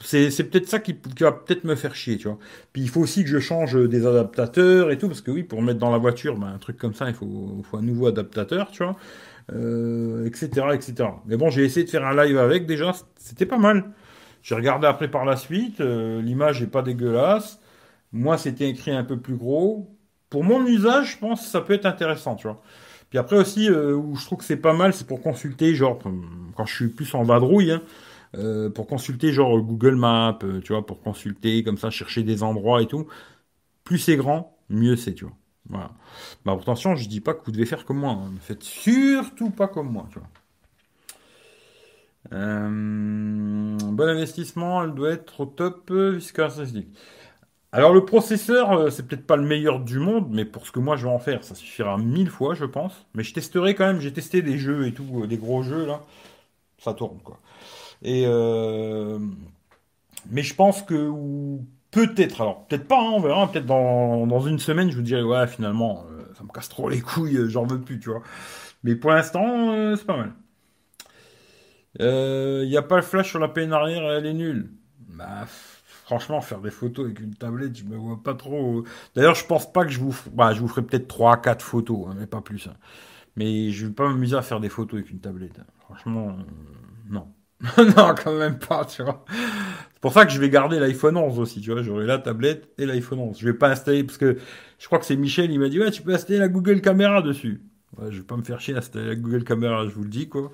C'est, 0.03 0.29
peut-être 0.51 0.69
ça 0.69 0.79
qui, 0.79 0.95
va 1.21 1.33
peut-être 1.33 1.65
me 1.65 1.75
faire 1.75 1.95
chier, 1.95 2.19
tu 2.19 2.29
vois. 2.29 2.37
Puis 2.75 2.83
il 2.83 2.91
faut 2.91 3.01
aussi 3.01 3.25
que 3.25 3.31
je 3.31 3.39
change 3.39 3.75
des 3.89 4.07
adaptateurs 4.07 4.91
et 4.91 4.99
tout, 4.99 5.09
parce 5.09 5.23
que 5.23 5.31
oui, 5.31 5.43
pour 5.43 5.63
mettre 5.63 5.79
dans 5.79 5.91
la 5.91 5.97
voiture, 5.97 6.37
ben, 6.37 6.49
un 6.49 6.59
truc 6.59 6.77
comme 6.77 6.93
ça, 6.93 7.09
il 7.09 7.15
faut, 7.15 7.65
un 7.73 7.81
nouveau 7.81 8.09
adaptateur, 8.09 8.71
tu 8.73 8.85
vois, 8.85 8.95
euh, 9.55 10.27
etc., 10.27 10.49
etc. 10.75 11.09
Mais 11.25 11.39
bon, 11.39 11.49
j'ai 11.49 11.65
essayé 11.65 11.87
de 11.87 11.91
faire 11.91 12.05
un 12.05 12.15
live 12.15 12.37
avec 12.37 12.67
déjà, 12.67 12.93
c'était 13.17 13.47
pas 13.47 13.57
mal. 13.57 13.85
J'ai 14.43 14.55
regardé 14.55 14.87
après 14.87 15.11
par 15.11 15.25
la 15.25 15.37
suite, 15.37 15.81
euh, 15.81 16.21
l'image 16.21 16.63
est 16.63 16.67
pas 16.67 16.83
dégueulasse. 16.83 17.59
Moi, 18.13 18.39
c'était 18.39 18.69
écrit 18.69 18.91
un 18.93 19.05
peu 19.05 19.19
plus 19.19 19.37
gros. 19.37 19.97
Pour 20.31 20.45
mon 20.45 20.65
usage, 20.67 21.13
je 21.13 21.19
pense 21.19 21.43
que 21.43 21.49
ça 21.49 21.61
peut 21.61 21.75
être 21.75 21.87
intéressant, 21.87 22.37
tu. 22.37 22.49
Puis 23.11 23.19
après 23.19 23.37
aussi, 23.37 23.69
euh, 23.69 23.95
où 23.95 24.15
je 24.17 24.25
trouve 24.25 24.39
que 24.39 24.45
c'est 24.45 24.57
pas 24.57 24.73
mal, 24.73 24.95
c'est 24.95 25.07
pour 25.07 25.21
consulter, 25.21 25.75
genre, 25.75 25.99
quand 26.57 26.65
je 26.65 26.75
suis 26.75 26.89
plus 26.89 27.13
en 27.15 27.25
vadrouille, 27.25 27.73
hein, 27.73 27.83
euh, 28.37 28.71
pour 28.71 28.87
consulter, 28.87 29.33
genre, 29.33 29.61
Google 29.61 29.97
Maps, 29.97 30.39
euh, 30.45 30.61
tu 30.61 30.73
vois, 30.73 30.87
pour 30.87 31.03
consulter, 31.03 31.65
comme 31.65 31.77
ça, 31.77 31.91
chercher 31.91 32.23
des 32.23 32.43
endroits 32.45 32.83
et 32.83 32.87
tout. 32.87 33.09
Plus 33.85 33.99
c'est 33.99 34.17
grand, 34.17 34.57
mieux 34.71 34.97
c'est, 34.97 35.15
tu 35.15 35.25
vois. 35.25 35.35
Voilà. 35.69 35.91
Bah, 36.45 36.53
attention, 36.61 36.97
je 36.97 37.09
dis 37.09 37.21
pas 37.21 37.35
que 37.35 37.45
vous 37.45 37.53
devez 37.53 37.67
faire 37.67 37.85
comme 37.85 37.99
moi. 37.99 38.13
Hein. 38.13 38.31
Ne 38.35 38.41
faites 38.41 38.63
surtout 38.63 39.51
pas 39.51 39.69
comme 39.69 39.91
moi, 39.93 40.07
tu 40.13 40.19
vois. 40.19 40.29
bon 42.31 44.09
investissement, 44.09 44.85
elle 44.85 44.95
doit 44.95 45.11
être 45.13 45.41
au 45.41 45.47
top, 45.47 45.91
viscaractéristique. 45.93 46.89
Alors 47.73 47.95
le 47.95 48.05
processeur, 48.05 48.73
euh, 48.73 48.91
c'est 48.91 49.07
peut-être 49.07 49.27
pas 49.27 49.37
le 49.37 49.47
meilleur 49.47 49.81
du 49.81 49.99
monde, 50.01 50.29
mais 50.31 50.45
pour 50.45 50.67
ce 50.67 50.73
que 50.73 50.81
moi 50.81 50.97
je 50.97 51.05
vais 51.05 51.13
en 51.13 51.21
faire, 51.21 51.45
ça 51.45 51.55
suffira 51.55 51.97
mille 51.99 52.29
fois, 52.31 52.55
je 52.55 52.65
pense. 52.65 53.07
Mais 53.15 53.23
je 53.23 53.33
testerai 53.33 53.75
quand 53.75 53.87
même, 53.87 54.01
j'ai 54.01 54.13
testé 54.13 54.43
des 54.43 54.59
jeux 54.59 54.87
et 54.87 54.93
tout, 54.93 55.23
euh, 55.23 55.27
des 55.29 55.37
gros 55.37 55.63
jeux 55.63 55.87
là, 55.87 56.03
ça 56.79 56.95
tourne 56.95 57.19
quoi. 57.23 57.39
Et 58.03 58.25
euh, 58.27 59.19
mais 60.31 60.43
je 60.43 60.55
pense 60.55 60.83
que 60.83 61.11
Peut-être, 61.93 62.41
alors 62.41 62.67
peut-être 62.67 62.87
pas, 62.87 63.01
hein, 63.01 63.11
on 63.15 63.21
verra. 63.21 63.51
Peut-être 63.51 63.67
dans, 63.67 64.41
une 64.43 64.61
semaine, 64.61 64.91
je 64.93 64.97
vous 64.97 65.03
dirai, 65.03 65.25
ouais, 65.25 65.49
finalement, 65.49 66.07
ça 66.39 66.45
me 66.45 66.49
casse 66.53 66.69
trop 66.69 66.89
les 66.89 67.01
couilles, 67.01 67.51
j'en 67.51 67.67
veux 67.67 67.81
plus, 67.81 67.99
tu 67.99 68.11
vois. 68.11 68.23
Mais 68.85 68.95
pour 68.95 69.11
l'instant, 69.11 69.97
c'est 69.97 70.07
pas 70.07 70.17
mal. 70.17 70.33
Il 71.99 72.69
n'y 72.69 72.77
a 72.77 72.83
pas 72.83 72.97
le 72.97 73.03
flash 73.03 73.31
sur 73.31 73.41
la 73.41 73.49
peine 73.49 73.73
arrière, 73.73 74.09
elle 74.09 74.27
est 74.27 74.35
nulle. 74.35 74.71
Bah, 75.09 75.47
franchement, 76.11 76.41
faire 76.41 76.61
des 76.61 76.73
photos 76.73 77.05
avec 77.05 77.21
une 77.21 77.37
tablette, 77.37 77.79
je 77.79 77.85
me 77.85 77.97
vois 77.97 78.21
pas 78.21 78.35
trop. 78.35 78.83
D'ailleurs, 79.15 79.37
je 79.37 79.47
pense 79.47 79.73
pas 79.73 79.85
que 79.85 79.93
je 79.93 80.01
vous, 80.01 80.13
bah, 80.33 80.53
je 80.53 80.61
vous 80.61 80.67
ferai 80.67 80.83
peut-être 80.83 81.07
3 81.07 81.37
4 81.37 81.65
photos, 81.65 82.09
hein, 82.09 82.17
mais 82.19 82.27
pas 82.27 82.41
plus. 82.41 82.67
Hein. 82.67 82.75
Mais 83.37 83.71
je 83.71 83.87
vais 83.87 83.93
pas 83.93 84.09
m'amuser 84.09 84.35
à 84.35 84.43
faire 84.43 84.59
des 84.59 84.69
photos 84.69 84.99
avec 84.99 85.13
une 85.13 85.21
tablette. 85.21 85.61
Hein. 85.61 85.67
Franchement, 85.79 86.37
non. 87.09 87.29
non, 87.79 88.15
quand 88.21 88.37
même 88.37 88.59
pas. 88.59 88.85
C'est 88.89 89.05
pour 90.01 90.13
ça 90.13 90.27
que 90.27 90.33
je 90.33 90.41
vais 90.41 90.51
garder 90.51 90.81
l'iPhone 90.81 91.17
11 91.17 91.39
aussi, 91.39 91.61
tu 91.61 91.71
vois. 91.71 91.83
J'aurai 91.83 92.07
la 92.07 92.19
tablette 92.19 92.71
et 92.77 92.87
l'iPhone 92.87 93.21
11. 93.21 93.39
Je 93.39 93.45
vais 93.45 93.55
pas 93.55 93.71
installer, 93.71 94.03
parce 94.03 94.19
que 94.19 94.37
je 94.81 94.87
crois 94.87 94.99
que 94.99 95.05
c'est 95.07 95.17
Michel, 95.17 95.53
il 95.53 95.61
m'a 95.61 95.69
dit, 95.69 95.79
ouais, 95.79 95.93
tu 95.93 96.03
peux 96.03 96.13
installer 96.13 96.41
la 96.41 96.49
Google 96.49 96.81
Caméra 96.81 97.23
dessus. 97.23 97.63
Ouais, 97.99 98.11
je 98.11 98.17
vais 98.19 98.27
pas 98.27 98.37
me 98.37 98.43
faire 98.43 98.61
chier 98.61 98.75
à 98.75 98.79
installer 98.79 99.07
la 99.07 99.15
Google 99.15 99.45
Caméra, 99.45 99.87
je 99.87 99.95
vous 99.95 100.03
le 100.03 100.09
dis, 100.09 100.29
quoi. 100.29 100.51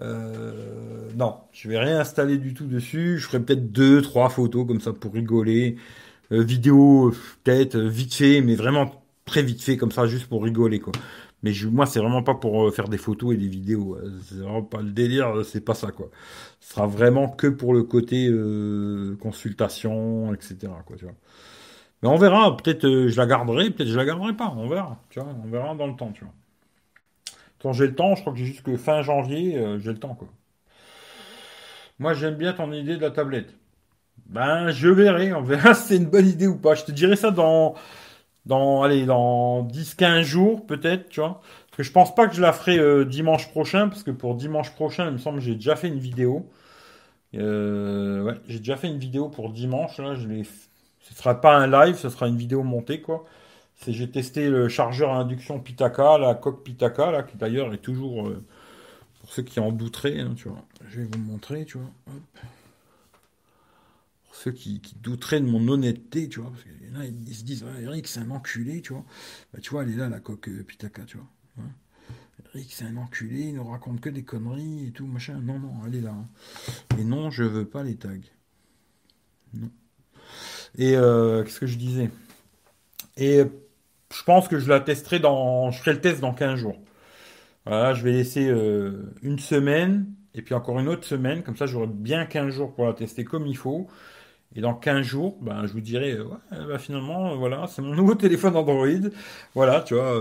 Euh, 0.00 1.10
non, 1.16 1.38
je 1.52 1.68
vais 1.68 1.78
rien 1.78 2.00
installer 2.00 2.38
du 2.38 2.54
tout 2.54 2.66
dessus. 2.66 3.18
Je 3.18 3.26
ferai 3.26 3.40
peut-être 3.40 3.72
deux, 3.72 4.02
trois 4.02 4.28
photos 4.30 4.66
comme 4.66 4.80
ça 4.80 4.92
pour 4.92 5.12
rigoler. 5.12 5.76
Euh, 6.32 6.42
vidéo, 6.42 7.12
peut-être, 7.44 7.76
euh, 7.76 7.88
vite 7.88 8.14
fait, 8.14 8.40
mais 8.42 8.54
vraiment 8.54 9.04
très 9.24 9.42
vite 9.42 9.62
fait, 9.62 9.76
comme 9.76 9.92
ça, 9.92 10.06
juste 10.06 10.26
pour 10.28 10.44
rigoler, 10.44 10.80
quoi. 10.80 10.92
Mais 11.42 11.52
je, 11.52 11.68
moi, 11.68 11.86
c'est 11.86 12.00
vraiment 12.00 12.22
pas 12.22 12.34
pour 12.34 12.68
euh, 12.68 12.70
faire 12.72 12.88
des 12.88 12.98
photos 12.98 13.34
et 13.34 13.36
des 13.38 13.48
vidéos. 13.48 13.98
C'est 14.24 14.36
vraiment 14.36 14.62
pas 14.62 14.82
le 14.82 14.90
délire, 14.90 15.44
c'est 15.44 15.60
pas 15.64 15.74
ça, 15.74 15.92
quoi. 15.92 16.10
Ce 16.60 16.74
sera 16.74 16.86
vraiment 16.86 17.28
que 17.28 17.46
pour 17.46 17.72
le 17.74 17.82
côté 17.84 18.28
euh, 18.28 19.16
consultation, 19.20 20.34
etc. 20.34 20.72
Quoi, 20.86 20.96
tu 20.96 21.04
vois. 21.04 21.14
Mais 22.02 22.08
on 22.08 22.16
verra. 22.16 22.56
Peut-être 22.56 22.84
euh, 22.86 23.08
je 23.08 23.16
la 23.16 23.26
garderai, 23.26 23.70
peut-être 23.70 23.88
je 23.88 23.96
la 23.96 24.04
garderai 24.04 24.36
pas. 24.36 24.52
On 24.56 24.68
verra. 24.68 25.02
Tu 25.10 25.20
vois, 25.20 25.28
on 25.44 25.48
verra 25.48 25.74
dans 25.74 25.86
le 25.86 25.96
temps, 25.96 26.12
tu 26.12 26.24
vois. 26.24 26.34
Quand 27.62 27.72
j'ai 27.72 27.86
le 27.86 27.94
temps, 27.94 28.14
je 28.14 28.20
crois 28.22 28.32
que 28.32 28.38
j'ai 28.38 28.44
jusque 28.46 28.76
fin 28.76 29.02
janvier, 29.02 29.60
j'ai 29.80 29.92
le 29.92 29.98
temps, 29.98 30.14
quoi. 30.14 30.28
Moi, 31.98 32.14
j'aime 32.14 32.34
bien 32.36 32.52
ton 32.52 32.72
idée 32.72 32.96
de 32.96 33.02
la 33.02 33.10
tablette. 33.10 33.54
Ben, 34.26 34.70
je 34.70 34.88
verrai. 34.88 35.32
On 35.32 35.42
verra 35.42 35.74
si 35.76 35.88
c'est 35.88 35.96
une 35.96 36.06
bonne 36.06 36.28
idée 36.28 36.46
ou 36.46 36.56
pas. 36.58 36.74
Je 36.74 36.84
te 36.84 36.92
dirai 36.92 37.16
ça 37.16 37.30
dans 37.30 37.74
dans, 38.46 38.88
dans 39.06 39.62
10-15 39.64 40.22
jours, 40.22 40.66
peut-être, 40.66 41.08
tu 41.10 41.20
vois. 41.20 41.40
Parce 41.68 41.76
que 41.78 41.82
je 41.84 41.92
pense 41.92 42.14
pas 42.14 42.26
que 42.28 42.34
je 42.34 42.42
la 42.42 42.52
ferai 42.52 42.78
euh, 42.78 43.04
dimanche 43.04 43.48
prochain, 43.50 43.88
parce 43.88 44.02
que 44.02 44.10
pour 44.10 44.34
dimanche 44.34 44.72
prochain, 44.72 45.06
il 45.06 45.12
me 45.12 45.18
semble 45.18 45.38
que 45.38 45.44
j'ai 45.44 45.54
déjà 45.54 45.76
fait 45.76 45.88
une 45.88 45.98
vidéo. 45.98 46.50
Euh, 47.34 48.22
ouais, 48.24 48.34
j'ai 48.48 48.58
déjà 48.58 48.76
fait 48.76 48.88
une 48.88 48.98
vidéo 48.98 49.28
pour 49.28 49.50
dimanche, 49.52 49.98
là, 49.98 50.14
je 50.14 50.28
l'ai... 50.28 50.44
Ce 50.44 51.14
sera 51.14 51.40
pas 51.40 51.56
un 51.56 51.66
live, 51.66 51.96
ce 51.96 52.08
sera 52.10 52.28
une 52.28 52.36
vidéo 52.36 52.62
montée, 52.62 53.00
quoi. 53.00 53.24
C'est, 53.78 53.92
j'ai 53.92 54.10
testé 54.10 54.50
le 54.50 54.68
chargeur 54.68 55.12
à 55.12 55.18
induction 55.18 55.60
Pitaka, 55.60 56.18
la 56.18 56.34
coque 56.34 56.64
Pitaka, 56.64 57.10
là, 57.10 57.22
qui 57.22 57.36
d'ailleurs 57.36 57.72
est 57.72 57.78
toujours, 57.78 58.28
euh, 58.28 58.44
pour 59.20 59.32
ceux 59.32 59.42
qui 59.42 59.60
en 59.60 59.72
douteraient, 59.72 60.20
hein, 60.20 60.34
tu 60.36 60.48
vois. 60.48 60.64
Je 60.88 61.00
vais 61.00 61.08
vous 61.10 61.18
montrer, 61.18 61.64
tu 61.64 61.78
vois. 61.78 61.90
Hop 62.08 62.22
ceux 64.38 64.52
qui, 64.52 64.80
douteraient 65.02 65.40
de 65.40 65.46
mon 65.46 65.66
honnêteté, 65.68 66.28
tu 66.28 66.40
vois, 66.40 66.50
parce 66.50 66.62
qu'il 66.62 66.88
y 66.88 66.96
en 66.96 67.00
a, 67.00 67.06
ils 67.06 67.34
se 67.34 67.44
disent, 67.44 67.64
Eric, 67.82 68.06
c'est 68.06 68.20
un 68.20 68.30
enculé, 68.30 68.80
tu 68.80 68.92
vois. 68.92 69.04
Bah, 69.52 69.58
tu 69.60 69.70
vois, 69.70 69.82
elle 69.82 69.90
est 69.90 69.96
là, 69.96 70.08
la 70.08 70.20
coque 70.20 70.48
euh, 70.48 70.62
Pitaka, 70.62 71.02
tu 71.04 71.16
vois. 71.16 71.26
Hein. 71.58 71.70
Eric, 72.54 72.72
c'est 72.72 72.84
un 72.84 72.96
enculé, 72.96 73.48
il 73.48 73.54
nous 73.54 73.64
raconte 73.64 74.00
que 74.00 74.08
des 74.08 74.22
conneries 74.22 74.86
et 74.86 74.90
tout, 74.92 75.06
machin. 75.06 75.40
Non, 75.40 75.58
non, 75.58 75.74
elle 75.86 75.96
est 75.96 76.00
là. 76.00 76.12
Hein. 76.12 76.28
Et 76.98 77.04
non, 77.04 77.30
je 77.30 77.42
veux 77.42 77.66
pas 77.66 77.82
les 77.82 77.96
tags. 77.96 78.14
Non. 79.54 79.70
Et 80.76 80.96
euh, 80.96 81.42
qu'est-ce 81.42 81.60
que 81.60 81.66
je 81.66 81.76
disais? 81.76 82.10
Et 83.16 83.42
je 84.14 84.22
pense 84.22 84.48
que 84.48 84.58
je 84.58 84.68
la 84.68 84.80
testerai 84.80 85.18
dans. 85.18 85.70
Je 85.70 85.78
ferai 85.78 85.92
le 85.92 86.00
test 86.00 86.20
dans 86.20 86.32
15 86.32 86.58
jours. 86.58 86.76
Voilà, 87.66 87.94
je 87.94 88.02
vais 88.02 88.12
laisser 88.12 88.48
euh, 88.48 89.12
une 89.22 89.38
semaine 89.38 90.06
et 90.34 90.42
puis 90.42 90.54
encore 90.54 90.78
une 90.78 90.88
autre 90.88 91.04
semaine, 91.04 91.42
comme 91.42 91.56
ça 91.56 91.66
j'aurai 91.66 91.88
bien 91.88 92.24
15 92.24 92.50
jours 92.54 92.74
pour 92.74 92.86
la 92.86 92.94
tester 92.94 93.24
comme 93.24 93.46
il 93.46 93.56
faut. 93.56 93.88
Et 94.56 94.62
dans 94.62 94.74
15 94.74 95.02
jours, 95.02 95.36
ben, 95.42 95.66
je 95.66 95.72
vous 95.74 95.82
dirai, 95.82 96.12
euh, 96.12 96.24
ouais, 96.24 96.66
bah, 96.66 96.78
finalement, 96.78 97.32
euh, 97.32 97.34
voilà, 97.34 97.66
c'est 97.66 97.82
mon 97.82 97.94
nouveau 97.94 98.14
téléphone 98.14 98.56
Android. 98.56 99.10
Voilà, 99.54 99.82
tu 99.82 99.94
vois, 99.94 100.18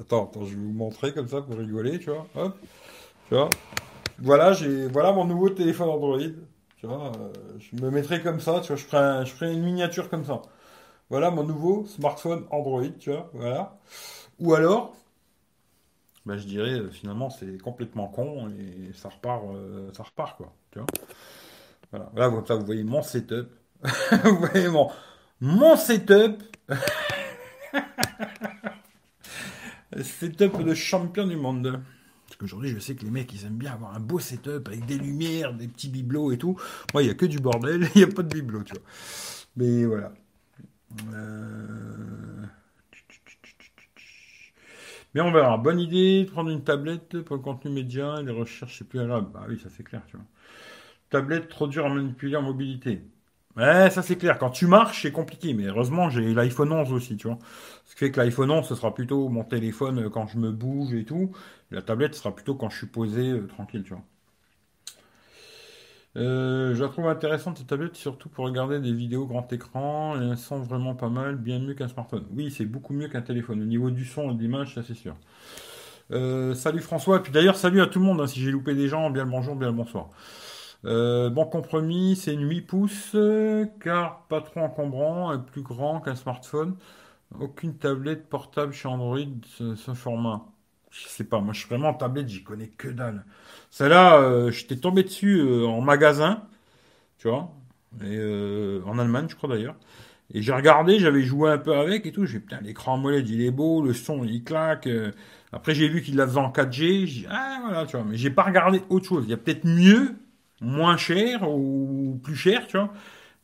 attends, 0.00 0.26
attends, 0.26 0.44
je 0.44 0.50
vais 0.50 0.56
vous 0.56 0.72
montrer 0.72 1.12
comme 1.12 1.26
ça 1.26 1.42
pour 1.42 1.56
rigoler, 1.56 1.98
tu 1.98 2.10
vois. 2.10 2.54
Tu 3.28 3.34
vois. 3.34 3.50
Voilà, 4.18 4.52
voilà 4.92 5.12
mon 5.12 5.24
nouveau 5.24 5.50
téléphone 5.50 5.88
Android. 5.88 6.18
Tu 6.76 6.86
vois, 6.86 7.12
je 7.58 7.84
me 7.84 7.90
mettrai 7.90 8.22
comme 8.22 8.38
ça, 8.40 8.60
tu 8.60 8.68
vois, 8.68 8.76
je 8.76 8.84
ferai, 8.84 9.26
je 9.26 9.32
ferai 9.32 9.52
une 9.52 9.62
miniature 9.62 10.08
comme 10.08 10.24
ça. 10.24 10.42
Voilà 11.12 11.30
mon 11.30 11.44
nouveau 11.44 11.84
smartphone 11.84 12.46
Android, 12.50 12.88
tu 12.98 13.10
vois, 13.10 13.28
voilà. 13.34 13.78
Ou 14.38 14.54
alors, 14.54 14.96
ben, 16.24 16.38
je 16.38 16.46
dirais 16.46 16.80
finalement 16.90 17.28
c'est 17.28 17.60
complètement 17.60 18.08
con 18.08 18.48
et 18.48 18.94
ça 18.94 19.10
repart, 19.10 19.44
ça 19.92 20.04
repart 20.04 20.38
quoi, 20.38 20.54
tu 20.70 20.78
vois. 20.78 20.86
Voilà, 22.14 22.28
vous 22.28 22.64
voyez 22.64 22.82
mon 22.82 23.02
setup. 23.02 23.50
vous 24.24 24.36
voyez 24.38 24.68
mon, 24.68 24.90
mon 25.38 25.76
setup. 25.76 26.42
setup 30.00 30.62
de 30.62 30.72
champion 30.72 31.26
du 31.26 31.36
monde. 31.36 31.78
Parce 32.26 32.38
qu'aujourd'hui, 32.38 32.70
je 32.70 32.78
sais 32.78 32.94
que 32.94 33.04
les 33.04 33.10
mecs, 33.10 33.30
ils 33.34 33.44
aiment 33.44 33.58
bien 33.58 33.74
avoir 33.74 33.94
un 33.94 34.00
beau 34.00 34.18
setup 34.18 34.66
avec 34.66 34.86
des 34.86 34.96
lumières, 34.96 35.52
des 35.52 35.68
petits 35.68 35.90
bibelots 35.90 36.32
et 36.32 36.38
tout. 36.38 36.56
Moi, 36.94 37.02
il 37.02 37.04
n'y 37.04 37.12
a 37.12 37.14
que 37.14 37.26
du 37.26 37.38
bordel, 37.38 37.86
il 37.94 37.98
n'y 37.98 38.10
a 38.10 38.14
pas 38.14 38.22
de 38.22 38.32
bibelots, 38.32 38.62
tu 38.62 38.72
vois. 38.72 38.82
Mais 39.56 39.84
voilà. 39.84 40.14
Euh, 41.12 42.46
Mais 45.14 45.20
on 45.20 45.32
verra. 45.32 45.56
Bonne 45.58 45.80
idée 45.80 46.24
de 46.24 46.30
prendre 46.30 46.50
une 46.50 46.64
tablette 46.64 47.20
pour 47.22 47.36
le 47.36 47.42
contenu 47.42 47.70
média 47.70 48.16
et 48.20 48.24
les 48.24 48.32
recherches, 48.32 48.78
c'est 48.78 48.88
plus 48.88 49.00
agréable. 49.00 49.28
Bah 49.32 49.44
oui, 49.48 49.58
ça 49.62 49.68
c'est 49.70 49.82
clair, 49.84 50.02
tu 50.06 50.16
vois 50.16 50.26
tablette 51.10 51.48
trop 51.48 51.68
dur 51.68 51.86
à 51.86 51.90
manipuler 51.90 52.36
en 52.36 52.42
mobilité. 52.42 53.02
Ouais, 53.56 53.90
ça 53.90 54.02
c'est 54.02 54.16
clair. 54.18 54.38
Quand 54.38 54.50
tu 54.50 54.66
marches, 54.66 55.02
c'est 55.02 55.12
compliqué. 55.12 55.54
Mais 55.54 55.64
heureusement, 55.66 56.10
j'ai 56.10 56.34
l'iPhone 56.34 56.72
11 56.72 56.92
aussi, 56.92 57.16
tu 57.16 57.28
vois. 57.28 57.38
Ce 57.86 57.94
qui 57.94 58.00
fait 58.00 58.12
que 58.12 58.20
l'iPhone 58.20 58.50
11, 58.50 58.66
ce 58.68 58.74
sera 58.76 58.94
plutôt 58.94 59.28
mon 59.28 59.44
téléphone 59.44 60.00
euh, 60.06 60.10
quand 60.10 60.26
je 60.28 60.38
me 60.38 60.52
bouge 60.52 60.94
et 60.94 61.04
tout. 61.04 61.32
La 61.70 61.82
tablette 61.82 62.14
sera 62.16 62.34
plutôt 62.34 62.54
quand 62.56 62.70
je 62.70 62.78
suis 62.78 62.86
posé, 62.88 63.30
euh, 63.30 63.46
tranquille, 63.48 63.84
tu 63.84 63.94
vois. 63.94 64.04
Euh, 66.16 66.74
je 66.74 66.82
la 66.82 66.88
trouve 66.90 67.08
intéressante 67.08 67.58
cette 67.58 67.68
tablette, 67.68 67.96
surtout 67.96 68.28
pour 68.28 68.44
regarder 68.44 68.80
des 68.80 68.92
vidéos 68.92 69.26
grand 69.26 69.50
écran. 69.52 70.20
Et 70.20 70.26
elles 70.30 70.38
sont 70.38 70.60
vraiment 70.60 70.94
pas 70.94 71.08
mal, 71.08 71.36
bien 71.36 71.58
mieux 71.58 71.74
qu'un 71.74 71.88
smartphone. 71.88 72.26
Oui, 72.32 72.50
c'est 72.50 72.66
beaucoup 72.66 72.92
mieux 72.94 73.08
qu'un 73.08 73.22
téléphone. 73.22 73.62
Au 73.62 73.64
niveau 73.66 73.90
du 73.90 74.04
son 74.04 74.30
et 74.32 74.34
de 74.34 74.40
l'image, 74.40 74.74
ça 74.74 74.82
c'est 74.82 74.94
sûr. 74.94 75.16
salut 76.54 76.80
François. 76.80 77.18
Et 77.18 77.20
puis 77.20 77.32
d'ailleurs, 77.32 77.56
salut 77.56 77.80
à 77.80 77.86
tout 77.86 77.98
le 77.98 78.04
monde. 78.04 78.20
Hein, 78.20 78.26
si 78.26 78.40
j'ai 78.40 78.50
loupé 78.50 78.74
des 78.74 78.88
gens, 78.88 79.10
bien 79.10 79.24
le 79.24 79.30
bonjour, 79.30 79.56
bien 79.56 79.68
le 79.68 79.74
bonsoir. 79.74 80.10
Euh, 80.84 81.30
bon 81.30 81.46
compromis, 81.46 82.16
c'est 82.16 82.34
une 82.34 82.48
8 82.48 82.62
pouces, 82.62 83.16
car 83.80 84.26
pas 84.28 84.40
trop 84.40 84.60
encombrant 84.60 85.38
plus 85.38 85.62
grand 85.62 86.00
qu'un 86.00 86.16
smartphone. 86.16 86.76
Aucune 87.40 87.76
tablette 87.78 88.28
portable 88.28 88.72
chez 88.74 88.88
Android 88.88 89.18
ce, 89.58 89.74
ce 89.76 89.94
format. 89.94 90.46
Je 90.90 91.08
sais 91.08 91.24
pas, 91.24 91.40
moi 91.40 91.54
je 91.54 91.60
suis 91.60 91.68
vraiment 91.68 91.90
en 91.90 91.94
tablette, 91.94 92.28
j'y 92.28 92.44
connais 92.44 92.68
que 92.68 92.88
dalle. 92.88 93.24
Celle-là, 93.72 94.18
euh, 94.20 94.50
j'étais 94.50 94.76
tombé 94.76 95.02
dessus 95.02 95.38
euh, 95.40 95.66
en 95.66 95.80
magasin, 95.80 96.42
tu 97.18 97.28
vois, 97.28 97.50
et, 98.04 98.18
en 98.86 98.98
Allemagne 98.98 99.26
je 99.30 99.34
crois 99.34 99.48
d'ailleurs. 99.48 99.76
Et 100.34 100.42
j'ai 100.42 100.52
regardé, 100.52 100.98
j'avais 100.98 101.22
joué 101.22 101.50
un 101.50 101.58
peu 101.58 101.74
avec 101.74 102.04
et 102.06 102.12
tout. 102.12 102.26
J'ai 102.26 102.38
putain, 102.38 102.60
l'écran 102.60 102.96
AMOLED 102.96 103.28
il 103.30 103.42
est 103.42 103.50
beau, 103.50 103.82
le 103.82 103.94
son 103.94 104.24
il 104.24 104.44
claque. 104.44 104.88
Après 105.52 105.74
j'ai 105.74 105.88
vu 105.88 106.02
qu'il 106.02 106.16
la 106.16 106.26
faisait 106.26 106.38
en 106.38 106.50
4G. 106.50 107.06
J'ai 107.06 107.26
ah 107.30 107.60
voilà, 107.62 107.86
tu 107.86 107.96
vois. 107.96 108.06
Mais 108.08 108.16
j'ai 108.16 108.30
pas 108.30 108.42
regardé 108.42 108.82
autre 108.90 109.06
chose. 109.06 109.24
Il 109.26 109.30
y 109.30 109.34
a 109.34 109.38
peut-être 109.38 109.64
mieux 109.64 110.16
moins 110.60 110.96
cher 110.98 111.48
ou 111.50 112.20
plus 112.22 112.36
cher, 112.36 112.66
tu 112.66 112.78
vois. 112.78 112.92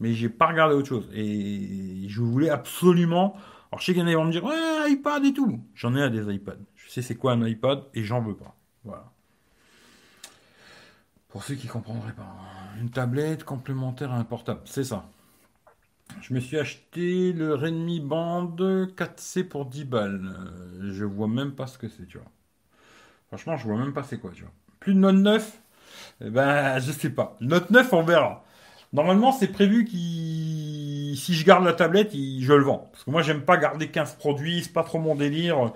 Mais 0.00 0.12
j'ai 0.14 0.28
pas 0.28 0.48
regardé 0.48 0.74
autre 0.74 0.88
chose. 0.88 1.08
Et 1.14 2.06
je 2.08 2.20
voulais 2.20 2.50
absolument. 2.50 3.34
Alors 3.72 3.80
je 3.80 3.86
sais 3.86 3.92
qu'il 3.94 4.02
y 4.02 4.04
en 4.04 4.08
a 4.08 4.10
qui 4.10 4.16
vont 4.16 4.24
me 4.24 4.32
dire 4.32 4.44
ouais, 4.44 4.92
iPad 4.92 5.24
et 5.24 5.32
tout. 5.32 5.60
J'en 5.74 5.96
ai 5.96 6.02
un 6.02 6.10
des 6.10 6.34
iPads. 6.34 6.56
Je 6.76 6.90
sais 6.90 7.02
c'est 7.02 7.16
quoi 7.16 7.32
un 7.32 7.46
iPad 7.46 7.82
et 7.94 8.02
j'en 8.02 8.20
veux 8.22 8.36
pas. 8.36 8.54
Voilà. 8.84 9.10
Pour 11.28 11.44
ceux 11.44 11.54
qui 11.54 11.66
comprendraient 11.66 12.12
pas. 12.12 12.34
Une 12.80 12.90
tablette 12.90 13.44
complémentaire 13.44 14.12
à 14.12 14.16
un 14.16 14.24
portable. 14.24 14.60
C'est 14.64 14.84
ça. 14.84 15.08
Je 16.22 16.32
me 16.32 16.40
suis 16.40 16.58
acheté 16.58 17.32
le 17.32 17.54
Redmi 17.54 18.00
Band 18.00 18.56
4C 18.56 19.44
pour 19.44 19.66
10 19.66 19.84
balles. 19.84 20.34
Je 20.80 21.04
vois 21.04 21.28
même 21.28 21.52
pas 21.52 21.66
ce 21.66 21.76
que 21.78 21.88
c'est, 21.88 22.06
tu 22.06 22.18
vois. 22.18 22.26
Franchement, 23.28 23.56
je 23.58 23.66
vois 23.66 23.76
même 23.76 23.92
pas 23.92 24.02
c'est 24.02 24.18
quoi, 24.18 24.30
tu 24.34 24.42
vois. 24.42 24.52
Plus 24.80 24.94
de 24.94 25.00
Note 25.00 25.16
9 25.16 25.60
eh 26.20 26.30
ben, 26.30 26.78
je 26.78 26.92
sais 26.92 27.10
pas. 27.10 27.36
Note 27.40 27.70
9, 27.70 27.92
on 27.92 28.02
verra. 28.02 28.44
Normalement, 28.92 29.32
c'est 29.32 29.48
prévu 29.48 29.84
qu'il, 29.84 31.16
si 31.16 31.34
je 31.34 31.44
garde 31.44 31.64
la 31.64 31.74
tablette, 31.74 32.12
je 32.12 32.52
le 32.52 32.62
vends. 32.62 32.88
Parce 32.92 33.04
que 33.04 33.10
moi, 33.10 33.22
j'aime 33.22 33.42
pas 33.42 33.56
garder 33.56 33.88
15 33.88 34.14
produits, 34.14 34.62
c'est 34.64 34.72
pas 34.72 34.82
trop 34.82 34.98
mon 34.98 35.14
délire. 35.14 35.72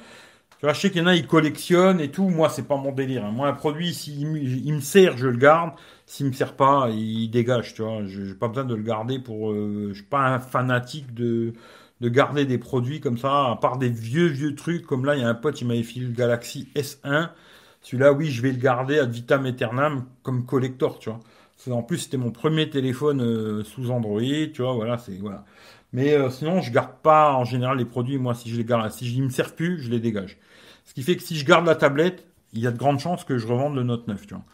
Tu 0.63 0.67
vois, 0.67 0.75
je 0.75 0.81
sais 0.81 0.91
qu'il 0.93 1.01
y 1.03 1.05
en 1.05 1.09
a, 1.09 1.17
ils 1.17 1.27
collectionnent 1.27 2.01
et 2.01 2.11
tout. 2.13 2.29
Moi, 2.29 2.49
c'est 2.49 2.63
pas 2.69 2.77
mon 2.77 2.93
délire. 2.93 3.25
hein. 3.25 3.33
Moi, 3.33 3.49
un 3.49 3.53
produit, 3.53 3.93
s'il 3.93 4.21
il 4.65 4.75
me 4.75 4.81
sert, 4.81 5.17
je 5.19 5.27
le 5.27 5.37
garde. 5.37 5.73
S'il 6.07 6.27
me 6.27 6.33
sert 6.33 6.55
pas, 6.55 6.89
il 6.91 7.29
dégage, 7.31 7.75
tu 7.75 7.83
vois. 7.83 8.05
Je- 8.07 8.25
J'ai 8.27 8.35
pas 8.35 8.47
besoin 8.49 8.65
de 8.65 8.75
le 8.77 8.83
garder 8.83 9.19
pour. 9.19 9.51
euh, 9.53 9.89
je 9.91 9.95
suis 9.95 10.05
pas 10.05 10.21
un 10.29 10.39
fanatique 10.41 11.13
de 11.15 11.53
de 12.01 12.09
garder 12.09 12.45
des 12.47 12.59
produits 12.59 13.01
comme 13.01 13.17
ça, 13.19 13.51
à 13.53 13.57
part 13.57 13.79
des 13.79 13.89
vieux 13.89 14.27
vieux 14.27 14.55
trucs. 14.57 14.87
Comme 14.87 15.05
là, 15.05 15.15
il 15.17 15.21
y 15.23 15.25
a 15.25 15.29
un 15.29 15.35
pote, 15.35 15.61
il 15.61 15.67
m'avait 15.69 15.83
filé 15.85 16.07
le 16.07 16.13
Galaxy 16.13 16.69
S1. 16.77 17.31
Celui-là, 17.81 18.13
oui, 18.13 18.31
je 18.31 18.43
vais 18.43 18.51
le 18.53 18.59
garder 18.59 18.99
ad 19.01 19.11
vitam 19.13 19.45
aeternam 19.47 20.05
comme 20.23 20.45
collector, 20.47 20.99
tu 21.01 21.11
En 21.71 21.83
plus, 21.83 21.99
c'était 21.99 22.17
mon 22.17 22.31
premier 22.33 22.69
téléphone 22.71 23.21
euh, 23.23 23.63
sous 23.65 23.91
Android, 23.91 24.21
tu 24.53 24.63
vois. 24.63 24.75
Voilà, 24.75 24.99
c'est 24.99 25.17
voilà. 25.19 25.45
Mais 25.93 26.15
euh, 26.15 26.31
sinon, 26.31 26.61
je 26.61 26.71
garde 26.73 26.97
pas 27.03 27.35
en 27.35 27.45
général 27.45 27.79
les 27.79 27.85
produits. 27.85 28.19
Moi, 28.19 28.35
si 28.35 28.51
je 28.51 28.57
les 28.57 28.65
garde, 28.65 28.91
si 28.91 29.09
je 29.09 29.19
ne 29.21 29.27
me 29.27 29.31
servent 29.31 29.55
plus, 29.55 29.83
je 29.83 29.91
les 29.91 30.01
dégage. 30.01 30.39
Ce 30.85 30.95
qui 30.95 31.03
fait 31.03 31.17
que 31.17 31.23
si 31.23 31.37
je 31.37 31.45
garde 31.45 31.67
la 31.67 31.75
tablette, 31.75 32.27
il 32.53 32.61
y 32.61 32.67
a 32.67 32.71
de 32.71 32.79
grandes 32.79 33.01
chances 33.01 33.25
que 33.25 33.39
je 33.39 33.47
revende 33.47 33.75
le 33.75 33.83
Note 33.83 34.09
9, 34.09 34.27
tu 34.27 34.35
vois. 34.35 34.45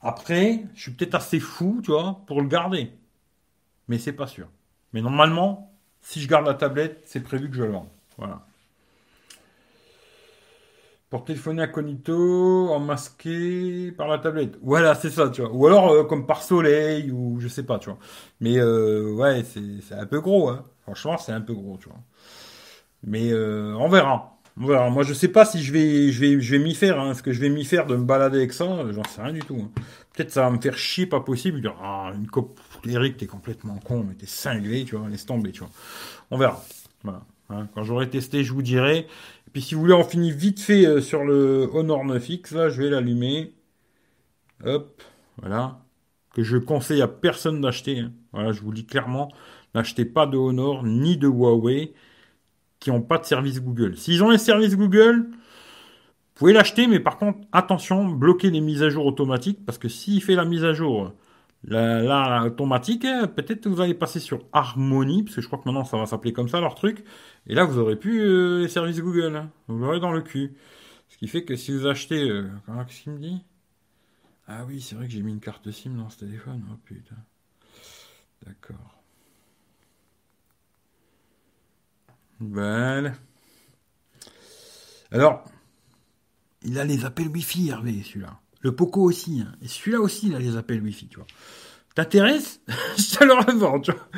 Après, 0.00 0.64
je 0.74 0.82
suis 0.82 0.92
peut-être 0.92 1.14
assez 1.14 1.40
fou, 1.40 1.80
tu 1.82 1.90
vois, 1.90 2.22
pour 2.26 2.40
le 2.40 2.48
garder. 2.48 2.92
Mais 3.88 3.98
c'est 3.98 4.12
pas 4.12 4.26
sûr. 4.26 4.48
Mais 4.92 5.02
normalement, 5.02 5.72
si 6.00 6.20
je 6.20 6.28
garde 6.28 6.46
la 6.46 6.54
tablette, 6.54 7.02
c'est 7.04 7.20
prévu 7.20 7.50
que 7.50 7.56
je 7.56 7.64
le 7.64 7.72
vende. 7.72 7.88
Voilà. 8.16 8.46
Pour 11.10 11.24
téléphoner 11.24 11.62
incognito, 11.62 12.68
en 12.70 12.80
masqué 12.80 13.92
par 13.92 14.08
la 14.08 14.18
tablette. 14.18 14.58
Voilà, 14.62 14.94
c'est 14.94 15.08
ça, 15.08 15.30
tu 15.30 15.40
vois. 15.40 15.50
Ou 15.52 15.66
alors 15.66 15.90
euh, 15.90 16.04
comme 16.04 16.26
par 16.26 16.42
soleil, 16.42 17.10
ou 17.10 17.40
je 17.40 17.48
sais 17.48 17.62
pas, 17.62 17.78
tu 17.78 17.88
vois. 17.88 17.98
Mais 18.40 18.58
euh, 18.58 19.12
ouais, 19.14 19.42
c'est 19.42 19.94
un 19.94 20.04
peu 20.04 20.20
gros, 20.20 20.50
hein. 20.50 20.64
Franchement, 20.82 21.16
c'est 21.16 21.32
un 21.32 21.40
peu 21.40 21.54
gros, 21.54 21.78
tu 21.80 21.88
vois. 21.88 21.98
Mais 23.04 23.32
euh, 23.32 23.74
on 23.78 23.88
verra. 23.88 24.38
Verra. 24.58 24.90
Moi, 24.90 25.02
je 25.02 25.14
sais 25.14 25.28
pas 25.28 25.44
si 25.44 25.62
je 25.62 25.72
vais, 25.72 26.10
je 26.10 26.20
vais, 26.20 26.40
je 26.40 26.56
vais 26.56 26.62
m'y 26.62 26.74
faire. 26.74 27.00
Hein. 27.00 27.12
Est-ce 27.12 27.22
que 27.22 27.32
je 27.32 27.40
vais 27.40 27.48
m'y 27.48 27.64
faire 27.64 27.86
de 27.86 27.96
me 27.96 28.04
balader 28.04 28.38
avec 28.38 28.52
ça? 28.52 28.66
J'en 28.90 29.04
sais 29.04 29.22
rien 29.22 29.32
du 29.32 29.40
tout. 29.40 29.56
hein. 29.62 29.70
Peut-être 30.14 30.30
ça 30.30 30.42
va 30.42 30.50
me 30.50 30.60
faire 30.60 30.76
chier, 30.76 31.06
pas 31.06 31.20
possible. 31.20 31.60
Dire, 31.60 31.76
ah, 31.82 32.10
une 32.14 32.26
cop... 32.26 32.58
Eric, 32.86 33.16
t'es 33.16 33.26
complètement 33.26 33.78
con, 33.78 34.04
mais 34.06 34.14
t'es 34.14 34.26
cinglé, 34.26 34.84
tu 34.84 34.96
vois. 34.96 35.08
Laisse 35.08 35.24
tomber, 35.24 35.52
tu 35.52 35.60
vois. 35.60 35.70
On 36.30 36.36
verra. 36.38 36.62
Voilà. 37.02 37.22
Hein. 37.50 37.66
Quand 37.74 37.82
j'aurai 37.84 38.10
testé, 38.10 38.42
je 38.44 38.52
vous 38.52 38.62
dirai. 38.62 39.06
Puis, 39.52 39.62
si 39.62 39.74
vous 39.74 39.80
voulez, 39.80 39.94
on 39.94 40.04
finit 40.04 40.30
vite 40.32 40.60
fait 40.60 40.86
euh, 40.86 41.00
sur 41.00 41.24
le 41.24 41.68
Honor 41.72 42.04
9X. 42.04 42.54
Là, 42.54 42.68
je 42.68 42.82
vais 42.82 42.90
l'allumer. 42.90 43.54
Hop, 44.64 45.02
voilà. 45.40 45.84
Que 46.34 46.42
je 46.42 46.56
conseille 46.56 47.02
à 47.02 47.08
personne 47.08 47.60
d'acheter. 47.60 48.00
hein. 48.00 48.12
Voilà, 48.32 48.52
je 48.52 48.60
vous 48.60 48.72
dis 48.72 48.84
clairement. 48.86 49.32
N'achetez 49.74 50.04
pas 50.04 50.26
de 50.26 50.36
Honor 50.36 50.84
ni 50.84 51.16
de 51.16 51.26
Huawei 51.28 51.94
qui 52.80 52.90
n'ont 52.90 53.02
pas 53.02 53.18
de 53.18 53.24
service 53.24 53.60
Google. 53.60 53.96
S'ils 53.96 54.22
ont 54.22 54.30
les 54.30 54.38
services 54.38 54.76
Google, 54.76 55.28
vous 55.30 55.36
pouvez 56.34 56.52
l'acheter, 56.52 56.86
mais 56.86 57.00
par 57.00 57.16
contre, 57.18 57.40
attention, 57.52 58.06
bloquez 58.08 58.50
les 58.50 58.60
mises 58.60 58.82
à 58.82 58.90
jour 58.90 59.06
automatiques, 59.06 59.64
parce 59.66 59.78
que 59.78 59.88
s'il 59.88 60.22
fait 60.22 60.36
la 60.36 60.44
mise 60.44 60.64
à 60.64 60.72
jour, 60.74 61.12
la, 61.64 62.00
la- 62.02 62.44
automatique, 62.44 63.02
peut-être 63.36 63.62
que 63.62 63.68
vous 63.68 63.80
allez 63.80 63.94
passer 63.94 64.20
sur 64.20 64.44
Harmony, 64.52 65.24
parce 65.24 65.36
que 65.36 65.42
je 65.42 65.46
crois 65.46 65.58
que 65.58 65.64
maintenant 65.66 65.84
ça 65.84 65.96
va 65.96 66.06
s'appeler 66.06 66.32
comme 66.32 66.48
ça 66.48 66.60
leur 66.60 66.74
truc, 66.74 67.04
et 67.46 67.54
là 67.54 67.64
vous 67.64 67.78
aurez 67.78 67.96
plus 67.96 68.20
euh, 68.20 68.60
les 68.62 68.68
services 68.68 69.00
Google, 69.00 69.36
hein. 69.36 69.50
vous 69.68 69.78
l'aurez 69.78 70.00
dans 70.00 70.12
le 70.12 70.22
cul. 70.22 70.54
Ce 71.08 71.16
qui 71.18 71.28
fait 71.28 71.44
que 71.44 71.56
si 71.56 71.72
vous 71.72 71.86
achetez, 71.86 72.28
euh, 72.28 72.48
qu'est-ce 72.86 73.02
qu'il 73.02 73.12
me 73.12 73.18
dit? 73.18 73.42
Ah 74.46 74.64
oui, 74.66 74.80
c'est 74.80 74.94
vrai 74.94 75.06
que 75.06 75.12
j'ai 75.12 75.22
mis 75.22 75.32
une 75.32 75.40
carte 75.40 75.70
SIM 75.70 75.90
dans 75.96 76.08
ce 76.10 76.18
téléphone, 76.20 76.64
oh 76.72 76.76
putain. 76.84 77.16
D'accord. 78.46 79.02
Voilà. 82.40 83.12
Alors, 85.10 85.44
il 86.62 86.78
a 86.78 86.84
les 86.84 87.04
appels 87.04 87.28
Wi-Fi, 87.28 87.68
Hervé, 87.68 88.02
celui-là. 88.02 88.40
Le 88.60 88.72
Poco 88.74 89.02
aussi. 89.02 89.42
hein. 89.46 89.52
Et 89.62 89.68
celui-là 89.68 90.00
aussi, 90.00 90.28
il 90.28 90.34
a 90.34 90.38
les 90.38 90.56
appels 90.56 90.82
Wi-Fi, 90.82 91.08
tu 91.08 91.16
vois. 91.16 91.26
T'intéresse 91.94 92.60
Je 92.98 93.18
te 93.18 93.24
le 93.24 93.34
revends, 93.34 93.80
tu 93.80 93.92
vois. 93.92 94.08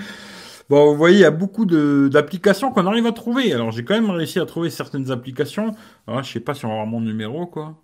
Bon, 0.69 0.91
vous 0.93 0.97
voyez, 0.97 1.17
il 1.19 1.21
y 1.21 1.25
a 1.25 1.31
beaucoup 1.33 1.67
d'applications 1.67 2.71
qu'on 2.73 2.87
arrive 2.87 3.07
à 3.07 3.13
trouver. 3.13 3.53
Alors, 3.53 3.73
j'ai 3.73 3.85
quand 3.85 3.95
même 3.95 4.11
réussi 4.11 4.39
à 4.39 4.47
trouver 4.47 4.71
certaines 4.71 5.11
applications. 5.11 5.75
Alors, 6.07 6.23
je 6.23 6.33
sais 6.33 6.41
pas 6.41 6.55
si 6.55 6.65
on 6.65 6.69
va 6.69 6.75
avoir 6.75 6.87
mon 6.87 7.01
numéro, 7.01 7.47
quoi. 7.47 7.77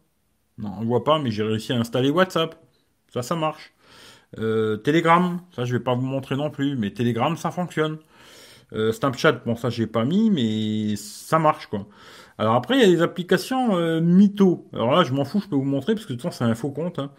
Non, 0.58 0.72
on 0.80 0.84
voit 0.84 1.04
pas, 1.04 1.18
mais 1.20 1.30
j'ai 1.30 1.42
réussi 1.44 1.72
à 1.72 1.76
installer 1.78 2.10
WhatsApp. 2.10 2.56
Ça, 3.12 3.22
ça 3.22 3.36
marche. 3.36 3.72
Euh, 4.38 4.76
Telegram, 4.78 5.40
ça, 5.54 5.64
je 5.64 5.74
vais 5.76 5.82
pas 5.82 5.94
vous 5.94 6.06
montrer 6.06 6.36
non 6.36 6.50
plus, 6.50 6.76
mais 6.76 6.92
Telegram, 6.92 7.36
ça 7.36 7.50
fonctionne. 7.50 7.98
Euh, 8.72 8.92
Snapchat, 8.92 9.32
bon 9.46 9.56
ça 9.56 9.70
j'ai 9.70 9.86
pas 9.86 10.04
mis, 10.04 10.30
mais 10.30 10.96
ça 10.96 11.38
marche 11.38 11.66
quoi. 11.68 11.86
Alors 12.38 12.54
après 12.54 12.76
il 12.76 12.80
y 12.80 12.84
a 12.84 12.88
des 12.96 13.02
applications 13.02 13.76
euh, 13.76 14.00
mytho. 14.00 14.68
Alors 14.72 14.92
là 14.92 15.04
je 15.04 15.12
m'en 15.12 15.24
fous, 15.24 15.40
je 15.40 15.48
peux 15.48 15.56
vous 15.56 15.62
montrer 15.64 15.94
parce 15.94 16.06
que 16.06 16.12
de 16.12 16.18
toute 16.18 16.22
façon 16.30 16.44
c'est 16.44 16.50
un 16.50 16.54
faux 16.54 16.70
compte. 16.70 16.98
hein. 16.98 17.10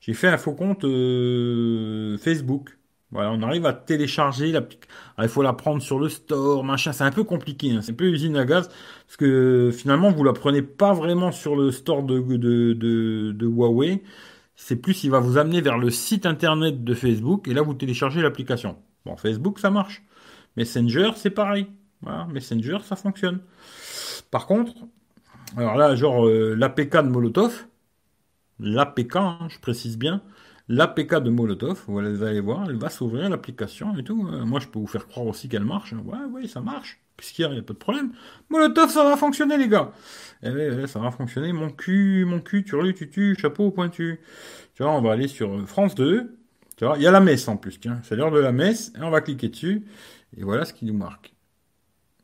J'ai 0.00 0.12
fait 0.14 0.28
un 0.28 0.36
faux 0.38 0.54
compte 0.54 0.84
euh, 0.84 2.18
Facebook. 2.18 2.78
Voilà, 3.12 3.30
on 3.32 3.40
arrive 3.42 3.64
à 3.66 3.72
télécharger 3.72 4.50
l'application. 4.52 4.92
Il 5.22 5.28
faut 5.28 5.40
la 5.42 5.52
prendre 5.52 5.80
sur 5.80 5.98
le 5.98 6.08
store, 6.08 6.64
machin. 6.64 6.92
C'est 6.92 7.04
un 7.04 7.12
peu 7.12 7.24
compliqué, 7.24 7.70
hein. 7.70 7.80
c'est 7.82 7.92
un 7.92 7.94
peu 7.94 8.06
usine 8.06 8.36
à 8.36 8.44
gaz 8.44 8.68
parce 9.06 9.16
que 9.16 9.70
finalement 9.72 10.10
vous 10.10 10.24
la 10.24 10.32
prenez 10.32 10.60
pas 10.62 10.92
vraiment 10.92 11.32
sur 11.32 11.56
le 11.56 11.70
store 11.70 12.02
de 12.02 12.20
de, 12.20 12.72
de, 12.74 13.32
de 13.32 13.46
Huawei. 13.46 14.02
C'est 14.56 14.76
plus 14.76 15.04
il 15.04 15.10
va 15.10 15.20
vous 15.20 15.38
amener 15.38 15.60
vers 15.60 15.78
le 15.78 15.90
site 15.90 16.26
internet 16.26 16.84
de 16.84 16.94
Facebook 16.94 17.48
et 17.48 17.54
là 17.54 17.62
vous 17.62 17.74
téléchargez 17.74 18.22
l'application. 18.22 18.76
Bon 19.04 19.16
Facebook 19.16 19.58
ça 19.58 19.70
marche. 19.70 20.02
Messenger, 20.56 21.12
c'est 21.16 21.30
pareil. 21.30 21.66
Voilà, 22.02 22.26
Messenger, 22.32 22.78
ça 22.84 22.96
fonctionne. 22.96 23.40
Par 24.30 24.46
contre, 24.46 24.74
alors 25.56 25.76
là, 25.76 25.94
genre 25.96 26.26
euh, 26.26 26.54
l'APK 26.56 26.96
de 26.96 27.08
Molotov, 27.08 27.66
l'APK, 28.60 29.16
hein, 29.16 29.38
je 29.48 29.58
précise 29.60 29.98
bien, 29.98 30.22
l'APK 30.68 31.16
de 31.22 31.30
Molotov, 31.30 31.84
vous 31.88 31.98
allez 32.00 32.40
voir, 32.40 32.68
elle 32.68 32.76
va 32.76 32.90
s'ouvrir 32.90 33.28
l'application 33.30 33.96
et 33.96 34.04
tout. 34.04 34.28
Euh, 34.32 34.44
moi, 34.44 34.60
je 34.60 34.68
peux 34.68 34.78
vous 34.78 34.86
faire 34.86 35.06
croire 35.06 35.26
aussi 35.26 35.48
qu'elle 35.48 35.64
marche. 35.64 35.92
Ouais, 35.92 36.24
ouais, 36.32 36.48
ça 36.48 36.60
marche. 36.60 37.00
Qu'est-ce 37.16 37.32
qu'il 37.32 37.44
y 37.44 37.48
a 37.48 37.50
n'y 37.50 37.58
a 37.58 37.62
pas 37.62 37.72
de 37.72 37.78
problème. 37.78 38.12
Molotov, 38.50 38.90
ça 38.90 39.04
va 39.04 39.16
fonctionner, 39.16 39.56
les 39.56 39.68
gars. 39.68 39.92
Eh 40.42 40.50
ouais, 40.50 40.86
ça 40.86 40.98
va 41.00 41.10
fonctionner. 41.10 41.52
Mon 41.52 41.70
cul, 41.70 42.24
mon 42.26 42.40
cul, 42.40 42.64
turlu, 42.64 42.94
tutu, 42.94 43.36
chapeau 43.40 43.70
pointu. 43.70 44.20
Tu 44.74 44.82
vois, 44.82 44.92
on 44.92 45.00
va 45.02 45.12
aller 45.12 45.28
sur 45.28 45.66
France 45.68 45.94
2. 45.94 46.36
Tu 46.76 46.84
vois, 46.84 46.96
il 46.98 47.02
y 47.02 47.06
a 47.06 47.10
la 47.10 47.20
messe 47.20 47.48
en 47.48 47.56
plus, 47.56 47.80
tiens. 47.80 48.00
C'est 48.04 48.16
l'heure 48.16 48.30
de 48.32 48.40
la 48.40 48.52
messe. 48.52 48.92
Et 48.98 49.02
on 49.02 49.10
va 49.10 49.20
cliquer 49.22 49.48
dessus. 49.48 49.86
Et 50.36 50.44
voilà 50.44 50.64
ce 50.66 50.74
qui 50.74 50.84
nous 50.84 50.94
marque. 50.94 51.34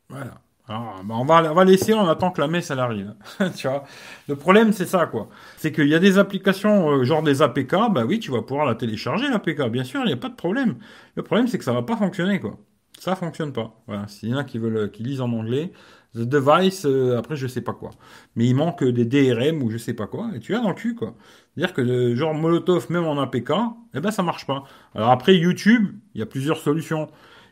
Voilà. 0.09 0.42
Alors, 0.69 1.01
bah, 1.03 1.15
on, 1.17 1.25
va, 1.25 1.53
on 1.53 1.63
laisser, 1.63 1.93
on 1.93 2.07
attend 2.07 2.31
que 2.31 2.39
la 2.39 2.47
messe 2.47 2.71
arrive. 2.71 3.13
tu 3.55 3.67
vois. 3.67 3.83
Le 4.29 4.35
problème 4.37 4.71
c'est 4.71 4.85
ça 4.85 5.05
quoi. 5.07 5.27
C'est 5.57 5.73
qu'il 5.73 5.87
y 5.87 5.95
a 5.95 5.99
des 5.99 6.17
applications 6.17 6.89
euh, 6.89 7.03
genre 7.03 7.21
des 7.21 7.41
APK, 7.41 7.75
bah 7.91 8.05
oui, 8.07 8.19
tu 8.19 8.31
vas 8.31 8.41
pouvoir 8.41 8.65
la 8.65 8.75
télécharger 8.75 9.27
l'APK, 9.29 9.69
bien 9.69 9.83
sûr, 9.83 10.01
il 10.03 10.07
n'y 10.07 10.13
a 10.13 10.17
pas 10.17 10.29
de 10.29 10.35
problème. 10.35 10.77
Le 11.15 11.23
problème 11.23 11.47
c'est 11.47 11.57
que 11.57 11.65
ça 11.65 11.73
va 11.73 11.81
pas 11.83 11.97
fonctionner 11.97 12.39
quoi. 12.39 12.57
Ça 12.97 13.15
fonctionne 13.15 13.51
pas. 13.51 13.83
Voilà. 13.87 14.07
S'il 14.07 14.29
y 14.29 14.33
en 14.33 14.37
a 14.37 14.43
qui 14.45 14.57
veulent, 14.57 14.89
qui 14.91 15.03
lisent 15.03 15.19
en 15.19 15.33
anglais, 15.33 15.73
the 16.15 16.19
device, 16.19 16.85
euh, 16.85 17.17
après 17.17 17.35
je 17.35 17.47
sais 17.47 17.61
pas 17.61 17.73
quoi. 17.73 17.89
Mais 18.35 18.45
il 18.45 18.55
manque 18.55 18.83
des 18.85 19.05
DRM 19.05 19.61
ou 19.63 19.69
je 19.69 19.77
sais 19.77 19.93
pas 19.93 20.07
quoi, 20.07 20.29
et 20.33 20.39
tu 20.39 20.55
as 20.55 20.61
dans 20.61 20.69
le 20.69 20.75
cul 20.75 20.95
quoi. 20.95 21.15
C'est-à-dire 21.55 21.73
que 21.73 21.81
euh, 21.81 22.15
genre 22.15 22.33
Molotov 22.33 22.89
même 22.89 23.05
en 23.05 23.19
APK, 23.21 23.51
eh 23.95 23.99
ben 23.99 24.11
ça 24.11 24.23
marche 24.23 24.47
pas. 24.47 24.63
Alors 24.95 25.09
après 25.11 25.35
YouTube, 25.35 25.91
il 26.15 26.19
y 26.19 26.21
a 26.23 26.25
plusieurs 26.25 26.57
solutions. 26.57 27.09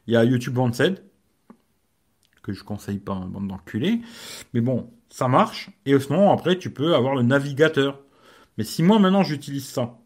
Il 0.07 0.13
y 0.13 0.17
a 0.17 0.23
YouTube 0.23 0.55
Vanced, 0.55 1.03
que 2.41 2.53
je 2.53 2.63
conseille 2.63 2.99
pas, 2.99 3.13
hein, 3.13 3.27
bande 3.27 3.47
d'enculés. 3.47 4.01
Mais 4.53 4.61
bon, 4.61 4.89
ça 5.09 5.27
marche. 5.27 5.69
Et 5.85 5.97
sinon, 5.99 6.31
après, 6.31 6.57
tu 6.57 6.71
peux 6.71 6.95
avoir 6.95 7.15
le 7.15 7.23
navigateur. 7.23 8.01
Mais 8.57 8.63
si 8.63 8.83
moi, 8.83 8.99
maintenant, 8.99 9.23
j'utilise 9.23 9.65
ça. 9.65 9.97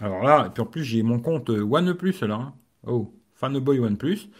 Alors 0.00 0.22
là, 0.22 0.46
et 0.46 0.50
puis 0.50 0.62
en 0.62 0.66
plus, 0.66 0.84
j'ai 0.84 1.02
mon 1.02 1.18
compte 1.18 1.50
euh, 1.50 1.62
OnePlus, 1.62 2.14
là. 2.22 2.34
hein. 2.34 2.54
Oh, 2.86 3.14
fanboy 3.34 3.80
OnePlus. 3.80 4.30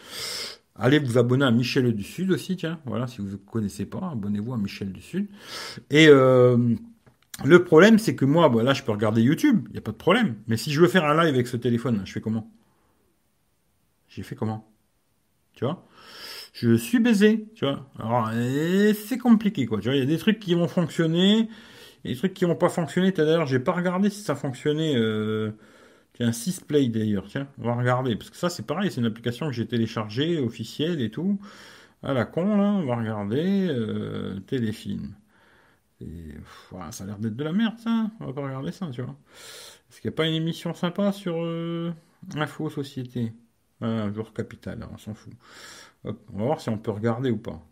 Allez 0.75 0.99
vous 0.99 1.17
abonner 1.17 1.45
à 1.45 1.51
Michel 1.51 1.93
du 1.93 2.03
Sud 2.03 2.31
aussi, 2.31 2.55
tiens. 2.55 2.79
Voilà, 2.85 3.07
si 3.07 3.19
vous 3.19 3.31
ne 3.31 3.35
connaissez 3.35 3.85
pas, 3.85 4.11
abonnez-vous 4.13 4.53
à 4.53 4.57
Michel 4.57 4.93
du 4.93 5.01
Sud. 5.01 5.27
Et 5.89 6.07
euh, 6.07 6.75
le 7.43 7.63
problème, 7.65 7.99
c'est 7.99 8.15
que 8.15 8.23
moi, 8.23 8.47
bah, 8.47 8.63
là, 8.63 8.73
je 8.73 8.83
peux 8.83 8.93
regarder 8.93 9.21
YouTube, 9.21 9.65
il 9.67 9.73
n'y 9.73 9.77
a 9.77 9.81
pas 9.81 9.91
de 9.91 9.97
problème. 9.97 10.35
Mais 10.47 10.55
si 10.55 10.71
je 10.71 10.79
veux 10.79 10.87
faire 10.87 11.03
un 11.03 11.21
live 11.21 11.33
avec 11.33 11.47
ce 11.47 11.57
téléphone, 11.57 12.01
je 12.05 12.13
fais 12.13 12.21
comment? 12.21 12.49
J'ai 14.07 14.23
fait 14.23 14.35
comment? 14.35 14.71
Tu 15.53 15.65
vois? 15.65 15.85
Je 16.61 16.75
suis 16.75 16.99
baisé, 16.99 17.47
tu 17.55 17.65
vois. 17.65 17.89
Alors, 17.97 18.29
c'est 18.93 19.17
compliqué, 19.17 19.65
quoi. 19.65 19.79
Tu 19.79 19.85
vois, 19.87 19.95
il 19.95 19.99
y 19.99 20.03
a 20.03 20.05
des 20.05 20.17
trucs 20.17 20.39
qui 20.39 20.55
vont 20.55 20.67
fonctionner, 20.67 21.49
et 22.03 22.09
des 22.09 22.15
trucs 22.15 22.33
qui 22.33 22.45
vont 22.45 22.55
pas 22.55 22.69
fonctionner. 22.69 23.11
D'ailleurs, 23.11 23.47
j'ai 23.47 23.59
pas 23.59 23.71
regardé 23.71 24.09
si 24.09 24.21
ça 24.21 24.35
fonctionnait. 24.35 24.95
Euh... 24.95 25.51
Tiens, 26.13 26.31
6 26.33 26.61
Play 26.61 26.89
d'ailleurs, 26.89 27.27
tiens, 27.29 27.47
on 27.59 27.63
va 27.63 27.75
regarder. 27.75 28.15
Parce 28.15 28.29
que 28.29 28.35
ça, 28.35 28.49
c'est 28.49 28.65
pareil, 28.65 28.91
c'est 28.91 28.99
une 28.99 29.07
application 29.07 29.47
que 29.47 29.53
j'ai 29.53 29.67
téléchargée, 29.67 30.39
officielle 30.39 31.01
et 31.01 31.11
tout. 31.11 31.39
À 32.03 32.13
la 32.13 32.25
con, 32.25 32.57
là, 32.57 32.71
on 32.71 32.85
va 32.85 32.95
regarder. 32.97 33.67
Euh... 33.69 34.39
Téléfilm. 34.41 35.15
Et, 36.01 36.35
ça 36.91 37.03
a 37.03 37.07
l'air 37.07 37.19
d'être 37.19 37.35
de 37.35 37.43
la 37.43 37.53
merde, 37.53 37.77
ça. 37.79 38.11
On 38.19 38.27
va 38.27 38.33
pas 38.33 38.43
regarder 38.43 38.71
ça, 38.71 38.89
tu 38.91 39.01
vois. 39.01 39.15
Est-ce 39.89 40.01
qu'il 40.01 40.09
n'y 40.09 40.15
a 40.15 40.17
pas 40.17 40.27
une 40.27 40.35
émission 40.35 40.73
sympa 40.73 41.11
sur 41.13 41.35
euh... 41.37 41.91
Info 42.35 42.69
Société? 42.69 43.33
Un 43.81 44.13
jour 44.13 44.33
capital, 44.33 44.85
on 44.93 44.97
s'en 44.97 45.13
fout. 45.13 45.33
On 46.03 46.11
va 46.11 46.43
voir 46.45 46.61
si 46.61 46.69
on 46.69 46.77
peut 46.77 46.91
regarder 46.91 47.31
ou 47.31 47.37
pas. 47.37 47.65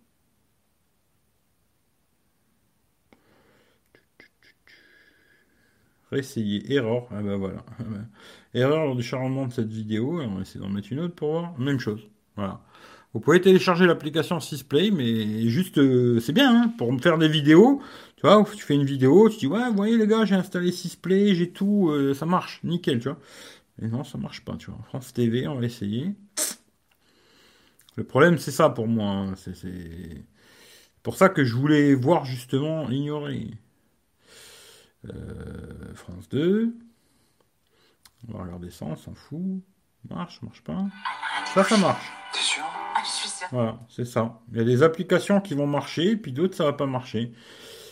Réessayer. 6.11 6.73
Erreur. 6.73 7.07
Ah 7.11 7.21
bah 7.21 7.35
voilà. 7.35 7.65
Erreur 8.53 8.85
lors 8.85 8.95
du 8.95 9.03
chargement 9.03 9.47
de 9.47 9.53
cette 9.53 9.69
vidéo. 9.69 10.21
On 10.21 10.35
va 10.35 10.41
essayer 10.41 10.59
d'en 10.59 10.69
mettre 10.69 10.91
une 10.91 10.99
autre 11.01 11.15
pour 11.15 11.31
voir. 11.31 11.57
Même 11.59 11.79
chose. 11.79 12.07
Voilà. 12.35 12.61
Vous 13.13 13.19
pouvez 13.19 13.41
télécharger 13.41 13.85
l'application 13.87 14.39
Sysplay, 14.39 14.91
mais 14.91 15.49
juste, 15.49 15.77
euh, 15.79 16.19
c'est 16.19 16.33
bien 16.33 16.63
hein, 16.63 16.73
pour 16.77 16.93
me 16.93 16.99
faire 16.99 17.17
des 17.17 17.27
vidéos. 17.27 17.81
Tu 18.17 18.21
vois, 18.21 18.45
tu 18.55 18.63
fais 18.63 18.75
une 18.75 18.83
vidéo, 18.83 19.29
tu 19.29 19.37
dis 19.37 19.47
ouais, 19.47 19.69
vous 19.69 19.75
voyez 19.75 19.97
les 19.97 20.07
gars, 20.07 20.25
j'ai 20.25 20.35
installé 20.35 20.71
Sysplay, 20.71 21.33
j'ai 21.33 21.51
tout, 21.51 21.89
euh, 21.89 22.13
ça 22.13 22.25
marche, 22.25 22.59
nickel, 22.63 22.99
tu 22.99 23.09
vois. 23.09 23.17
Mais 23.79 23.87
non, 23.87 24.03
ça 24.03 24.17
marche 24.17 24.43
pas, 24.45 24.55
tu 24.57 24.71
vois. 24.71 24.79
France 24.85 25.13
TV, 25.13 25.47
on 25.47 25.55
va 25.59 25.65
essayer. 25.65 26.13
Le 27.97 28.03
problème, 28.03 28.37
c'est 28.37 28.51
ça 28.51 28.69
pour 28.69 28.87
moi. 28.87 29.09
Hein. 29.09 29.33
C'est 29.35 30.23
pour 31.01 31.17
ça 31.17 31.29
que 31.29 31.43
je 31.43 31.55
voulais 31.55 31.95
voir 31.95 32.25
justement 32.25 32.89
ignorer. 32.89 33.49
Euh, 35.09 35.93
France 35.95 36.29
2. 36.29 36.73
On 38.27 38.37
va 38.37 38.43
regarder 38.43 38.69
ça, 38.69 38.85
on 38.85 38.95
s'en 38.95 39.15
fout. 39.15 39.61
Marche, 40.09 40.41
marche 40.43 40.63
pas. 40.63 40.85
Ça, 41.53 41.63
ça 41.63 41.77
marche. 41.77 42.11
T'es 42.33 42.39
sûr? 42.39 42.63
Ah, 42.63 43.01
Je 43.03 43.09
suis 43.09 43.29
sûr. 43.29 43.47
Voilà, 43.51 43.79
c'est 43.89 44.05
ça. 44.05 44.39
Il 44.51 44.57
y 44.57 44.61
a 44.61 44.63
des 44.63 44.83
applications 44.83 45.41
qui 45.41 45.55
vont 45.55 45.67
marcher, 45.67 46.15
puis 46.17 46.31
d'autres, 46.31 46.55
ça 46.55 46.65
va 46.65 46.73
pas 46.73 46.85
marcher. 46.85 47.33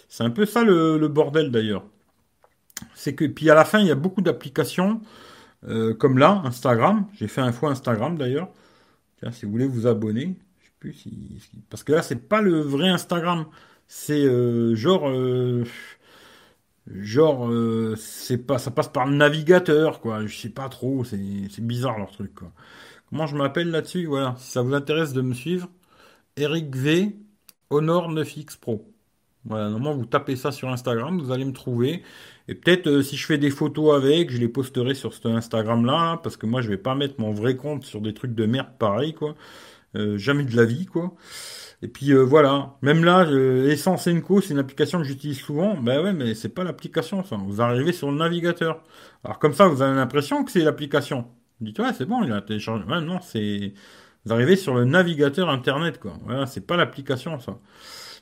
C'est 0.08 0.24
un 0.24 0.30
peu 0.30 0.46
ça 0.46 0.64
le, 0.64 1.08
bordel 1.08 1.52
d'ailleurs. 1.52 1.84
C'est 2.94 3.16
que, 3.16 3.26
puis 3.26 3.50
à 3.50 3.56
la 3.56 3.66
fin, 3.66 3.80
il 3.80 3.88
y 3.88 3.92
a 3.92 3.96
beaucoup 3.96 4.22
d'applications, 4.22 5.02
euh, 5.68 5.96
comme 5.96 6.20
là, 6.20 6.42
Instagram. 6.46 7.08
J'ai 7.14 7.28
fait 7.28 7.42
un 7.42 7.52
fois 7.52 7.72
Instagram 7.72 8.18
d'ailleurs. 8.18 8.50
Tiens, 9.26 9.32
si 9.32 9.46
vous 9.46 9.52
voulez 9.52 9.66
vous 9.66 9.88
abonner, 9.88 10.38
plus 10.80 10.94
si. 10.94 11.42
Parce 11.72 11.84
que 11.84 11.94
là, 11.94 12.04
c'est 12.04 12.28
pas 12.28 12.42
le 12.42 12.60
vrai 12.62 12.90
Instagram. 12.90 13.48
C'est 13.88 14.24
euh, 14.24 14.76
genre. 14.76 15.10
Euh, 15.10 15.64
genre, 16.88 17.50
c'est 17.98 18.38
pas, 18.38 18.60
ça 18.60 18.70
passe 18.70 18.90
par 18.90 19.08
le 19.08 19.16
navigateur, 19.16 20.00
quoi. 20.00 20.28
Je 20.28 20.38
sais 20.38 20.50
pas 20.50 20.70
trop, 20.70 21.04
c'est 21.04 21.18
bizarre 21.62 21.98
leur 21.98 22.12
truc, 22.12 22.36
quoi. 22.36 22.52
Comment 23.10 23.26
je 23.26 23.36
m'appelle 23.36 23.72
là-dessus? 23.72 24.06
Voilà, 24.06 24.36
si 24.38 24.52
ça 24.52 24.62
vous 24.62 24.74
intéresse 24.76 25.14
de 25.14 25.22
me 25.22 25.34
suivre, 25.34 25.70
Eric 26.38 26.76
V, 26.76 27.16
Honor 27.72 28.12
9X 28.12 28.60
Pro. 28.60 28.86
Voilà, 29.46 29.70
normalement 29.70 29.96
vous 29.96 30.06
tapez 30.06 30.36
ça 30.36 30.52
sur 30.52 30.70
Instagram, 30.70 31.20
vous 31.20 31.32
allez 31.32 31.46
me 31.46 31.54
trouver. 31.54 32.04
Et 32.48 32.56
peut-être 32.56 32.88
euh, 32.88 33.02
si 33.02 33.18
je 33.18 33.26
fais 33.26 33.38
des 33.38 33.50
photos 33.50 33.96
avec, 33.96 34.30
je 34.32 34.38
les 34.38 34.48
posterai 34.48 34.94
sur 34.94 35.14
cet 35.14 35.26
Instagram-là, 35.26 36.20
parce 36.24 36.38
que 36.38 36.46
moi 36.46 36.62
je 36.62 36.70
vais 36.70 36.78
pas 36.78 36.96
mettre 36.96 37.16
mon 37.20 37.32
vrai 37.32 37.56
compte 37.56 37.86
sur 37.86 38.02
des 38.02 38.14
trucs 38.14 38.36
de 38.36 38.46
merde 38.46 38.68
pareil, 38.80 39.14
quoi. 39.14 39.36
Euh, 39.96 40.18
jamais 40.18 40.44
de 40.44 40.56
la 40.56 40.66
vie, 40.66 40.86
quoi. 40.86 41.14
Et 41.82 41.88
puis 41.88 42.12
euh, 42.14 42.24
voilà, 42.24 42.78
même 42.82 43.04
là, 43.04 43.26
Essence 43.70 44.10
Co, 44.26 44.42
c'est 44.42 44.54
une 44.54 44.60
application 44.60 45.00
que 45.00 45.06
j'utilise 45.06 45.40
souvent. 45.40 45.76
Ben 45.76 46.04
ouais, 46.04 46.14
mais 46.14 46.36
c'est 46.36 46.50
pas 46.50 46.64
l'application, 46.64 47.24
ça. 47.24 47.38
Vous 47.38 47.62
arrivez 47.62 47.94
sur 47.94 48.12
le 48.12 48.18
navigateur. 48.18 48.84
Alors 49.24 49.40
comme 49.40 49.54
ça, 49.54 49.68
vous 49.68 49.82
avez 49.82 49.96
l'impression 49.96 50.44
que 50.44 50.52
c'est 50.52 50.62
l'application. 50.62 51.26
Vous 51.60 51.68
dites 51.68 51.80
ouais, 51.80 51.94
c'est 51.98 52.06
bon, 52.06 52.24
il 52.24 52.32
a 52.32 52.42
téléchargé. 52.42 52.84
Ouais, 52.86 53.02
non, 53.02 53.20
c'est. 53.22 53.74
Vous 54.26 54.34
arrivez 54.34 54.56
sur 54.56 54.74
le 54.76 54.86
navigateur 54.86 55.50
internet, 55.50 56.00
quoi. 56.00 56.14
Voilà, 56.26 56.48
c'est 56.48 56.66
pas 56.66 56.78
l'application, 56.78 57.40
ça. 57.40 57.60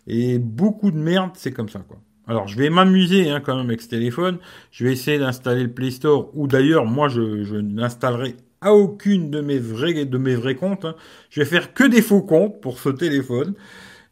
Et 0.08 0.38
beaucoup 0.40 0.92
de 0.92 0.98
merde, 0.98 1.32
c'est 1.36 1.52
comme 1.54 1.70
ça, 1.70 1.80
quoi. 1.80 1.98
Alors, 2.28 2.48
je 2.48 2.58
vais 2.58 2.70
m'amuser 2.70 3.30
hein, 3.30 3.42
quand 3.42 3.56
même 3.56 3.68
avec 3.68 3.82
ce 3.82 3.90
téléphone. 3.90 4.38
Je 4.72 4.86
vais 4.86 4.94
essayer 4.94 5.20
d'installer 5.20 5.64
le 5.64 5.72
Play 5.72 5.92
Store, 5.92 6.30
ou 6.34 6.48
d'ailleurs, 6.48 6.86
moi, 6.86 7.10
je, 7.10 7.56
n'installerai 7.58 8.36
à 8.62 8.74
aucune 8.74 9.30
de 9.30 9.42
mes 9.42 9.60
vrais, 9.60 10.06
de 10.06 10.18
mes 10.18 10.36
vrais 10.36 10.56
comptes. 10.56 10.86
Hein. 10.86 10.96
Je 11.30 11.42
vais 11.42 11.46
faire 11.46 11.74
que 11.74 11.84
des 11.84 12.02
faux 12.02 12.22
comptes 12.22 12.62
pour 12.62 12.80
ce 12.80 12.90
téléphone. 12.90 13.56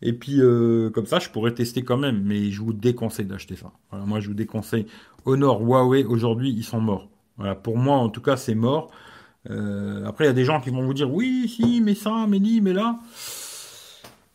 Et 0.01 0.13
puis, 0.13 0.41
euh, 0.41 0.89
comme 0.89 1.05
ça, 1.05 1.19
je 1.19 1.29
pourrais 1.29 1.53
tester 1.53 1.83
quand 1.83 1.97
même. 1.97 2.21
Mais 2.25 2.51
je 2.51 2.61
vous 2.61 2.73
déconseille 2.73 3.27
d'acheter 3.27 3.55
ça. 3.55 3.71
Voilà, 3.91 4.05
moi, 4.05 4.19
je 4.19 4.27
vous 4.27 4.33
déconseille. 4.33 4.87
Honor, 5.25 5.61
Huawei, 5.61 6.03
aujourd'hui, 6.03 6.51
ils 6.51 6.63
sont 6.63 6.81
morts. 6.81 7.09
Voilà, 7.37 7.55
pour 7.55 7.77
moi, 7.77 7.95
en 7.95 8.09
tout 8.09 8.21
cas, 8.21 8.35
c'est 8.35 8.55
mort. 8.55 8.91
Euh, 9.49 10.05
après, 10.05 10.25
il 10.25 10.27
y 10.27 10.31
a 10.31 10.33
des 10.33 10.45
gens 10.45 10.59
qui 10.59 10.69
vont 10.69 10.83
vous 10.83 10.93
dire, 10.93 11.11
oui, 11.11 11.47
si, 11.47 11.81
mais 11.81 11.95
ça, 11.95 12.25
mais 12.27 12.39
ni, 12.39 12.59
mais 12.59 12.73
là. 12.73 12.99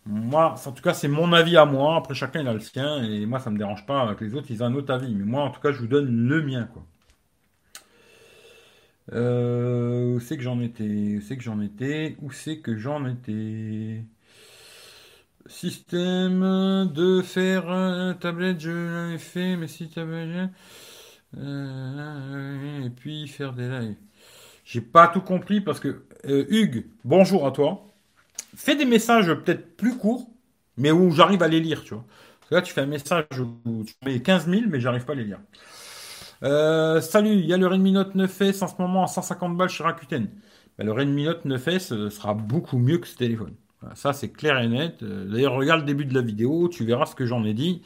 Moi, 0.07 0.55
en 0.65 0.73
tout 0.73 0.83
cas, 0.83 0.95
c'est 0.95 1.09
mon 1.09 1.33
avis 1.33 1.57
à 1.57 1.65
moi. 1.67 1.97
Après, 1.97 2.15
chacun 2.15 2.41
il 2.41 2.49
a 2.49 2.55
le 2.55 2.61
sien. 2.61 3.03
Et 3.05 3.27
moi, 3.27 3.41
ça 3.41 3.51
me 3.51 3.59
dérange 3.59 3.87
pas 3.87 4.15
que 4.15 4.25
les 4.25 4.35
autres 4.35 4.47
ils 4.51 4.59
aient 4.59 4.63
un 4.63 4.75
autre 4.75 4.93
avis. 4.93 5.15
Mais 5.15 5.25
moi, 5.25 5.43
en 5.43 5.51
tout 5.51 5.61
cas, 5.61 5.73
je 5.73 5.79
vous 5.81 5.87
donne 5.89 6.29
le 6.29 6.43
mien, 6.43 6.69
quoi. 6.73 6.85
Euh, 9.13 10.15
où 10.15 10.21
c'est 10.21 10.37
que 10.37 10.43
j'en 10.43 10.61
étais? 10.61 11.17
Où 11.17 11.21
c'est 11.21 11.37
que 11.37 11.43
j'en 11.43 11.61
étais? 11.61 12.17
Où 12.23 12.31
c'est 12.33 12.59
que 12.59 12.77
j'en 12.77 13.07
étais? 13.07 14.05
Système 15.47 16.41
de 16.93 17.23
faire 17.23 18.17
tablette, 18.21 18.61
je 18.61 18.71
l'avais 18.71 19.19
fait, 19.19 19.57
mais 19.57 19.69
si 19.69 19.89
tablette. 19.89 20.51
Euh, 21.39 22.85
et 22.85 22.91
puis 22.91 23.29
faire 23.29 23.53
des 23.53 23.69
lives. 23.69 23.97
J'ai 24.65 24.81
pas 24.81 25.09
tout 25.09 25.21
compris 25.21 25.61
parce 25.61 25.81
que 25.81 26.05
euh, 26.27 26.47
Hugues, 26.49 26.87
bonjour 27.05 27.47
à 27.47 27.53
toi 27.53 27.87
fais 28.57 28.77
des 28.77 28.85
messages 28.85 29.27
peut-être 29.27 29.77
plus 29.77 29.97
courts, 29.97 30.29
mais 30.77 30.91
où 30.91 31.11
j'arrive 31.11 31.43
à 31.43 31.49
les 31.49 31.61
lire, 31.61 31.83
tu 31.85 31.95
vois. 31.95 32.05
Là, 32.51 32.63
tu 32.63 32.73
fais 32.73 32.83
un 32.83 32.87
message 32.87 33.27
où 33.41 33.85
tu 33.85 33.95
mets 34.05 34.21
15 34.21 34.49
000, 34.49 34.63
mais 34.69 34.81
j'arrive 34.81 35.05
pas 35.05 35.13
à 35.13 35.17
les 35.17 35.25
lire. 35.25 35.41
Euh, 36.43 37.01
salut, 37.01 37.35
il 37.35 37.47
y 37.47 37.53
a 37.53 37.57
le 37.57 37.67
Redmi 37.67 37.93
Note 37.93 38.15
9S 38.15 38.63
en 38.63 38.69
ce 38.69 38.75
moment 38.79 39.05
à 39.05 39.07
150 39.07 39.57
balles 39.57 39.69
chez 39.69 39.83
Rakuten. 39.83 40.29
Ben, 40.79 40.85
le 40.87 40.93
Redmi 40.93 41.25
Note 41.25 41.45
9S 41.45 41.93
euh, 41.93 42.11
sera 42.11 42.35
beaucoup 42.35 42.79
mieux 42.79 42.99
que 42.99 43.07
ce 43.07 43.17
téléphone. 43.17 43.55
ça, 43.95 44.13
c'est 44.13 44.31
clair 44.31 44.59
et 44.59 44.69
net. 44.69 45.03
Euh, 45.03 45.25
d'ailleurs, 45.25 45.55
regarde 45.55 45.81
le 45.81 45.87
début 45.87 46.05
de 46.05 46.15
la 46.15 46.21
vidéo, 46.23 46.69
tu 46.69 46.85
verras 46.85 47.07
ce 47.07 47.15
que 47.15 47.27
j'en 47.27 47.45
ai 47.45 47.55
dit. 47.55 47.83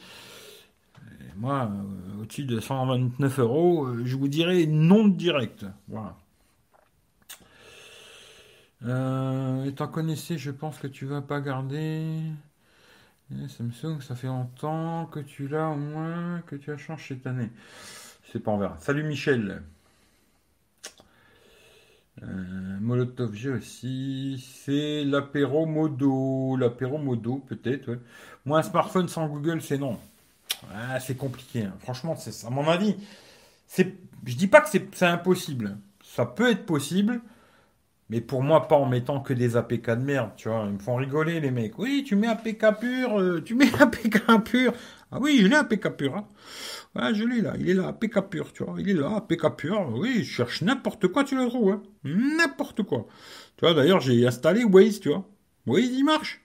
moi, 1.37 1.71
au-dessus 2.21 2.43
de 2.43 2.59
129 2.59 3.39
euros, 3.39 3.87
je 4.05 4.15
vous 4.15 4.27
dirais 4.27 4.65
non 4.67 5.07
direct. 5.07 5.65
Voilà. 5.87 6.15
Euh, 8.83 9.65
étant 9.65 9.87
connaissé, 9.87 10.37
je 10.37 10.51
pense 10.51 10.77
que 10.79 10.87
tu 10.87 11.05
vas 11.05 11.21
pas 11.21 11.39
garder. 11.39 12.21
Eh, 13.31 13.47
Samsung, 13.47 14.01
ça 14.01 14.15
fait 14.15 14.27
longtemps 14.27 15.05
que 15.05 15.19
tu 15.19 15.47
l'as 15.47 15.69
au 15.69 15.75
moins, 15.75 16.41
que 16.47 16.55
tu 16.55 16.71
as 16.71 16.77
changé 16.77 17.15
cette 17.15 17.27
année. 17.27 17.49
Sais 18.31 18.39
pas, 18.39 18.51
on 18.51 18.57
verra. 18.57 18.77
Salut 18.79 19.03
Michel. 19.03 19.61
Euh, 22.23 22.79
Molotov 22.79 23.33
G 23.35 23.49
aussi. 23.49 24.43
C'est 24.65 25.03
l'apéro 25.03 25.65
modo. 25.65 26.55
L'apéro 26.57 26.97
modo, 26.97 27.37
peut-être. 27.47 27.99
Moi, 28.45 28.59
un 28.59 28.63
smartphone 28.63 29.07
sans 29.07 29.27
Google, 29.27 29.61
c'est 29.61 29.77
non. 29.77 29.99
Ah, 30.73 30.99
c'est 30.99 31.15
compliqué. 31.15 31.63
Hein. 31.65 31.73
Franchement, 31.79 32.15
c'est 32.15 32.45
à 32.45 32.49
mon 32.49 32.67
avis. 32.67 32.95
C'est, 33.67 33.95
je 34.25 34.35
dis 34.35 34.47
pas 34.47 34.61
que 34.61 34.69
c'est 34.69 35.05
impossible. 35.05 35.77
Ça 36.03 36.25
peut 36.25 36.49
être 36.49 36.65
possible. 36.65 37.21
Mais 38.11 38.19
pour 38.19 38.43
moi, 38.43 38.67
pas 38.67 38.75
en 38.75 38.85
mettant 38.85 39.21
que 39.21 39.33
des 39.33 39.55
APK 39.55 39.91
de 39.91 40.03
merde, 40.03 40.31
tu 40.35 40.49
vois. 40.49 40.65
Ils 40.67 40.73
me 40.73 40.79
font 40.79 40.95
rigoler, 40.95 41.39
les 41.39 41.49
mecs. 41.49 41.79
Oui, 41.79 42.03
tu 42.05 42.17
mets 42.17 42.27
APK 42.27 42.77
pur, 42.77 43.17
euh, 43.17 43.41
tu 43.41 43.55
mets 43.55 43.73
APK 43.81 44.43
pur. 44.43 44.73
Ah 45.13 45.19
oui, 45.21 45.39
je 45.41 45.47
l'ai 45.47 45.55
APK 45.55 45.95
pur. 45.95 46.17
Hein. 46.17 46.27
Ouais, 46.93 47.15
je 47.15 47.23
l'ai 47.23 47.39
là. 47.39 47.53
Il 47.57 47.69
est 47.69 47.73
là, 47.73 47.87
APK 47.87 48.29
pur, 48.29 48.51
tu 48.51 48.65
vois. 48.65 48.75
Il 48.79 48.89
est 48.89 48.93
là, 48.93 49.15
APK 49.15 49.55
pur. 49.55 49.89
Oui, 49.95 50.25
je 50.25 50.29
cherche 50.29 50.61
n'importe 50.61 51.07
quoi, 51.07 51.23
tu 51.23 51.37
le 51.37 51.47
trouves. 51.47 51.71
Hein. 51.71 51.83
N'importe 52.03 52.83
quoi. 52.83 53.07
Tu 53.55 53.65
vois, 53.65 53.73
d'ailleurs, 53.73 54.01
j'ai 54.01 54.27
installé 54.27 54.65
Waze, 54.65 54.99
tu 54.99 55.07
vois. 55.07 55.25
Waze, 55.65 55.91
il 55.91 56.03
marche. 56.03 56.41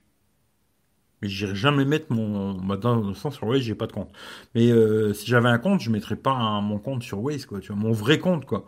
Mais 1.20 1.28
j'irai 1.28 1.56
jamais 1.56 1.84
mettre 1.84 2.12
mon. 2.12 2.54
Dans 2.76 2.94
le 2.94 3.14
sens 3.14 3.34
sur 3.34 3.48
Waze, 3.48 3.62
j'ai 3.62 3.74
pas 3.74 3.88
de 3.88 3.92
compte. 3.92 4.12
Mais 4.54 4.70
euh, 4.70 5.12
si 5.14 5.26
j'avais 5.26 5.48
un 5.48 5.58
compte, 5.58 5.80
je 5.80 5.90
mettrais 5.90 6.14
pas 6.16 6.60
mon 6.60 6.78
compte 6.78 7.02
sur 7.02 7.20
Waze, 7.20 7.44
quoi. 7.44 7.58
Tu 7.58 7.72
vois, 7.72 7.76
mon 7.82 7.90
vrai 7.92 8.20
compte, 8.20 8.44
quoi. 8.44 8.66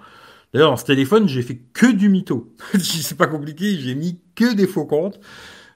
D'ailleurs, 0.53 0.71
dans 0.71 0.77
ce 0.77 0.85
téléphone, 0.85 1.29
j'ai 1.29 1.43
fait 1.43 1.59
que 1.73 1.93
du 1.93 2.09
mytho. 2.09 2.55
c'est 2.79 3.19
pas 3.19 3.27
compliqué, 3.27 3.77
j'ai 3.79 3.95
mis 3.95 4.19
que 4.35 4.55
des 4.55 4.67
faux 4.67 4.87
comptes. 4.87 5.21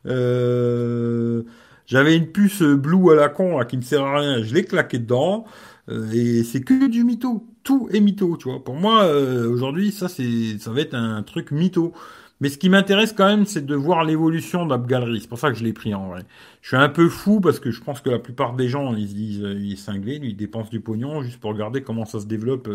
Euh, 0.07 1.43
j'avais 1.87 2.17
une 2.17 2.27
puce 2.27 2.63
Blue 2.63 3.13
à 3.13 3.15
la 3.15 3.29
con 3.29 3.59
là, 3.59 3.65
qui 3.65 3.77
me 3.77 3.83
sert 3.83 4.03
à 4.03 4.19
rien, 4.19 4.43
je 4.43 4.55
l'ai 4.55 4.65
claqué 4.65 4.99
dedans. 4.99 5.45
Euh, 5.89 6.11
et 6.13 6.43
c'est 6.45 6.63
que 6.63 6.89
du 6.89 7.05
mytho. 7.05 7.47
Tout 7.65 7.89
est 7.93 8.01
mytho, 8.01 8.37
tu 8.39 8.49
vois. 8.49 8.65
Pour 8.65 8.75
moi, 8.75 9.05
euh, 9.05 9.49
aujourd'hui, 9.49 9.93
ça, 9.93 10.09
ça 10.09 10.73
va 10.73 10.81
être 10.81 10.95
un 10.95 11.23
truc 11.23 11.51
mytho. 11.51 11.93
Mais 12.41 12.49
ce 12.49 12.59
qui 12.59 12.69
m'intéresse 12.69 13.13
quand 13.13 13.27
même, 13.27 13.47
c'est 13.47 13.65
de 13.65 13.75
voir 13.77 14.05
l'évolution 14.05 14.67
d'AppGallery. 14.67 15.21
C'est 15.21 15.29
pour 15.29 15.39
ça 15.39 15.51
que 15.51 15.57
je 15.57 15.63
l'ai 15.63 15.73
pris 15.73 15.95
en 15.95 16.09
vrai. 16.09 16.23
Je 16.61 16.69
suis 16.69 16.77
un 16.77 16.89
peu 16.89 17.09
fou 17.09 17.41
parce 17.41 17.61
que 17.61 17.71
je 17.71 17.81
pense 17.81 18.01
que 18.01 18.11
la 18.11 18.19
plupart 18.19 18.55
des 18.55 18.69
gens, 18.69 18.97
ils 18.97 19.09
se 19.09 19.15
disent, 19.15 19.47
il 19.61 19.73
est 19.73 19.77
cinglé, 19.77 20.19
lui, 20.19 20.31
il 20.31 20.37
dépense 20.37 20.69
du 20.71 20.81
pognon 20.81 21.23
juste 21.23 21.39
pour 21.39 21.53
regarder 21.53 21.83
comment 21.83 22.05
ça 22.05 22.19
se 22.19 22.27
développe 22.27 22.69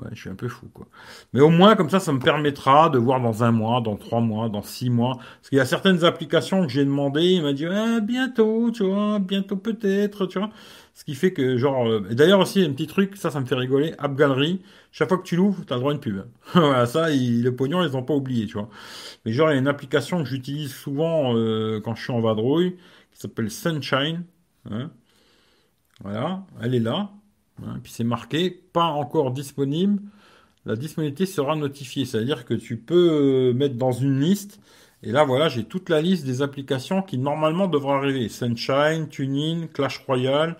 Ouais, 0.00 0.08
je 0.12 0.20
suis 0.20 0.30
un 0.30 0.34
peu 0.34 0.48
fou, 0.48 0.68
quoi. 0.72 0.86
Mais 1.34 1.40
au 1.42 1.50
moins, 1.50 1.76
comme 1.76 1.90
ça, 1.90 2.00
ça 2.00 2.12
me 2.14 2.18
permettra 2.18 2.88
de 2.88 2.98
voir 2.98 3.20
dans 3.20 3.44
un 3.44 3.52
mois, 3.52 3.82
dans 3.82 3.96
trois 3.96 4.20
mois, 4.20 4.48
dans 4.48 4.62
six 4.62 4.88
mois. 4.88 5.16
Parce 5.18 5.50
qu'il 5.50 5.58
y 5.58 5.60
a 5.60 5.66
certaines 5.66 6.02
applications 6.04 6.62
que 6.62 6.72
j'ai 6.72 6.84
demandé, 6.86 7.22
il 7.22 7.42
m'a 7.42 7.52
dit, 7.52 7.66
ah, 7.66 8.00
bientôt, 8.00 8.70
tu 8.70 8.84
vois, 8.84 9.18
bientôt 9.18 9.56
peut-être, 9.56 10.24
tu 10.26 10.38
vois. 10.38 10.48
Ce 10.94 11.04
qui 11.04 11.14
fait 11.14 11.34
que, 11.34 11.58
genre, 11.58 11.86
euh, 11.86 12.06
et 12.10 12.14
d'ailleurs 12.14 12.40
aussi, 12.40 12.62
un 12.62 12.72
petit 12.72 12.86
truc, 12.86 13.16
ça, 13.16 13.30
ça 13.30 13.38
me 13.40 13.44
fait 13.44 13.54
rigoler, 13.54 13.94
App 13.98 14.16
Gallery, 14.16 14.62
chaque 14.92 15.08
fois 15.08 15.18
que 15.18 15.24
tu 15.24 15.36
l'ouvres, 15.36 15.62
t'as 15.66 15.74
le 15.74 15.80
droit 15.80 15.92
à 15.92 15.94
une 15.94 16.00
pub. 16.00 16.24
voilà, 16.54 16.86
ça, 16.86 17.10
le 17.10 17.50
pognon, 17.50 17.82
ils 17.84 17.94
ont 17.94 18.02
pas 18.02 18.14
oublié, 18.14 18.46
tu 18.46 18.54
vois. 18.54 18.70
Mais 19.26 19.32
genre, 19.32 19.50
il 19.50 19.54
y 19.54 19.56
a 19.56 19.60
une 19.60 19.68
application 19.68 20.22
que 20.22 20.28
j'utilise 20.28 20.72
souvent 20.74 21.36
euh, 21.36 21.80
quand 21.82 21.94
je 21.94 22.02
suis 22.02 22.12
en 22.12 22.20
vadrouille, 22.20 22.76
qui 23.12 23.20
s'appelle 23.20 23.50
Sunshine. 23.50 24.24
Hein. 24.70 24.90
Voilà, 26.02 26.44
elle 26.62 26.74
est 26.74 26.80
là. 26.80 27.10
Hein, 27.60 27.80
puis 27.82 27.92
c'est 27.92 28.04
marqué 28.04 28.50
pas 28.50 28.84
encore 28.84 29.32
disponible. 29.32 30.00
La 30.64 30.76
disponibilité 30.76 31.26
sera 31.26 31.56
notifiée. 31.56 32.04
C'est-à-dire 32.04 32.44
que 32.44 32.54
tu 32.54 32.76
peux 32.76 33.50
euh, 33.50 33.52
mettre 33.52 33.76
dans 33.76 33.92
une 33.92 34.20
liste. 34.20 34.60
Et 35.02 35.10
là, 35.10 35.24
voilà, 35.24 35.48
j'ai 35.48 35.64
toute 35.64 35.88
la 35.88 36.00
liste 36.00 36.24
des 36.24 36.42
applications 36.42 37.02
qui 37.02 37.18
normalement 37.18 37.66
devraient 37.68 37.94
arriver. 37.94 38.28
Sunshine, 38.28 39.08
TuneIn, 39.08 39.66
Clash 39.72 39.98
Royale, 40.06 40.56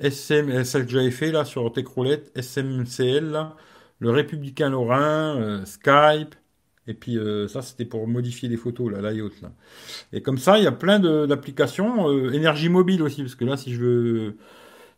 SM, 0.00 0.64
celle 0.64 0.86
que 0.86 0.92
j'avais 0.92 1.10
fait 1.10 1.30
là 1.32 1.44
sur 1.44 1.72
Techroulette, 1.72 2.32
SMCL, 2.36 3.30
là, 3.30 3.56
le 4.00 4.10
Républicain 4.10 4.70
Lorrain, 4.70 5.36
euh, 5.36 5.64
Skype, 5.64 6.34
et 6.88 6.94
puis 6.94 7.18
euh, 7.18 7.48
ça 7.48 7.62
c'était 7.62 7.84
pour 7.84 8.06
modifier 8.08 8.48
les 8.48 8.56
photos 8.56 8.92
là, 8.92 9.10
l'IOT 9.10 9.32
là. 9.42 9.52
Et 10.12 10.22
comme 10.22 10.38
ça, 10.38 10.58
il 10.58 10.64
y 10.64 10.66
a 10.66 10.72
plein 10.72 10.98
d'applications, 11.26 12.10
énergie 12.32 12.68
mobile 12.68 13.02
aussi, 13.02 13.22
parce 13.22 13.36
que 13.36 13.44
là, 13.44 13.56
si 13.56 13.72
je 13.74 13.80
veux 13.80 14.36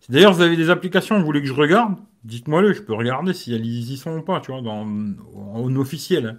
D'ailleurs, 0.08 0.32
vous 0.32 0.40
avez 0.42 0.56
des 0.56 0.70
applications, 0.70 1.18
vous 1.18 1.24
voulez 1.24 1.42
que 1.42 1.48
je 1.48 1.52
regarde 1.52 1.96
Dites-moi-le, 2.24 2.72
je 2.72 2.82
peux 2.82 2.94
regarder 2.94 3.32
si 3.32 3.54
elles 3.54 3.64
y 3.64 3.96
sont 3.96 4.18
ou 4.18 4.22
pas, 4.22 4.40
tu 4.40 4.50
vois, 4.50 4.60
en 4.60 5.76
officiel. 5.76 6.38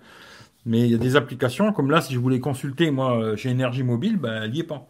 Mais 0.65 0.81
il 0.81 0.91
y 0.91 0.95
a 0.95 0.97
des 0.97 1.15
applications, 1.15 1.73
comme 1.73 1.91
là, 1.91 2.01
si 2.01 2.13
je 2.13 2.19
voulais 2.19 2.39
consulter, 2.39 2.91
moi, 2.91 3.35
chez 3.37 3.49
Énergie 3.49 3.83
Mobile, 3.83 4.17
ben, 4.17 4.43
elle 4.43 4.51
n'y 4.51 4.59
est 4.61 4.63
pas. 4.63 4.87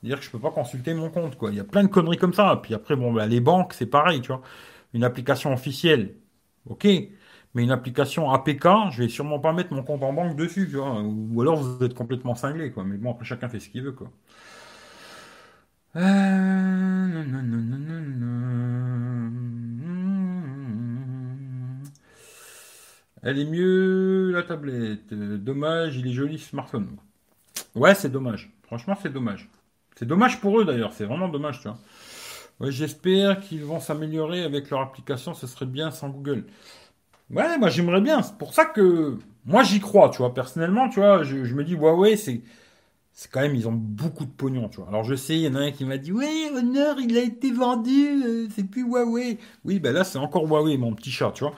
C'est-à-dire 0.00 0.18
que 0.20 0.24
je 0.24 0.30
peux 0.30 0.40
pas 0.40 0.50
consulter 0.50 0.94
mon 0.94 1.10
compte, 1.10 1.36
quoi. 1.36 1.50
Il 1.50 1.56
y 1.56 1.60
a 1.60 1.64
plein 1.64 1.84
de 1.84 1.88
conneries 1.88 2.16
comme 2.18 2.34
ça. 2.34 2.60
Puis 2.62 2.74
après, 2.74 2.96
bon, 2.96 3.12
ben, 3.12 3.26
les 3.26 3.40
banques, 3.40 3.74
c'est 3.74 3.86
pareil, 3.86 4.20
tu 4.22 4.28
vois. 4.28 4.42
Une 4.94 5.04
application 5.04 5.52
officielle, 5.52 6.16
ok. 6.66 6.86
Mais 7.54 7.64
une 7.64 7.70
application 7.72 8.30
APK, 8.30 8.66
je 8.92 9.02
vais 9.02 9.08
sûrement 9.08 9.40
pas 9.40 9.52
mettre 9.52 9.72
mon 9.74 9.82
compte 9.82 10.02
en 10.02 10.12
banque 10.12 10.36
dessus, 10.36 10.68
tu 10.70 10.76
vois. 10.76 11.02
Ou 11.02 11.40
alors 11.42 11.56
vous 11.56 11.84
êtes 11.84 11.94
complètement 11.94 12.34
cinglé, 12.34 12.70
quoi. 12.72 12.84
Mais 12.84 12.96
bon, 12.96 13.12
après, 13.12 13.24
chacun 13.24 13.48
fait 13.48 13.60
ce 13.60 13.68
qu'il 13.70 13.82
veut, 13.82 13.92
quoi. 13.92 14.10
Euh, 15.96 17.00
Elle 23.22 23.38
est 23.38 23.44
mieux 23.44 24.30
la 24.32 24.42
tablette. 24.42 25.12
Dommage, 25.12 25.96
il 25.96 26.06
est 26.08 26.12
joli 26.12 26.38
ce 26.38 26.50
smartphone. 26.50 26.96
Ouais, 27.74 27.94
c'est 27.94 28.10
dommage. 28.10 28.50
Franchement, 28.64 28.96
c'est 29.00 29.12
dommage. 29.12 29.48
C'est 29.96 30.06
dommage 30.06 30.40
pour 30.40 30.60
eux 30.60 30.64
d'ailleurs, 30.64 30.92
c'est 30.92 31.04
vraiment 31.04 31.28
dommage, 31.28 31.60
tu 31.60 31.68
vois. 31.68 31.78
J'espère 32.70 33.40
qu'ils 33.40 33.64
vont 33.64 33.80
s'améliorer 33.80 34.42
avec 34.42 34.70
leur 34.70 34.80
application, 34.80 35.34
ce 35.34 35.46
serait 35.46 35.66
bien 35.66 35.90
sans 35.90 36.08
Google. 36.10 36.44
Ouais, 37.30 37.58
moi 37.58 37.68
j'aimerais 37.70 38.00
bien. 38.00 38.22
C'est 38.22 38.36
pour 38.38 38.54
ça 38.54 38.66
que 38.66 39.18
moi 39.46 39.62
j'y 39.62 39.80
crois, 39.80 40.10
tu 40.10 40.18
vois. 40.18 40.34
Personnellement, 40.34 40.88
tu 40.88 41.00
vois, 41.00 41.22
je, 41.24 41.44
je 41.44 41.54
me 41.54 41.64
dis 41.64 41.74
Huawei, 41.74 42.16
c'est 42.16 42.42
c'est 43.20 43.30
quand 43.30 43.42
même, 43.42 43.54
ils 43.54 43.68
ont 43.68 43.72
beaucoup 43.72 44.24
de 44.24 44.30
pognon, 44.30 44.70
tu 44.70 44.78
vois. 44.78 44.88
Alors 44.88 45.04
je 45.04 45.14
sais, 45.14 45.34
il 45.34 45.42
y 45.42 45.48
en 45.48 45.54
a 45.54 45.58
un 45.58 45.72
qui 45.72 45.84
m'a 45.84 45.98
dit, 45.98 46.10
oui, 46.10 46.48
Honor, 46.56 46.98
il 47.00 47.18
a 47.18 47.20
été 47.20 47.52
vendu, 47.52 48.24
euh, 48.24 48.48
c'est 48.56 48.64
plus 48.64 48.82
Huawei. 48.82 49.36
Oui, 49.66 49.78
ben 49.78 49.92
là, 49.92 50.04
c'est 50.04 50.16
encore 50.16 50.46
Huawei, 50.46 50.78
mon 50.78 50.94
petit 50.94 51.10
chat, 51.10 51.30
tu 51.32 51.44
vois. 51.44 51.54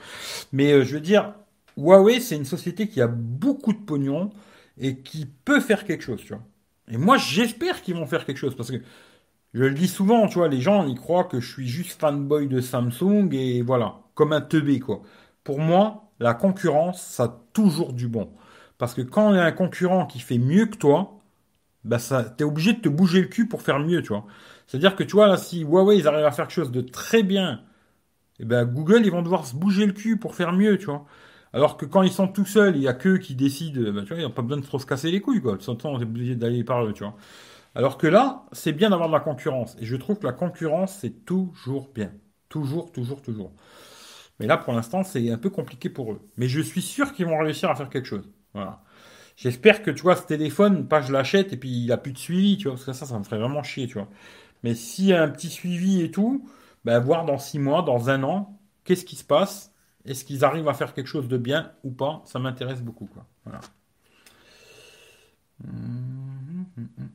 Mais 0.51 0.73
euh, 0.73 0.83
je 0.83 0.95
veux 0.95 0.99
dire, 0.99 1.35
Huawei, 1.77 2.19
c'est 2.19 2.35
une 2.35 2.43
société 2.43 2.89
qui 2.89 2.99
a 2.99 3.07
beaucoup 3.07 3.71
de 3.71 3.77
pognon 3.77 4.31
et 4.77 4.97
qui 4.97 5.25
peut 5.25 5.61
faire 5.61 5.85
quelque 5.85 6.03
chose, 6.03 6.19
tu 6.19 6.33
vois. 6.33 6.43
Et 6.91 6.97
moi, 6.97 7.15
j'espère 7.17 7.81
qu'ils 7.81 7.95
vont 7.95 8.07
faire 8.07 8.25
quelque 8.25 8.39
chose, 8.39 8.57
parce 8.57 8.69
que 8.69 8.81
je 9.53 9.63
le 9.63 9.73
dis 9.73 9.87
souvent, 9.87 10.27
tu 10.27 10.39
vois, 10.39 10.49
les 10.49 10.59
gens, 10.59 10.85
ils 10.85 10.99
croient 10.99 11.23
que 11.23 11.39
je 11.39 11.49
suis 11.49 11.69
juste 11.69 11.97
fanboy 11.97 12.49
de 12.49 12.59
Samsung 12.59 13.29
et 13.31 13.61
voilà, 13.61 14.01
comme 14.15 14.33
un 14.33 14.41
teubé, 14.41 14.81
quoi. 14.81 15.01
Pour 15.45 15.59
moi, 15.59 16.11
la 16.19 16.33
concurrence, 16.33 17.01
ça 17.01 17.23
a 17.23 17.41
toujours 17.53 17.93
du 17.93 18.09
bon. 18.09 18.31
Parce 18.77 18.93
que 18.93 19.01
quand 19.01 19.31
il 19.31 19.37
y 19.37 19.39
a 19.39 19.45
un 19.45 19.53
concurrent 19.53 20.05
qui 20.05 20.19
fait 20.19 20.39
mieux 20.39 20.65
que 20.65 20.75
toi, 20.75 21.21
bah 21.85 21.99
ça, 21.99 22.23
t'es 22.23 22.43
obligé 22.43 22.73
de 22.73 22.79
te 22.81 22.89
bouger 22.89 23.21
le 23.21 23.27
cul 23.27 23.47
pour 23.47 23.61
faire 23.61 23.79
mieux, 23.79 24.01
tu 24.01 24.09
vois. 24.09 24.25
C'est-à-dire 24.67 24.95
que 24.95 25.03
tu 25.03 25.13
vois 25.13 25.27
là, 25.27 25.37
si 25.37 25.61
Huawei 25.61 25.97
ils 25.97 26.07
arrivent 26.07 26.25
à 26.25 26.31
faire 26.31 26.47
quelque 26.47 26.55
chose 26.55 26.71
de 26.71 26.81
très 26.81 27.23
bien, 27.23 27.61
et 28.39 28.43
eh 28.43 28.45
ben 28.45 28.65
Google 28.65 29.01
ils 29.05 29.11
vont 29.11 29.21
devoir 29.21 29.45
se 29.45 29.55
bouger 29.55 29.85
le 29.85 29.93
cul 29.93 30.17
pour 30.17 30.35
faire 30.35 30.53
mieux, 30.53 30.77
tu 30.77 30.85
vois. 30.85 31.05
Alors 31.53 31.77
que 31.77 31.85
quand 31.85 32.01
ils 32.03 32.11
sont 32.11 32.27
tout 32.27 32.45
seuls, 32.45 32.75
il 32.75 32.81
y 32.83 32.87
a 32.87 32.93
qu'eux 32.93 33.19
qui 33.19 33.35
décident, 33.35 33.91
bah, 33.93 34.01
tu 34.01 34.09
vois, 34.09 34.17
ils 34.17 34.23
n'ont 34.23 34.31
pas 34.31 34.41
besoin 34.41 34.57
de 34.59 34.65
trop 34.65 34.79
se 34.79 34.85
casser 34.87 35.11
les 35.11 35.21
couilles, 35.21 35.41
quoi. 35.41 35.53
De 35.53 35.59
façon, 35.59 35.77
on 35.85 35.99
est 35.99 36.03
obligé 36.03 36.35
d'aller 36.35 36.63
par 36.63 36.83
eux, 36.85 36.93
tu 36.93 37.03
vois. 37.03 37.15
Alors 37.75 37.97
que 37.97 38.07
là, 38.07 38.45
c'est 38.53 38.73
bien 38.73 38.89
d'avoir 38.91 39.09
de 39.09 39.13
la 39.13 39.21
concurrence. 39.21 39.77
Et 39.79 39.85
je 39.85 39.95
trouve 39.97 40.19
que 40.19 40.25
la 40.27 40.33
concurrence, 40.33 40.97
c'est 40.99 41.25
toujours 41.25 41.89
bien. 41.93 42.13
Toujours, 42.49 42.91
toujours, 42.91 43.21
toujours. 43.21 43.53
Mais 44.39 44.47
là, 44.47 44.57
pour 44.57 44.73
l'instant, 44.73 45.03
c'est 45.03 45.31
un 45.31 45.37
peu 45.39 45.49
compliqué 45.49 45.89
pour 45.89 46.13
eux. 46.13 46.21
Mais 46.37 46.47
je 46.47 46.61
suis 46.61 46.81
sûr 46.81 47.13
qu'ils 47.13 47.27
vont 47.27 47.39
réussir 47.39 47.69
à 47.71 47.75
faire 47.75 47.89
quelque 47.89 48.07
chose. 48.07 48.29
Voilà. 48.53 48.82
J'espère 49.35 49.81
que, 49.83 49.91
tu 49.91 50.01
vois, 50.03 50.15
ce 50.15 50.23
téléphone, 50.23 50.87
pas 50.87 51.01
je 51.01 51.11
l'achète 51.11 51.53
et 51.53 51.57
puis 51.57 51.69
il 51.85 51.91
a 51.91 51.97
plus 51.97 52.13
de 52.13 52.17
suivi, 52.17 52.57
tu 52.57 52.65
vois, 52.65 52.73
parce 52.73 52.85
que 52.85 52.93
ça, 52.93 53.05
ça 53.05 53.17
me 53.19 53.23
ferait 53.23 53.39
vraiment 53.39 53.63
chier, 53.63 53.87
tu 53.87 53.95
vois. 53.95 54.07
Mais 54.63 54.75
s'il 54.75 55.05
y 55.07 55.13
a 55.13 55.23
un 55.23 55.29
petit 55.29 55.49
suivi 55.49 56.01
et 56.01 56.11
tout, 56.11 56.49
ben, 56.85 56.99
voir 56.99 57.25
dans 57.25 57.37
six 57.39 57.59
mois, 57.59 57.83
dans 57.83 58.09
un 58.09 58.23
an, 58.23 58.59
qu'est-ce 58.85 59.05
qui 59.05 59.15
se 59.17 59.23
passe? 59.25 59.73
Est-ce 60.05 60.25
qu'ils 60.25 60.45
arrivent 60.45 60.67
à 60.69 60.73
faire 60.75 60.93
quelque 60.93 61.07
chose 61.07 61.27
de 61.29 61.37
bien 61.37 61.73
ou 61.83 61.91
pas? 61.91 62.23
Ça 62.25 62.39
m'intéresse 62.39 62.81
beaucoup, 62.81 63.07
quoi. 63.07 63.25
Voilà. 63.45 63.61
Hum, 65.63 66.65
hum, 66.77 66.89
hum, 66.97 67.09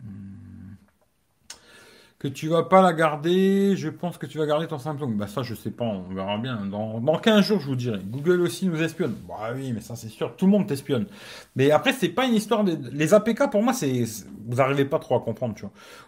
que 2.18 2.26
tu 2.26 2.48
vas 2.48 2.64
pas 2.64 2.82
la 2.82 2.92
garder, 2.92 3.76
je 3.76 3.88
pense 3.88 4.18
que 4.18 4.26
tu 4.26 4.38
vas 4.38 4.46
garder 4.46 4.66
ton 4.66 4.78
Samsung. 4.78 5.14
Bah 5.16 5.28
ça, 5.28 5.42
je 5.42 5.54
sais 5.54 5.70
pas, 5.70 5.84
on 5.84 6.02
verra 6.12 6.38
bien. 6.38 6.66
Dans, 6.66 7.00
dans 7.00 7.16
15 7.16 7.44
jours, 7.44 7.60
je 7.60 7.66
vous 7.66 7.76
dirai. 7.76 8.00
Google 8.04 8.40
aussi 8.40 8.66
nous 8.66 8.82
espionne. 8.82 9.14
Bah 9.28 9.52
oui, 9.54 9.72
mais 9.72 9.80
ça 9.80 9.94
c'est 9.94 10.08
sûr, 10.08 10.34
tout 10.36 10.46
le 10.46 10.52
monde 10.52 10.66
t'espionne. 10.66 11.06
Mais 11.54 11.70
après, 11.70 11.92
c'est 11.92 12.08
pas 12.08 12.26
une 12.26 12.34
histoire 12.34 12.64
de... 12.64 12.76
Les 12.92 13.14
APK, 13.14 13.50
pour 13.50 13.62
moi, 13.62 13.72
c'est... 13.72 14.04
Vous 14.46 14.60
arrivez 14.60 14.84
pas 14.84 14.98
trop 14.98 15.16
à 15.16 15.20
comprendre. 15.20 15.54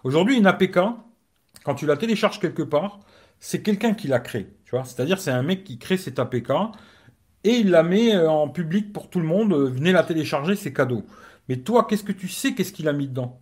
Aujourd'hui, 0.03 0.37
une 0.37 0.47
APK, 0.47 0.81
quand 1.65 1.75
tu 1.77 1.87
la 1.87 1.97
télécharges 1.97 2.41
quelque 2.41 2.63
part, 2.63 3.01
c'est 3.39 3.63
quelqu'un 3.63 3.95
qui 3.95 4.09
l'a 4.09 4.23
vois. 4.71 4.85
C'est-à-dire, 4.85 5.21
c'est 5.21 5.31
un 5.31 5.43
mec 5.43 5.65
qui 5.65 5.79
crée 5.79 5.97
cette 5.97 6.19
APK 6.19 6.51
et 7.45 7.57
il 7.57 7.71
la 7.71 7.83
met 7.83 8.15
euh, 8.15 8.31
en 8.31 8.49
public 8.49 8.93
pour 8.93 9.09
tout 9.11 9.21
le 9.21 9.27
monde. 9.27 9.53
Euh, 9.53 9.69
venez 9.69 9.93
la 9.93 10.03
télécharger, 10.03 10.57
c'est 10.57 10.73
cadeau. 10.73 11.05
Mais 11.49 11.59
toi, 11.59 11.87
qu'est-ce 11.89 12.05
que 12.05 12.13
tu 12.13 12.29
sais 12.29 12.55
Qu'est-ce 12.55 12.73
qu'il 12.73 12.89
a 12.89 12.93
mis 12.93 13.09
dedans? 13.09 13.41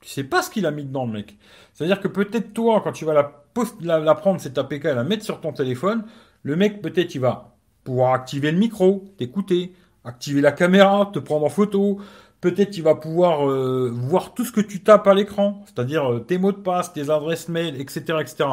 Tu 0.00 0.08
sais 0.08 0.24
pas 0.24 0.42
ce 0.42 0.50
qu'il 0.50 0.66
a 0.66 0.70
mis 0.70 0.84
dedans, 0.84 1.06
le 1.06 1.12
mec. 1.12 1.36
C'est-à-dire 1.74 2.00
que 2.00 2.08
peut-être 2.08 2.52
toi, 2.52 2.80
quand 2.82 2.92
tu 2.92 3.04
vas 3.04 3.14
la, 3.14 4.14
prendre, 4.14 4.40
cette 4.40 4.58
APK, 4.58 4.84
la 4.84 5.04
mettre 5.04 5.24
sur 5.24 5.40
ton 5.40 5.52
téléphone, 5.52 6.04
le 6.42 6.56
mec, 6.56 6.80
peut-être, 6.82 7.14
il 7.14 7.20
va 7.20 7.56
pouvoir 7.84 8.12
activer 8.12 8.52
le 8.52 8.58
micro, 8.58 9.04
t'écouter, 9.16 9.72
activer 10.04 10.40
la 10.40 10.52
caméra, 10.52 11.10
te 11.12 11.18
prendre 11.18 11.46
en 11.46 11.48
photo. 11.48 11.98
Peut-être 12.40 12.76
il 12.76 12.84
va 12.84 12.94
pouvoir 12.94 13.48
euh, 13.48 13.90
voir 13.92 14.32
tout 14.34 14.44
ce 14.44 14.52
que 14.52 14.60
tu 14.60 14.82
tapes 14.82 15.08
à 15.08 15.14
l'écran, 15.14 15.64
c'est-à-dire 15.66 16.12
euh, 16.12 16.20
tes 16.20 16.38
mots 16.38 16.52
de 16.52 16.58
passe, 16.58 16.92
tes 16.92 17.10
adresses 17.10 17.48
mail, 17.48 17.80
etc., 17.80 18.18
etc. 18.20 18.50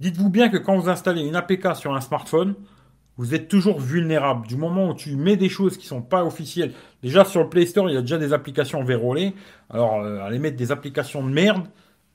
Dites-vous 0.00 0.30
bien 0.30 0.48
que 0.48 0.56
quand 0.56 0.76
vous 0.76 0.88
installez 0.88 1.22
une 1.22 1.36
APK 1.36 1.76
sur 1.76 1.94
un 1.94 2.00
smartphone, 2.00 2.54
vous 3.20 3.34
êtes 3.34 3.48
toujours 3.48 3.78
vulnérable. 3.78 4.46
Du 4.46 4.56
moment 4.56 4.88
où 4.88 4.94
tu 4.94 5.14
mets 5.14 5.36
des 5.36 5.50
choses 5.50 5.76
qui 5.76 5.86
sont 5.86 6.00
pas 6.00 6.24
officielles, 6.24 6.72
déjà 7.02 7.26
sur 7.26 7.42
le 7.42 7.50
Play 7.50 7.66
Store, 7.66 7.90
il 7.90 7.92
y 7.92 7.98
a 7.98 8.00
déjà 8.00 8.16
des 8.16 8.32
applications 8.32 8.82
verrouillées. 8.82 9.34
Alors, 9.68 10.00
euh, 10.00 10.20
aller 10.22 10.38
mettre 10.38 10.56
des 10.56 10.72
applications 10.72 11.22
de 11.22 11.30
merde, 11.30 11.66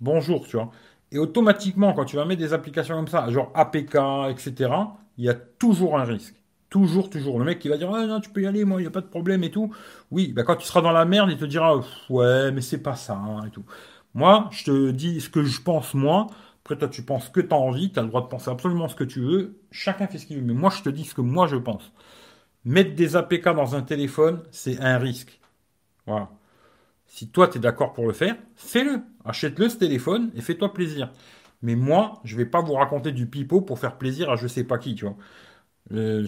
bonjour, 0.01 0.47
tu 0.47 0.57
vois. 0.57 0.71
Et 1.11 1.19
automatiquement, 1.19 1.93
quand 1.93 2.05
tu 2.05 2.15
vas 2.15 2.25
mettre 2.25 2.41
des 2.41 2.53
applications 2.53 2.95
comme 2.95 3.07
ça, 3.07 3.29
genre 3.29 3.51
APK, 3.53 3.95
etc., 4.31 4.71
il 5.19 5.25
y 5.25 5.29
a 5.29 5.35
toujours 5.35 5.95
un 5.99 6.05
risque. 6.05 6.33
Toujours, 6.71 7.11
toujours. 7.11 7.37
Le 7.37 7.45
mec 7.45 7.59
qui 7.59 7.69
va 7.69 7.77
dire, 7.77 7.93
ah 7.93 8.07
non, 8.07 8.19
tu 8.19 8.31
peux 8.31 8.41
y 8.41 8.47
aller, 8.47 8.65
moi, 8.65 8.79
il 8.79 8.85
n'y 8.85 8.87
a 8.87 8.91
pas 8.91 9.01
de 9.01 9.05
problème 9.05 9.43
et 9.43 9.51
tout. 9.51 9.71
Oui, 10.09 10.33
bah, 10.33 10.41
quand 10.41 10.55
tu 10.55 10.65
seras 10.65 10.81
dans 10.81 10.91
la 10.91 11.05
merde, 11.05 11.29
il 11.29 11.37
te 11.37 11.45
dira, 11.45 11.79
ouais, 12.09 12.51
mais 12.51 12.61
c'est 12.61 12.81
pas 12.81 12.95
ça, 12.95 13.13
hein, 13.13 13.45
et 13.45 13.51
tout. 13.51 13.63
Moi, 14.15 14.49
je 14.51 14.63
te 14.63 14.89
dis 14.89 15.21
ce 15.21 15.29
que 15.29 15.43
je 15.43 15.61
pense, 15.61 15.93
moi. 15.93 16.25
Après, 16.63 16.79
toi, 16.79 16.87
tu 16.87 17.03
penses 17.03 17.29
que 17.29 17.41
tu 17.41 17.53
as 17.53 17.57
envie, 17.57 17.91
tu 17.91 17.99
as 17.99 18.01
le 18.01 18.07
droit 18.07 18.21
de 18.21 18.27
penser 18.27 18.49
absolument 18.49 18.87
ce 18.87 18.95
que 18.95 19.03
tu 19.03 19.21
veux. 19.21 19.59
Chacun 19.75 20.07
fait 20.07 20.17
ce 20.17 20.25
qu'il 20.25 20.37
veut. 20.37 20.43
Mais 20.43 20.53
moi, 20.53 20.69
je 20.69 20.81
te 20.81 20.89
dis 20.89 21.03
ce 21.03 21.13
que 21.13 21.21
moi, 21.21 21.47
je 21.47 21.57
pense. 21.57 21.91
Mettre 22.63 22.95
des 22.95 23.17
APK 23.17 23.49
dans 23.49 23.75
un 23.75 23.81
téléphone, 23.81 24.41
c'est 24.49 24.79
un 24.79 24.97
risque. 24.97 25.39
Voilà. 26.07 26.29
Si 27.07 27.27
toi, 27.27 27.49
tu 27.49 27.57
es 27.57 27.61
d'accord 27.61 27.91
pour 27.91 28.07
le 28.07 28.13
faire, 28.13 28.37
fais-le. 28.55 29.01
Achète-le, 29.25 29.67
ce 29.67 29.75
téléphone, 29.75 30.31
et 30.33 30.41
fais-toi 30.41 30.73
plaisir. 30.73 31.11
Mais 31.61 31.75
moi, 31.75 32.21
je 32.23 32.37
vais 32.37 32.45
pas 32.45 32.61
vous 32.61 32.73
raconter 32.73 33.11
du 33.11 33.27
pipeau 33.27 33.59
pour 33.61 33.77
faire 33.77 33.97
plaisir 33.97 34.29
à 34.29 34.37
je 34.37 34.47
sais 34.47 34.63
pas 34.63 34.77
qui, 34.77 34.95
tu 34.95 35.05
vois. 35.05 35.17
Euh, 35.91 36.25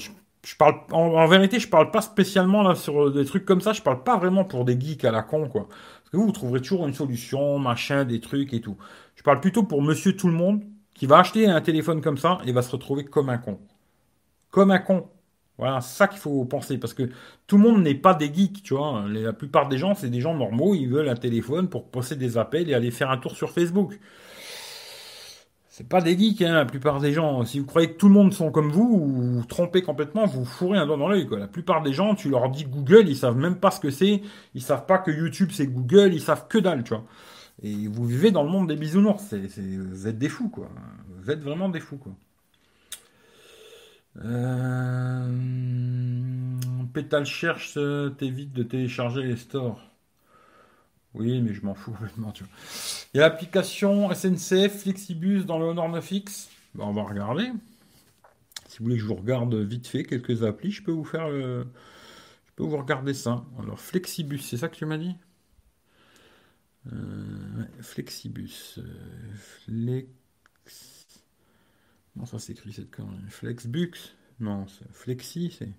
en, 0.91 1.27
vérité, 1.27 1.59
je 1.59 1.69
parle 1.69 1.89
pas 1.89 2.01
spécialement 2.01 2.63
là 2.63 2.75
sur 2.75 3.11
des 3.11 3.25
trucs 3.25 3.45
comme 3.45 3.61
ça. 3.61 3.71
Je 3.71 3.81
parle 3.81 4.03
pas 4.03 4.17
vraiment 4.17 4.43
pour 4.43 4.65
des 4.65 4.79
geeks 4.79 5.05
à 5.05 5.11
la 5.11 5.23
con. 5.23 5.49
Parce 5.49 6.09
que 6.11 6.17
vous, 6.17 6.25
vous 6.25 6.31
trouverez 6.33 6.59
toujours 6.59 6.85
une 6.85 6.93
solution, 6.93 7.59
machin, 7.59 8.03
des 8.03 8.19
trucs 8.19 8.53
et 8.53 8.59
tout. 8.59 8.77
Je 9.15 9.23
parle 9.23 9.39
plutôt 9.39 9.63
pour 9.63 9.81
monsieur 9.81 10.15
tout 10.15 10.27
le 10.27 10.33
monde 10.33 10.63
qui 10.97 11.05
va 11.05 11.19
acheter 11.19 11.47
un 11.47 11.61
téléphone 11.61 12.01
comme 12.01 12.17
ça 12.17 12.39
et 12.45 12.51
va 12.51 12.61
se 12.61 12.71
retrouver 12.71 13.05
comme 13.05 13.29
un 13.29 13.37
con. 13.37 13.59
Comme 14.51 14.71
un 14.71 14.79
con. 14.79 15.07
Voilà, 15.57 15.81
c'est 15.81 15.95
ça 15.95 16.07
qu'il 16.07 16.19
faut 16.19 16.45
penser, 16.45 16.77
parce 16.77 16.93
que 16.93 17.09
tout 17.47 17.57
le 17.57 17.63
monde 17.63 17.81
n'est 17.81 17.95
pas 17.95 18.13
des 18.13 18.31
geeks, 18.33 18.61
tu 18.63 18.75
vois. 18.75 19.05
La 19.07 19.33
plupart 19.33 19.69
des 19.69 19.77
gens, 19.77 19.95
c'est 19.95 20.09
des 20.09 20.21
gens 20.21 20.35
normaux, 20.35 20.75
ils 20.75 20.87
veulent 20.87 21.09
un 21.09 21.15
téléphone 21.15 21.67
pour 21.69 21.89
passer 21.89 22.15
des 22.15 22.37
appels 22.37 22.69
et 22.69 22.73
aller 22.73 22.91
faire 22.91 23.09
un 23.09 23.17
tour 23.17 23.35
sur 23.35 23.51
Facebook. 23.51 23.99
C'est 25.69 25.87
pas 25.87 26.01
des 26.01 26.17
geeks, 26.17 26.41
hein, 26.41 26.53
la 26.53 26.65
plupart 26.65 26.99
des 26.99 27.13
gens. 27.13 27.45
Si 27.45 27.59
vous 27.59 27.65
croyez 27.65 27.91
que 27.91 27.97
tout 27.97 28.07
le 28.07 28.13
monde 28.13 28.33
sont 28.33 28.51
comme 28.51 28.71
vous, 28.71 28.97
vous 28.97 29.33
vous 29.33 29.45
trompez 29.45 29.83
complètement, 29.83 30.25
vous 30.25 30.45
fourrez 30.45 30.79
un 30.79 30.87
doigt 30.87 30.97
dans 30.97 31.07
l'œil, 31.07 31.27
quoi. 31.27 31.37
La 31.39 31.47
plupart 31.47 31.83
des 31.83 31.93
gens, 31.93 32.15
tu 32.15 32.29
leur 32.29 32.49
dis 32.49 32.65
Google, 32.65 33.07
ils 33.07 33.15
savent 33.15 33.37
même 33.37 33.59
pas 33.59 33.69
ce 33.71 33.79
que 33.79 33.91
c'est, 33.91 34.21
ils 34.55 34.61
savent 34.61 34.87
pas 34.87 34.97
que 34.97 35.11
YouTube 35.11 35.49
c'est 35.53 35.67
Google, 35.67 36.13
ils 36.13 36.21
savent 36.21 36.47
que 36.47 36.57
dalle, 36.57 36.83
tu 36.83 36.93
vois. 36.95 37.03
Et 37.63 37.87
vous 37.87 38.05
vivez 38.05 38.31
dans 38.31 38.43
le 38.43 38.49
monde 38.49 38.67
des 38.67 38.75
bisounours. 38.75 39.33
vous 39.33 40.07
êtes 40.07 40.17
des 40.17 40.29
fous, 40.29 40.49
quoi. 40.49 40.69
Vous 41.17 41.31
êtes 41.31 41.41
vraiment 41.41 41.69
des 41.69 41.79
fous, 41.79 41.97
quoi. 41.97 42.13
Euh... 44.23 45.27
Pétale 46.93 47.25
cherche 47.25 47.75
euh, 47.77 48.09
t'évite 48.09 48.53
de 48.53 48.63
télécharger 48.63 49.21
les 49.21 49.37
stores. 49.37 49.81
Oui, 51.13 51.41
mais 51.41 51.53
je 51.53 51.63
m'en 51.63 51.75
fous 51.75 51.95
tu 52.33 52.43
vois. 52.43 52.53
Il 53.13 53.17
y 53.17 53.19
a 53.19 53.23
l'application 53.27 54.13
SNCF 54.13 54.81
Flexibus 54.81 55.45
dans 55.45 55.59
le 55.59 55.65
Honor 55.65 55.89
9X. 55.89 56.47
on 56.79 56.93
va 56.93 57.03
regarder. 57.03 57.51
Si 58.67 58.79
vous 58.79 58.85
voulez 58.85 58.95
que 58.95 59.01
je 59.01 59.07
vous 59.07 59.15
regarde 59.15 59.53
vite 59.55 59.87
fait 59.87 60.03
quelques 60.03 60.43
applis, 60.43 60.71
je 60.71 60.83
peux 60.83 60.91
vous 60.91 61.05
faire 61.05 61.29
Je 61.29 61.63
peux 62.55 62.63
vous 62.63 62.77
regarder 62.77 63.13
ça. 63.13 63.43
Alors, 63.61 63.79
Flexibus, 63.79 64.39
c'est 64.39 64.57
ça 64.57 64.67
que 64.67 64.75
tu 64.75 64.85
m'as 64.85 64.97
dit? 64.97 65.15
Euh, 66.93 67.63
Flexibus. 67.81 68.79
Euh, 68.79 68.83
flex... 69.35 70.07
Non, 72.15 72.25
ça 72.25 72.39
s'écrit 72.39 72.73
cette 72.73 72.91
connerie. 72.91 73.17
Flexbux 73.29 74.15
Non, 74.39 74.65
Flexi, 74.91 75.55
c'est. 75.57 75.69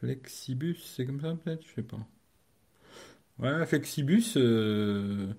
Flexibus, 0.00 0.82
c'est 0.94 1.06
comme 1.06 1.20
ça 1.20 1.34
peut-être 1.34 1.66
Je 1.66 1.74
sais 1.74 1.82
pas. 1.82 2.06
Ouais, 3.38 3.66
Flexibus. 3.66 4.36
Euh, 4.36 5.32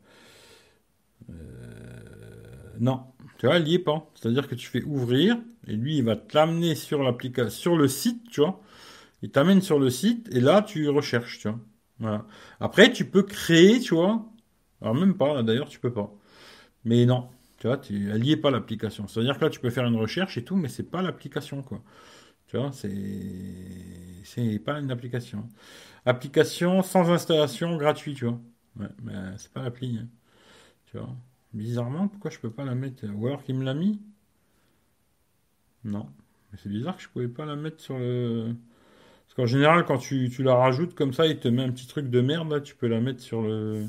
non, 2.79 3.03
tu 3.37 3.45
vois, 3.45 3.57
il 3.59 3.65
n'y 3.65 3.75
est 3.75 3.79
pas. 3.79 4.09
C'est-à-dire 4.15 4.47
que 4.47 4.55
tu 4.55 4.67
fais 4.67 4.83
ouvrir 4.83 5.37
et 5.67 5.73
lui, 5.73 5.97
il 5.97 6.03
va 6.03 6.15
t'amener 6.15 6.75
sur 6.75 7.03
l'application, 7.03 7.49
sur 7.49 7.77
le 7.77 7.87
site, 7.87 8.29
tu 8.29 8.41
vois. 8.41 8.61
Il 9.21 9.31
t'amène 9.31 9.61
sur 9.61 9.79
le 9.79 9.89
site 9.89 10.33
et 10.33 10.39
là, 10.39 10.61
tu 10.61 10.87
recherches, 10.89 11.39
tu 11.39 11.49
vois. 11.99 12.25
Après, 12.59 12.91
tu 12.91 13.05
peux 13.05 13.23
créer, 13.23 13.79
tu 13.79 13.93
vois, 13.93 14.25
alors 14.81 14.95
même 14.95 15.15
pas, 15.17 15.43
d'ailleurs, 15.43 15.69
tu 15.69 15.79
peux 15.79 15.93
pas. 15.93 16.11
Mais 16.85 17.05
non, 17.05 17.29
tu 17.59 17.67
vois, 17.67 17.77
tu, 17.77 18.11
elle 18.11 18.21
n'y 18.21 18.31
est 18.31 18.37
pas 18.37 18.51
l'application. 18.51 19.07
C'est-à-dire 19.07 19.37
que 19.39 19.45
là, 19.45 19.49
tu 19.51 19.59
peux 19.59 19.69
faire 19.71 19.85
une 19.87 19.97
recherche 19.97 20.37
et 20.37 20.43
tout, 20.45 20.55
mais 20.55 20.69
c'est 20.69 20.83
pas 20.91 21.01
l'application, 21.01 21.63
quoi. 21.63 21.81
Tu 22.47 22.57
vois, 22.57 22.71
c'est 22.73 22.91
c'est 24.25 24.59
pas 24.59 24.79
une 24.79 24.91
application. 24.91 25.47
Application 26.05 26.83
sans 26.83 27.11
installation 27.11 27.77
gratuite, 27.77 28.17
tu 28.17 28.25
vois. 28.25 28.39
Ouais, 28.79 28.87
mais 29.03 29.13
c'est 29.37 29.51
pas 29.53 29.63
l'appli. 29.63 29.97
Hein. 30.01 30.07
Tu 30.87 30.97
vois. 30.97 31.15
Bizarrement, 31.53 32.07
pourquoi 32.09 32.31
je 32.31 32.39
peux 32.39 32.51
pas 32.51 32.65
la 32.65 32.75
mettre? 32.75 33.05
Ou 33.15 33.27
alors 33.27 33.43
qu'il 33.43 33.55
me 33.55 33.65
l'a 33.65 33.73
mis? 33.75 34.01
Non. 35.83 36.07
Mais 36.51 36.57
c'est 36.61 36.69
bizarre 36.69 36.97
que 36.97 37.03
je 37.03 37.09
pouvais 37.09 37.27
pas 37.27 37.45
la 37.45 37.55
mettre 37.55 37.81
sur 37.81 37.97
le. 37.97 38.55
Parce 39.27 39.35
qu'en 39.35 39.45
général, 39.47 39.85
quand 39.85 39.99
tu, 39.99 40.29
tu 40.29 40.43
la 40.43 40.55
rajoutes 40.55 40.95
comme 40.95 41.13
ça, 41.13 41.27
il 41.27 41.39
te 41.39 41.47
met 41.49 41.63
un 41.63 41.71
petit 41.71 41.87
truc 41.87 42.09
de 42.09 42.21
merde, 42.21 42.51
là, 42.51 42.61
tu 42.61 42.75
peux 42.75 42.87
la 42.87 43.01
mettre 43.01 43.21
sur 43.21 43.41
le 43.43 43.87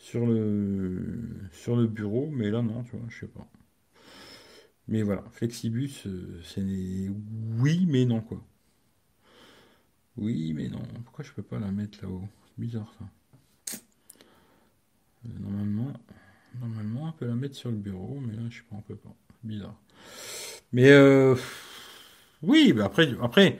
sur 0.00 0.26
le, 0.26 1.28
sur 1.52 1.76
le 1.76 1.86
bureau, 1.86 2.28
mais 2.32 2.50
là 2.50 2.62
non, 2.62 2.82
tu 2.84 2.96
vois, 2.96 3.06
je 3.08 3.20
sais 3.20 3.28
pas. 3.28 3.46
Mais 4.88 5.02
voilà, 5.02 5.22
Flexibus, 5.30 6.06
euh, 6.06 6.40
c'est 6.42 7.08
oui, 7.60 7.86
mais 7.88 8.04
non, 8.06 8.20
quoi. 8.20 8.42
Oui, 10.16 10.52
mais 10.54 10.68
non. 10.68 10.82
Pourquoi 11.04 11.24
je 11.24 11.32
peux 11.32 11.42
pas 11.42 11.58
la 11.58 11.70
mettre 11.70 11.98
là-haut? 12.02 12.24
Bizarre 12.58 12.92
ça. 12.98 13.04
Euh, 15.26 15.28
normalement, 15.38 15.92
normalement, 16.60 17.08
on 17.08 17.12
peut 17.12 17.26
la 17.26 17.34
mettre 17.34 17.56
sur 17.56 17.70
le 17.70 17.76
bureau, 17.76 18.18
mais 18.20 18.34
là, 18.34 18.42
je 18.50 18.58
sais 18.58 18.64
pas, 18.68 18.76
on 18.76 18.82
peut 18.82 18.96
pas. 18.96 19.14
Bizarre. 19.44 19.76
Mais 20.72 20.90
euh, 20.90 21.36
oui, 22.42 22.72
mais 22.74 22.82
après, 22.82 23.14
après, 23.22 23.58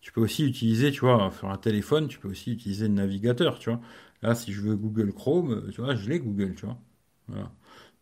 tu 0.00 0.12
peux 0.12 0.20
aussi 0.20 0.44
utiliser, 0.46 0.92
tu 0.92 1.00
vois, 1.00 1.32
sur 1.38 1.50
un 1.50 1.58
téléphone, 1.58 2.08
tu 2.08 2.18
peux 2.18 2.28
aussi 2.28 2.52
utiliser 2.52 2.88
le 2.88 2.94
navigateur, 2.94 3.58
tu 3.58 3.70
vois. 3.70 3.80
Là, 4.22 4.34
si 4.34 4.52
je 4.52 4.60
veux 4.60 4.76
Google 4.76 5.12
Chrome, 5.12 5.70
tu 5.72 5.80
vois, 5.80 5.94
je 5.94 6.08
l'ai 6.08 6.18
Google, 6.18 6.54
tu 6.54 6.66
vois. 6.66 6.78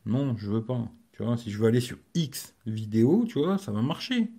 Non, 0.07 0.36
je 0.36 0.51
veux 0.51 0.65
pas. 0.65 0.89
Tu 1.12 1.23
vois, 1.23 1.36
si 1.36 1.51
je 1.51 1.59
veux 1.59 1.66
aller 1.66 1.81
sur 1.81 1.97
X 2.15 2.55
vidéo, 2.66 3.24
tu 3.28 3.39
vois, 3.39 3.59
ça 3.59 3.73
va 3.73 3.82
marcher. 3.82 4.31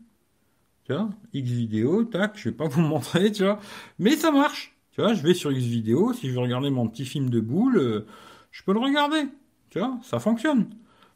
Tu 0.83 0.93
vois, 0.93 1.09
X 1.33 1.49
vidéo, 1.49 2.03
tac, 2.03 2.37
je 2.37 2.49
vais 2.49 2.55
pas 2.55 2.67
vous 2.69 2.81
montrer, 2.81 3.31
tu 3.31 3.43
vois, 3.43 3.59
mais 3.97 4.15
ça 4.15 4.31
marche. 4.31 4.75
Tu 4.91 5.01
vois, 5.01 5.13
je 5.13 5.23
vais 5.23 5.33
sur 5.33 5.51
X 5.51 5.65
vidéo, 5.65 6.13
si 6.13 6.29
je 6.29 6.33
veux 6.33 6.39
regarder 6.39 6.69
mon 6.69 6.87
petit 6.87 7.05
film 7.05 7.29
de 7.29 7.39
boule, 7.39 7.77
euh, 7.77 8.05
je 8.51 8.63
peux 8.63 8.73
le 8.73 8.79
regarder. 8.79 9.23
Tu 9.69 9.79
vois, 9.79 9.99
ça 10.03 10.19
fonctionne. 10.19 10.69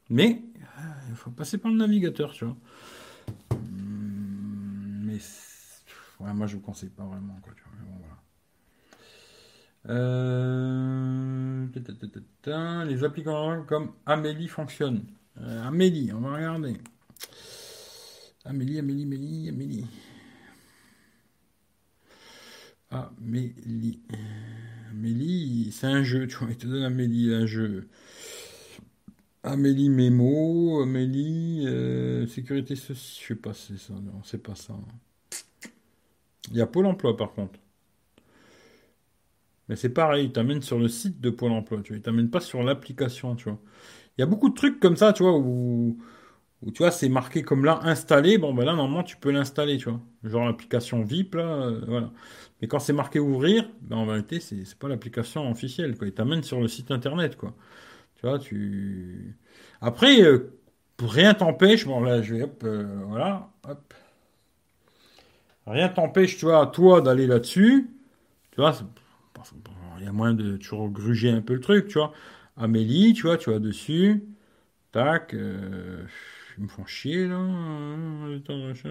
Mais 0.09 0.41
euh, 0.55 1.09
il 1.09 1.15
faut 1.15 1.31
passer 1.31 1.57
par 1.57 1.71
le 1.71 1.77
navigateur, 1.77 2.31
tu 2.31 2.45
vois. 2.45 2.57
Hum, 3.51 5.01
mais 5.03 5.19
moi 6.33 6.47
je 6.47 6.55
vous 6.55 6.61
conseille 6.61 6.89
pas 6.89 7.03
vraiment. 7.03 7.39
Euh, 9.87 11.65
les 12.85 13.03
applications 13.03 13.63
comme 13.65 13.91
Amélie 14.05 14.47
fonctionnent. 14.47 15.05
Euh, 15.39 15.67
Amélie, 15.67 16.11
on 16.13 16.19
va 16.21 16.35
regarder. 16.35 16.75
Amélie, 18.45 18.79
Amélie, 18.79 19.03
Amélie, 19.03 19.49
Amélie. 19.49 19.87
Amélie. 22.91 23.99
Amélie, 24.91 25.71
c'est 25.71 25.87
un 25.87 26.03
jeu, 26.03 26.27
tu 26.27 26.35
vois, 26.37 26.49
il 26.49 26.57
te 26.57 26.67
donne 26.67 26.83
Amélie, 26.83 27.33
un 27.33 27.45
jeu. 27.45 27.87
Amélie 29.43 29.89
Mémo, 29.89 30.81
Amélie 30.81 31.65
euh, 31.65 32.27
Sécurité 32.27 32.75
sociale, 32.75 33.21
je 33.21 33.27
sais 33.27 33.35
pas, 33.35 33.53
c'est 33.53 33.77
ça, 33.77 33.93
non, 33.93 34.21
c'est 34.23 34.43
pas 34.43 34.55
ça. 34.55 34.75
Il 36.51 36.57
y 36.57 36.61
a 36.61 36.67
Pôle 36.67 36.87
emploi 36.87 37.15
par 37.15 37.31
contre. 37.33 37.59
Mais 39.69 39.75
c'est 39.75 39.89
pareil, 39.89 40.25
il 40.25 40.31
t'amène 40.33 40.61
sur 40.61 40.79
le 40.79 40.87
site 40.89 41.21
de 41.21 41.29
Pôle 41.29 41.51
emploi, 41.53 41.81
tu 41.83 41.93
vois. 41.93 41.97
Il 41.97 42.01
t'amène 42.03 42.29
pas 42.29 42.41
sur 42.41 42.63
l'application, 42.63 43.35
tu 43.35 43.45
vois. 43.45 43.59
Il 44.17 44.21
y 44.21 44.23
a 44.23 44.27
beaucoup 44.27 44.49
de 44.49 44.55
trucs 44.55 44.79
comme 44.79 44.97
ça, 44.97 45.13
tu 45.13 45.23
vois, 45.23 45.37
où, 45.37 45.97
tu 46.73 46.79
vois, 46.79 46.91
c'est 46.91 47.09
marqué 47.09 47.43
comme 47.43 47.65
là, 47.65 47.79
installé. 47.83 48.37
Bon, 48.37 48.53
ben 48.53 48.65
là, 48.65 48.75
normalement, 48.75 49.03
tu 49.03 49.17
peux 49.17 49.31
l'installer, 49.31 49.77
tu 49.77 49.89
vois. 49.89 50.01
Genre 50.23 50.45
l'application 50.45 51.03
VIP, 51.03 51.35
là, 51.35 51.43
euh, 51.43 51.81
voilà. 51.87 52.11
Mais 52.61 52.67
quand 52.67 52.79
c'est 52.79 52.93
marqué 52.93 53.19
ouvrir, 53.19 53.69
ben, 53.81 53.97
en 53.97 54.05
vérité, 54.05 54.39
c'est, 54.41 54.65
c'est 54.65 54.77
pas 54.77 54.89
l'application 54.89 55.49
officielle, 55.49 55.97
quoi. 55.97 56.07
Il 56.07 56.13
t'amène 56.13 56.43
sur 56.43 56.59
le 56.59 56.67
site 56.67 56.91
internet, 56.91 57.37
quoi. 57.37 57.55
Tu 58.15 58.27
vois, 58.27 58.39
tu. 58.39 59.37
Après, 59.81 60.21
euh, 60.23 60.53
rien 61.01 61.33
t'empêche, 61.35 61.85
bon, 61.87 62.01
là, 62.01 62.21
je 62.21 62.35
vais, 62.35 62.43
hop, 62.43 62.63
euh, 62.65 62.85
voilà, 63.07 63.49
hop. 63.67 63.93
Rien 65.67 65.89
t'empêche, 65.89 66.37
tu 66.37 66.45
vois, 66.45 66.65
toi 66.67 67.01
d'aller 67.01 67.27
là-dessus. 67.27 67.89
Tu 68.51 68.61
vois, 68.61 68.73
il 69.99 70.05
y 70.05 70.07
a 70.07 70.11
moyen 70.11 70.33
de 70.33 70.57
toujours 70.57 70.89
gruger 70.89 71.29
un 71.29 71.41
peu 71.41 71.53
le 71.53 71.61
truc, 71.61 71.87
tu 71.87 71.97
vois. 71.97 72.13
Amélie, 72.57 73.13
tu 73.13 73.23
vois, 73.23 73.37
tu 73.37 73.49
vois 73.49 73.59
dessus. 73.59 74.23
Tac. 74.91 75.33
Euh, 75.33 76.05
ils 76.57 76.63
me 76.63 76.67
font 76.69 76.85
chier, 76.85 77.27
là. 77.27 77.37
Nul, 77.37 78.43
nul, 78.47 78.83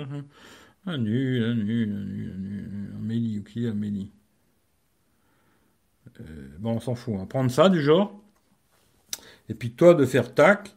ah, 0.87 0.97
nul, 0.97 2.35
nul. 2.39 2.93
Amélie, 2.97 3.41
ok, 3.41 3.57
Amélie? 3.71 4.11
Euh, 6.21 6.25
bon, 6.59 6.73
on 6.77 6.81
s'en 6.81 6.95
fout. 6.95 7.15
On 7.15 7.19
va 7.19 7.27
prendre 7.27 7.51
ça, 7.51 7.69
du 7.69 7.83
genre. 7.83 8.21
Et 9.49 9.55
puis 9.55 9.73
toi, 9.73 9.95
de 9.95 10.05
faire 10.07 10.35
tac, 10.35 10.77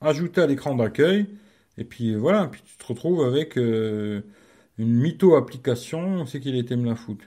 ajouter 0.00 0.40
à 0.42 0.46
l'écran 0.46 0.74
d'accueil. 0.74 1.26
Et 1.78 1.84
puis 1.84 2.14
voilà, 2.14 2.48
puis 2.48 2.62
tu 2.62 2.76
te 2.76 2.86
retrouves 2.86 3.24
avec 3.24 3.56
euh, 3.58 4.22
une 4.78 4.92
mytho 4.94 5.36
application. 5.36 6.26
C'est 6.26 6.40
qu'il 6.40 6.56
était 6.56 6.76
me 6.76 6.86
la 6.86 6.96
foutre. 6.96 7.24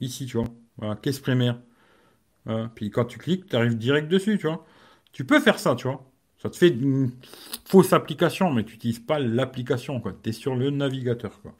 Ici, 0.00 0.26
tu 0.26 0.36
vois. 0.38 0.48
Voilà, 0.76 0.96
caisse 0.96 1.20
primaire. 1.20 1.58
Puis 2.74 2.90
quand 2.90 3.04
tu 3.06 3.18
cliques, 3.18 3.46
tu 3.46 3.56
arrives 3.56 3.78
direct 3.78 4.08
dessus, 4.08 4.38
tu 4.38 4.46
vois. 4.46 4.64
Tu 5.12 5.24
peux 5.24 5.40
faire 5.40 5.58
ça, 5.58 5.74
tu 5.74 5.86
vois. 5.88 6.10
Ça 6.38 6.50
te 6.50 6.56
fait 6.56 6.68
une 6.68 7.10
fausse 7.64 7.92
application, 7.94 8.52
mais 8.52 8.64
tu 8.64 8.74
n'utilises 8.74 8.98
pas 8.98 9.18
l'application, 9.18 10.00
quoi. 10.00 10.12
Tu 10.22 10.28
es 10.30 10.32
sur 10.32 10.54
le 10.54 10.70
navigateur, 10.70 11.40
quoi. 11.40 11.54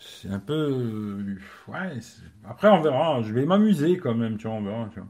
C'est 0.00 0.30
un 0.30 0.38
peu... 0.38 0.54
Euh, 0.54 1.38
ouais, 1.68 1.98
après 2.44 2.68
on 2.68 2.80
verra. 2.80 3.22
Je 3.22 3.32
vais 3.32 3.44
m'amuser 3.44 3.96
quand 3.98 4.14
même, 4.14 4.38
tu 4.38 4.46
vois, 4.46 4.56
on 4.56 4.62
verra, 4.62 4.88
tu 4.92 5.00
vois. 5.00 5.08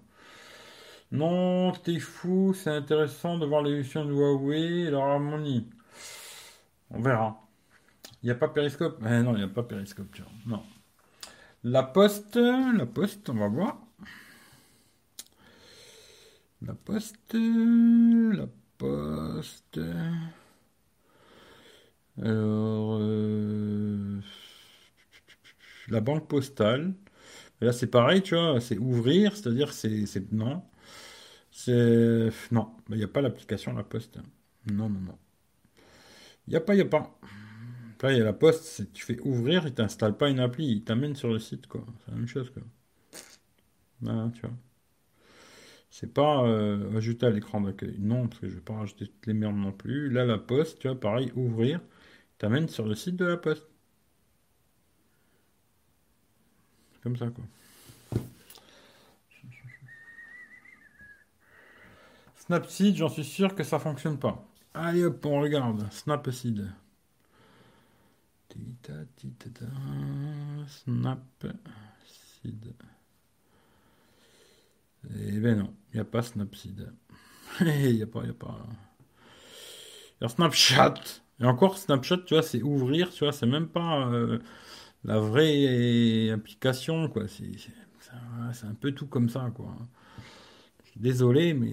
Non, 1.13 1.73
t'es 1.73 1.99
fou, 1.99 2.55
c'est 2.55 2.71
intéressant 2.71 3.39
de 3.39 3.47
voir 3.47 3.63
l'évolution 3.63 4.05
de 4.05 4.13
Huawei 4.13 4.83
et 4.87 4.91
leur. 4.91 5.21
On 6.91 7.01
verra. 7.01 7.41
Il 8.23 8.27
n'y 8.27 8.31
a 8.31 8.35
pas 8.37 8.49
Périscope? 8.49 8.99
Eh 9.05 9.23
Non, 9.23 9.33
il 9.35 9.39
n'y 9.39 9.45
a 9.45 9.49
pas 9.49 9.63
Périscope, 9.63 10.13
tu 10.13 10.23
vois. 10.23 10.31
Non. 10.47 10.63
La 11.65 11.83
poste, 11.83 12.37
la 12.37 12.85
poste, 12.87 13.31
on 13.31 13.35
va 13.35 13.49
voir. 13.49 13.79
La 16.63 16.75
poste, 16.75 17.35
la 17.35 18.47
poste. 18.79 19.81
Alors, 22.23 22.99
euh, 23.01 24.21
la 25.89 26.01
banque 26.01 26.29
postale. 26.29 26.95
là, 27.61 27.73
c'est 27.73 27.89
pareil, 27.89 28.23
tu 28.23 28.35
vois, 28.35 28.61
c'est 28.61 28.79
ouvrir, 28.79 29.37
c'est-à-dire, 29.37 29.73
c'est, 29.73 30.07
c'est 30.07 30.33
non. 30.33 30.63
C'est 31.53 32.31
non, 32.53 32.77
il 32.91 32.97
n'y 32.97 33.05
a 33.05 33.09
pas 33.09 33.21
l'application 33.23 33.73
La 33.75 33.85
Poste. 33.85 34.19
Non, 34.73 34.89
non, 34.89 35.01
non. 35.01 35.19
Il 36.47 36.51
n'y 36.51 36.57
a 36.57 36.61
pas, 36.61 36.75
il 36.75 36.79
n'y 36.79 36.83
a 36.83 36.87
pas. 36.87 37.19
Là, 38.03 38.13
il 38.13 38.19
y 38.19 38.21
a 38.21 38.25
la 38.25 38.33
poste, 38.33 38.93
tu 38.93 39.05
fais 39.05 39.21
ouvrir, 39.21 39.67
il 39.67 39.75
t'installe 39.75 40.17
pas 40.17 40.31
une 40.31 40.41
appli, 40.41 40.67
il 40.71 40.85
t'amène 40.85 41.15
sur 41.17 41.29
le 41.29 41.39
site, 41.39 41.67
quoi. 41.67 41.85
C'est 42.05 42.13
la 42.13 42.17
même 42.17 42.27
chose, 42.27 42.51
quoi. 42.51 42.63
Tu 44.35 44.41
vois. 44.41 44.51
C'est 45.91 46.13
pas 46.15 46.45
euh, 46.45 46.97
ajouter 46.97 47.27
à 47.27 47.31
l'écran 47.31 47.61
d'accueil. 47.61 47.97
Non, 47.99 48.29
parce 48.29 48.41
que 48.41 48.49
je 48.49 48.55
vais 48.55 48.61
pas 48.61 48.75
rajouter 48.75 49.07
toutes 49.07 49.27
les 49.27 49.35
merdes 49.35 49.57
non 49.57 49.73
plus. 49.73 50.09
Là, 50.11 50.25
la 50.25 50.39
poste, 50.39 50.79
tu 50.79 50.89
vois, 50.89 50.99
pareil, 50.99 51.33
ouvrir, 51.35 51.81
t'amène 52.39 52.69
sur 52.69 52.87
le 52.87 52.95
site 52.95 53.17
de 53.17 53.27
la 53.27 53.37
poste. 53.37 53.67
Comme 57.03 57.17
ça, 57.17 57.29
quoi. 57.29 57.45
Snapseed, 62.37 62.97
j'en 62.97 63.09
suis 63.09 63.25
sûr 63.25 63.55
que 63.55 63.63
ça 63.63 63.79
fonctionne 63.79 64.19
pas. 64.19 64.45
Allez 64.75 65.05
hop, 65.05 65.25
on 65.27 65.41
regarde. 65.41 65.87
Snapseed. 65.93 66.71
Snapseed. 70.69 71.55
Eh 75.09 75.41
ben 75.41 75.59
non, 75.59 75.75
il 75.93 75.97
n'y 75.97 76.01
a 76.01 76.05
pas 76.05 76.23
Snapseed. 76.23 76.93
Il 77.61 77.97
n'y 77.97 78.03
a 78.03 78.07
pas, 78.07 78.23
il 78.25 78.31
a 78.31 78.35
pas. 78.35 78.67
Il 80.21 80.25
y 80.25 80.27
a 80.27 80.29
Snapchat. 80.29 80.95
Et 81.41 81.45
encore, 81.45 81.79
Snapchat, 81.79 82.19
tu 82.27 82.35
vois, 82.35 82.43
c'est 82.43 82.63
ouvrir, 82.63 83.11
tu 83.11 83.25
vois, 83.25 83.33
c'est 83.33 83.47
même 83.47 83.69
pas 83.69 84.07
euh, 84.09 84.39
la 85.05 85.19
vraie 85.19 86.31
application, 86.31 87.09
quoi. 87.09 87.25
C'est 87.29 88.67
un 88.67 88.75
peu 88.75 88.93
tout 88.93 89.07
comme 89.07 89.29
ça, 89.29 89.51
quoi. 89.55 89.75
Désolé, 90.97 91.55
mais 91.55 91.71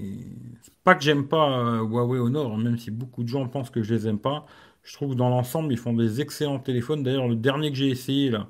c'est 0.62 0.74
pas 0.84 0.96
que 0.96 1.04
j'aime 1.04 1.28
pas 1.28 1.60
euh, 1.60 1.82
Huawei 1.82 2.20
Honor, 2.20 2.54
hein, 2.54 2.58
même 2.58 2.78
si 2.78 2.92
beaucoup 2.92 3.24
de 3.24 3.28
gens 3.28 3.48
pensent 3.48 3.70
que 3.70 3.84
je 3.84 3.94
les 3.94 4.08
aime 4.08 4.20
pas. 4.20 4.46
Je 4.88 4.94
trouve 4.94 5.12
que 5.12 5.16
dans 5.16 5.28
l'ensemble, 5.28 5.74
ils 5.74 5.78
font 5.78 5.92
des 5.92 6.22
excellents 6.22 6.60
téléphones. 6.60 7.04
D'ailleurs, 7.04 7.28
le 7.28 7.36
dernier 7.36 7.72
que 7.72 7.78
j'ai 7.78 7.90
essayé, 7.90 8.30
là, 8.30 8.48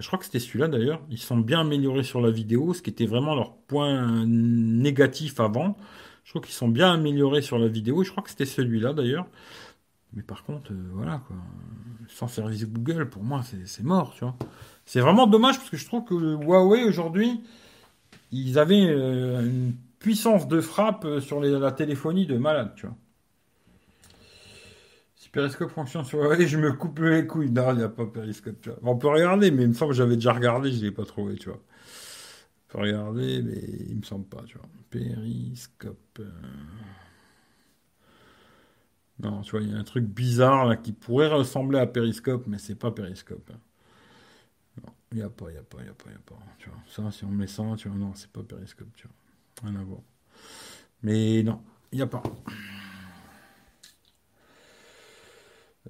je 0.00 0.06
crois 0.08 0.18
que 0.18 0.24
c'était 0.24 0.40
celui-là 0.40 0.66
d'ailleurs. 0.66 1.00
Ils 1.10 1.18
sont 1.18 1.38
bien 1.38 1.60
améliorés 1.60 2.02
sur 2.02 2.20
la 2.20 2.32
vidéo, 2.32 2.74
ce 2.74 2.82
qui 2.82 2.90
était 2.90 3.06
vraiment 3.06 3.36
leur 3.36 3.54
point 3.54 4.26
négatif 4.26 5.38
avant. 5.38 5.76
Je 6.24 6.30
crois 6.30 6.42
qu'ils 6.42 6.54
sont 6.54 6.66
bien 6.66 6.92
améliorés 6.92 7.40
sur 7.40 7.56
la 7.56 7.68
vidéo. 7.68 8.02
Je 8.02 8.10
crois 8.10 8.24
que 8.24 8.30
c'était 8.30 8.46
celui-là 8.46 8.94
d'ailleurs. 8.94 9.28
Mais 10.12 10.22
par 10.22 10.42
contre, 10.42 10.72
euh, 10.72 10.90
voilà 10.92 11.22
quoi. 11.28 11.36
Sans 12.08 12.26
service 12.26 12.66
Google, 12.66 13.08
pour 13.08 13.22
moi, 13.22 13.42
c'est 13.64 13.84
mort, 13.84 14.12
tu 14.14 14.24
vois. 14.24 14.34
C'est 14.86 15.00
vraiment 15.00 15.28
dommage 15.28 15.56
parce 15.56 15.70
que 15.70 15.76
je 15.76 15.86
trouve 15.86 16.02
que 16.02 16.14
Huawei 16.14 16.82
aujourd'hui, 16.82 17.42
ils 18.32 18.58
avaient 18.58 18.88
euh, 18.88 19.46
une 19.46 19.74
puissance 20.00 20.48
de 20.48 20.60
frappe 20.60 21.06
sur 21.20 21.40
la 21.40 21.70
téléphonie 21.70 22.26
de 22.26 22.36
malade, 22.38 22.72
tu 22.74 22.86
vois. 22.86 22.96
Periscope 25.32 25.70
fonctionne 25.70 26.04
sur 26.04 26.18
Huawei, 26.18 26.46
je 26.46 26.58
me 26.58 26.72
coupe 26.72 26.98
les 26.98 27.26
couilles. 27.26 27.50
Non, 27.50 27.72
il 27.72 27.78
n'y 27.78 27.82
a 27.84 27.88
pas 27.88 28.06
Periscope, 28.06 28.60
tu 28.60 28.70
vois. 28.70 28.78
On 28.82 28.96
peut 28.96 29.08
regarder, 29.08 29.50
mais 29.50 29.62
il 29.62 29.68
me 29.68 29.74
semble 29.74 29.92
que 29.92 29.96
j'avais 29.96 30.16
déjà 30.16 30.32
regardé, 30.32 30.72
je 30.72 30.78
ne 30.78 30.82
l'ai 30.82 30.90
pas 30.90 31.04
trouvé, 31.04 31.36
tu 31.36 31.48
vois. 31.48 31.60
On 32.68 32.72
peut 32.72 32.78
regarder, 32.78 33.42
mais 33.42 33.60
il 33.88 33.96
me 33.96 34.02
semble 34.02 34.26
pas, 34.26 34.42
tu 34.44 34.58
vois. 34.58 34.66
Periscope. 34.90 36.18
Euh. 36.18 36.30
Non, 39.20 39.42
tu 39.42 39.52
vois, 39.52 39.60
il 39.60 39.70
y 39.70 39.74
a 39.74 39.78
un 39.78 39.84
truc 39.84 40.04
bizarre 40.04 40.66
là 40.66 40.76
qui 40.76 40.92
pourrait 40.92 41.28
ressembler 41.28 41.78
à 41.78 41.86
Periscope, 41.86 42.46
mais 42.46 42.58
c'est 42.58 42.74
pas 42.74 42.90
Periscope. 42.90 43.50
Hein. 43.52 43.60
Non, 44.82 44.92
il 45.12 45.18
n'y 45.18 45.22
a 45.22 45.30
pas, 45.30 45.46
il 45.50 45.52
n'y 45.52 45.58
a 45.58 45.62
pas, 45.62 45.78
il 45.80 45.84
n'y 45.84 45.90
a 45.90 45.92
pas, 45.92 46.04
il 46.06 46.12
n'y 46.12 46.16
a 46.16 46.20
pas. 46.24 46.38
Tu 46.58 46.70
vois, 46.70 46.78
ça, 46.88 47.10
si 47.16 47.24
on 47.24 47.28
met 47.28 47.46
ça, 47.46 47.62
tu 47.76 47.88
vois, 47.88 47.98
non, 47.98 48.12
c'est 48.14 48.30
pas 48.30 48.42
Periscope, 48.42 48.88
tu 48.96 49.06
vois. 49.06 49.70
Rien 49.70 49.80
à 49.80 49.84
voir. 49.84 50.00
Mais 51.02 51.42
non, 51.42 51.60
il 51.92 51.96
n'y 51.96 52.02
a 52.02 52.06
pas. 52.06 52.22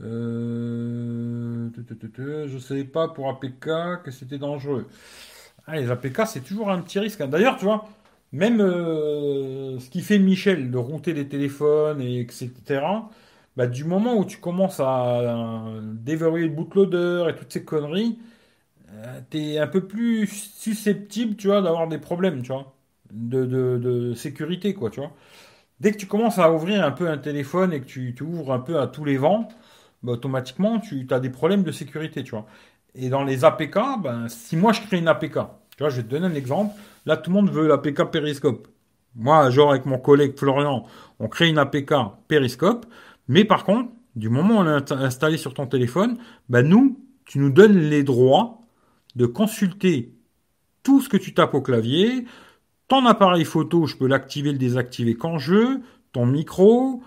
Euh... 0.03 1.69
Je 2.17 2.55
ne 2.55 2.59
savais 2.59 2.85
pas 2.85 3.09
pour 3.09 3.29
APK 3.29 4.03
que 4.05 4.11
c'était 4.11 4.39
dangereux. 4.39 4.87
Ah, 5.67 5.77
les 5.77 5.91
APK, 5.91 6.23
c'est 6.27 6.41
toujours 6.41 6.71
un 6.71 6.81
petit 6.81 6.99
risque. 6.99 7.21
Hein. 7.21 7.29
D'ailleurs, 7.29 7.57
tu 7.57 7.65
vois, 7.65 7.89
même 8.33 8.61
euh, 8.61 9.79
ce 9.79 9.91
qui 9.91 10.03
fait 10.03 10.19
Michel 10.19 10.71
de 10.71 10.79
router 10.79 11.12
les 11.12 11.29
téléphones, 11.29 12.01
et 12.01 12.21
etc., 12.21 12.53
bah, 13.57 13.67
du 13.67 13.85
moment 13.85 14.17
où 14.17 14.25
tu 14.25 14.39
commences 14.39 14.81
à 14.81 15.65
déverrouiller 15.83 16.47
le 16.47 16.55
bootloader 16.55 17.27
et 17.31 17.35
toutes 17.35 17.53
ces 17.53 17.65
conneries, 17.65 18.19
euh, 18.93 19.21
tu 19.31 19.39
es 19.39 19.59
un 19.59 19.67
peu 19.67 19.87
plus 19.87 20.27
susceptible, 20.27 21.37
tu 21.37 21.49
vois, 21.49 21.62
d'avoir 21.62 21.89
des 21.89 21.99
problèmes, 21.99 22.43
tu 22.43 22.53
vois, 22.53 22.75
de, 23.12 24.15
sécurité, 24.17 24.75
quoi, 24.75 24.91
tu 24.91 25.01
vois. 25.01 25.12
Dès 25.81 25.93
que 25.93 25.99
tu 25.99 26.07
commences 26.07 26.39
à 26.39 26.53
ouvrir 26.53 26.85
un 26.85 26.93
peu 26.93 27.09
un 27.09 27.19
téléphone 27.19 27.73
et 27.73 27.81
que 27.81 27.87
tu 27.87 28.15
ouvres 28.23 28.53
un 28.53 28.61
peu 28.61 28.81
à 28.81 28.87
tous 28.87 29.05
les 29.05 29.17
vents, 29.17 29.49
bah, 30.03 30.13
automatiquement, 30.13 30.81
tu 30.81 31.07
as 31.11 31.21
des 31.21 31.31
problèmes 31.31 31.63
de 31.63 31.73
sécurité, 31.73 32.23
tu 32.25 32.31
vois. 32.33 32.47
Et 32.95 33.09
dans 33.09 33.25
les 33.25 33.45
APK, 33.45 33.79
ben, 34.03 34.29
si 34.29 34.57
moi 34.57 34.73
je 34.73 34.81
crée 34.83 34.99
une 34.99 35.09
APK, 35.09 35.35
tu 35.35 35.81
vois, 35.81 35.91
je 35.91 35.97
vais 35.97 36.03
te 36.03 36.09
donner 36.09 36.27
un 36.27 36.35
exemple. 36.35 36.75
Là, 37.07 37.17
tout 37.17 37.31
le 37.31 37.35
monde 37.37 37.51
veut 37.51 37.67
l'APK 37.67 38.11
Periscope. 38.11 38.69
Moi, 39.17 39.51
genre 39.51 39.71
avec 39.71 39.87
mon 39.87 39.99
collègue 39.99 40.39
Florian, 40.39 40.85
on 41.19 41.29
crée 41.29 41.49
une 41.49 41.59
APK 41.59 41.95
Periscope. 42.29 42.87
Mais 43.29 43.45
par 43.45 43.65
contre, 43.65 43.91
du 44.17 44.29
moment 44.29 44.57
où 44.57 44.59
on 44.59 44.63
l'a 44.63 44.83
installé 44.91 45.37
sur 45.37 45.55
ton 45.55 45.67
téléphone, 45.67 46.19
ben 46.49 46.67
nous, 46.67 46.99
tu 47.25 47.39
nous 47.39 47.51
donnes 47.51 47.79
les 47.79 48.03
droits 48.03 48.61
de 49.17 49.27
consulter 49.27 50.15
tout 50.83 51.01
ce 51.01 51.09
que 51.09 51.17
tu 51.17 51.35
tapes 51.35 51.55
au 51.55 51.61
clavier. 51.61 52.25
Ton 52.89 53.07
appareil 53.07 53.45
photo, 53.45 53.87
je 53.87 53.97
peux 53.97 54.07
l'activer, 54.07 54.53
le 54.53 54.59
désactiver 54.59 55.15
quand 55.15 55.39
je 55.39 55.55
veux. 55.55 55.81
Ton 56.13 56.27
micro, 56.27 57.03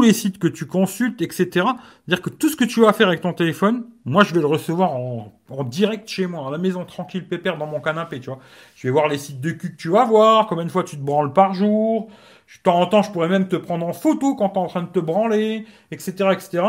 les 0.00 0.12
sites 0.12 0.38
que 0.38 0.48
tu 0.48 0.66
consultes, 0.66 1.20
etc. 1.22 1.46
C'est-à-dire 1.52 2.22
que 2.22 2.30
tout 2.30 2.48
ce 2.48 2.56
que 2.56 2.64
tu 2.64 2.80
vas 2.80 2.92
faire 2.92 3.08
avec 3.08 3.20
ton 3.20 3.32
téléphone, 3.32 3.84
moi, 4.04 4.24
je 4.24 4.34
vais 4.34 4.40
le 4.40 4.46
recevoir 4.46 4.92
en, 4.92 5.32
direct 5.64 6.08
chez 6.08 6.26
moi, 6.26 6.48
à 6.48 6.50
la 6.50 6.58
maison, 6.58 6.84
tranquille, 6.84 7.26
pépère, 7.28 7.58
dans 7.58 7.66
mon 7.66 7.80
canapé, 7.80 8.20
tu 8.20 8.30
vois. 8.30 8.38
Je 8.74 8.86
vais 8.86 8.92
voir 8.92 9.08
les 9.08 9.18
sites 9.18 9.40
de 9.40 9.50
cul 9.50 9.72
que 9.72 9.76
tu 9.76 9.88
vas 9.88 10.04
voir, 10.04 10.46
combien 10.46 10.64
de 10.64 10.70
fois 10.70 10.84
tu 10.84 10.96
te 10.96 11.02
branles 11.02 11.32
par 11.32 11.54
jour. 11.54 12.08
De 12.08 12.62
temps 12.62 12.80
en 12.80 12.86
temps, 12.86 13.02
je 13.02 13.10
pourrais 13.12 13.28
même 13.28 13.48
te 13.48 13.56
prendre 13.56 13.86
en 13.86 13.92
photo 13.92 14.34
quand 14.34 14.50
tu 14.50 14.54
es 14.56 14.62
en 14.62 14.66
train 14.66 14.82
de 14.82 14.88
te 14.88 14.98
branler, 14.98 15.66
etc., 15.90 16.30
etc. 16.32 16.64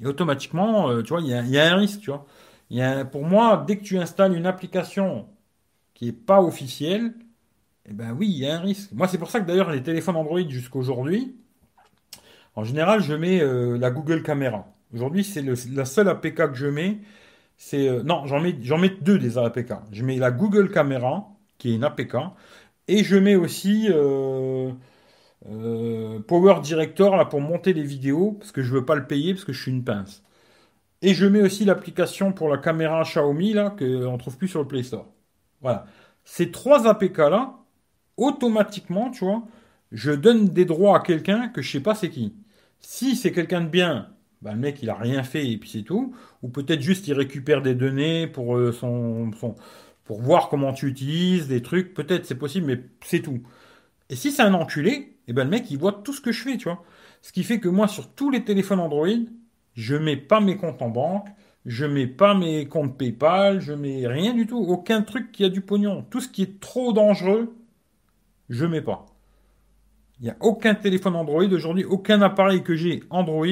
Et 0.00 0.06
automatiquement, 0.06 0.90
euh, 0.90 1.02
tu 1.02 1.10
vois, 1.10 1.20
il 1.20 1.28
y, 1.28 1.58
a, 1.58 1.72
un 1.72 1.76
risque, 1.76 2.00
tu 2.00 2.10
vois. 2.10 3.04
Pour 3.06 3.24
moi, 3.24 3.64
dès 3.66 3.78
que 3.78 3.84
tu 3.84 3.98
installes 3.98 4.36
une 4.36 4.46
application 4.46 5.28
qui 5.94 6.06
n'est 6.06 6.12
pas 6.12 6.42
officielle, 6.42 7.14
eh 7.86 7.92
ben 7.92 8.12
oui, 8.18 8.28
il 8.28 8.38
y 8.38 8.46
a 8.46 8.56
un 8.56 8.60
risque. 8.60 8.92
Moi, 8.92 9.08
c'est 9.08 9.18
pour 9.18 9.30
ça 9.30 9.40
que 9.40 9.46
d'ailleurs, 9.46 9.70
les 9.70 9.82
téléphones 9.82 10.16
Android 10.16 10.40
jusqu'aujourd'hui, 10.48 11.36
en 12.56 12.64
général, 12.64 13.02
je 13.02 13.14
mets 13.14 13.40
euh, 13.40 13.76
la 13.78 13.90
Google 13.90 14.22
Caméra. 14.22 14.66
Aujourd'hui, 14.94 15.24
c'est 15.24 15.42
la 15.42 15.84
seule 15.84 16.08
APK 16.08 16.52
que 16.52 16.54
je 16.54 16.66
mets. 16.66 16.98
C'est 17.56 17.88
euh, 17.88 18.02
non, 18.02 18.26
j'en 18.26 18.40
mets, 18.40 18.52
deux 18.90 19.18
des 19.18 19.38
APK. 19.38 19.72
Je 19.92 20.04
mets 20.04 20.16
la 20.16 20.30
Google 20.30 20.70
Caméra, 20.70 21.28
qui 21.58 21.72
est 21.72 21.74
une 21.76 21.84
APK, 21.84 22.16
et 22.88 23.04
je 23.04 23.16
mets 23.16 23.36
aussi 23.36 23.88
euh, 23.90 24.70
Power 26.26 26.60
Director 26.62 27.16
là 27.16 27.24
pour 27.24 27.40
monter 27.40 27.72
les 27.72 27.82
vidéos 27.82 28.32
parce 28.32 28.52
que 28.52 28.62
je 28.62 28.72
veux 28.72 28.84
pas 28.84 28.94
le 28.94 29.06
payer 29.06 29.34
parce 29.34 29.44
que 29.44 29.52
je 29.52 29.62
suis 29.62 29.70
une 29.72 29.84
pince. 29.84 30.22
Et 31.02 31.14
je 31.14 31.26
mets 31.26 31.42
aussi 31.42 31.64
l'application 31.64 32.32
pour 32.32 32.48
la 32.48 32.58
caméra 32.58 33.02
Xiaomi 33.04 33.52
là 33.52 33.70
que 33.70 34.16
trouve 34.18 34.38
plus 34.38 34.48
sur 34.48 34.60
le 34.60 34.68
Play 34.68 34.82
Store. 34.82 35.06
Voilà. 35.62 35.86
Ces 36.24 36.50
trois 36.50 36.86
APK 36.88 37.18
là, 37.18 37.58
automatiquement, 38.16 39.10
tu 39.10 39.24
vois, 39.24 39.44
je 39.92 40.12
donne 40.12 40.48
des 40.48 40.64
droits 40.64 40.98
à 40.98 41.00
quelqu'un 41.00 41.48
que 41.48 41.62
je 41.62 41.72
sais 41.72 41.80
pas 41.80 41.94
c'est 41.94 42.10
qui. 42.10 42.34
Si 42.86 43.16
c'est 43.16 43.32
quelqu'un 43.32 43.62
de 43.62 43.68
bien, 43.68 44.10
bah, 44.42 44.52
le 44.52 44.58
mec 44.58 44.82
il 44.82 44.90
a 44.90 44.94
rien 44.94 45.22
fait 45.22 45.50
et 45.50 45.56
puis 45.56 45.70
c'est 45.70 45.82
tout. 45.82 46.14
Ou 46.42 46.48
peut-être 46.48 46.82
juste 46.82 47.08
il 47.08 47.14
récupère 47.14 47.62
des 47.62 47.74
données 47.74 48.26
pour 48.26 48.56
euh, 48.56 48.72
son, 48.72 49.30
pour 50.04 50.20
voir 50.20 50.48
comment 50.50 50.72
tu 50.74 50.86
utilises 50.86 51.48
des 51.48 51.62
trucs. 51.62 51.94
Peut-être 51.94 52.26
c'est 52.26 52.34
possible, 52.34 52.66
mais 52.66 52.80
c'est 53.02 53.20
tout. 53.20 53.40
Et 54.10 54.16
si 54.16 54.30
c'est 54.32 54.42
un 54.42 54.54
enculé, 54.54 54.90
et 54.92 55.14
eh 55.28 55.32
ben 55.32 55.44
le 55.44 55.50
mec 55.50 55.70
il 55.70 55.78
voit 55.78 55.92
tout 56.04 56.12
ce 56.12 56.20
que 56.20 56.30
je 56.30 56.42
fais, 56.42 56.56
tu 56.58 56.64
vois. 56.64 56.84
Ce 57.22 57.32
qui 57.32 57.42
fait 57.42 57.58
que 57.58 57.68
moi 57.68 57.88
sur 57.88 58.12
tous 58.14 58.30
les 58.30 58.44
téléphones 58.44 58.80
Android, 58.80 59.08
je 59.74 59.96
mets 59.96 60.18
pas 60.18 60.40
mes 60.40 60.56
comptes 60.58 60.82
en 60.82 60.90
banque, 60.90 61.28
je 61.64 61.86
mets 61.86 62.06
pas 62.06 62.34
mes 62.34 62.68
comptes 62.68 62.98
PayPal, 62.98 63.60
je 63.60 63.72
mets 63.72 64.06
rien 64.06 64.34
du 64.34 64.46
tout, 64.46 64.58
aucun 64.58 65.02
truc 65.02 65.32
qui 65.32 65.44
a 65.44 65.48
du 65.48 65.62
pognon. 65.62 66.04
Tout 66.10 66.20
ce 66.20 66.28
qui 66.28 66.42
est 66.42 66.60
trop 66.60 66.92
dangereux, 66.92 67.56
je 68.50 68.66
mets 68.66 68.82
pas. 68.82 69.13
Il 70.20 70.24
n'y 70.24 70.30
a 70.30 70.36
aucun 70.40 70.74
téléphone 70.74 71.16
Android 71.16 71.44
aujourd'hui, 71.44 71.84
aucun 71.84 72.22
appareil 72.22 72.62
que 72.62 72.76
j'ai 72.76 73.02
Android 73.10 73.46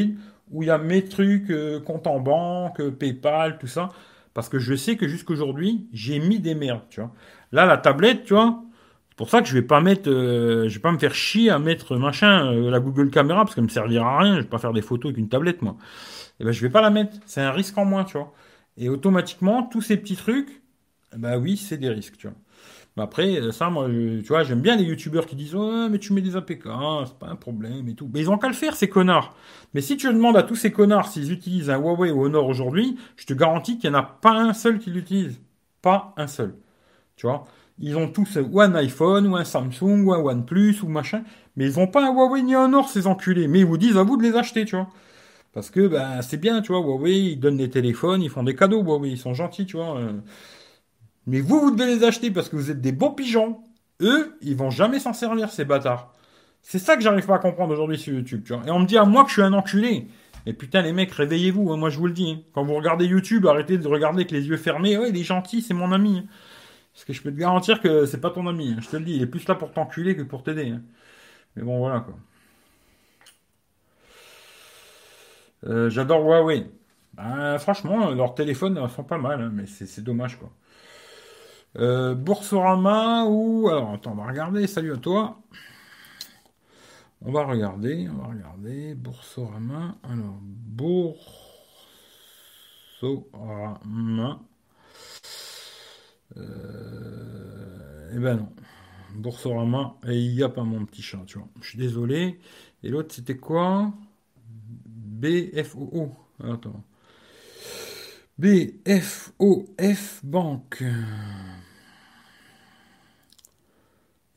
où 0.53 0.63
il 0.63 0.67
y 0.67 0.71
a 0.71 0.79
mes 0.79 1.05
trucs, 1.05 1.51
euh, 1.51 1.81
compte 1.81 2.07
en 2.07 2.21
banque, 2.21 2.81
euh, 2.81 2.91
PayPal, 2.91 3.59
tout 3.59 3.67
ça. 3.67 3.89
Parce 4.35 4.49
que 4.49 4.59
je 4.59 4.75
sais 4.75 4.97
que 4.97 5.09
jusqu'aujourd'hui, 5.09 5.89
j'ai 5.93 6.19
mis 6.19 6.39
des 6.39 6.55
merdes, 6.55 6.83
tu 6.91 7.01
vois. 7.01 7.13
Là, 7.53 7.67
la 7.67 7.79
tablette, 7.79 8.25
tu 8.25 8.35
vois, 8.35 8.63
c'est 9.11 9.17
pour 9.17 9.29
ça 9.29 9.43
que 9.43 9.49
je 9.49 9.55
vais 9.55 9.63
pas 9.63 9.81
mettre, 9.81 10.11
euh, 10.11 10.69
je 10.69 10.75
vais 10.75 10.81
pas 10.81 10.93
me 10.93 10.99
faire 10.99 11.15
chier 11.15 11.51
à 11.51 11.59
mettre 11.59 11.97
machin, 11.97 12.53
la 12.53 12.81
Google 12.81 13.11
Caméra, 13.11 13.45
parce 13.45 13.55
qu'elle 13.55 13.65
me 13.65 13.69
servira 13.69 14.17
à 14.17 14.19
rien. 14.21 14.37
Je 14.37 14.41
vais 14.41 14.49
pas 14.49 14.59
faire 14.59 14.73
des 14.73 14.83
photos 14.83 15.11
avec 15.11 15.19
une 15.19 15.29
tablette, 15.29 15.63
moi. 15.63 15.77
Et 15.81 16.43
eh 16.43 16.45
ben, 16.45 16.53
je 16.53 16.61
vais 16.63 16.71
pas 16.71 16.81
la 16.83 16.91
mettre. 16.91 17.17
C'est 17.27 17.43
un 17.43 17.51
risque 17.51 17.77
en 17.77 17.85
moins, 17.85 18.05
tu 18.05 18.17
vois. 18.17 18.33
Et 18.77 18.89
automatiquement, 18.89 19.65
tous 19.65 19.83
ces 19.83 19.97
petits 19.97 20.17
trucs, 20.17 20.63
bah 21.17 21.39
oui, 21.39 21.57
c'est 21.57 21.77
des 21.77 21.91
risques, 21.91 22.17
tu 22.17 22.27
vois. 22.27 22.37
Mais 22.97 23.03
après, 23.03 23.41
euh, 23.41 23.53
ça, 23.53 23.71
moi, 23.71 23.87
tu 23.89 24.27
vois, 24.29 24.43
j'aime 24.43 24.61
bien 24.61 24.77
les 24.77 24.85
youtubeurs 24.85 25.27
qui 25.27 25.35
disent 25.37 25.55
Ouais, 25.55 25.89
mais 25.89 25.99
tu 25.99 26.13
mets 26.13 26.21
des 26.21 26.37
APK, 26.37 26.69
c'est 27.07 27.19
pas 27.19 27.29
un 27.29 27.37
problème 27.37 27.89
et 27.89 27.95
tout. 27.95 28.09
Mais 28.13 28.21
ils 28.21 28.31
ont 28.31 28.39
qu'à 28.39 28.49
le 28.49 28.55
faire, 28.55 28.77
ces 28.77 28.89
connards. 28.89 29.35
Mais 29.75 29.81
si 29.81 29.97
tu 29.97 30.07
demandes 30.13 30.37
à 30.37 30.43
tous 30.43 30.57
ces 30.57 30.73
connards 30.73 31.09
s'ils 31.09 31.33
utilisent 31.33 31.71
un 31.71 31.79
Huawei 31.79 32.11
ou 32.11 32.25
Honor 32.25 32.47
aujourd'hui, 32.47 32.99
je 33.17 33.27
te 33.27 33.33
garantis 33.33 33.79
qu'il 33.79 33.91
n'y 33.91 33.97
en 33.97 34.01
a 34.01 34.03
pas 34.03 34.33
un 34.33 34.53
seul 34.53 34.79
qui 34.79 34.91
l'utilise. 34.91 35.41
Pas 35.81 36.13
un 36.17 36.27
seul. 36.27 36.55
Tu 37.17 37.27
vois? 37.27 37.45
Ils 37.79 37.97
ont 37.97 38.09
tous 38.09 38.37
ou 38.37 38.61
un 38.61 38.75
iPhone, 38.75 39.27
ou 39.27 39.37
un 39.37 39.45
Samsung, 39.45 40.05
ou 40.05 40.13
un 40.13 40.19
OnePlus, 40.19 40.83
ou 40.83 40.89
machin. 40.89 41.25
Mais 41.57 41.65
ils 41.65 41.81
ont 41.81 41.87
pas 41.87 42.05
un 42.07 42.13
Huawei 42.13 42.43
ni 42.43 42.55
un 42.55 42.73
Or, 42.75 42.89
ces 42.89 43.07
enculés. 43.07 43.49
Mais 43.49 43.61
ils 43.61 43.67
vous 43.67 43.79
disent 43.79 43.97
à 43.97 44.03
vous 44.03 44.17
de 44.17 44.23
les 44.23 44.37
acheter, 44.37 44.65
tu 44.65 44.77
vois. 44.77 44.89
Parce 45.53 45.71
que 45.71 45.87
ben, 45.87 46.23
c'est 46.23 46.39
bien, 46.39 46.63
tu 46.63 46.73
vois, 46.73 46.81
Huawei, 46.81 47.33
ils 47.33 47.41
donnent 47.41 47.59
des 47.59 47.71
téléphones, 47.71 48.23
ils 48.23 48.31
font 48.31 48.43
des 48.43 48.55
cadeaux, 48.55 48.83
Huawei, 48.83 49.11
ils 49.11 49.19
sont 49.19 49.35
gentils, 49.35 49.67
tu 49.67 49.77
vois. 49.77 49.99
Euh. 49.99 50.13
Mais 51.27 51.41
vous, 51.41 51.61
vous 51.61 51.71
devez 51.71 51.95
les 51.95 52.05
acheter 52.05 52.31
parce 52.31 52.49
que 52.49 52.57
vous 52.57 52.71
êtes 52.71 52.81
des 52.81 52.93
bons 52.93 53.13
pigeons. 53.13 53.61
Eux, 54.01 54.37
ils 54.41 54.57
vont 54.57 54.71
jamais 54.71 54.99
s'en 54.99 55.13
servir, 55.13 55.51
ces 55.51 55.65
bâtards. 55.65 56.13
C'est 56.63 56.79
ça 56.79 56.97
que 56.97 57.03
j'arrive 57.03 57.27
pas 57.27 57.37
à 57.37 57.39
comprendre 57.39 57.73
aujourd'hui 57.73 57.99
sur 57.99 58.15
YouTube, 58.15 58.43
tu 58.45 58.53
vois. 58.55 58.63
Et 58.67 58.71
on 58.71 58.81
me 58.81 58.87
dit 58.87 58.99
à 58.99 59.05
moi 59.05 59.25
que 59.25 59.29
je 59.29 59.35
suis 59.35 59.43
un 59.43 59.53
enculé. 59.53 60.07
Et 60.47 60.53
putain, 60.53 60.83
les 60.83 60.93
mecs, 60.93 61.13
réveillez-vous, 61.13 61.73
hein, 61.73 61.77
moi 61.77 61.91
je 61.91 61.99
vous 61.99 62.07
le 62.07 62.13
dis. 62.13 62.33
Hein. 62.33 62.43
Quand 62.53 62.65
vous 62.65 62.75
regardez 62.75 63.07
YouTube, 63.07 63.47
arrêtez 63.47 63.79
de 63.79 63.87
regarder 63.87 64.23
avec 64.23 64.31
les 64.31 64.49
yeux 64.49 64.57
fermés. 64.57 64.97
Ouais, 64.99 65.11
il 65.11 65.17
est 65.17 65.25
gentil, 65.25 65.63
c'est 65.63 65.75
mon 65.75 65.93
ami. 65.93 66.19
Hein. 66.19 66.25
Parce 66.93 67.05
que 67.05 67.13
je 67.13 67.23
peux 67.23 67.33
te 67.33 67.39
garantir 67.39 67.81
que 67.81 68.07
c'est 68.07 68.21
pas 68.21 68.31
ton 68.31 68.47
ami. 68.47 68.77
Je 68.81 68.89
te 68.89 68.97
le 68.97 69.05
dis, 69.05 69.15
il 69.17 69.23
est 69.23 69.27
plus 69.27 69.47
là 69.47 69.55
pour 69.55 69.73
t'enculer 69.73 70.17
que 70.17 70.23
pour 70.23 70.43
t'aider. 70.43 70.75
Mais 71.57 71.63
bon, 71.63 71.79
voilà 71.79 72.01
quoi. 72.01 72.15
Euh, 75.65 75.91
j'adore 75.91 76.23
Huawei. 76.25 76.67
Ben, 77.15 77.59
franchement, 77.59 78.11
leurs 78.11 78.35
téléphones 78.35 78.89
sont 78.89 79.05
pas 79.05 79.19
mal, 79.19 79.51
mais 79.51 79.67
c'est 79.67 80.03
dommage 80.03 80.39
quoi. 80.39 80.51
Euh, 81.79 82.15
Boursorama 82.15 83.25
ou 83.27 83.69
alors 83.69 83.93
attends, 83.95 84.13
on 84.13 84.17
va 84.17 84.27
regarder. 84.27 84.67
Salut 84.67 84.93
à 84.93 84.99
toi. 84.99 85.39
On 87.25 87.31
va 87.33 87.45
regarder, 87.45 88.09
on 88.11 88.17
va 88.17 88.27
regarder. 88.29 88.95
Boursorama. 88.95 89.97
Alors, 90.03 90.39
Boursorama. 90.43 91.21
Euh, 96.37 98.11
eh 98.15 98.19
ben 98.19 98.37
non. 98.37 98.49
Boursorama. 99.15 99.97
Et 100.09 100.19
il 100.19 100.35
n'y 100.35 100.43
a 100.43 100.49
pas 100.49 100.65
mon 100.65 100.85
petit 100.85 101.03
chat, 101.03 101.23
tu 101.27 101.39
vois. 101.39 101.49
Je 101.61 101.69
suis 101.71 101.79
désolé. 101.79 102.41
Et 102.83 102.89
l'autre, 102.89 103.15
c'était 103.15 103.37
quoi? 103.37 103.93
BFOO. 104.87 106.11
Attends. 106.43 106.83
BFOF 108.39 110.21
Banque. 110.25 110.83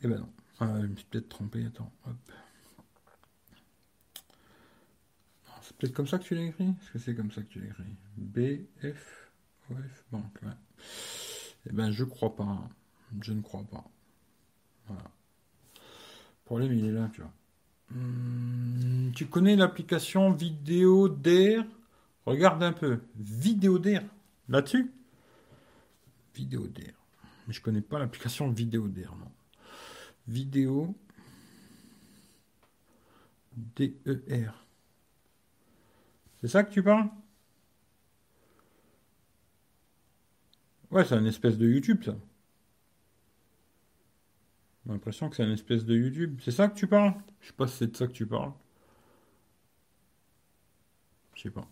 Eh 0.06 0.08
ben 0.08 0.20
non. 0.20 0.30
Ah, 0.60 0.82
je 0.82 0.86
me 0.86 0.96
suis 0.96 1.06
peut-être 1.06 1.30
trompé. 1.30 1.66
Attends. 1.66 1.92
Hop. 2.06 2.16
C'est 5.64 5.76
peut-être 5.78 5.94
comme 5.96 6.06
ça 6.06 6.20
que 6.20 6.24
tu 6.26 6.36
l'as 6.36 6.44
écrit? 6.44 6.68
Est-ce 6.68 6.92
que 6.92 7.00
c'est 7.00 7.16
comme 7.16 7.32
ça 7.32 7.42
que 7.42 7.48
tu 7.48 7.60
l'as 7.60 7.66
écrit? 7.66 7.96
BFOF 8.16 9.32
Banque. 10.12 10.38
Ouais. 10.44 10.52
Eh 11.68 11.74
ben, 11.74 11.90
je 11.90 12.04
crois 12.04 12.36
pas. 12.36 12.70
Je 13.20 13.34
ne 13.34 13.42
crois 13.42 13.64
pas. 13.64 13.84
Voilà. 14.86 15.02
Le 15.02 16.46
problème, 16.46 16.74
il 16.74 16.86
est 16.86 16.92
là, 16.92 17.10
tu 17.12 17.22
vois. 17.22 17.34
Hmm, 17.90 19.12
tu 19.16 19.26
connais 19.26 19.56
l'application 19.56 20.32
Vidéo 20.34 21.10
d'air 21.10 21.66
Regarde 22.28 22.62
un 22.62 22.74
peu. 22.74 23.00
Vidéo 23.16 23.80
d'air. 23.80 24.04
Là-dessus? 24.50 24.92
Vidéo 26.36 26.68
d'air. 26.68 26.94
Mais 27.48 27.56
je 27.56 27.62
connais 27.62 27.82
pas 27.82 27.98
l'application 27.98 28.52
Vidéo 28.52 28.88
d'air, 28.88 29.16
non. 29.16 29.32
Vidéo 30.28 30.96
DER. 33.56 34.52
C'est 36.42 36.48
ça 36.48 36.64
que 36.64 36.72
tu 36.72 36.84
parles? 36.84 37.10
Ouais, 40.92 41.04
c'est 41.06 41.16
un 41.16 41.26
espèce 41.26 41.58
de 41.58 41.68
YouTube, 41.68 42.04
ça. 42.04 42.16
J'ai 44.86 44.92
l'impression 44.92 45.30
que 45.30 45.36
c'est 45.36 45.44
un 45.44 45.52
espèce 45.52 45.86
de 45.86 45.96
YouTube. 45.96 46.40
C'est 46.44 46.52
ça 46.52 46.68
que 46.68 46.76
tu 46.76 46.88
parles? 46.88 47.14
Je 47.42 47.48
sais 47.48 47.54
pas 47.54 47.68
si 47.68 47.78
c'est 47.78 47.88
de 47.88 47.98
ça 47.98 48.08
que 48.08 48.12
tu 48.12 48.26
parles. 48.26 48.52
Je 51.34 51.42
sais 51.42 51.50
pas. 51.50 51.68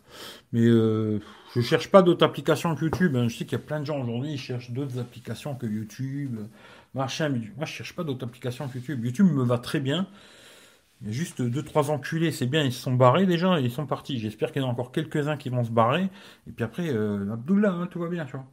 Mais 0.52 0.66
euh, 0.66 1.20
je 1.56 1.62
cherche 1.62 1.90
pas 1.90 2.02
d'autres 2.02 2.26
applications 2.26 2.76
que 2.76 2.84
YouTube. 2.84 3.16
Hein. 3.16 3.28
Je 3.28 3.38
sais 3.38 3.46
qu'il 3.46 3.58
y 3.58 3.62
a 3.62 3.64
plein 3.64 3.80
de 3.80 3.86
gens 3.86 4.02
aujourd'hui, 4.02 4.32
qui 4.32 4.38
cherchent 4.38 4.72
d'autres 4.72 5.00
applications 5.00 5.56
que 5.56 5.68
YouTube. 5.68 6.40
Machin, 6.94 7.30
mais 7.30 7.40
moi 7.58 7.66
je 7.66 7.74
cherche 7.74 7.96
pas 7.96 8.04
d'autres 8.04 8.26
applications 8.26 8.68
que 8.68 8.78
YouTube. 8.78 9.04
YouTube 9.04 9.28
me 9.28 9.44
va 9.44 9.58
très 9.58 9.80
bien. 9.80 10.08
Il 11.02 11.08
y 11.08 11.10
a 11.10 11.14
juste 11.14 11.42
deux, 11.42 11.64
trois 11.64 11.92
enculés, 11.92 12.32
c'est 12.32 12.46
bien, 12.46 12.64
ils 12.64 12.72
se 12.74 12.82
sont 12.82 12.94
barrés 12.94 13.26
déjà, 13.26 13.60
ils 13.60 13.72
sont 13.72 13.86
partis. 13.86 14.20
J'espère 14.20 14.52
qu'il 14.52 14.62
y 14.62 14.66
en 14.66 14.70
a 14.70 14.72
encore 14.72 14.92
quelques-uns 14.92 15.38
qui 15.38 15.50
vont 15.50 15.64
se 15.64 15.72
barrer. 15.72 16.10
Et 16.48 16.52
puis 16.52 16.64
après, 16.64 16.90
euh, 16.90 17.34
Abdullah, 17.34 17.72
hein, 17.72 17.88
tout 17.88 18.00
va 18.00 18.08
bien, 18.10 18.26
tu 18.26 18.34
vois. 18.34 18.46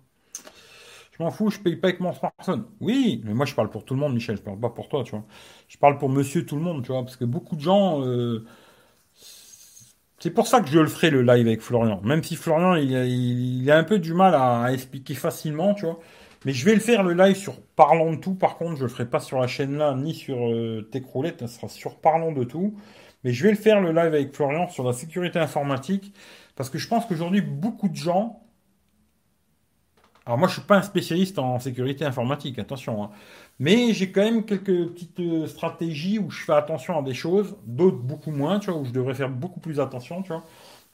Je 1.12 1.22
m'en 1.22 1.30
fous, 1.30 1.50
je 1.50 1.60
paye 1.60 1.76
pas 1.76 1.88
avec 1.88 2.00
mon 2.00 2.12
smartphone. 2.14 2.64
Oui, 2.80 3.20
mais 3.24 3.34
moi 3.34 3.46
je 3.46 3.54
parle 3.54 3.70
pour 3.70 3.84
tout 3.84 3.94
le 3.94 4.00
monde, 4.00 4.14
Michel, 4.14 4.36
je 4.36 4.42
parle 4.42 4.58
pas 4.58 4.70
pour 4.70 4.88
toi, 4.88 5.04
tu 5.04 5.12
vois. 5.12 5.24
Je 5.68 5.78
parle 5.78 5.98
pour 5.98 6.08
monsieur 6.08 6.46
tout 6.46 6.56
le 6.56 6.62
monde, 6.62 6.82
tu 6.82 6.92
vois, 6.92 7.02
parce 7.02 7.16
que 7.16 7.24
beaucoup 7.26 7.56
de 7.56 7.60
gens. 7.60 8.02
Euh, 8.04 8.44
c'est 10.18 10.30
pour 10.30 10.46
ça 10.46 10.60
que 10.60 10.68
je 10.68 10.78
le 10.78 10.86
ferai 10.86 11.10
le 11.10 11.22
live 11.22 11.46
avec 11.46 11.62
Florian. 11.62 12.00
Même 12.04 12.22
si 12.22 12.36
Florian, 12.36 12.74
il, 12.74 13.70
a, 13.70 13.78
un 13.78 13.84
peu 13.84 13.98
du 13.98 14.12
mal 14.14 14.34
à, 14.34 14.72
expliquer 14.72 15.14
facilement, 15.14 15.74
tu 15.74 15.86
vois. 15.86 15.98
Mais 16.44 16.52
je 16.52 16.64
vais 16.64 16.74
le 16.74 16.80
faire 16.80 17.02
le 17.02 17.14
live 17.14 17.36
sur 17.36 17.60
Parlons 17.76 18.12
de 18.12 18.16
tout. 18.16 18.34
Par 18.34 18.56
contre, 18.56 18.76
je 18.76 18.82
le 18.84 18.88
ferai 18.88 19.08
pas 19.08 19.20
sur 19.20 19.40
la 19.40 19.46
chaîne 19.46 19.76
là, 19.76 19.94
ni 19.94 20.14
sur 20.14 20.48
euh, 20.48 20.88
Techroulette. 20.90 21.40
Ça 21.40 21.48
sera 21.48 21.68
sur 21.68 21.96
Parlons 22.00 22.32
de 22.32 22.44
tout. 22.44 22.76
Mais 23.24 23.32
je 23.32 23.42
vais 23.42 23.50
le 23.50 23.56
faire 23.56 23.80
le 23.80 23.90
live 23.90 24.14
avec 24.14 24.34
Florian 24.34 24.68
sur 24.68 24.84
la 24.84 24.92
sécurité 24.92 25.38
informatique. 25.38 26.14
Parce 26.56 26.70
que 26.70 26.78
je 26.78 26.88
pense 26.88 27.06
qu'aujourd'hui, 27.06 27.42
beaucoup 27.42 27.88
de 27.88 27.96
gens 27.96 28.40
alors 30.26 30.38
moi, 30.38 30.48
je 30.48 30.52
suis 30.52 30.62
pas 30.62 30.76
un 30.76 30.82
spécialiste 30.82 31.38
en 31.40 31.58
sécurité 31.58 32.04
informatique, 32.04 32.58
attention. 32.58 33.02
Hein. 33.02 33.10
Mais 33.58 33.92
j'ai 33.94 34.12
quand 34.12 34.22
même 34.22 34.44
quelques 34.44 34.90
petites 34.90 35.18
euh, 35.18 35.46
stratégies 35.46 36.18
où 36.20 36.30
je 36.30 36.44
fais 36.44 36.52
attention 36.52 36.98
à 36.98 37.02
des 37.02 37.14
choses, 37.14 37.56
d'autres 37.66 37.96
beaucoup 37.96 38.30
moins, 38.30 38.58
tu 38.60 38.70
vois, 38.70 38.80
où 38.80 38.84
je 38.84 38.92
devrais 38.92 39.14
faire 39.14 39.30
beaucoup 39.30 39.58
plus 39.60 39.80
attention, 39.80 40.22
tu 40.22 40.28
vois. 40.28 40.44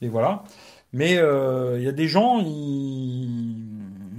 Et 0.00 0.08
voilà. 0.08 0.44
Mais 0.92 1.18
euh, 1.18 1.76
il 1.78 1.84
y 1.84 1.88
a 1.88 1.92
des 1.92 2.08
gens, 2.08 2.38
ils... 2.40 3.56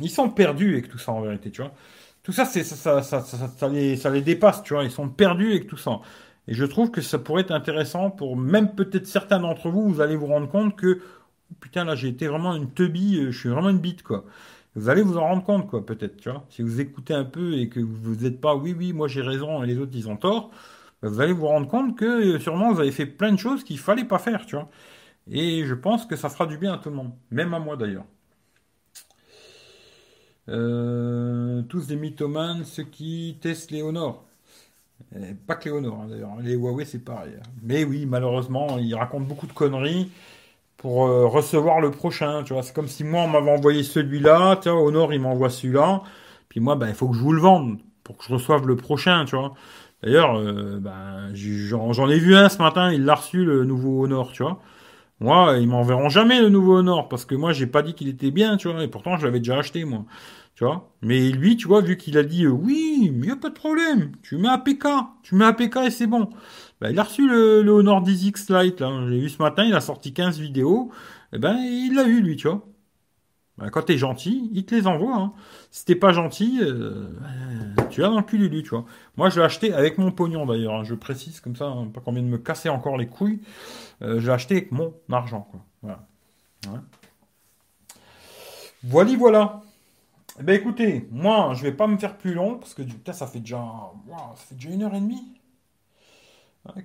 ils, 0.02 0.10
sont 0.10 0.30
perdus 0.30 0.74
avec 0.74 0.90
tout 0.90 0.98
ça 0.98 1.11
en 1.11 1.22
vérité, 1.22 1.52
tu 1.52 1.61
vois. 1.61 1.72
Tout 2.24 2.32
ça, 2.34 2.45
c'est 2.45 2.64
ça, 2.64 3.02
ça, 3.03 3.22
ça, 3.22 3.68
les, 3.69 3.95
ça 3.95 4.10
les 4.10 4.22
dépasse, 4.22 4.64
tu 4.64 4.74
vois. 4.74 4.84
Ils 4.84 4.91
sont 4.91 5.10
perdus 5.10 5.52
avec 5.52 5.68
tout 5.68 5.78
ça. 5.78 6.02
Et 6.48 6.53
je 6.53 6.65
trouve 6.65 6.91
que 6.91 7.02
ça 7.02 7.19
pourrait 7.19 7.41
être 7.41 7.52
intéressant 7.52 8.10
pour 8.10 8.38
même 8.38 8.76
peut-être 8.76 9.07
certains 9.07 9.40
d'entre 9.40 9.69
vous, 9.69 9.88
vous 9.90 10.02
allez 10.02 10.15
vous 10.15 10.28
rendre 10.28 10.49
compte 10.49 10.76
que 10.76 11.02
putain 11.61 11.86
là 11.86 11.95
j'ai 11.95 12.10
été 12.10 12.28
vraiment 12.28 12.56
une 12.56 12.72
teubie, 12.72 13.19
euh, 13.19 13.32
je 13.32 13.40
suis 13.40 13.49
vraiment 13.49 13.69
une 13.69 13.80
bite 13.80 14.03
quoi 14.03 14.26
vous 14.78 14.90
allez 14.90 15.02
vous 15.02 15.18
en 15.18 15.22
rendre 15.22 15.44
compte, 15.44 15.68
quoi, 15.68 15.86
peut-être, 15.86 16.18
tu 16.18 16.30
vois. 16.30 16.45
Si 16.49 16.61
vous 16.61 16.80
écoutez 16.80 17.14
un 17.14 17.26
peu 17.26 17.57
et 17.57 17.68
que 17.68 17.80
vous 17.80 18.15
n'êtes 18.18 18.40
pas, 18.40 18.56
oui, 18.56 18.76
oui, 18.78 18.94
moi 18.94 19.07
j'ai 19.07 19.22
raison 19.22 19.64
et 19.64 19.68
les 19.68 19.78
autres 19.80 19.94
ils 19.95 20.07
ont 20.10 20.18
tort, 20.18 20.52
bah, 21.02 21.10
vous 21.10 21.19
allez 21.22 21.34
vous 21.34 21.48
rendre 21.48 21.68
compte 21.68 21.98
que 21.98 22.06
euh, 22.36 22.40
sûrement 22.40 22.72
vous 22.74 22.80
avez 22.80 22.91
fait 22.91 23.07
plein 23.07 23.32
de 23.32 23.40
choses 23.40 23.64
qu'il 23.64 23.80
fallait 23.80 24.06
pas 24.06 24.19
faire, 24.19 24.45
tu 24.45 24.56
vois. 24.56 24.69
Et 25.32 25.65
je 25.65 25.74
pense 25.76 26.06
que 26.06 26.15
ça 26.15 26.30
fera 26.30 26.48
du 26.48 26.57
bien 26.57 26.74
à 26.74 26.78
tout 26.78 26.90
le 26.90 26.95
monde, 26.95 27.14
même 27.32 27.53
à 27.53 27.60
moi 27.60 27.78
d'ailleurs. 27.78 28.06
Euh, 30.49 31.61
tous 31.64 31.88
des 31.88 31.95
mythomanes, 31.95 32.64
ceux 32.64 32.84
qui 32.84 33.38
testent 33.41 33.72
les 33.72 33.82
Honor. 33.82 34.24
Pas 35.45 35.56
que 35.56 35.69
les 35.69 35.76
Honor, 35.76 36.02
hein, 36.02 36.07
d'ailleurs. 36.10 36.36
Les 36.41 36.53
Huawei, 36.53 36.86
c'est 36.86 37.03
pareil. 37.03 37.34
Hein. 37.38 37.49
Mais 37.64 37.84
oui, 37.84 38.06
malheureusement, 38.06 38.78
ils 38.78 38.95
racontent 38.95 39.26
beaucoup 39.26 39.48
de 39.48 39.53
conneries 39.53 40.10
pour 40.78 41.07
euh, 41.07 41.26
recevoir 41.28 41.82
le 41.82 41.91
prochain. 41.91 42.44
Tu 42.44 42.53
vois, 42.53 42.64
c'est 42.64 42.74
comme 42.74 42.88
si 42.88 43.03
moi 43.03 43.24
on 43.24 43.28
m'avait 43.28 43.52
envoyé 43.52 43.84
celui-là, 43.84 44.60
nord 44.65 45.14
il 45.14 45.19
m'envoie 45.19 45.49
celui-là, 45.49 46.03
puis 46.49 46.60
moi 46.60 46.76
ben 46.76 46.88
il 46.88 46.94
faut 46.94 47.10
que 47.10 47.15
je 47.15 47.22
vous 47.22 47.34
le 47.34 47.41
vende 47.41 47.80
pour 48.03 48.18
que 48.18 48.24
je 48.24 48.34
reçoive 48.34 48.68
le 48.68 48.76
prochain, 48.76 49.26
tu 49.26 49.36
vois. 49.36 49.53
D'ailleurs, 50.03 50.38
euh, 50.38 50.80
ben, 50.80 51.32
j'en 51.34 52.10
ai 52.10 52.19
vu 52.19 52.36
un 52.36 52.49
ce 52.49 52.60
matin, 52.60 52.94
il 52.94 53.03
l'a 53.06 53.15
reçu 53.15 53.44
le 53.44 53.65
nouveau 53.65 54.03
Honor, 54.06 54.32
tu 54.32 54.44
vois. 54.44 54.60
Moi, 55.19 55.57
ils 55.60 55.68
m'enverront 55.68 56.10
jamais 56.10 56.40
le 56.40 56.49
nouveau 56.49 56.78
Honor 56.78 57.10
parce 57.10 57.26
que 57.26 57.36
moi 57.36 57.52
j'ai 57.53 57.68
pas 57.68 57.82
dit 57.82 57.94
qu'il 57.95 58.07
était 58.07 58.32
bien, 58.32 58.57
tu 58.57 58.72
vois, 58.72 58.84
et 58.84 58.88
pourtant 58.88 59.18
je 59.18 59.26
l'avais 59.26 59.40
déjà 59.40 59.57
acheté 59.57 59.84
moi. 59.86 60.06
Tu 60.58 60.64
vois? 60.64 60.90
Mais 61.04 61.30
lui, 61.30 61.56
tu 61.56 61.68
vois, 61.68 61.82
vu 61.82 61.98
qu'il 61.98 62.18
a 62.18 62.24
dit 62.24 62.46
euh, 62.46 62.50
oui, 62.50 63.12
mais 63.14 63.28
y 63.28 63.32
a 63.32 63.36
pas 63.36 63.50
de 63.50 63.54
problème, 63.54 64.14
tu 64.24 64.38
mets 64.38 64.48
APK, 64.48 64.88
tu 65.22 65.36
mets 65.36 65.46
APK 65.46 65.78
et 65.86 65.92
c'est 65.92 66.08
bon. 66.08 66.32
Bah, 66.82 66.90
il 66.90 67.00
a 67.00 67.04
reçu 67.04 67.28
le, 67.28 67.70
Honor 67.70 68.04
10X 68.04 68.64
Lite, 68.64 68.82
là. 68.82 69.06
J'ai 69.08 69.20
vu 69.20 69.30
ce 69.30 69.40
matin, 69.40 69.64
il 69.64 69.76
a 69.76 69.82
sorti 69.82 70.14
15 70.14 70.40
vidéos. 70.40 70.90
Et 71.32 71.36
eh 71.36 71.40
ben, 71.40 71.58
il 71.58 71.94
l'a 71.94 72.08
eu, 72.08 72.22
lui, 72.22 72.38
tu 72.38 72.48
vois. 72.48 72.66
Bah, 73.60 73.70
quand 73.70 73.84
t'es 73.84 74.00
gentil, 74.00 74.50
il 74.52 74.66
te 74.66 74.74
les 74.74 74.88
envoie. 74.88 75.16
Hein. 75.18 75.34
Si 75.70 75.86
t'es 75.86 75.94
pas 75.94 76.12
gentil, 76.12 76.58
euh, 76.64 77.06
tu 77.92 78.04
as 78.04 78.08
dans 78.08 78.18
le 78.18 78.24
cul 78.24 78.40
lui, 78.40 78.64
tu 78.64 78.70
vois. 78.70 78.86
Moi, 79.16 79.30
je 79.30 79.40
l'ai 79.40 79.46
acheté 79.46 79.74
avec 79.76 80.00
mon 80.00 80.12
pognon, 80.12 80.48
d'ailleurs. 80.48 80.74
Hein. 80.74 80.84
Je 80.84 80.96
précise 80.96 81.40
comme 81.40 81.56
ça, 81.56 81.66
hein, 81.66 81.92
pas 81.94 82.02
qu'on 82.02 82.14
vient 82.14 82.24
de 82.24 82.28
me 82.28 82.40
casser 82.40 82.70
encore 82.70 82.98
les 82.98 83.08
couilles. 83.08 83.42
Euh, 84.02 84.20
je 84.20 84.26
l'ai 84.26 84.34
acheté 84.34 84.56
avec 84.56 84.72
mon 84.72 84.92
argent, 85.12 85.48
quoi. 85.52 85.64
Voilà. 85.84 86.04
Voilà, 88.84 89.16
voilà. 89.18 89.62
Eh 90.40 90.44
ben 90.44 90.54
écoutez, 90.56 91.08
moi, 91.12 91.54
je 91.56 91.64
vais 91.64 91.72
pas 91.72 91.88
me 91.88 91.98
faire 91.98 92.18
plus 92.18 92.34
long 92.34 92.58
parce 92.60 92.74
que 92.74 92.84
coup, 92.84 93.12
ça 93.12 93.28
fait 93.28 93.40
déjà, 93.40 93.64
ça 94.36 94.44
fait 94.46 94.56
déjà 94.56 94.70
une 94.70 94.84
heure 94.84 94.96
et 94.96 95.00
demie 95.00 95.38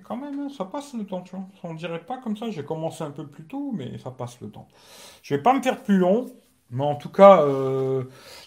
quand 0.03 0.17
même, 0.17 0.39
hein, 0.39 0.49
ça 0.55 0.65
passe 0.65 0.93
le 0.93 1.05
temps, 1.05 1.21
tu 1.21 1.35
vois. 1.35 1.45
On 1.63 1.73
dirait 1.73 1.99
pas 1.99 2.17
comme 2.17 2.37
ça, 2.37 2.49
j'ai 2.49 2.63
commencé 2.63 3.03
un 3.03 3.11
peu 3.11 3.27
plus 3.27 3.45
tôt, 3.45 3.71
mais 3.73 3.97
ça 3.97 4.11
passe 4.11 4.39
le 4.41 4.49
temps. 4.49 4.67
Je 5.21 5.35
vais 5.35 5.41
pas 5.41 5.53
me 5.53 5.61
faire 5.61 5.81
plus 5.83 5.97
long. 5.97 6.27
Mais 6.71 6.83
en 6.83 6.95
tout 6.95 7.09
cas, 7.09 7.43
euh, 7.43 8.05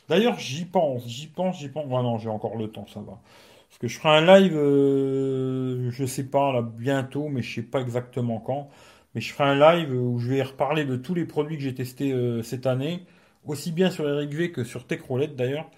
d'ailleurs, 0.08 0.38
j'y 0.38 0.64
pense, 0.64 1.06
j'y 1.06 1.28
pense, 1.28 1.58
j'y 1.60 1.68
pense. 1.68 1.84
Ah 1.90 2.02
non, 2.02 2.18
j'ai 2.18 2.28
encore 2.28 2.56
le 2.56 2.68
temps, 2.68 2.86
ça 2.92 3.00
va. 3.00 3.20
Parce 3.68 3.78
que 3.78 3.88
je 3.88 3.98
ferai 3.98 4.08
un 4.18 4.40
live, 4.40 4.56
euh, 4.56 5.90
je 5.92 6.04
sais 6.06 6.24
pas, 6.24 6.52
là, 6.52 6.62
bientôt, 6.62 7.28
mais 7.28 7.42
je 7.42 7.56
sais 7.56 7.62
pas 7.62 7.80
exactement 7.80 8.40
quand. 8.40 8.68
Mais 9.14 9.20
je 9.20 9.32
ferai 9.32 9.50
un 9.50 9.76
live 9.76 9.92
où 9.92 10.18
je 10.18 10.30
vais 10.30 10.42
reparler 10.42 10.84
de 10.84 10.96
tous 10.96 11.14
les 11.14 11.24
produits 11.24 11.56
que 11.56 11.62
j'ai 11.62 11.74
testés 11.74 12.12
euh, 12.12 12.42
cette 12.42 12.66
année, 12.66 13.06
aussi 13.46 13.72
bien 13.72 13.90
sur 13.90 14.08
Eric 14.08 14.32
V 14.34 14.52
que 14.52 14.64
sur 14.64 14.86
Techroulette 14.86 15.36
d'ailleurs. 15.36 15.70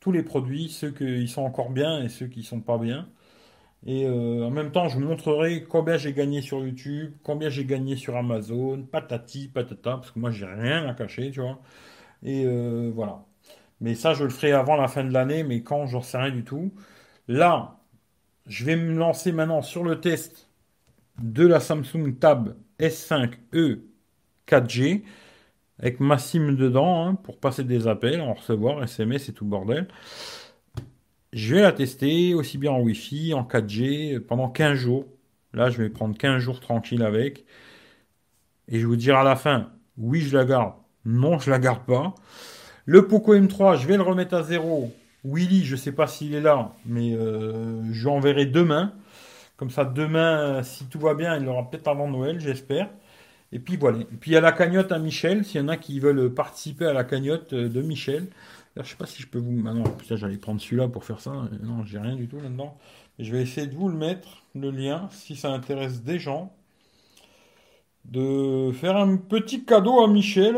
Tous 0.00 0.12
les 0.12 0.22
produits, 0.22 0.68
ceux 0.68 0.90
qui 0.92 1.28
sont 1.28 1.42
encore 1.42 1.70
bien 1.70 2.02
et 2.02 2.08
ceux 2.08 2.28
qui 2.28 2.42
sont 2.42 2.60
pas 2.60 2.78
bien. 2.78 3.08
Et 3.86 4.06
euh, 4.06 4.44
en 4.46 4.50
même 4.50 4.72
temps, 4.72 4.88
je 4.88 4.96
vous 4.98 5.04
montrerai 5.04 5.64
combien 5.64 5.96
j'ai 5.96 6.12
gagné 6.12 6.42
sur 6.42 6.64
YouTube, 6.64 7.14
combien 7.22 7.48
j'ai 7.48 7.64
gagné 7.64 7.96
sur 7.96 8.16
Amazon, 8.16 8.82
patati, 8.82 9.48
patata, 9.48 9.92
parce 9.98 10.10
que 10.10 10.18
moi 10.18 10.30
j'ai 10.30 10.46
rien 10.46 10.88
à 10.88 10.94
cacher, 10.94 11.30
tu 11.30 11.40
vois. 11.40 11.60
Et 12.22 12.44
euh, 12.46 12.90
voilà. 12.94 13.24
Mais 13.80 13.94
ça, 13.94 14.14
je 14.14 14.24
le 14.24 14.30
ferai 14.30 14.52
avant 14.52 14.76
la 14.76 14.88
fin 14.88 15.04
de 15.04 15.12
l'année, 15.12 15.44
mais 15.44 15.62
quand, 15.62 15.86
j'en 15.86 16.02
sais 16.02 16.18
rien 16.18 16.32
du 16.32 16.44
tout. 16.44 16.72
Là, 17.28 17.78
je 18.46 18.64
vais 18.64 18.76
me 18.76 18.94
lancer 18.94 19.32
maintenant 19.32 19.62
sur 19.62 19.84
le 19.84 20.00
test 20.00 20.48
de 21.22 21.46
la 21.46 21.60
Samsung 21.60 22.18
Tab 22.20 22.56
S5e 22.80 23.80
4G 24.46 25.04
avec 25.78 26.00
ma 26.00 26.18
SIM 26.18 26.52
dedans 26.52 27.06
hein, 27.06 27.14
pour 27.14 27.38
passer 27.38 27.64
des 27.64 27.86
appels, 27.86 28.20
en 28.20 28.34
recevoir, 28.34 28.82
SMS 28.82 29.28
et 29.28 29.32
tout 29.32 29.44
bordel. 29.44 29.88
Je 31.32 31.54
vais 31.54 31.62
la 31.62 31.72
tester 31.72 32.34
aussi 32.34 32.58
bien 32.58 32.72
en 32.72 32.80
Wi-Fi, 32.80 33.34
en 33.34 33.42
4G, 33.42 34.18
pendant 34.20 34.48
15 34.48 34.74
jours. 34.74 35.04
Là, 35.52 35.70
je 35.70 35.82
vais 35.82 35.90
prendre 35.90 36.16
15 36.16 36.38
jours 36.38 36.60
tranquille 36.60 37.02
avec. 37.02 37.44
Et 38.68 38.80
je 38.80 38.86
vous 38.86 38.96
dire 38.96 39.16
à 39.16 39.24
la 39.24 39.36
fin, 39.36 39.70
oui, 39.96 40.20
je 40.20 40.36
la 40.36 40.44
garde. 40.44 40.74
Non, 41.04 41.38
je 41.38 41.50
la 41.50 41.58
garde 41.58 41.84
pas. 41.84 42.14
Le 42.84 43.06
Poco 43.06 43.34
M3, 43.34 43.78
je 43.78 43.86
vais 43.86 43.96
le 43.96 44.02
remettre 44.02 44.34
à 44.34 44.42
zéro. 44.42 44.92
Willy, 45.24 45.64
je 45.64 45.72
ne 45.72 45.80
sais 45.80 45.92
pas 45.92 46.06
s'il 46.06 46.34
est 46.34 46.40
là, 46.40 46.74
mais 46.86 47.14
euh, 47.14 47.82
je 47.92 48.06
l'enverrai 48.06 48.46
demain. 48.46 48.94
Comme 49.56 49.70
ça, 49.70 49.84
demain, 49.84 50.62
si 50.62 50.86
tout 50.86 51.00
va 51.00 51.14
bien, 51.14 51.36
il 51.36 51.44
l'aura 51.44 51.68
peut-être 51.68 51.88
avant 51.88 52.08
Noël, 52.08 52.40
j'espère. 52.40 52.88
Et 53.52 53.58
puis 53.58 53.76
voilà. 53.76 54.00
Et 54.00 54.04
puis 54.04 54.32
il 54.32 54.34
y 54.34 54.36
a 54.36 54.40
la 54.40 54.52
cagnotte 54.52 54.92
à 54.92 54.98
Michel, 54.98 55.44
s'il 55.44 55.60
y 55.60 55.64
en 55.64 55.68
a 55.68 55.76
qui 55.76 56.00
veulent 56.00 56.32
participer 56.34 56.86
à 56.86 56.92
la 56.92 57.04
cagnotte 57.04 57.54
de 57.54 57.82
Michel. 57.82 58.28
Je 58.76 58.82
je 58.84 58.90
sais 58.90 58.96
pas 58.96 59.06
si 59.06 59.22
je 59.22 59.26
peux 59.26 59.38
vous. 59.38 59.64
Ah 59.66 60.16
j'allais 60.16 60.36
prendre 60.36 60.60
celui-là 60.60 60.88
pour 60.88 61.04
faire 61.04 61.20
ça. 61.20 61.32
Non, 61.62 61.84
j'ai 61.84 61.98
rien 61.98 62.14
du 62.14 62.28
tout 62.28 62.40
là-dedans. 62.40 62.76
Je 63.18 63.32
vais 63.32 63.42
essayer 63.42 63.66
de 63.66 63.74
vous 63.74 63.88
le 63.88 63.96
mettre, 63.96 64.44
le 64.54 64.70
lien, 64.70 65.08
si 65.10 65.34
ça 65.36 65.52
intéresse 65.52 66.02
des 66.02 66.18
gens. 66.18 66.52
De 68.04 68.72
faire 68.72 68.96
un 68.96 69.16
petit 69.16 69.64
cadeau 69.64 70.00
à 70.02 70.08
Michel. 70.08 70.56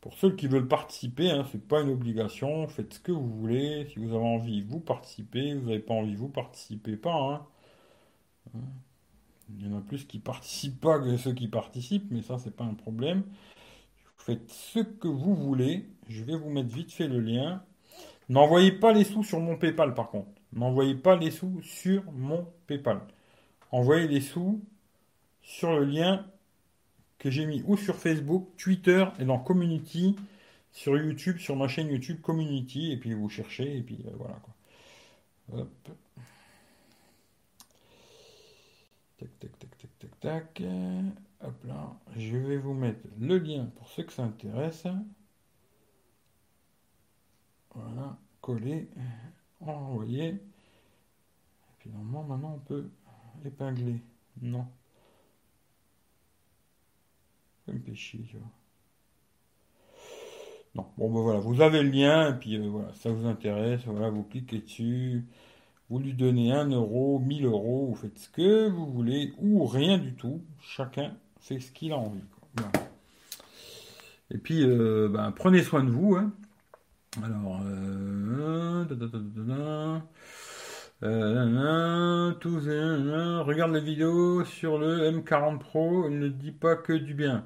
Pour 0.00 0.14
ceux 0.14 0.34
qui 0.34 0.48
veulent 0.48 0.68
participer, 0.68 1.30
hein, 1.30 1.44
c'est 1.52 1.66
pas 1.66 1.82
une 1.82 1.90
obligation. 1.90 2.66
Faites 2.68 2.94
ce 2.94 3.00
que 3.00 3.12
vous 3.12 3.28
voulez. 3.28 3.86
Si 3.92 3.98
vous 3.98 4.14
avez 4.14 4.24
envie, 4.24 4.62
vous 4.62 4.80
participez. 4.80 5.54
Vous 5.54 5.66
n'avez 5.68 5.80
pas 5.80 5.94
envie, 5.94 6.16
vous 6.16 6.28
participez 6.28 6.96
pas. 6.96 7.46
Hein. 8.54 8.60
Il 9.50 9.66
y 9.66 9.72
en 9.72 9.78
a 9.78 9.80
plus 9.80 10.04
qui 10.04 10.18
participent 10.18 10.80
pas 10.80 10.98
que 10.98 11.16
ceux 11.16 11.32
qui 11.32 11.48
participent, 11.48 12.10
mais 12.10 12.22
ça, 12.22 12.38
c'est 12.38 12.54
pas 12.54 12.64
un 12.64 12.74
problème 12.74 13.22
faites 14.28 14.50
ce 14.50 14.80
que 14.80 15.08
vous 15.08 15.34
voulez. 15.34 15.88
Je 16.08 16.22
vais 16.22 16.36
vous 16.36 16.50
mettre 16.50 16.68
vite 16.68 16.92
fait 16.92 17.08
le 17.08 17.18
lien. 17.18 17.62
N'envoyez 18.28 18.72
pas 18.72 18.92
les 18.92 19.04
sous 19.04 19.24
sur 19.24 19.40
mon 19.40 19.56
PayPal 19.56 19.94
par 19.94 20.10
contre. 20.10 20.28
N'envoyez 20.52 20.94
pas 20.94 21.16
les 21.16 21.30
sous 21.30 21.62
sur 21.62 22.04
mon 22.12 22.46
PayPal. 22.66 23.00
Envoyez 23.72 24.06
les 24.06 24.20
sous 24.20 24.62
sur 25.42 25.72
le 25.72 25.84
lien 25.84 26.26
que 27.18 27.30
j'ai 27.30 27.46
mis 27.46 27.62
ou 27.66 27.78
sur 27.78 27.96
Facebook, 27.96 28.48
Twitter 28.58 29.06
et 29.18 29.24
dans 29.24 29.38
Community, 29.38 30.14
sur 30.72 30.98
YouTube, 30.98 31.38
sur 31.38 31.56
ma 31.56 31.66
chaîne 31.66 31.88
YouTube 31.88 32.20
Community, 32.20 32.92
et 32.92 32.96
puis 32.98 33.14
vous 33.14 33.30
cherchez, 33.30 33.78
et 33.78 33.82
puis 33.82 33.98
euh, 34.06 34.10
voilà 34.18 34.36
quoi. 34.42 35.60
Hop. 35.60 35.88
Tac, 39.18 39.38
tac, 39.38 39.58
tac, 39.58 39.76
tac, 39.78 39.98
tac, 39.98 40.20
tac. 40.20 40.62
Hop 41.40 41.64
là, 41.64 41.96
je 42.16 42.36
vais 42.36 42.56
vous 42.56 42.74
mettre 42.74 43.06
le 43.20 43.38
lien 43.38 43.66
pour 43.76 43.88
ceux 43.88 44.04
que 44.04 44.12
ça 44.12 44.24
intéresse. 44.24 44.86
Voilà, 47.74 48.16
coller, 48.40 48.88
envoyer. 49.60 50.28
Et 50.28 50.40
puis 51.78 51.90
normalement, 51.90 52.24
maintenant 52.24 52.54
on 52.54 52.58
peut 52.60 52.90
épingler. 53.44 54.02
Non. 54.40 54.66
Ça 57.66 57.72
me 57.72 57.80
fait 57.80 57.94
chier, 57.94 58.22
tu 58.22 58.36
vois. 58.36 58.50
Non, 60.74 60.86
bon 60.96 61.12
ben 61.12 61.20
voilà, 61.20 61.40
vous 61.40 61.60
avez 61.60 61.82
le 61.82 61.90
lien, 61.90 62.34
et 62.34 62.38
puis 62.38 62.56
euh, 62.56 62.68
voilà, 62.68 62.92
ça 62.94 63.10
vous 63.10 63.26
intéresse, 63.26 63.84
voilà, 63.84 64.10
vous 64.10 64.22
cliquez 64.22 64.60
dessus, 64.60 65.26
vous 65.90 65.98
lui 65.98 66.12
donnez 66.12 66.52
1 66.52 66.70
euro, 66.70 67.18
1000 67.18 67.46
euros, 67.46 67.86
vous 67.88 67.94
faites 67.94 68.18
ce 68.18 68.28
que 68.28 68.68
vous 68.68 68.86
voulez, 68.86 69.32
ou 69.38 69.64
rien 69.66 69.98
du 69.98 70.14
tout, 70.14 70.42
chacun 70.60 71.12
fait 71.40 71.60
ce 71.60 71.70
qu'il 71.72 71.92
a 71.92 71.96
envie. 71.96 72.20
Et 74.30 74.38
puis, 74.38 74.62
euh, 74.62 75.08
ben, 75.08 75.32
prenez 75.32 75.62
soin 75.62 75.82
de 75.82 75.90
vous. 75.90 76.18
Alors, 77.22 77.60
regarde 83.44 83.72
la 83.72 83.80
vidéo 83.80 84.44
sur 84.44 84.78
le 84.78 85.10
M40 85.10 85.58
Pro, 85.58 86.10
ne 86.10 86.28
dit 86.28 86.52
pas 86.52 86.76
que 86.76 86.92
du 86.92 87.14
bien. 87.14 87.44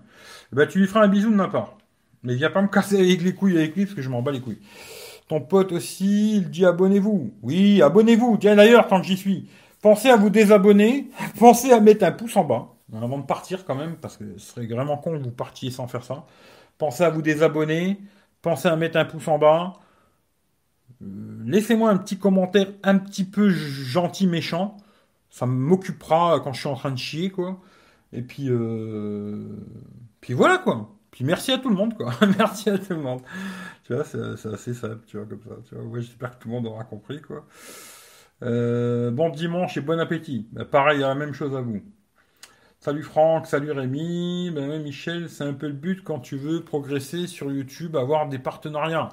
Eh 0.52 0.56
ben, 0.56 0.66
tu 0.66 0.80
lui 0.80 0.86
feras 0.88 1.04
un 1.04 1.08
bisou 1.08 1.30
de 1.30 1.36
ma 1.36 1.48
part. 1.48 1.78
Mais 2.24 2.34
viens 2.34 2.50
pas 2.50 2.62
me 2.62 2.68
casser 2.68 2.98
avec 2.98 3.22
les 3.22 3.34
couilles 3.34 3.58
avec 3.58 3.76
lui 3.76 3.84
parce 3.84 3.94
que 3.94 4.02
je 4.02 4.08
m'en 4.08 4.22
bats 4.22 4.32
les 4.32 4.40
couilles. 4.40 4.60
Pote 5.40 5.72
aussi, 5.72 6.36
il 6.36 6.50
dit 6.50 6.64
abonnez-vous. 6.64 7.34
Oui, 7.42 7.82
abonnez-vous. 7.82 8.38
Tiens 8.38 8.56
d'ailleurs, 8.56 8.86
tant 8.88 9.00
que 9.00 9.06
j'y 9.06 9.16
suis, 9.16 9.48
pensez 9.80 10.08
à 10.10 10.16
vous 10.16 10.30
désabonner, 10.30 11.08
pensez 11.38 11.72
à 11.72 11.80
mettre 11.80 12.04
un 12.04 12.12
pouce 12.12 12.36
en 12.36 12.44
bas 12.44 12.68
avant 13.00 13.18
de 13.18 13.24
partir 13.24 13.64
quand 13.64 13.74
même, 13.74 13.96
parce 13.96 14.16
que 14.16 14.36
ce 14.38 14.52
serait 14.52 14.66
vraiment 14.66 14.98
con 14.98 15.18
que 15.18 15.24
vous 15.24 15.30
partiez 15.30 15.70
sans 15.70 15.86
faire 15.86 16.04
ça. 16.04 16.26
Pensez 16.78 17.04
à 17.04 17.10
vous 17.10 17.22
désabonner, 17.22 17.98
pensez 18.42 18.68
à 18.68 18.76
mettre 18.76 18.98
un 18.98 19.04
pouce 19.04 19.28
en 19.28 19.38
bas. 19.38 19.74
Euh, 21.02 21.06
laissez-moi 21.46 21.90
un 21.90 21.96
petit 21.96 22.18
commentaire 22.18 22.68
un 22.82 22.98
petit 22.98 23.24
peu 23.24 23.48
gentil, 23.50 24.26
méchant. 24.26 24.76
Ça 25.30 25.46
m'occupera 25.46 26.40
quand 26.40 26.52
je 26.52 26.60
suis 26.60 26.68
en 26.68 26.74
train 26.74 26.90
de 26.90 26.98
chier, 26.98 27.30
quoi. 27.30 27.60
Et 28.12 28.22
puis, 28.22 28.48
euh, 28.50 29.56
puis 30.20 30.34
voilà, 30.34 30.58
quoi. 30.58 30.90
Puis 31.12 31.24
merci 31.24 31.52
à 31.52 31.58
tout 31.58 31.68
le 31.68 31.76
monde, 31.76 31.94
quoi. 31.94 32.12
merci 32.38 32.70
à 32.70 32.78
tout 32.78 32.94
le 32.94 33.00
monde. 33.00 33.20
Tu 33.84 33.94
vois, 33.94 34.04
c'est 34.04 34.48
assez 34.48 34.74
simple, 34.74 35.04
tu 35.06 35.18
vois, 35.18 35.26
comme 35.26 35.42
ça. 35.42 35.54
Tu 35.68 35.76
j'espère 36.00 36.30
que 36.36 36.42
tout 36.42 36.48
le 36.48 36.54
monde 36.54 36.66
aura 36.66 36.84
compris, 36.84 37.20
quoi. 37.20 37.46
Euh, 38.42 39.10
bon 39.12 39.28
dimanche 39.28 39.76
et 39.76 39.82
bon 39.82 40.00
appétit. 40.00 40.48
Bah, 40.52 40.64
pareil, 40.64 41.00
la 41.00 41.14
même 41.14 41.34
chose 41.34 41.54
à 41.54 41.60
vous. 41.60 41.80
Salut 42.80 43.04
Franck, 43.04 43.46
salut 43.46 43.70
Rémi. 43.70 44.50
Ben 44.52 44.82
Michel, 44.82 45.28
c'est 45.28 45.44
un 45.44 45.52
peu 45.52 45.68
le 45.68 45.72
but 45.72 46.02
quand 46.02 46.18
tu 46.18 46.36
veux 46.36 46.62
progresser 46.62 47.28
sur 47.28 47.52
YouTube, 47.52 47.94
avoir 47.94 48.28
des 48.28 48.40
partenariats. 48.40 49.10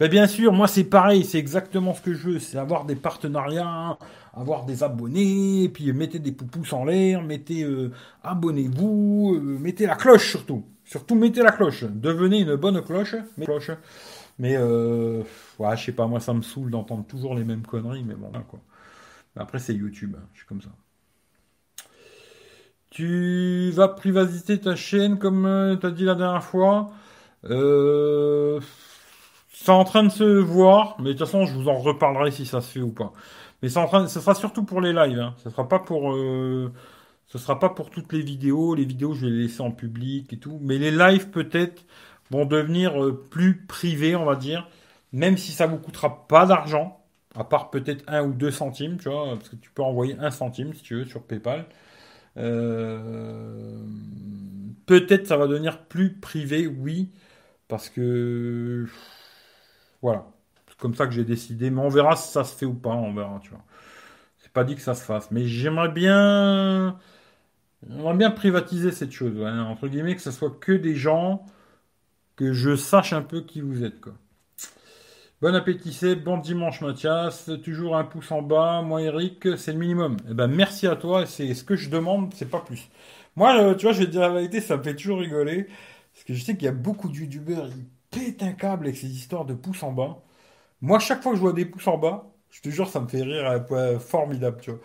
Ben 0.00 0.10
bien 0.10 0.26
sûr, 0.26 0.52
moi 0.52 0.66
c'est 0.66 0.82
pareil, 0.82 1.22
c'est 1.22 1.38
exactement 1.38 1.94
ce 1.94 2.00
que 2.02 2.14
je 2.14 2.30
veux, 2.30 2.38
c'est 2.40 2.58
avoir 2.58 2.84
des 2.84 2.96
partenariats, 2.96 3.96
avoir 4.34 4.64
des 4.64 4.82
abonnés, 4.82 5.68
puis 5.72 5.92
mettez 5.92 6.18
des 6.18 6.32
poupous 6.32 6.74
en 6.74 6.84
l'air, 6.84 7.22
mettez 7.22 7.62
euh, 7.62 7.92
abonnez-vous, 8.24 9.34
euh, 9.36 9.58
mettez 9.60 9.86
la 9.86 9.94
cloche 9.94 10.28
surtout. 10.28 10.64
Surtout 10.92 11.14
mettez 11.14 11.42
la 11.42 11.52
cloche. 11.52 11.84
Devenez 11.84 12.40
une 12.40 12.54
bonne 12.56 12.82
cloche, 12.82 13.16
mais 13.38 13.46
cloche. 13.46 13.70
Mais 14.38 14.56
euh, 14.58 15.22
ouais, 15.58 15.74
je 15.74 15.86
sais 15.86 15.92
pas, 15.92 16.06
moi 16.06 16.20
ça 16.20 16.34
me 16.34 16.42
saoule 16.42 16.70
d'entendre 16.70 17.06
toujours 17.06 17.34
les 17.34 17.44
mêmes 17.44 17.62
conneries, 17.62 18.04
mais 18.04 18.12
bon, 18.12 18.30
quoi. 18.46 18.60
Après 19.34 19.58
c'est 19.58 19.72
YouTube, 19.72 20.16
hein, 20.18 20.24
je 20.34 20.40
suis 20.40 20.46
comme 20.46 20.60
ça. 20.60 20.68
Tu 22.90 23.70
vas 23.70 23.88
privatiser 23.88 24.60
ta 24.60 24.76
chaîne 24.76 25.18
comme 25.18 25.46
euh, 25.46 25.76
tu 25.76 25.86
as 25.86 25.92
dit 25.92 26.04
la 26.04 26.14
dernière 26.14 26.44
fois. 26.44 26.90
Euh, 27.46 28.60
c'est 29.48 29.72
en 29.72 29.84
train 29.84 30.02
de 30.02 30.10
se 30.10 30.24
voir, 30.24 30.96
mais 30.98 31.14
de 31.14 31.18
toute 31.18 31.26
façon, 31.26 31.46
je 31.46 31.54
vous 31.54 31.68
en 31.68 31.78
reparlerai 31.78 32.32
si 32.32 32.44
ça 32.44 32.60
se 32.60 32.70
fait 32.70 32.82
ou 32.82 32.92
pas. 32.92 33.14
Mais 33.62 33.70
ce 33.70 34.20
sera 34.20 34.34
surtout 34.34 34.64
pour 34.64 34.82
les 34.82 34.92
lives. 34.92 35.20
Hein. 35.20 35.34
Ce 35.38 35.48
sera 35.48 35.66
pas 35.66 35.78
pour, 35.78 36.14
ce 37.32 37.38
sera 37.38 37.58
pas 37.58 37.70
pour 37.70 37.88
toutes 37.88 38.12
les 38.12 38.20
vidéos. 38.20 38.74
Les 38.74 38.84
vidéos, 38.84 39.14
je 39.14 39.24
vais 39.24 39.32
les 39.32 39.42
laisser 39.44 39.62
en 39.62 39.70
public 39.70 40.30
et 40.34 40.38
tout. 40.38 40.58
Mais 40.60 40.76
les 40.76 40.90
lives 40.90 41.30
peut-être 41.30 41.82
vont 42.30 42.44
devenir 42.44 43.02
euh, 43.02 43.26
plus 43.30 43.64
privés, 43.66 44.14
on 44.16 44.26
va 44.26 44.36
dire, 44.36 44.68
même 45.12 45.38
si 45.38 45.52
ça 45.52 45.66
vous 45.66 45.78
coûtera 45.78 46.26
pas 46.28 46.44
d'argent, 46.44 47.02
à 47.34 47.44
part 47.44 47.70
peut-être 47.70 48.04
un 48.06 48.22
ou 48.24 48.32
deux 48.34 48.50
centimes, 48.50 48.98
tu 48.98 49.08
vois, 49.08 49.34
parce 49.36 49.48
que 49.48 49.56
tu 49.56 49.70
peux 49.70 49.82
envoyer 49.82 50.14
un 50.18 50.30
centime 50.30 50.74
si 50.74 50.82
tu 50.82 50.96
veux 50.96 51.04
sur 51.06 51.22
PayPal. 51.22 51.66
Euh, 52.36 53.78
peut-être 54.86 55.26
ça 55.26 55.36
va 55.38 55.46
devenir 55.46 55.86
plus 55.86 56.14
privé, 56.14 56.66
oui, 56.66 57.12
parce 57.68 57.88
que 57.88 58.86
voilà, 60.02 60.26
c'est 60.68 60.76
comme 60.78 60.94
ça 60.94 61.06
que 61.06 61.12
j'ai 61.14 61.24
décidé. 61.24 61.70
Mais 61.70 61.80
on 61.80 61.88
verra 61.88 62.16
si 62.16 62.30
ça 62.30 62.44
se 62.44 62.54
fait 62.56 62.66
ou 62.66 62.74
pas, 62.74 62.90
on 62.90 63.14
verra, 63.14 63.40
tu 63.42 63.50
vois. 63.50 63.64
C'est 64.38 64.52
pas 64.52 64.64
dit 64.64 64.74
que 64.76 64.82
ça 64.82 64.94
se 64.94 65.04
fasse, 65.04 65.30
mais 65.30 65.46
j'aimerais 65.46 65.88
bien 65.90 66.98
J'aimerais 67.88 68.16
bien 68.16 68.30
privatiser 68.30 68.92
cette 68.92 69.12
chose, 69.12 69.34
entre 69.40 69.88
guillemets, 69.88 70.14
que 70.14 70.22
ce 70.22 70.30
soit 70.30 70.50
que 70.60 70.72
des 70.72 70.94
gens 70.94 71.44
que 72.36 72.52
je 72.52 72.76
sache 72.76 73.12
un 73.12 73.22
peu 73.22 73.40
qui 73.42 73.60
vous 73.60 73.84
êtes. 73.84 73.96
Bon 75.40 75.54
appétit, 75.56 75.92
c'est 75.92 76.14
bon 76.14 76.38
dimanche, 76.38 76.80
Mathias. 76.80 77.50
Toujours 77.64 77.96
un 77.96 78.04
pouce 78.04 78.30
en 78.30 78.42
bas. 78.42 78.82
Moi, 78.82 79.02
Eric, 79.02 79.56
c'est 79.56 79.72
le 79.72 79.78
minimum. 79.78 80.16
Eh 80.30 80.34
ben, 80.34 80.46
merci 80.46 80.86
à 80.86 80.94
toi. 80.94 81.26
C'est 81.26 81.52
ce 81.54 81.64
que 81.64 81.74
je 81.74 81.90
demande, 81.90 82.32
c'est 82.34 82.48
pas 82.48 82.60
plus. 82.60 82.88
Moi, 83.34 83.56
euh, 83.60 83.74
tu 83.74 83.86
vois, 83.86 83.92
je 83.92 84.00
vais 84.00 84.06
te 84.06 84.10
dire 84.12 84.20
la 84.20 84.30
vérité, 84.30 84.60
ça 84.60 84.76
me 84.76 84.82
fait 84.84 84.94
toujours 84.94 85.18
rigoler. 85.18 85.64
Parce 86.12 86.24
que 86.24 86.34
je 86.34 86.44
sais 86.44 86.54
qu'il 86.54 86.64
y 86.64 86.68
a 86.68 86.72
beaucoup 86.72 87.08
de 87.08 87.16
youtubeurs, 87.16 87.66
ils 87.68 87.86
pètent 88.10 88.42
un 88.42 88.52
câble 88.52 88.86
avec 88.86 88.96
ces 88.96 89.08
histoires 89.08 89.44
de 89.44 89.54
pouces 89.54 89.82
en 89.82 89.92
bas. 89.92 90.22
Moi, 90.82 90.98
chaque 91.00 91.22
fois 91.22 91.32
que 91.32 91.36
je 91.38 91.42
vois 91.42 91.52
des 91.52 91.66
pouces 91.66 91.88
en 91.88 91.98
bas, 91.98 92.32
je 92.50 92.60
te 92.60 92.68
jure, 92.70 92.88
ça 92.88 93.00
me 93.00 93.08
fait 93.08 93.22
rire 93.22 93.50
un 93.50 93.60
peu 93.60 93.98
formidable, 93.98 94.58
tu 94.62 94.70
vois. 94.70 94.80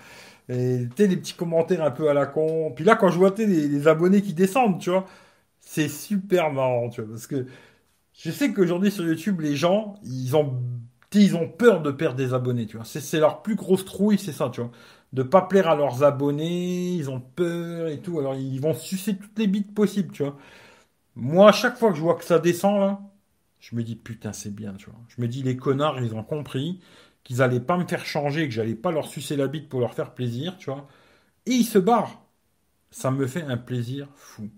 Et 0.50 0.86
des 0.86 1.18
petits 1.18 1.34
commentaires 1.34 1.84
un 1.84 1.92
peu 1.92 2.10
à 2.10 2.14
la 2.14 2.26
con. 2.26 2.72
Puis 2.76 2.86
là, 2.86 2.96
quand 2.96 3.10
je 3.10 3.18
vois 3.18 3.34
les 3.38 3.88
abonnés 3.88 4.22
qui 4.22 4.34
descendent, 4.34 4.80
tu 4.80 4.90
vois, 4.90 5.06
c'est 5.62 5.90
super 5.90 6.52
marrant, 6.54 6.90
tu 6.90 7.02
vois. 7.02 7.12
Parce 7.12 7.28
que 7.28 7.48
je 8.14 8.32
sais 8.32 8.54
qu'aujourd'hui 8.54 8.92
sur 8.92 9.06
YouTube, 9.06 9.42
les 9.42 9.56
gens, 9.56 9.96
ils 10.04 10.36
ont, 10.36 10.60
ils 11.14 11.36
ont 11.36 11.48
peur 11.50 11.82
de 11.82 11.92
perdre 11.92 12.18
des 12.18 12.34
abonnés, 12.34 12.66
tu 12.68 12.78
vois. 12.78 12.86
C'est 12.86 13.20
leur 13.20 13.42
plus 13.44 13.56
grosse 13.56 13.86
trouille, 13.86 14.18
c'est 14.20 14.34
ça, 14.34 14.50
tu 14.52 14.62
vois. 14.62 14.72
De 15.14 15.24
pas 15.24 15.42
plaire 15.44 15.70
à 15.70 15.76
leurs 15.76 16.04
abonnés, 16.04 16.94
ils 16.96 17.10
ont 17.10 17.22
peur 17.22 17.88
et 17.90 18.00
tout. 18.02 18.20
Alors 18.20 18.36
ils 18.36 18.60
vont 18.62 18.74
sucer 18.74 19.18
toutes 19.18 19.38
les 19.40 19.48
bites 19.48 19.74
possibles, 19.74 20.12
tu 20.14 20.24
vois. 20.24 20.38
Moi, 21.16 21.50
à 21.50 21.52
chaque 21.52 21.78
fois 21.78 21.90
que 21.92 21.98
je 21.98 22.02
vois 22.02 22.16
que 22.16 22.24
ça 22.24 22.40
descend, 22.40 22.80
là, 22.80 23.00
je 23.60 23.76
me 23.76 23.84
dis 23.84 23.96
putain, 23.96 24.34
c'est 24.34 24.54
bien, 24.54 24.74
tu 24.74 24.90
vois. 24.90 25.00
Je 25.10 25.22
me 25.22 25.28
dis 25.28 25.44
les 25.44 25.58
connards, 25.58 26.02
ils 26.02 26.14
ont 26.16 26.24
compris 26.24 26.80
qu'ils 27.28 27.44
allaient 27.44 27.62
pas 27.62 27.78
me 27.78 27.88
faire 27.88 28.06
changer, 28.08 28.48
que 28.50 28.56
j'allais 28.56 28.76
pas 28.76 28.92
leur 28.92 29.08
sucer 29.10 29.38
la 29.38 29.48
bite 29.50 29.70
pour 29.70 29.82
leur 29.82 29.94
faire 29.96 30.16
plaisir, 30.16 30.58
tu 30.60 30.72
vois. 30.72 30.88
Et 31.48 31.52
ils 31.54 31.66
se 31.66 31.80
barrent. 31.80 32.26
Ça 32.92 33.12
me 33.12 33.28
fait 33.28 33.44
un 33.44 33.58
plaisir 33.58 34.10
fou. 34.16 34.50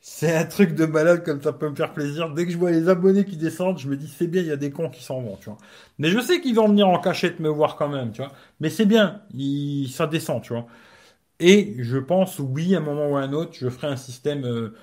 C'est 0.00 0.34
un 0.36 0.44
truc 0.44 0.74
de 0.74 0.86
malade 0.86 1.24
comme 1.24 1.42
ça 1.42 1.52
peut 1.52 1.68
me 1.68 1.74
faire 1.74 1.92
plaisir. 1.92 2.30
Dès 2.32 2.46
que 2.46 2.52
je 2.52 2.56
vois 2.58 2.70
les 2.70 2.88
abonnés 2.88 3.24
qui 3.24 3.36
descendent, 3.36 3.78
je 3.78 3.88
me 3.88 3.96
dis 3.96 4.06
c'est 4.08 4.28
bien, 4.28 4.42
il 4.42 4.48
y 4.48 4.52
a 4.52 4.56
des 4.56 4.70
cons 4.70 4.90
qui 4.90 5.02
s'en 5.02 5.20
vont, 5.20 5.36
tu 5.36 5.46
vois. 5.50 5.58
Mais 5.98 6.08
je 6.08 6.20
sais 6.20 6.40
qu'ils 6.40 6.54
vont 6.54 6.68
venir 6.68 6.88
en 6.88 7.00
cachette 7.00 7.40
me 7.40 7.48
voir 7.48 7.76
quand 7.76 7.88
même, 7.88 8.12
tu 8.12 8.22
vois. 8.22 8.32
Mais 8.60 8.70
c'est 8.70 8.86
bien, 8.86 9.22
ça 9.90 10.06
descend, 10.06 10.42
tu 10.42 10.52
vois. 10.52 10.66
Et 11.40 11.76
je 11.80 11.98
pense, 11.98 12.38
oui, 12.40 12.74
à 12.74 12.78
un 12.78 12.82
moment 12.82 13.10
ou 13.10 13.16
à 13.16 13.22
un 13.22 13.32
autre, 13.34 13.52
je 13.54 13.68
ferai 13.70 13.88
un 13.88 13.96
système 13.96 14.44
euh, 14.46 14.74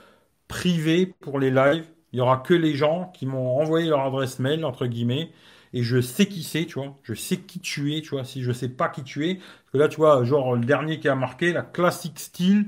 privé 0.49 1.07
pour 1.21 1.39
les 1.39 1.51
lives. 1.51 1.87
Il 2.13 2.19
y 2.19 2.21
aura 2.21 2.37
que 2.39 2.53
les 2.55 2.75
gens 2.75 3.11
qui 3.15 3.25
m'ont 3.27 3.59
envoyé 3.59 3.89
leur 3.89 4.01
adresse 4.05 4.39
mail, 4.39 4.65
entre 4.65 4.87
guillemets, 4.87 5.31
et 5.75 5.83
je 5.83 5.99
sais 5.99 6.25
qui 6.25 6.41
c'est, 6.41 6.65
tu 6.65 6.79
vois. 6.79 6.97
Je 7.03 7.13
sais 7.13 7.37
qui 7.37 7.59
tu 7.59 7.95
es, 7.95 8.01
tu 8.01 8.11
vois. 8.11 8.23
Si 8.23 8.41
je 8.41 8.51
sais 8.53 8.69
pas 8.69 8.87
qui 8.87 9.03
tu 9.03 9.29
es, 9.29 9.35
parce 9.35 9.71
que 9.73 9.77
là, 9.77 9.87
tu 9.89 9.97
vois, 9.97 10.23
genre 10.23 10.55
le 10.55 10.65
dernier 10.65 10.99
qui 11.01 11.09
a 11.09 11.15
marqué, 11.15 11.51
la 11.51 11.63
classique 11.63 12.17
style, 12.17 12.67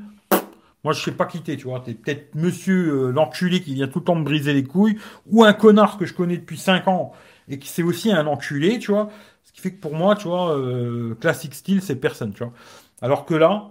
moi, 0.84 0.94
je 0.94 1.02
sais 1.02 1.14
pas 1.14 1.26
quitter, 1.26 1.56
tu 1.58 1.66
vois. 1.66 1.80
T'es 1.80 1.94
peut-être 1.94 2.36
monsieur 2.36 3.08
euh, 3.08 3.12
l'enculé 3.12 3.62
qui 3.62 3.74
vient 3.76 3.88
tout 3.88 4.00
le 4.00 4.06
temps 4.06 4.16
me 4.16 4.26
briser 4.26 4.54
les 4.54 4.66
couilles, 4.66 4.98
ou 5.28 5.46
un 5.46 5.54
connard 5.54 5.98
que 5.98 6.06
je 6.06 6.14
connais 6.14 6.38
depuis 6.38 6.58
5 6.58 6.88
ans 6.90 7.14
et 7.50 7.60
qui 7.60 7.70
c'est 7.70 7.84
aussi 7.84 8.12
un 8.12 8.28
enculé, 8.28 8.78
tu 8.78 8.92
vois. 8.92 9.10
Ce 9.46 9.54
qui 9.54 9.62
fait 9.62 9.72
que 9.72 9.80
pour 9.80 9.96
moi, 9.96 10.16
tu 10.18 10.28
vois, 10.28 10.58
euh, 10.58 11.16
classique 11.16 11.56
style, 11.56 11.82
c'est 11.82 11.96
personne, 11.96 12.34
tu 12.34 12.44
vois. 12.44 12.54
Alors 13.02 13.26
que 13.26 13.36
là, 13.36 13.70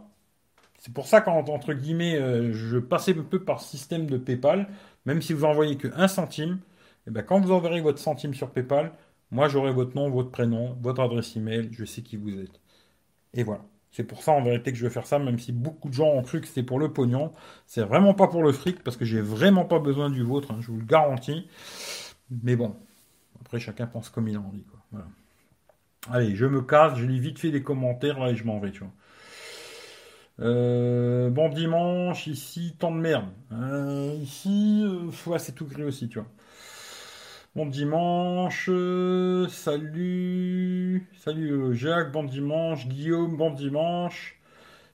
c'est 0.79 0.93
pour 0.95 1.07
ça 1.07 1.21
qu'entre 1.21 1.75
guillemets, 1.75 2.17
euh, 2.17 2.53
je 2.55 2.79
passais 2.79 3.17
un 3.19 3.23
peu 3.23 3.41
par 3.41 3.61
système 3.61 4.07
de 4.07 4.17
PayPal, 4.17 4.69
même 5.05 5.21
si 5.21 5.35
vous 5.35 5.45
envoyez 5.45 5.77
que 5.77 5.89
1 5.95 6.09
centime, 6.09 6.59
et 7.07 7.09
eh 7.09 7.13
ben 7.13 7.23
quand 7.23 7.41
vous 7.41 7.53
enverrez 7.53 7.81
votre 7.81 7.99
centime 7.99 8.35
sur 8.35 8.51
PayPal, 8.51 8.93
moi, 9.31 9.49
j'aurai 9.49 9.73
votre 9.73 9.95
nom, 9.97 10.11
votre 10.11 10.31
prénom, 10.31 10.77
votre 10.81 11.03
adresse 11.03 11.37
email, 11.37 11.69
je 11.73 11.85
sais 11.85 12.03
qui 12.03 12.17
vous 12.17 12.39
êtes. 12.39 12.61
Et 13.35 13.43
voilà. 13.43 13.65
C'est 13.91 14.05
pour 14.05 14.23
ça 14.23 14.33
en 14.33 14.43
vérité 14.43 14.73
que 14.73 14.79
je 14.79 14.85
vais 14.85 14.93
faire 14.93 15.07
ça, 15.07 15.19
même 15.19 15.39
si 15.39 15.53
beaucoup 15.53 15.89
de 15.89 15.95
gens 15.95 16.09
ont 16.09 16.23
cru 16.23 16.41
que 16.41 16.47
c'était 16.47 16.63
pour 16.63 16.79
le 16.79 16.93
pognon. 16.93 17.33
C'est 17.67 17.83
vraiment 17.83 18.15
pas 18.15 18.29
pour 18.29 18.43
le 18.43 18.53
fric, 18.53 18.83
parce 18.85 18.97
que 18.97 19.05
j'ai 19.07 19.21
vraiment 19.23 19.65
pas 19.65 19.79
besoin 19.79 20.11
du 20.11 20.23
vôtre, 20.23 20.51
hein, 20.53 20.59
je 20.61 20.71
vous 20.71 20.79
le 20.79 20.85
garantis. 20.85 21.49
Mais 22.43 22.57
bon, 22.57 22.77
après 23.41 23.59
chacun 23.61 23.87
pense 23.87 24.11
comme 24.11 24.29
il 24.29 24.37
a 24.37 24.41
envie. 24.41 24.65
Quoi. 24.65 25.05
Allez, 26.11 26.37
je 26.37 26.47
me 26.47 26.63
casse, 26.63 26.99
je 26.99 27.05
lis 27.07 27.21
vite 27.21 27.39
fait 27.39 27.51
les 27.51 27.63
commentaires 27.63 28.21
là 28.21 28.31
et 28.31 28.37
je 28.37 28.45
m'en 28.45 28.59
vais, 28.61 28.71
tu 28.71 28.81
vois. 28.81 28.93
Euh, 30.41 31.31
bon 31.31 31.49
dimanche, 31.49 32.27
ici, 32.27 32.77
tant 32.79 32.91
de 32.93 32.99
merde. 32.99 33.29
Euh, 33.53 34.15
ici, 34.21 34.83
euh, 34.85 35.39
c'est 35.39 35.55
tout 35.55 35.67
gris 35.67 35.85
aussi, 35.85 36.09
tu 36.09 36.19
vois. 36.19 36.29
Bon 37.57 37.65
dimanche, 37.65 38.69
salut, 39.49 41.09
salut 41.17 41.51
euh, 41.53 41.73
Jacques, 41.73 42.13
bon 42.13 42.25
dimanche, 42.25 42.87
Guillaume, 42.87 43.39
bon 43.39 43.49
dimanche. 43.49 44.39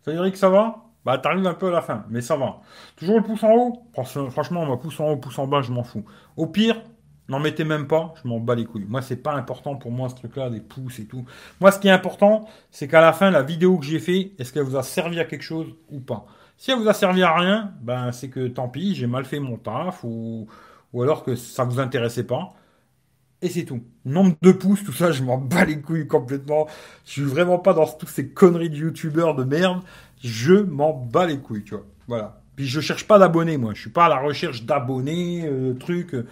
Salut 0.05 0.19
Eric, 0.19 0.37
ça 0.37 0.49
va? 0.49 0.77
Bah 1.05 1.19
t'arrives 1.19 1.45
un 1.45 1.55
peu 1.55 1.67
à 1.67 1.71
la 1.73 1.83
fin, 1.83 2.05
mais 2.09 2.21
ça 2.21 2.37
va. 2.37 2.61
Toujours 2.95 3.17
le 3.17 3.25
pouce 3.25 3.43
en 3.43 3.51
haut? 3.53 3.83
Franchement, 4.31 4.65
moi 4.65 4.79
pouce 4.79 5.01
en 5.01 5.09
haut, 5.11 5.17
pouce 5.17 5.41
en 5.41 5.49
bas, 5.49 5.61
je 5.63 5.73
m'en 5.73 5.83
fous. 5.83 6.05
Au 6.37 6.47
pire, 6.47 6.81
n'en 7.27 7.41
mettez 7.41 7.65
même 7.65 7.89
pas, 7.89 8.15
je 8.23 8.29
m'en 8.29 8.39
bats 8.39 8.55
les 8.55 8.65
couilles. 8.65 8.87
Moi, 8.89 9.03
c'est 9.03 9.17
pas 9.17 9.33
important 9.33 9.75
pour 9.75 9.91
moi 9.91 10.09
ce 10.09 10.15
truc-là, 10.15 10.49
des 10.49 10.61
pouces 10.61 11.01
et 11.01 11.07
tout. 11.07 11.25
Moi, 11.61 11.73
ce 11.73 11.81
qui 11.81 11.89
est 11.89 11.91
important, 11.91 12.47
c'est 12.71 12.87
qu'à 12.87 13.01
la 13.01 13.13
fin, 13.13 13.33
la 13.33 13.43
vidéo 13.43 13.77
que 13.77 13.87
j'ai 13.87 13.99
fait, 13.99 14.35
est-ce 14.39 14.53
qu'elle 14.53 14.63
vous 14.63 14.77
a 14.77 14.85
servi 14.85 15.19
à 15.19 15.25
quelque 15.25 15.43
chose 15.43 15.67
ou 15.91 15.99
pas? 15.99 16.27
Si 16.57 16.71
elle 16.71 16.79
vous 16.79 16.89
a 16.89 16.95
servi 16.95 17.25
à 17.25 17.35
rien, 17.35 17.73
ben 17.81 18.13
c'est 18.13 18.29
que 18.29 18.47
tant 18.47 18.69
pis, 18.69 18.95
j'ai 18.95 19.09
mal 19.09 19.25
fait 19.25 19.41
mon 19.41 19.57
taf 19.57 20.05
ou 20.05 20.47
ou 20.93 21.03
alors 21.03 21.25
que 21.25 21.35
ça 21.37 21.65
vous 21.65 21.81
intéressait 21.81 22.25
pas. 22.25 22.55
Et 23.43 23.49
c'est 23.49 23.65
tout. 23.65 23.83
Nombre 24.05 24.37
de 24.41 24.53
pouces, 24.53 24.85
tout 24.85 24.93
ça, 24.93 25.11
je 25.11 25.23
m'en 25.25 25.37
bats 25.37 25.65
les 25.65 25.81
couilles 25.81 26.07
complètement. 26.07 26.69
Je 27.05 27.11
suis 27.11 27.23
vraiment 27.23 27.59
pas 27.59 27.75
dans 27.75 27.87
toutes 27.87 28.09
ces 28.09 28.29
conneries 28.29 28.71
de 28.71 28.77
youtubeurs 28.77 29.35
de 29.35 29.43
merde. 29.43 29.83
Je 30.23 30.55
m'en 30.55 30.93
bats 30.93 31.27
les 31.27 31.39
couilles, 31.39 31.65
tu 31.65 31.75
vois. 31.75 31.85
Voilà. 32.07 32.41
Puis 32.55 32.67
je 32.67 32.81
cherche 32.81 33.07
pas 33.07 33.19
d'abonnés, 33.19 33.57
moi. 33.57 33.75
Je 33.75 33.81
suis 33.81 33.91
pas 33.91 34.07
à 34.07 34.09
la 34.09 34.21
recherche 34.21 34.65
d'abonnés, 34.65 35.45
euh, 35.47 35.75
trucs. 35.75 36.15
Euh, 36.15 36.27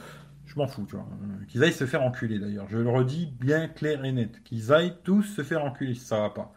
je 0.47 0.55
m'en 0.57 0.69
fous, 0.69 0.87
tu 0.89 0.95
vois. 0.95 1.07
Euh, 1.23 1.45
qu'ils 1.49 1.65
aillent 1.65 1.73
se 1.73 1.87
faire 1.87 2.03
enculer, 2.03 2.39
d'ailleurs. 2.39 2.67
Je 2.71 2.79
le 2.79 2.89
redis 2.89 3.27
bien 3.41 3.67
clair 3.67 4.05
et 4.05 4.13
net. 4.13 4.43
Qu'ils 4.45 4.73
aillent 4.73 4.97
tous 5.03 5.25
se 5.25 5.43
faire 5.43 5.65
enculer 5.65 5.95
si 5.95 6.05
ça 6.05 6.21
va 6.21 6.31
pas. 6.31 6.53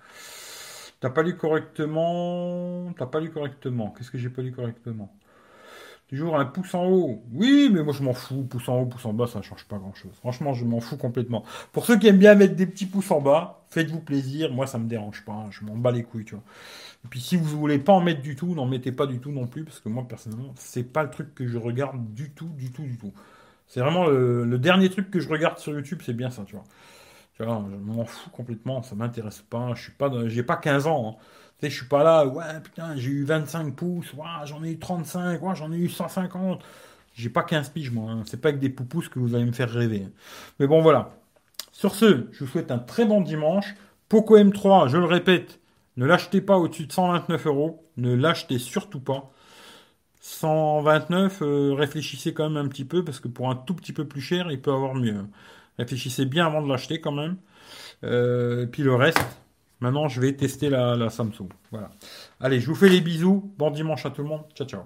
T'as 1.00 1.10
pas 1.10 1.24
lu 1.24 1.36
correctement. 1.36 2.94
T'as 2.98 3.08
pas 3.08 3.20
lu 3.20 3.32
correctement. 3.32 3.90
Qu'est-ce 3.98 4.12
que 4.12 4.18
j'ai 4.20 4.30
pas 4.30 4.42
lu 4.44 4.52
correctement? 4.52 5.14
Toujours 6.14 6.38
un 6.38 6.46
pouce 6.46 6.76
en 6.76 6.86
haut. 6.86 7.24
Oui, 7.32 7.72
mais 7.74 7.82
moi 7.82 7.92
je 7.92 8.04
m'en 8.04 8.14
fous. 8.14 8.44
Pouce 8.44 8.70
en 8.70 8.82
haut, 8.82 8.86
pouce 8.86 9.04
en 9.04 9.14
bas, 9.14 9.26
ça 9.26 9.40
ne 9.40 9.44
change 9.44 9.66
pas 9.66 9.80
grand-chose. 9.80 10.12
Franchement, 10.20 10.54
je 10.54 10.64
m'en 10.64 10.80
fous 10.80 10.96
complètement. 10.96 11.44
Pour 11.72 11.88
ceux 11.88 11.98
qui 11.98 12.06
aiment 12.06 12.20
bien 12.20 12.36
mettre 12.36 12.56
des 12.56 12.68
petits 12.68 12.86
pouces 12.86 13.10
en 13.10 13.20
bas, 13.20 13.66
faites-vous 13.72 14.00
plaisir. 14.00 14.54
Moi, 14.54 14.68
ça 14.68 14.78
me 14.78 14.88
dérange 14.88 15.26
pas. 15.26 15.48
Je 15.50 15.66
m'en 15.66 15.76
bats 15.76 15.92
les 15.92 16.04
couilles, 16.04 16.26
tu 16.26 16.36
vois. 16.36 16.44
Et 17.04 17.08
puis 17.08 17.20
si 17.20 17.36
vous 17.36 17.46
voulez 17.58 17.80
pas 17.80 17.94
en 17.94 18.00
mettre 18.00 18.22
du 18.22 18.36
tout, 18.36 18.54
n'en 18.54 18.68
mettez 18.68 18.92
pas 18.92 19.08
du 19.08 19.18
tout 19.18 19.32
non 19.32 19.48
plus, 19.48 19.64
parce 19.64 19.80
que 19.80 19.90
moi 19.90 20.06
personnellement, 20.08 20.54
c'est 20.56 20.84
pas 20.84 21.02
le 21.02 21.10
truc 21.10 21.34
que 21.34 21.48
je 21.48 21.58
regarde 21.58 22.14
du 22.14 22.30
tout, 22.30 22.50
du 22.50 22.72
tout, 22.72 22.84
du 22.84 22.98
tout. 23.00 23.12
C'est 23.66 23.80
vraiment 23.80 24.06
le, 24.06 24.58
dernier 24.60 24.92
truc 24.92 25.10
que 25.10 25.20
je 25.20 25.28
regarde 25.28 25.58
sur 25.58 25.74
YouTube, 25.74 26.02
c'est 26.06 26.14
bien 26.14 26.30
ça, 26.30 26.44
tu 26.46 26.56
vois. 26.56 26.66
Tu 27.36 27.44
je 27.44 27.48
m'en 27.48 28.06
fous 28.06 28.30
complètement, 28.30 28.84
ça 28.84 28.94
m'intéresse 28.94 29.42
pas. 29.42 29.74
Je 29.74 29.82
suis 29.82 29.92
pas, 29.92 30.12
j'ai 30.28 30.44
pas 30.44 30.58
15 30.58 30.86
ans. 30.86 31.18
Hein 31.20 31.24
je 31.70 31.76
suis 31.76 31.88
pas 31.88 32.04
là, 32.04 32.26
ouais, 32.26 32.44
putain, 32.64 32.96
j'ai 32.96 33.10
eu 33.10 33.24
25 33.24 33.76
pouces, 33.76 34.14
j'en 34.46 34.64
ai 34.64 34.72
eu 34.72 34.80
35, 34.80 35.42
ouais, 35.42 35.56
j'en 35.56 35.72
ai 35.72 35.78
eu 35.78 35.90
150. 35.90 36.64
J'ai 37.16 37.30
pas 37.30 37.44
15 37.44 37.70
piges, 37.70 37.92
moi. 37.92 38.12
Hein. 38.12 38.24
C'est 38.26 38.42
pas 38.42 38.50
avec 38.50 38.60
des 38.60 38.70
poupous 38.70 39.10
que 39.10 39.20
vous 39.20 39.36
allez 39.36 39.46
me 39.46 39.52
faire 39.52 39.70
rêver. 39.70 40.08
Mais 40.60 40.68
bon, 40.68 40.82
voilà. 40.82 41.12
Sur 41.72 41.96
ce, 41.96 42.28
je 42.32 42.44
vous 42.44 42.50
souhaite 42.50 42.72
un 42.72 42.80
très 42.80 43.06
bon 43.06 43.22
dimanche. 43.22 43.76
Poco 44.10 44.38
M3, 44.38 44.90
je 44.90 44.98
le 44.98 45.06
répète, 45.06 45.60
ne 45.98 46.06
l'achetez 46.06 46.42
pas 46.42 46.58
au-dessus 46.58 46.88
de 46.88 46.92
129 46.92 47.48
euros. 47.48 47.84
Ne 47.98 48.16
l'achetez 48.16 48.58
surtout 48.60 49.00
pas. 49.00 49.32
129, 50.22 51.42
euh, 51.42 51.74
réfléchissez 51.74 52.34
quand 52.34 52.50
même 52.50 52.66
un 52.66 52.70
petit 52.70 52.86
peu, 52.86 53.04
parce 53.04 53.20
que 53.20 53.28
pour 53.28 53.50
un 53.50 53.56
tout 53.56 53.74
petit 53.74 53.94
peu 53.94 54.06
plus 54.08 54.22
cher, 54.22 54.52
il 54.52 54.62
peut 54.62 54.72
avoir 54.72 54.96
mieux. 54.96 55.26
Réfléchissez 55.78 56.26
bien 56.26 56.46
avant 56.46 56.62
de 56.62 56.70
l'acheter 56.70 57.02
quand 57.02 57.12
même. 57.12 57.38
Euh, 58.04 58.66
puis 58.66 58.84
le 58.84 58.96
reste, 58.96 59.20
Maintenant, 59.84 60.08
je 60.08 60.22
vais 60.22 60.32
tester 60.32 60.70
la, 60.70 61.10
Samsung. 61.10 61.50
Voilà. 61.70 61.90
Allez, 62.40 62.62
je 62.62 62.68
vous 62.68 62.76
fais 62.76 62.88
les 62.88 63.02
bisous. 63.02 63.54
Bon 63.58 63.70
dimanche 63.70 64.06
à 64.06 64.12
tout 64.12 64.22
le 64.24 64.30
monde. 64.30 64.44
Ciao, 64.56 64.66
ciao. 64.66 64.84